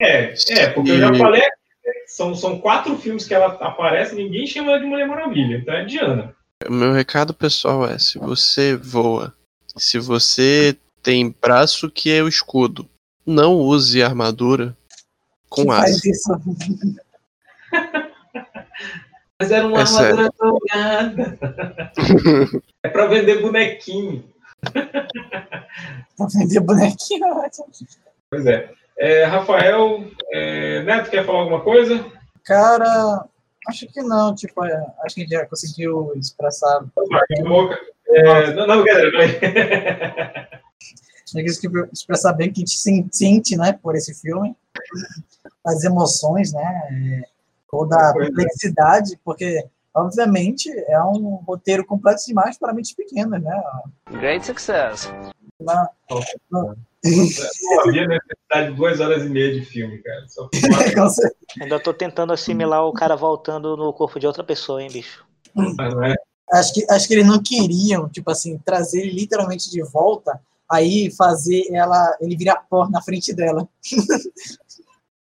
É, 0.00 0.32
é, 0.50 0.68
porque 0.70 0.92
eu 0.92 0.98
já 0.98 1.14
falei, 1.14 1.42
são, 2.18 2.34
são 2.34 2.58
quatro 2.58 2.98
filmes 2.98 3.24
que 3.24 3.32
ela 3.32 3.46
aparece, 3.60 4.16
ninguém 4.16 4.44
chama 4.44 4.72
ela 4.72 4.80
de 4.80 4.86
Mulher 4.86 5.06
Maravilha, 5.06 5.58
então 5.58 5.72
é 5.72 5.84
Diana. 5.84 6.34
O 6.66 6.72
meu 6.72 6.92
recado 6.92 7.32
pessoal 7.32 7.86
é: 7.88 7.96
se 7.96 8.18
você 8.18 8.74
voa, 8.74 9.32
se 9.76 10.00
você 10.00 10.76
tem 11.00 11.32
braço 11.40 11.88
que 11.88 12.10
é 12.10 12.20
o 12.20 12.26
escudo, 12.26 12.88
não 13.24 13.54
use 13.54 14.02
armadura 14.02 14.76
com 15.48 15.66
Que 15.66 15.70
aço. 15.70 15.80
faz 15.80 16.04
isso. 16.04 16.32
Mas 19.40 19.52
era 19.52 19.64
uma 19.64 19.78
É 19.78 19.82
armadura 19.82 20.28
dourada. 20.36 21.38
é 22.82 22.88
pra 22.88 23.06
vender 23.06 23.40
bonequinho. 23.40 24.24
Pra 24.72 26.26
vender 26.34 26.58
bonequinho. 26.58 27.26
Pois 28.28 28.44
é. 28.44 28.72
É, 28.98 29.24
Rafael, 29.24 30.04
é, 30.32 30.82
Neto, 30.82 31.10
quer 31.10 31.24
falar 31.24 31.40
alguma 31.40 31.60
coisa? 31.60 32.04
Cara, 32.44 33.24
acho 33.68 33.86
que 33.86 34.02
não. 34.02 34.34
Tipo, 34.34 34.64
é, 34.64 34.74
acho 35.04 35.14
que 35.14 35.20
a 35.20 35.24
gente 35.24 35.32
já 35.32 35.46
conseguiu 35.46 36.12
expressar. 36.16 36.78
A. 36.78 36.84
É, 38.10 38.52
não, 38.54 38.66
não, 38.66 38.84
galera. 38.84 39.18
A 41.34 41.38
gente 41.38 41.46
conseguiu 41.46 41.88
expressar 41.92 42.32
bem 42.32 42.48
o 42.48 42.52
que 42.52 42.60
a 42.60 42.64
gente 42.64 42.78
sen- 42.78 43.08
sente, 43.12 43.56
né, 43.56 43.72
por 43.82 43.94
esse 43.94 44.14
filme. 44.18 44.56
As 45.66 45.84
emoções, 45.84 46.52
né? 46.52 46.82
é, 46.90 47.22
Toda 47.70 47.96
a 47.96 48.12
Pois 48.14 48.24
é. 48.24 48.28
complexidade, 48.30 49.20
porque, 49.22 49.62
obviamente, 49.94 50.70
é 50.88 50.98
um 51.02 51.34
roteiro 51.46 51.84
complexo 51.84 52.26
demais 52.26 52.56
para 52.56 52.72
mentes 52.72 52.94
pequenas, 52.94 53.42
né? 53.42 53.62
Great 54.10 54.46
success. 54.46 55.12
Na- 55.60 55.90
na- 56.50 56.74
Não 57.16 57.80
havia 57.80 58.06
necessidade 58.06 58.70
de 58.70 58.76
duas 58.76 59.00
horas 59.00 59.24
e 59.24 59.28
meia 59.28 59.52
de 59.52 59.64
filme, 59.64 59.98
cara. 59.98 60.26
Ainda 61.60 61.80
tô 61.80 61.92
tentando 61.94 62.32
assimilar 62.32 62.84
o 62.86 62.92
cara 62.92 63.16
voltando 63.16 63.76
no 63.76 63.92
corpo 63.92 64.18
de 64.18 64.26
outra 64.26 64.44
pessoa, 64.44 64.82
hein, 64.82 64.90
bicho? 64.92 65.24
Mas 65.54 65.94
não 65.94 66.04
é. 66.04 66.14
acho 66.52 66.74
que, 66.74 66.86
acho 66.90 67.08
que 67.08 67.14
eles 67.14 67.26
não 67.26 67.42
queriam, 67.42 68.08
tipo 68.08 68.30
assim, 68.30 68.58
trazer 68.58 69.00
ele 69.00 69.12
literalmente 69.12 69.70
de 69.70 69.82
volta, 69.82 70.40
aí 70.70 71.10
fazer 71.10 71.64
ela, 71.72 72.16
ele 72.20 72.36
virar 72.36 72.56
pó 72.68 72.88
na 72.88 73.02
frente 73.02 73.34
dela. 73.34 73.68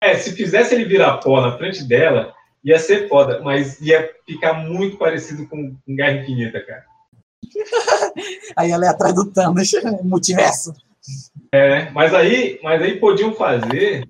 É, 0.01 0.17
se 0.17 0.33
fizesse 0.33 0.75
ele 0.75 0.85
virar 0.85 1.19
pó 1.19 1.41
na 1.41 1.57
frente 1.57 1.85
dela, 1.85 2.35
ia 2.65 2.79
ser 2.79 3.09
foda, 3.09 3.41
mas 3.41 3.81
ia 3.81 4.11
ficar 4.27 4.55
muito 4.55 4.97
parecido 4.97 5.47
com, 5.49 5.77
com 5.85 5.97
Guerra 5.97 6.23
Infinita, 6.23 6.61
cara. 6.65 6.85
Aí 8.57 8.71
ela 8.71 8.87
é 8.87 8.89
atrás 8.89 9.15
do 9.15 9.31
Thanos, 9.31 9.71
multiverso. 10.03 10.73
É, 11.53 11.91
mas 11.91 12.15
aí, 12.15 12.59
mas 12.63 12.81
aí 12.83 12.99
podiam 12.99 13.33
fazer 13.35 14.09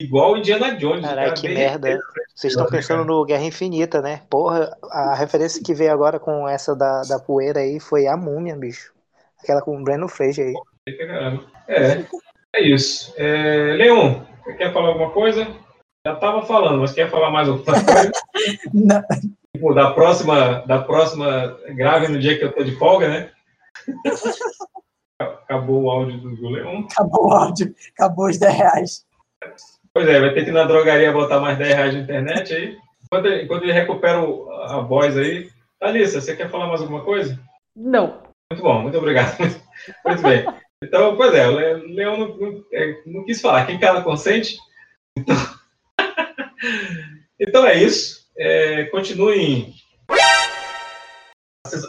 igual 0.00 0.32
o 0.32 0.36
Indiana 0.36 0.76
Jones. 0.76 1.04
Caralho, 1.04 1.28
cara, 1.28 1.40
que 1.40 1.48
merda. 1.48 1.98
Vocês 2.34 2.52
estão 2.52 2.66
pensando 2.66 3.04
no 3.04 3.24
Guerra 3.24 3.44
Infinita, 3.44 4.00
né? 4.00 4.22
Porra, 4.30 4.76
a 4.90 5.14
referência 5.14 5.62
que 5.62 5.74
veio 5.74 5.92
agora 5.92 6.20
com 6.20 6.48
essa 6.48 6.74
da, 6.74 7.02
da 7.02 7.18
poeira 7.18 7.60
aí 7.60 7.80
foi 7.80 8.06
a 8.06 8.16
múmia, 8.16 8.56
bicho. 8.56 8.92
Aquela 9.42 9.60
com 9.60 9.76
o 9.76 9.82
Breno 9.84 10.08
Fraser 10.08 10.46
aí. 10.46 10.54
É, 11.68 12.04
é 12.56 12.62
isso. 12.62 13.12
É, 13.16 13.74
Leon, 13.76 14.22
você 14.44 14.54
quer 14.54 14.72
falar 14.72 14.88
alguma 14.88 15.10
coisa? 15.10 15.46
Já 16.06 16.16
tava 16.16 16.42
falando, 16.46 16.80
mas 16.80 16.92
quer 16.92 17.10
falar 17.10 17.30
mais 17.30 17.48
alguma 17.48 17.64
coisa? 17.84 18.12
Não. 18.72 19.02
Tipo, 19.54 19.74
da 19.74 19.90
próxima, 19.90 20.64
da 20.66 20.78
próxima 20.78 21.58
grave 21.74 22.08
no 22.08 22.18
dia 22.18 22.38
que 22.38 22.44
eu 22.44 22.52
tô 22.52 22.62
de 22.62 22.76
folga, 22.76 23.08
né? 23.08 23.30
Acabou 25.48 25.84
o 25.84 25.90
áudio 25.90 26.18
do, 26.18 26.48
Leon. 26.50 26.84
Acabou 26.92 27.28
o 27.28 27.32
áudio, 27.32 27.74
acabou 27.96 28.26
os 28.28 28.38
10 28.38 28.54
reais. 28.54 29.06
Pois 29.94 30.06
é, 30.06 30.20
vai 30.20 30.34
ter 30.34 30.44
que 30.44 30.50
ir 30.50 30.52
na 30.52 30.64
drogaria 30.64 31.10
botar 31.10 31.40
mais 31.40 31.56
10 31.56 31.74
reais 31.74 31.94
de 31.94 32.00
internet 32.00 32.52
aí. 32.54 32.76
Enquanto 33.04 33.26
ele, 33.26 33.42
enquanto 33.44 33.62
ele 33.62 33.72
recupera 33.72 34.20
o- 34.22 34.50
a 34.52 34.80
voz 34.80 35.16
aí. 35.16 35.48
Alissa, 35.80 36.20
você 36.20 36.36
quer 36.36 36.50
falar 36.50 36.66
mais 36.66 36.82
alguma 36.82 37.02
coisa? 37.02 37.38
Não. 37.74 38.20
Muito 38.52 38.62
bom, 38.62 38.82
muito 38.82 38.98
obrigado. 38.98 39.36
Muito 40.04 40.22
bem. 40.22 40.44
Então, 40.84 41.16
pois 41.16 41.32
é, 41.34 41.48
o 41.48 41.52
Le- 41.52 41.94
Leão 41.94 42.16
não, 42.18 42.36
não- 42.36 42.64
é, 42.72 43.02
não 43.06 43.24
quis 43.24 43.40
falar. 43.40 43.64
Quem 43.66 43.78
cala 43.78 44.02
consente. 44.02 44.58
Então, 45.16 45.36
então 47.40 47.66
é 47.66 47.74
isso. 47.82 48.26
É, 48.36 48.84
continuem. 48.86 49.72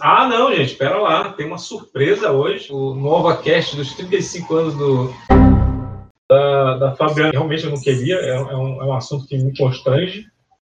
Ah, 0.01 0.27
não, 0.27 0.53
gente, 0.53 0.71
espera 0.71 0.97
lá. 0.97 1.33
Tem 1.33 1.45
uma 1.45 1.57
surpresa 1.57 2.31
hoje. 2.31 2.71
O 2.71 2.93
Nova 2.93 3.37
Cast 3.37 3.75
dos 3.75 3.93
35 3.93 4.55
anos 4.55 4.75
do, 4.75 5.13
da, 6.29 6.77
da 6.77 6.95
Fabiana. 6.95 7.31
Realmente 7.31 7.63
eu 7.63 7.71
não 7.71 7.81
queria, 7.81 8.15
é, 8.15 8.29
é 8.37 8.55
um, 8.55 8.81
é 8.81 8.85
um 8.85 8.93
assunto 8.93 9.27
que 9.27 9.37
me 9.37 9.55
constrange. 9.57 10.27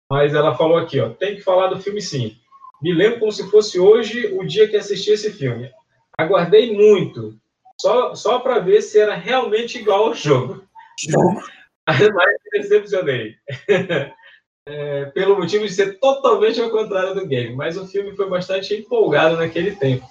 Mas 0.10 0.34
ela 0.34 0.56
falou 0.56 0.78
aqui, 0.78 1.00
ó, 1.00 1.10
tem 1.10 1.36
que 1.36 1.42
falar 1.42 1.68
do 1.68 1.80
filme 1.80 2.02
sim. 2.02 2.36
Me 2.82 2.94
lembro 2.94 3.20
como 3.20 3.32
se 3.32 3.50
fosse 3.50 3.80
hoje 3.80 4.28
o 4.34 4.46
dia 4.46 4.68
que 4.68 4.76
assisti 4.76 5.12
esse 5.12 5.32
filme. 5.32 5.72
Aguardei 6.18 6.76
muito, 6.76 7.38
só, 7.80 8.14
só 8.14 8.40
para 8.40 8.60
ver 8.60 8.82
se 8.82 9.00
era 9.00 9.16
realmente 9.16 9.78
igual 9.78 10.08
ao 10.08 10.14
jogo. 10.14 10.64
Mas 11.88 12.38
decepcionei. 12.52 13.36
É, 14.68 15.06
pelo 15.06 15.38
motivo 15.38 15.66
de 15.66 15.74
ser 15.74 16.00
totalmente 16.00 16.62
ao 16.62 16.70
contrário 16.70 17.16
do 17.16 17.26
game. 17.26 17.56
Mas 17.56 17.78
o 17.78 17.88
filme 17.88 18.16
foi 18.16 18.30
bastante 18.30 18.74
empolgado 18.76 19.38
naquele 19.38 19.76
tempo, 19.76 20.06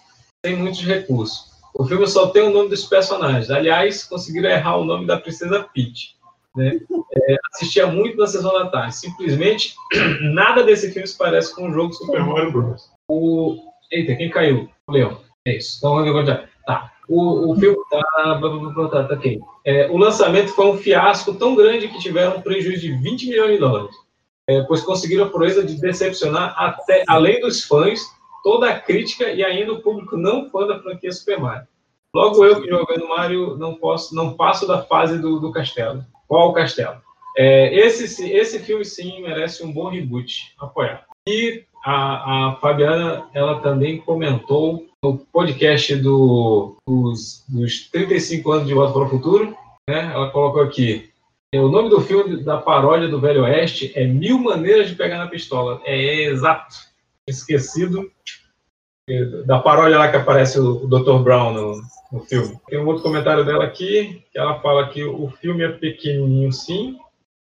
sem 0.44 0.56
muitos 0.56 0.82
recursos. 0.82 1.50
O 1.74 1.84
filme 1.84 2.06
só 2.06 2.28
tem 2.28 2.42
o 2.42 2.50
nome 2.50 2.68
dos 2.68 2.84
personagens. 2.84 3.50
Aliás, 3.50 4.04
conseguiram 4.04 4.50
errar 4.50 4.76
o 4.76 4.84
nome 4.84 5.06
da 5.06 5.20
Princesa 5.20 5.66
Peach. 5.72 6.16
Né? 6.56 6.80
É, 7.14 7.36
assistia 7.54 7.86
muito 7.86 8.16
na 8.16 8.26
sessão 8.26 8.52
da 8.52 8.66
tarde. 8.66 8.96
Simplesmente 8.96 9.74
nada 10.34 10.64
desse 10.64 10.90
filme 10.92 11.06
se 11.06 11.16
parece 11.16 11.54
com 11.54 11.68
o 11.68 11.72
jogo 11.72 11.92
Super 11.92 12.20
Mario 12.24 12.52
Bros. 12.52 12.90
O... 13.08 13.56
Eita, 13.90 14.16
quem 14.16 14.30
caiu? 14.30 14.68
O 14.86 14.92
Leão. 14.92 15.20
É 15.46 15.56
isso. 15.56 15.78
Então 15.78 15.94
vamos 15.94 16.12
continuar. 16.12 16.48
Tá. 16.66 16.92
O, 17.08 17.52
o 17.52 17.56
filme. 17.56 17.76
Tá, 17.90 18.02
tá, 18.40 19.04
tá, 19.04 19.14
ok. 19.14 19.40
É, 19.64 19.88
o 19.90 19.96
lançamento 19.96 20.48
foi 20.48 20.66
um 20.66 20.76
fiasco 20.76 21.34
tão 21.34 21.54
grande 21.54 21.88
que 21.88 21.98
tiveram 21.98 22.36
um 22.36 22.42
prejuízo 22.42 22.82
de 22.82 22.92
20 22.92 23.28
milhões 23.28 23.52
de 23.52 23.58
dólares. 23.58 23.94
É, 24.50 24.62
pois 24.62 24.80
conseguiram 24.80 25.26
a 25.26 25.28
proeza 25.28 25.62
de 25.62 25.80
decepcionar 25.80 26.56
até, 26.58 27.04
além 27.06 27.40
dos 27.40 27.62
fãs, 27.62 28.00
toda 28.42 28.68
a 28.68 28.80
crítica 28.80 29.30
e 29.30 29.44
ainda 29.44 29.74
o 29.74 29.80
público 29.80 30.16
não 30.16 30.50
fã 30.50 30.66
da 30.66 30.80
franquia 30.80 31.12
Super 31.12 31.38
Mario. 31.38 31.68
Logo 32.12 32.44
eu 32.44 32.60
que 32.60 32.68
jogando 32.68 33.06
Mario 33.06 33.56
não 33.56 33.76
posso, 33.76 34.12
não 34.12 34.32
passo 34.32 34.66
da 34.66 34.82
fase 34.82 35.18
do, 35.18 35.38
do 35.38 35.52
castelo. 35.52 36.04
Qual 36.26 36.48
o 36.48 36.52
castelo? 36.52 36.96
É, 37.38 37.72
esse, 37.72 38.28
esse 38.28 38.58
filme 38.58 38.84
sim 38.84 39.22
merece 39.22 39.64
um 39.64 39.72
bom 39.72 39.88
reboot, 39.88 40.52
apoiar. 40.58 41.04
E 41.28 41.62
a, 41.84 42.48
a 42.48 42.56
Fabiana, 42.56 43.28
ela 43.32 43.60
também 43.60 43.98
comentou 43.98 44.84
no 45.00 45.16
podcast 45.16 45.94
do, 45.94 46.76
dos, 46.88 47.44
dos 47.48 47.88
35 47.88 48.50
anos 48.50 48.66
de 48.66 48.74
Volta 48.74 48.92
para 48.94 49.02
o 49.02 49.08
Futuro, 49.08 49.56
né? 49.88 50.10
Ela 50.12 50.30
colocou 50.30 50.60
aqui, 50.60 51.09
o 51.58 51.68
nome 51.68 51.90
do 51.90 52.00
filme 52.00 52.44
da 52.44 52.58
paródia 52.58 53.08
do 53.08 53.20
Velho 53.20 53.42
Oeste 53.42 53.92
é 53.96 54.06
Mil 54.06 54.38
Maneiras 54.38 54.88
de 54.88 54.94
Pegar 54.94 55.18
na 55.18 55.26
Pistola. 55.26 55.80
É 55.84 56.24
exato. 56.24 56.76
Esquecido 57.26 58.10
é, 59.08 59.24
da 59.44 59.58
paródia 59.58 59.98
lá 59.98 60.08
que 60.08 60.16
aparece 60.16 60.60
o, 60.60 60.86
Dr. 60.86 61.18
Brown 61.24 61.52
no, 61.52 61.82
no 62.12 62.20
filme. 62.20 62.56
Tem 62.68 62.78
um 62.78 62.86
outro 62.86 63.02
comentário 63.02 63.44
dela 63.44 63.64
aqui, 63.64 64.24
que 64.30 64.38
ela 64.38 64.60
fala 64.60 64.88
que 64.90 65.02
o 65.02 65.28
filme 65.40 65.64
é 65.64 65.72
pequenininho 65.72 66.52
sim, 66.52 66.96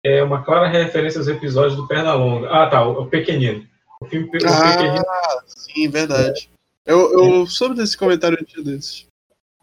é 0.04 0.22
uma 0.22 0.44
clara 0.44 0.68
referência 0.68 1.18
aos 1.18 1.26
episódios 1.26 1.74
do 1.74 1.88
Pernalonga. 1.88 2.48
Ah, 2.48 2.68
tá, 2.68 2.86
o, 2.86 3.06
Pequenino. 3.06 3.66
O 4.00 4.06
filme 4.06 4.28
o 4.28 4.30
Pequenino 4.30 5.04
Ah, 5.04 5.42
sim, 5.46 5.88
verdade. 5.88 6.48
Eu, 6.84 7.12
eu 7.12 7.46
soube 7.48 7.74
desse 7.74 7.98
comentário 7.98 8.38
antes 8.40 8.62
desses. 8.62 9.06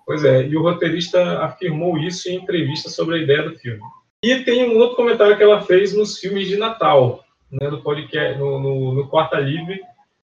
Pois 0.05 0.25
é, 0.25 0.45
e 0.45 0.57
o 0.57 0.61
roteirista 0.61 1.39
afirmou 1.39 1.97
isso 1.97 2.27
em 2.27 2.35
entrevista 2.35 2.89
sobre 2.89 3.15
a 3.15 3.23
ideia 3.23 3.49
do 3.49 3.57
filme. 3.57 3.81
E 4.23 4.41
tem 4.45 4.69
um 4.69 4.77
outro 4.77 4.95
comentário 4.95 5.35
que 5.35 5.43
ela 5.43 5.61
fez 5.61 5.93
nos 5.93 6.17
filmes 6.17 6.47
de 6.47 6.55
Natal, 6.55 7.25
né, 7.51 7.69
no 7.69 7.83
podcast, 7.83 8.39
no, 8.39 8.57
no, 8.57 8.93
no 8.93 9.09
Quarta 9.09 9.37
Livre, 9.37 9.81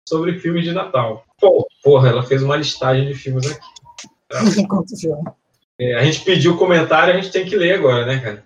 sobre 0.07 0.37
filmes 0.37 0.63
de 0.63 0.71
Natal. 0.71 1.25
Pô, 1.41 1.67
porra, 1.83 2.09
ela 2.09 2.21
fez 2.21 2.43
uma 2.43 2.55
listagem 2.55 3.07
de 3.07 3.15
filmes 3.15 3.51
aqui. 3.51 3.67
É, 5.79 5.93
a 5.93 6.03
gente 6.03 6.21
pediu 6.21 6.57
comentário, 6.57 7.13
a 7.13 7.21
gente 7.21 7.31
tem 7.31 7.45
que 7.45 7.55
ler 7.55 7.75
agora, 7.75 8.03
né, 8.03 8.19
cara? 8.19 8.43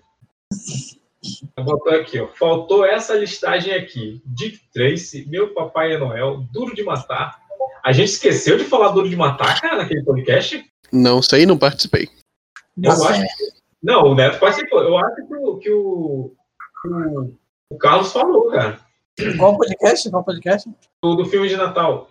Ela 1.56 1.64
Botou 1.64 1.94
aqui, 1.94 2.20
ó. 2.20 2.28
Faltou 2.28 2.84
essa 2.84 3.14
listagem 3.14 3.72
aqui. 3.72 4.20
Dick 4.26 4.60
Tracy, 4.70 5.24
Meu 5.30 5.54
Papai 5.54 5.94
é 5.94 5.98
Noel, 5.98 6.44
Duro 6.52 6.74
de 6.74 6.82
Matar. 6.82 7.40
A 7.82 7.90
gente 7.90 8.10
esqueceu 8.10 8.58
de 8.58 8.64
falar 8.64 8.90
Duro 8.90 9.08
de 9.08 9.16
Matar, 9.16 9.58
cara, 9.62 9.78
naquele 9.78 10.04
podcast? 10.04 10.62
Não 10.92 11.22
sei, 11.22 11.46
não 11.46 11.56
participei. 11.56 12.06
Eu 12.76 12.92
acho 12.92 13.22
que, 13.22 13.61
não, 13.82 14.04
o 14.04 14.14
Neto 14.14 14.38
participou. 14.38 14.82
Eu 14.82 14.96
acho 14.96 15.16
que 15.16 15.34
o, 15.34 15.58
que 15.58 15.70
o, 15.70 16.34
que 16.82 16.88
o, 16.88 17.34
O 17.70 17.78
Carlos 17.78 18.12
falou, 18.12 18.50
cara. 18.50 18.78
Qual 19.36 19.56
podcast? 19.56 20.10
Qual 20.10 20.24
podcast? 20.24 20.70
Do, 21.02 21.16
do 21.16 21.24
filme 21.26 21.48
de 21.48 21.56
Natal. 21.56 22.08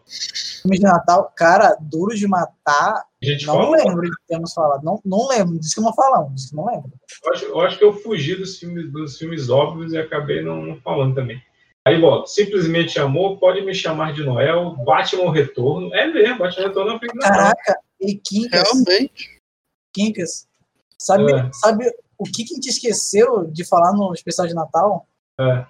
Filme 0.62 0.78
de 0.78 0.84
Natal, 0.84 1.32
cara, 1.36 1.76
Duro 1.80 2.16
de 2.16 2.28
Matar. 2.28 3.04
A 3.22 3.26
gente 3.26 3.46
não 3.48 3.56
falou. 3.56 3.72
lembro 3.72 4.02
de 4.02 4.16
termos 4.28 4.54
falado. 4.54 4.84
Não, 4.84 5.02
não 5.04 5.28
lembro. 5.28 5.60
Disse 5.60 5.76
que 5.76 5.82
não 5.82 5.94
falamos. 5.94 6.36
Disse 6.36 6.50
que 6.50 6.56
não 6.56 6.66
lembro. 6.66 6.92
Eu 7.24 7.34
acho, 7.34 7.46
eu 7.46 7.62
acho 7.62 7.78
que 7.78 7.84
eu 7.84 7.94
fugi 7.94 8.36
dos 8.36 8.60
filmes, 8.60 8.92
dos 8.92 9.18
filmes 9.18 9.50
óbvios 9.50 9.94
e 9.94 9.98
acabei 9.98 10.42
não, 10.42 10.62
não 10.62 10.80
falando 10.82 11.16
também. 11.16 11.42
Aí, 11.88 12.00
bota, 12.00 12.28
simplesmente 12.28 13.00
amor, 13.00 13.40
pode 13.40 13.62
me 13.62 13.74
chamar 13.74 14.14
de 14.14 14.24
Noel, 14.24 14.76
Batman 14.86 15.34
Retorno. 15.34 15.94
É 15.96 16.06
mesmo, 16.06 16.38
Batman 16.38 16.68
Retorno 16.68 16.92
é 16.92 16.96
um 16.96 17.00
filme 17.00 17.14
de 17.14 17.20
Natal. 17.20 17.38
Caraca, 17.38 17.80
e 18.00 18.16
Quincas. 18.16 18.62
Realmente. 18.62 19.42
Quincas. 19.92 20.48
Sabe, 21.02 21.34
É. 21.34 21.50
sabe 21.54 21.92
o 22.16 22.26
que, 22.26 22.44
que 22.44 22.54
a 22.54 22.56
gente 22.56 22.70
esqueceu 22.70 23.46
de 23.46 23.66
falar 23.66 23.92
no 23.94 24.14
especial 24.14 24.46
de 24.46 24.54
Natal? 24.54 25.08
É. 25.40 25.66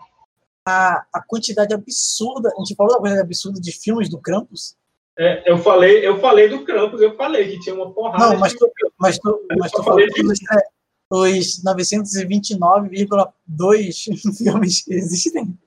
A, 0.67 1.05
a 1.13 1.23
quantidade 1.25 1.73
absurda. 1.73 2.51
A 2.53 2.59
gente 2.59 2.75
falou 2.75 2.91
da 2.91 2.99
quantidade 2.99 3.25
absurda 3.25 3.61
de 3.61 3.71
filmes 3.71 4.09
do 4.09 4.19
Krampus. 4.19 4.75
É, 5.17 5.49
eu 5.49 5.57
falei, 5.57 6.05
eu 6.05 6.19
falei 6.19 6.49
do 6.49 6.65
Krampus, 6.65 6.99
eu 7.01 7.15
falei 7.15 7.49
que 7.49 7.61
tinha 7.61 7.73
uma 7.75 7.93
porrada 7.93 8.25
Não, 8.25 8.33
de 8.33 8.39
mas 8.39 8.53
tu, 8.53 8.69
mas 8.97 9.17
tu, 9.19 9.41
mas 9.57 9.71
tu 9.71 9.81
falou 9.83 9.99
falei 9.99 10.09
que 10.09 10.21
os, 10.25 10.37
é, 10.51 10.61
os 11.09 11.63
929,2 11.63 14.11
filmes 14.37 14.83
que 14.83 14.93
existem. 14.93 15.57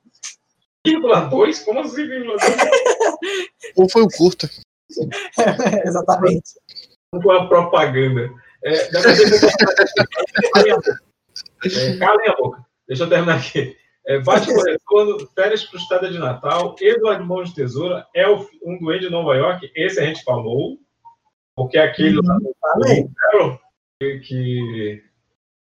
1,2? 0.85 1.65
Como 1.65 1.79
assim, 1.79 2.03
1,2? 2.03 2.37
Ou 3.75 3.89
foi 3.89 4.03
o 4.03 4.09
curta? 4.09 4.47
Exatamente. 5.85 6.53
com 7.11 7.31
a 7.31 7.47
propaganda. 7.47 8.29
É, 8.65 8.91
daqui 8.91 10.71
a 10.71 10.75
pouco- 10.75 11.99
calem 11.99 12.27
a 12.29 12.35
boca. 12.35 12.59
É. 12.59 12.65
Deixa 12.87 13.03
eu 13.03 13.09
terminar 13.09 13.37
aqui. 13.37 13.75
É, 14.07 14.19
Batman 14.19 14.63
Retorno, 14.63 15.27
Férias 15.33 15.63
Frustrada 15.63 16.09
de 16.11 16.19
Natal, 16.19 16.75
Eduardo 16.79 17.25
Mãos 17.25 17.49
de 17.49 17.55
Tesoura, 17.55 18.05
Elf, 18.13 18.47
Um 18.63 18.77
Duende 18.77 19.05
de 19.05 19.11
Nova 19.11 19.35
York, 19.35 19.71
esse 19.75 19.99
a 19.99 20.05
gente 20.05 20.23
falou, 20.23 20.77
porque 21.55 21.77
é 21.77 21.83
aquele 21.83 22.19
lá 22.23 22.37
do. 22.37 22.55
Carol, 23.15 23.59
que, 23.99 25.03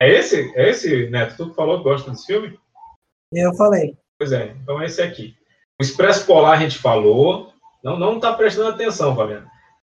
É 0.01 0.09
esse? 0.09 0.51
É 0.57 0.71
esse, 0.71 1.11
Neto? 1.11 1.37
Tu 1.37 1.51
que 1.51 1.55
falou 1.57 1.79
que 1.79 1.85
gosta 1.85 2.11
desse 2.11 2.27
filme? 2.27 2.59
Eu 3.35 3.55
falei. 3.55 3.97
Pois 4.19 4.33
é, 4.33 4.57
então 4.63 4.81
é 4.81 4.87
esse 4.87 5.03
aqui. 5.03 5.35
O 5.79 5.83
Expresso 5.85 6.27
Polar 6.27 6.59
a 6.59 6.63
gente 6.63 6.79
falou. 6.79 7.53
Não, 7.85 7.99
não 7.99 8.19
tá 8.21 8.33
prestando 8.35 8.69
atenção, 8.69 9.15
Fabiano. 9.17 9.47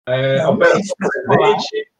É, 0.07 0.45
Operação. 0.45 0.95
Presente. 1.27 1.90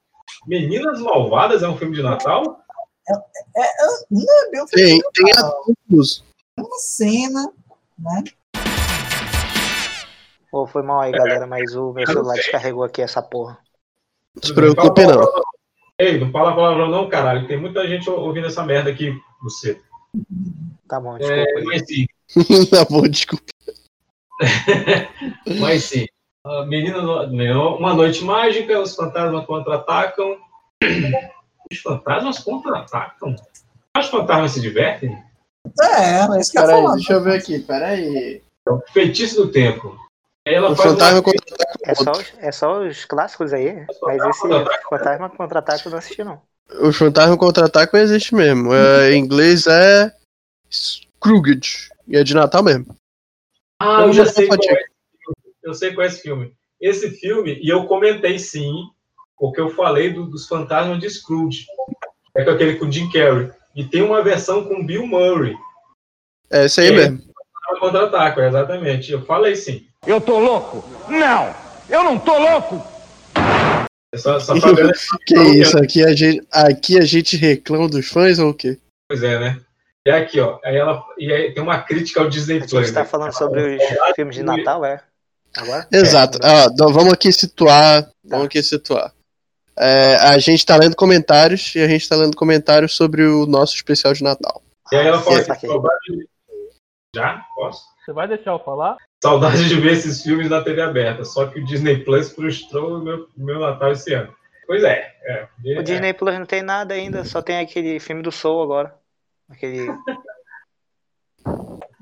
Meninas 0.48 1.00
Malvadas 1.00 1.62
é 1.62 1.70
um 1.70 1.78
filme 1.78 1.96
de 1.96 2.02
Natal? 2.02 2.64
É, 3.08 3.14
é, 3.14 3.68
não 4.10 4.22
é 4.22 4.50
bem 4.50 4.64
um 4.64 4.68
filme 4.68 4.86
Tem, 4.86 4.98
de 4.98 5.10
tem 5.14 5.26
Natal. 5.36 5.64
adultos. 5.90 6.24
É 6.58 6.62
uma 6.62 6.78
cena, 6.78 7.54
né? 8.00 8.24
Pô, 10.52 10.68
foi 10.68 10.82
mal 10.82 11.02
aí, 11.02 11.12
galera, 11.12 11.48
mas 11.48 11.76
o 11.76 11.94
meu 11.94 12.06
celular 12.06 12.36
descarregou 12.36 12.84
aqui 12.84 13.02
essa 13.02 13.22
porra. 13.22 13.58
Não 14.36 14.44
se 14.44 14.54
preocupe, 14.54 15.06
não. 15.06 15.26
Ei, 15.98 16.20
não 16.20 16.32
fala 16.32 16.56
palavrão 16.56 16.90
não, 16.90 17.08
caralho. 17.08 17.48
Tem 17.48 17.60
muita 17.60 17.88
gente 17.88 18.10
ouvindo 18.10 18.48
essa 18.48 18.64
merda 18.64 18.90
aqui, 18.90 19.14
você. 19.42 19.80
Tá 20.88 21.00
bom, 21.00 21.18
desculpa. 21.18 21.42
É, 21.42 21.64
mas 21.64 21.86
sim, 21.86 22.06
tá 22.70 22.86
bom, 22.86 23.02
desculpa. 23.04 23.46
mas 25.60 25.84
sim. 25.84 26.06
A 26.44 26.66
menina, 26.66 27.02
no- 27.02 27.78
uma 27.78 27.94
noite 27.94 28.24
mágica, 28.24 28.80
os 28.80 28.96
fantasmas 28.96 29.46
contra-atacam. 29.46 30.38
Os 31.72 31.80
fantasmas 31.80 32.40
contra-atacam? 32.40 33.36
Os 33.98 34.08
fantasmas 34.08 34.52
se 34.52 34.62
divertem? 34.62 35.24
É, 35.80 36.36
é 36.36 36.40
isso 36.40 36.52
que 36.52 36.58
eu 36.58 36.66
Peraí, 36.66 36.82
falar. 36.82 36.94
deixa 36.96 37.14
eu 37.14 37.22
ver 37.24 37.38
aqui, 37.40 37.60
peraí. 37.60 38.42
Feitiço 38.92 39.36
do 39.46 39.52
tempo. 39.52 39.96
Ela 40.46 40.72
O 40.72 40.76
faz 40.76 40.90
fantasma 40.92 41.18
uma... 41.20 41.24
contra 41.24 41.56
É 41.84 41.94
só, 41.94 42.12
os- 42.12 42.34
é 42.40 42.52
só 42.52 42.80
os 42.82 43.06
clássicos 43.06 43.54
aí, 43.54 43.86
mas 44.02 44.26
esse 44.26 44.48
Fantasma 44.90 45.30
Contra-Ataque 45.30 45.86
eu 45.86 45.92
não 45.92 46.00
assisti, 46.00 46.24
não. 46.24 46.42
O 46.82 46.92
fantasma 46.92 47.38
contra-ataque 47.38 47.96
existe 47.98 48.34
mesmo. 48.34 48.74
É, 48.74 49.12
em 49.12 49.20
inglês 49.20 49.68
é 49.68 50.12
Scrooge. 50.72 51.90
E 52.08 52.18
é 52.18 52.24
de 52.24 52.34
Natal 52.34 52.64
mesmo. 52.64 52.96
Ah, 53.80 54.02
eu 54.02 54.14
já 54.14 54.26
sei 54.26 54.48
qual 54.48 54.58
é. 54.68 54.84
Eu 55.72 55.76
sei 55.76 55.94
qual 55.94 56.04
é 56.04 56.08
esse 56.10 56.22
filme. 56.22 56.54
Esse 56.82 57.10
filme, 57.12 57.58
e 57.64 57.70
eu 57.70 57.86
comentei 57.86 58.38
sim, 58.38 58.74
porque 59.38 59.62
eu 59.62 59.70
falei 59.70 60.10
do- 60.12 60.26
dos 60.26 60.48
fantasmas 60.48 61.00
de 61.00 61.10
Scrooge. 61.10 61.66
É 62.36 62.44
com 62.44 62.52
aquele 62.52 62.76
com 62.76 62.86
o 62.88 62.92
Jim 62.92 63.10
Carrey. 63.10 63.50
E 63.76 63.86
tem 63.86 64.02
uma 64.02 64.22
versão 64.22 64.66
com 64.66 64.86
Bill 64.86 65.08
Murray. 65.08 65.56
É 66.52 66.66
esse 66.66 66.82
aí 66.82 66.88
É. 66.88 66.92
mesmo. 66.92 67.22
Contra-ataque, 67.80 68.42
exatamente. 68.42 69.12
Eu 69.14 69.22
falei 69.26 69.56
sim. 69.56 69.88
Eu 70.06 70.20
tô 70.20 70.40
louco? 70.40 70.84
Não! 71.10 71.56
Eu 71.90 72.04
não 72.04 72.20
tô 72.20 72.38
louco! 72.38 72.84
É 74.14 74.18
Só, 74.18 74.38
só 74.42 74.58
Fabiana- 74.60 74.92
que 75.26 75.36
isso, 75.40 75.78
aqui 75.78 76.04
a, 76.04 76.14
gente, 76.14 76.46
aqui 76.52 76.98
a 76.98 77.06
gente 77.06 77.38
reclama 77.38 77.88
dos 77.88 78.10
fãs 78.10 78.40
ou 78.40 78.50
o 78.50 78.54
quê? 78.54 78.78
Pois 79.10 79.24
é, 79.24 79.40
né? 79.40 79.62
É 80.06 80.12
aqui, 80.12 80.38
ó. 80.42 80.60
Aí 80.66 80.76
ela, 80.76 81.02
e 81.18 81.32
aí 81.32 81.54
tem 81.54 81.64
uma 81.64 81.80
crítica 81.80 82.20
ao 82.20 82.28
Disney 82.28 82.58
A 82.58 82.60
Plus. 82.68 82.72
gente 82.88 82.94
tá 82.94 83.04
né? 83.04 83.06
falando 83.06 83.32
sobre 83.32 83.78
os 83.78 84.16
filmes 84.16 84.36
de 84.36 84.44
Natal, 84.44 84.84
é? 84.84 85.02
Agora? 85.56 85.88
Exato. 85.92 86.40
Ah, 86.42 86.68
então 86.72 86.92
vamos 86.94 87.14
aqui 87.14 87.32
situar. 87.32 88.10
Vamos 88.24 88.46
aqui 88.46 88.62
situar. 88.64 89.14
É, 89.78 90.16
a 90.18 90.38
gente 90.38 90.66
tá 90.66 90.76
lendo 90.78 90.96
comentários 90.96 91.74
e 91.76 91.80
a 91.80 91.88
gente 91.88 92.08
tá 92.08 92.16
lendo 92.16 92.36
comentários 92.36 92.96
sobre 92.96 93.24
o 93.26 93.46
nosso 93.46 93.76
especial 93.76 94.14
de 94.14 94.24
Natal. 94.24 94.62
E 94.92 94.96
aí 94.96 95.08
ela 95.08 95.22
fala 95.22 95.38
Ah, 95.38 95.40
assim, 95.40 95.48
saquei. 95.48 95.70
saudade... 95.70 96.30
Já? 97.16 97.46
Posso? 97.56 97.84
Você 98.06 98.14
vai 98.14 98.28
deixar 98.28 98.52
eu 98.52 98.60
falar? 98.60 98.98
Saudade 99.24 99.68
de 99.68 99.80
ver 99.80 99.94
esses 99.94 100.24
filmes 100.24 100.50
na 100.50 100.62
TV 100.64 100.82
aberta. 100.82 101.24
Só 101.26 101.46
que 101.48 101.60
o 101.60 101.66
Disney 101.66 102.04
Plus 102.04 102.32
frustrou 102.32 102.98
o 102.98 103.04
meu, 103.04 103.28
meu 103.36 103.60
Natal 103.60 103.92
esse 103.92 104.14
ano. 104.14 104.34
Pois 104.66 104.84
é. 104.84 105.14
é, 105.26 105.48
O 105.80 105.84
Disney 105.84 106.14
Plus 106.14 106.34
não 106.40 106.46
tem 106.46 106.62
nada 106.62 106.94
ainda, 106.94 107.26
só 107.26 107.42
tem 107.42 107.60
aquele 107.60 108.00
filme 108.00 108.22
do 108.22 108.32
Soul 108.32 108.64
agora. 108.64 108.96
Aquele. 109.50 109.88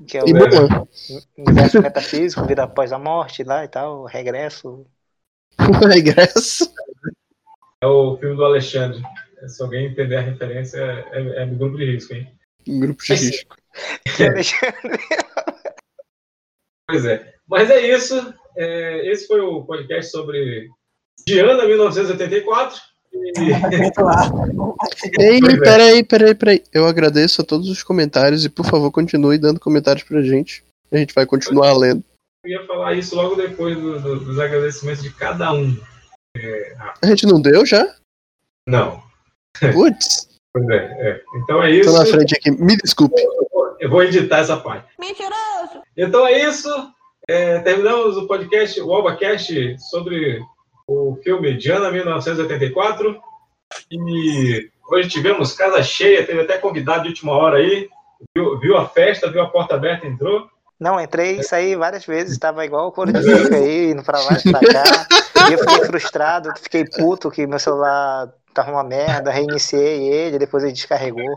Que 0.06 0.18
é 0.18 0.22
o 0.22 0.28
E 0.28 0.32
universo 1.42 1.82
metafísico, 1.82 2.46
vida 2.46 2.64
após 2.64 2.92
a 2.92 2.98
morte 2.98 3.42
lá 3.44 3.64
e 3.64 3.68
tal, 3.68 4.04
regresso. 4.04 4.86
O 5.60 5.86
regresso. 5.86 6.72
É 7.82 7.86
o 7.86 8.16
filme 8.16 8.36
do 8.36 8.44
Alexandre. 8.44 9.02
Se 9.46 9.62
alguém 9.62 9.86
entender 9.86 10.16
a 10.16 10.22
referência, 10.22 10.78
é, 10.78 11.10
é, 11.12 11.42
é 11.42 11.46
do 11.46 11.56
grupo 11.56 11.76
de 11.76 11.84
risco, 11.84 12.14
hein? 12.14 12.32
Grupo 12.66 13.02
de 13.02 13.14
risco. 13.14 13.56
Pois 16.90 17.04
é. 17.04 17.34
Mas 17.46 17.70
é 17.70 17.80
isso. 17.86 18.34
É, 18.56 19.06
esse 19.12 19.28
foi 19.28 19.40
o 19.40 19.64
podcast 19.64 20.10
sobre 20.10 20.68
Diana 21.24 21.64
1984. 21.64 22.80
Ei, 25.18 25.40
peraí, 25.58 26.04
peraí, 26.04 26.34
peraí. 26.34 26.62
Eu 26.72 26.86
agradeço 26.86 27.40
a 27.42 27.44
todos 27.44 27.68
os 27.68 27.82
comentários 27.82 28.44
e 28.44 28.48
por 28.48 28.64
favor 28.66 28.90
continue 28.90 29.38
dando 29.38 29.60
comentários 29.60 30.04
pra 30.04 30.22
gente. 30.22 30.64
A 30.92 30.96
gente 30.96 31.14
vai 31.14 31.26
continuar 31.26 31.76
lendo. 31.76 32.02
Eu 32.44 32.50
ia 32.60 32.66
falar 32.66 32.94
isso 32.94 33.14
logo 33.16 33.34
depois 33.36 33.76
do- 33.76 34.00
do- 34.00 34.20
dos 34.24 34.38
agradecimentos 34.38 35.02
de 35.02 35.10
cada 35.12 35.52
um. 35.52 35.76
É, 36.36 36.74
ah, 36.78 36.94
A 37.02 37.06
gente 37.06 37.26
não 37.26 37.40
deu 37.40 37.64
já? 37.66 37.94
não. 38.68 39.02
Putz, 39.72 40.28
Pois 40.52 40.68
é, 40.68 40.76
é. 40.76 41.22
Então 41.36 41.62
é 41.62 41.70
isso. 41.72 41.90
tô 41.92 41.98
na 41.98 42.06
frente 42.06 42.34
aqui. 42.36 42.50
Me 42.52 42.76
desculpe. 42.76 43.20
Eu 43.80 43.90
vou 43.90 44.02
editar 44.02 44.38
essa 44.38 44.56
parte. 44.56 44.88
Mentiroso! 44.98 45.82
Então 45.96 46.26
é 46.26 46.40
isso. 46.48 46.68
É, 47.28 47.58
terminamos 47.60 48.16
o 48.16 48.26
podcast, 48.26 48.80
o 48.80 48.92
AlbaCast, 48.94 49.76
sobre 49.90 50.40
o 50.90 51.16
filme 51.22 51.56
Diana 51.56 51.90
1984. 51.90 53.20
E 53.92 54.68
hoje 54.90 55.08
tivemos 55.08 55.52
casa 55.52 55.82
cheia, 55.82 56.26
teve 56.26 56.40
até 56.40 56.58
convidado 56.58 57.02
de 57.02 57.10
última 57.10 57.32
hora 57.32 57.58
aí. 57.58 57.88
Viu, 58.34 58.58
viu 58.58 58.76
a 58.76 58.88
festa, 58.88 59.30
viu 59.30 59.40
a 59.40 59.48
porta 59.48 59.76
aberta, 59.76 60.06
entrou. 60.06 60.48
Não, 60.78 61.00
entrei 61.00 61.38
e 61.38 61.44
saí 61.44 61.76
várias 61.76 62.04
vezes, 62.04 62.38
tava 62.38 62.64
igual 62.64 62.88
o 62.88 62.92
coro 62.92 63.12
de 63.12 63.20
bico 63.20 63.54
aí, 63.54 63.90
indo 63.90 64.02
pra 64.02 64.18
lá 64.18 64.30
e 64.44 64.50
pra 64.50 64.60
cá. 64.60 65.06
E 65.48 65.52
eu 65.52 65.58
fiquei 65.58 65.84
frustrado, 65.84 66.50
fiquei 66.60 66.84
puto 66.84 67.30
que 67.30 67.46
meu 67.46 67.58
celular 67.58 68.32
tava 68.52 68.72
uma 68.72 68.82
merda, 68.82 69.30
reiniciei 69.30 70.08
ele, 70.08 70.38
depois 70.38 70.64
ele 70.64 70.72
descarregou. 70.72 71.34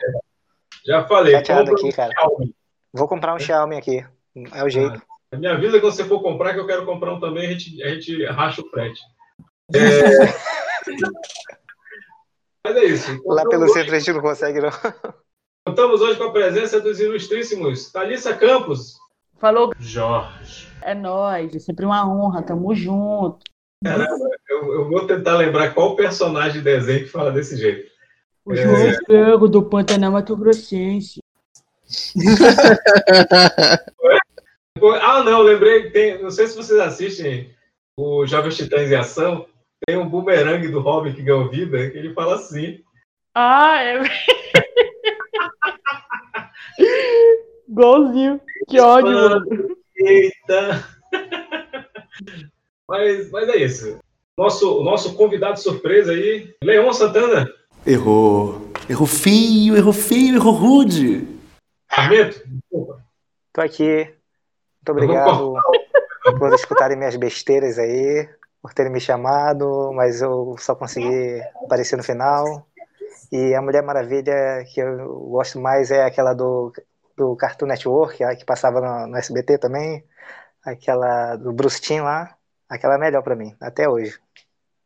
Já 0.85 1.05
falei. 1.05 1.33
Chateado 1.33 1.71
um 1.71 1.75
aqui, 1.75 1.91
cara. 1.91 2.11
Xiaomi. 2.11 2.55
Vou 2.91 3.07
comprar 3.07 3.35
um 3.35 3.39
Xiaomi 3.39 3.75
aqui. 3.75 4.05
É 4.53 4.63
o 4.63 4.69
jeito. 4.69 5.01
Me 5.33 5.47
avisa 5.47 5.79
quando 5.79 5.93
você 5.93 6.05
for 6.05 6.21
comprar, 6.21 6.53
que 6.53 6.59
eu 6.59 6.67
quero 6.67 6.85
comprar 6.85 7.13
um 7.13 7.19
também, 7.19 7.47
a 7.47 7.51
gente, 7.51 7.83
a 7.83 7.89
gente 7.89 8.25
racha 8.25 8.61
o 8.61 8.69
frete. 8.69 9.01
É... 9.75 10.33
Mas 12.65 12.75
é 12.77 12.83
isso. 12.85 13.21
Lá 13.25 13.43
pelo 13.43 13.65
Contamos 13.65 13.73
centro 13.73 13.95
a 13.95 13.99
gente 13.99 14.13
não 14.13 14.21
consegue, 14.21 14.61
não. 14.61 14.69
Contamos 15.65 16.01
hoje 16.01 16.17
com 16.17 16.25
a 16.25 16.31
presença 16.31 16.79
dos 16.79 16.99
ilustríssimos 16.99 17.91
Thalissa 17.91 18.35
Campos. 18.35 18.97
Falou, 19.37 19.73
Jorge. 19.77 20.69
é 20.81 20.93
nóis, 20.93 21.53
é 21.53 21.59
sempre 21.59 21.85
uma 21.85 22.09
honra, 22.09 22.41
tamo 22.41 22.73
junto. 22.73 23.39
Caramba, 23.83 24.29
eu, 24.49 24.73
eu 24.73 24.89
vou 24.89 25.05
tentar 25.05 25.35
lembrar 25.35 25.73
qual 25.73 25.95
personagem 25.95 26.53
de 26.53 26.61
desenho 26.61 27.03
que 27.03 27.11
fala 27.11 27.31
desse 27.31 27.57
jeito. 27.57 27.91
O 28.45 28.53
É. 28.53 28.57
João 28.57 28.93
Frango 29.05 29.47
do 29.47 29.63
Pantanal 29.63 30.11
Mato 30.11 30.37
Grossense. 30.37 31.21
ah, 35.01 35.23
não, 35.23 35.41
lembrei. 35.41 35.91
Tem, 35.91 36.21
não 36.21 36.31
sei 36.31 36.47
se 36.47 36.55
vocês 36.55 36.79
assistem 36.79 37.53
o 37.97 38.25
Jovens 38.25 38.55
Titãs 38.55 38.91
em 38.91 38.95
Ação. 38.95 39.45
Tem 39.85 39.97
um 39.97 40.07
boomerang 40.07 40.67
do 40.67 40.79
Robin 40.79 41.13
que 41.13 41.21
ganhou 41.21 41.49
vida, 41.49 41.89
que 41.89 41.97
ele 41.97 42.13
fala 42.13 42.35
assim. 42.35 42.81
Ah, 43.35 43.81
é. 43.81 43.99
Golzinho. 47.67 48.39
Que 48.67 48.79
ódio, 48.79 49.11
mano. 49.11 49.75
Eita! 49.95 50.85
Mas, 52.87 53.31
mas 53.31 53.49
é 53.49 53.57
isso. 53.57 53.99
Nosso, 54.37 54.83
nosso 54.83 55.15
convidado 55.15 55.59
surpresa 55.59 56.11
aí, 56.11 56.53
Leon 56.63 56.91
Santana. 56.93 57.51
Errou. 57.85 58.71
Errou 58.89 59.07
feio, 59.07 59.75
errou 59.75 59.93
feio, 59.93 60.35
errou 60.35 60.53
rude. 60.53 61.27
Armeto, 61.89 62.41
desculpa. 62.47 63.03
Tô 63.53 63.61
aqui. 63.61 64.05
Muito 64.05 64.91
obrigado 64.91 65.53
por 66.37 66.53
escutarem 66.53 66.97
minhas 66.97 67.15
besteiras 67.15 67.77
aí, 67.77 68.27
por 68.63 68.73
terem 68.73 68.93
me 68.93 69.01
chamado, 69.01 69.91
mas 69.93 70.21
eu 70.21 70.55
só 70.57 70.73
consegui 70.73 71.41
aparecer 71.65 71.97
no 71.97 72.03
final. 72.03 72.65
E 73.29 73.53
a 73.53 73.61
Mulher 73.61 73.83
Maravilha 73.83 74.63
que 74.73 74.79
eu 74.79 75.19
gosto 75.29 75.59
mais 75.59 75.91
é 75.91 76.05
aquela 76.05 76.33
do, 76.33 76.71
do 77.17 77.35
Cartoon 77.35 77.65
Network, 77.65 78.23
a 78.23 78.33
que 78.33 78.45
passava 78.45 78.79
no, 78.79 79.07
no 79.07 79.17
SBT 79.17 79.57
também. 79.57 80.01
Aquela 80.65 81.35
do 81.35 81.51
Bruce 81.51 81.81
Timm 81.81 82.03
lá. 82.03 82.37
Aquela 82.69 82.95
é 82.95 82.97
melhor 82.97 83.21
pra 83.21 83.35
mim, 83.35 83.53
até 83.59 83.89
hoje. 83.89 84.17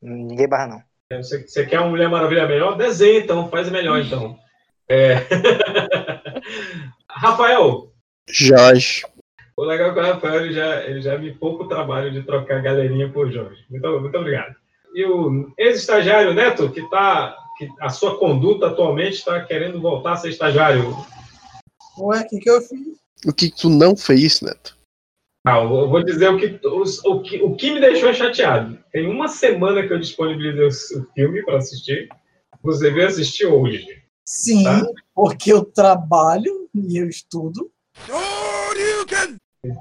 Ninguém 0.01 0.49
barra 0.49 0.67
não. 0.67 0.83
É, 1.11 1.21
Você, 1.21 1.47
você 1.47 1.63
quer 1.67 1.79
uma 1.79 1.89
Mulher 1.89 2.09
Maravilha 2.09 2.47
melhor? 2.47 2.75
Desenha 2.75 3.19
então, 3.19 3.47
faz 3.47 3.69
melhor 3.69 3.99
então. 3.99 4.39
É. 4.89 5.17
Rafael, 7.07 7.91
Jorge. 8.27 9.05
O 9.57 9.63
legal 9.65 9.89
é 9.89 9.93
que 9.93 9.99
o 9.99 10.03
Rafael 10.03 10.45
ele 10.45 10.53
já, 10.53 10.83
ele 10.83 11.01
já 11.01 11.17
me 11.17 11.33
poupa 11.33 11.63
o 11.63 11.67
trabalho 11.67 12.11
de 12.11 12.21
trocar 12.23 12.61
galerinha 12.61 13.09
por 13.11 13.31
Jorge. 13.31 13.65
Muito, 13.69 13.99
muito 13.99 14.17
obrigado. 14.17 14.55
E 14.93 15.03
o 15.05 15.51
ex-estagiário 15.57 16.33
Neto, 16.33 16.69
que 16.71 16.87
tá. 16.89 17.35
Que 17.57 17.67
a 17.81 17.89
sua 17.89 18.19
conduta 18.19 18.67
atualmente 18.67 19.15
está 19.15 19.41
querendo 19.43 19.81
voltar 19.81 20.11
a 20.13 20.15
ser 20.17 20.29
estagiário. 20.29 20.95
Ué, 21.97 22.19
o 22.21 22.27
que, 22.27 22.39
que 22.39 22.49
eu 22.51 22.61
fiz? 22.61 22.97
O 23.25 23.33
que 23.33 23.49
tu 23.49 23.67
não 23.67 23.97
fez, 23.97 24.41
Neto? 24.41 24.77
Ah, 25.43 25.57
eu 25.63 25.89
vou- 25.89 26.03
dizer 26.03 26.29
o 26.29 26.37
que, 26.37 26.59
os- 26.67 27.03
o, 27.03 27.19
que, 27.21 27.41
o 27.41 27.55
que 27.55 27.71
me 27.71 27.79
deixou 27.79 28.13
chateado. 28.13 28.77
Tem 28.91 29.09
uma 29.09 29.27
semana 29.27 29.87
que 29.87 29.91
eu 29.91 29.97
disponibilizei 29.99 30.67
o, 30.67 31.03
filme 31.15 31.43
para 31.43 31.57
assistir. 31.57 32.07
Você 32.61 32.91
veio 32.91 33.07
assistir 33.07 33.47
hoje. 33.47 33.87
Sim, 34.23 34.63
Tá. 34.63 34.85
porque 35.15 35.51
eu 35.51 35.65
trabalho 35.65 36.69
e 36.75 36.97
eu 37.01 37.09
estudo. 37.09 37.71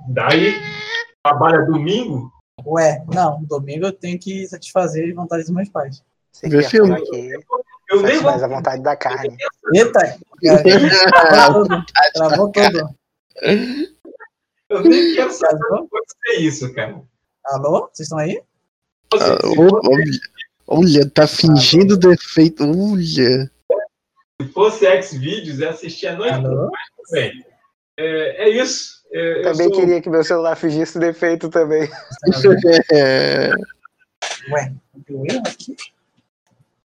Daí, 0.09 0.55
trabalha 1.23 1.65
domingo. 1.67 2.33
Ué, 2.65 3.05
não, 3.13 3.43
domingo 3.45 3.87
eu 3.87 3.93
tenho 3.93 4.19
que 4.19 4.47
satisfazer 4.47 5.09
as 5.09 5.15
vontades 5.15 5.47
dos 5.47 5.55
meus 5.55 5.69
pais. 5.69 6.03
Você 6.33 6.49
Vê 6.49 6.63
quer 6.63 6.71
filme. 6.71 7.01
que 7.03 7.33
Eu 7.91 8.03
nem 8.03 8.19
vou. 8.21 8.31
a 8.31 8.49
vontade 8.49 8.83
da 8.83 8.97
carne. 8.97 9.37
Eita! 9.75 10.19
Travou 11.31 11.67
tudo. 11.69 11.85
Travou 12.15 12.53
tudo. 12.53 12.97
Eu 14.69 14.83
nem 14.83 15.15
quero 15.15 15.33
saber 15.33 15.61
como 15.69 15.89
pode 15.89 16.07
ser 16.25 16.41
isso, 16.43 16.75
cara. 16.75 17.01
Alô? 17.47 17.89
Vocês 17.93 18.07
estão 18.07 18.19
aí? 18.19 18.43
Ah, 19.15 19.39
olha, 19.57 20.21
olha, 20.67 21.11
tá 21.11 21.27
fingindo 21.29 21.97
defeito. 21.97 22.65
Olha. 22.65 23.51
Se 24.41 24.49
fosse 24.53 24.85
X-Videos, 24.87 25.61
eu 25.61 25.71
assistia 25.71 26.13
a 26.13 26.17
noite 26.17 26.35
Alô? 26.35 26.71
bem. 27.13 27.45
É, 27.97 28.45
é 28.47 28.51
isso. 28.51 28.95
É, 29.16 29.38
eu 29.38 29.43
Também 29.44 29.68
sou- 29.68 29.80
queria 29.80 30.02
que 30.02 30.10
meu 30.10 30.22
celular 30.22 30.56
fingisse 30.56 30.98
defeito 30.98 31.48
também. 31.48 31.88
É, 32.93 33.51
Ué, 34.51 34.74
aqui? 35.47 35.76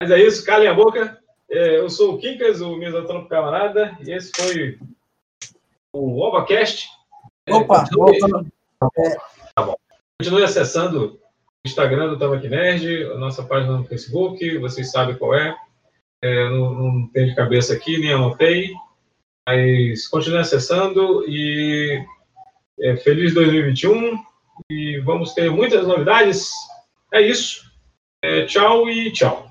Mas 0.00 0.10
é 0.10 0.18
isso, 0.20 0.44
calem 0.44 0.66
a 0.68 0.74
boca. 0.74 1.18
É, 1.48 1.78
eu 1.78 1.88
sou 1.88 2.14
o 2.14 2.18
Kikas, 2.18 2.60
o 2.60 2.76
Misantropo 2.76 3.28
Camarada, 3.28 3.96
e 4.04 4.10
esse 4.12 4.32
foi 4.34 4.76
o 5.92 6.20
OvaCast. 6.20 6.88
É, 7.46 7.54
Opa, 7.54 7.84
continue, 7.88 8.18
voltando. 8.20 8.46
continue 10.18 10.42
acessando 10.42 11.12
o 11.14 11.18
Instagram 11.64 12.08
do 12.08 12.18
Tamaki 12.18 12.48
Nerd, 12.48 13.04
a 13.04 13.18
nossa 13.18 13.44
página 13.44 13.76
no 13.78 13.84
Facebook, 13.84 14.58
vocês 14.58 14.90
sabem 14.90 15.16
qual 15.16 15.32
é. 15.34 15.56
É, 16.22 16.48
não, 16.50 16.74
não 16.74 17.06
tenho 17.08 17.28
de 17.28 17.36
cabeça 17.36 17.72
aqui, 17.72 17.98
nem 17.98 18.12
anotei. 18.12 18.72
Mas 19.48 20.08
continue 20.08 20.38
acessando 20.40 21.24
e 21.28 22.04
é, 22.80 22.96
feliz 22.96 23.34
2021 23.34 24.18
e 24.70 25.00
vamos 25.00 25.34
ter 25.34 25.50
muitas 25.50 25.86
novidades. 25.86 26.50
É 27.12 27.20
isso. 27.20 27.64
É, 28.22 28.44
tchau 28.46 28.88
e 28.88 29.12
tchau. 29.12 29.45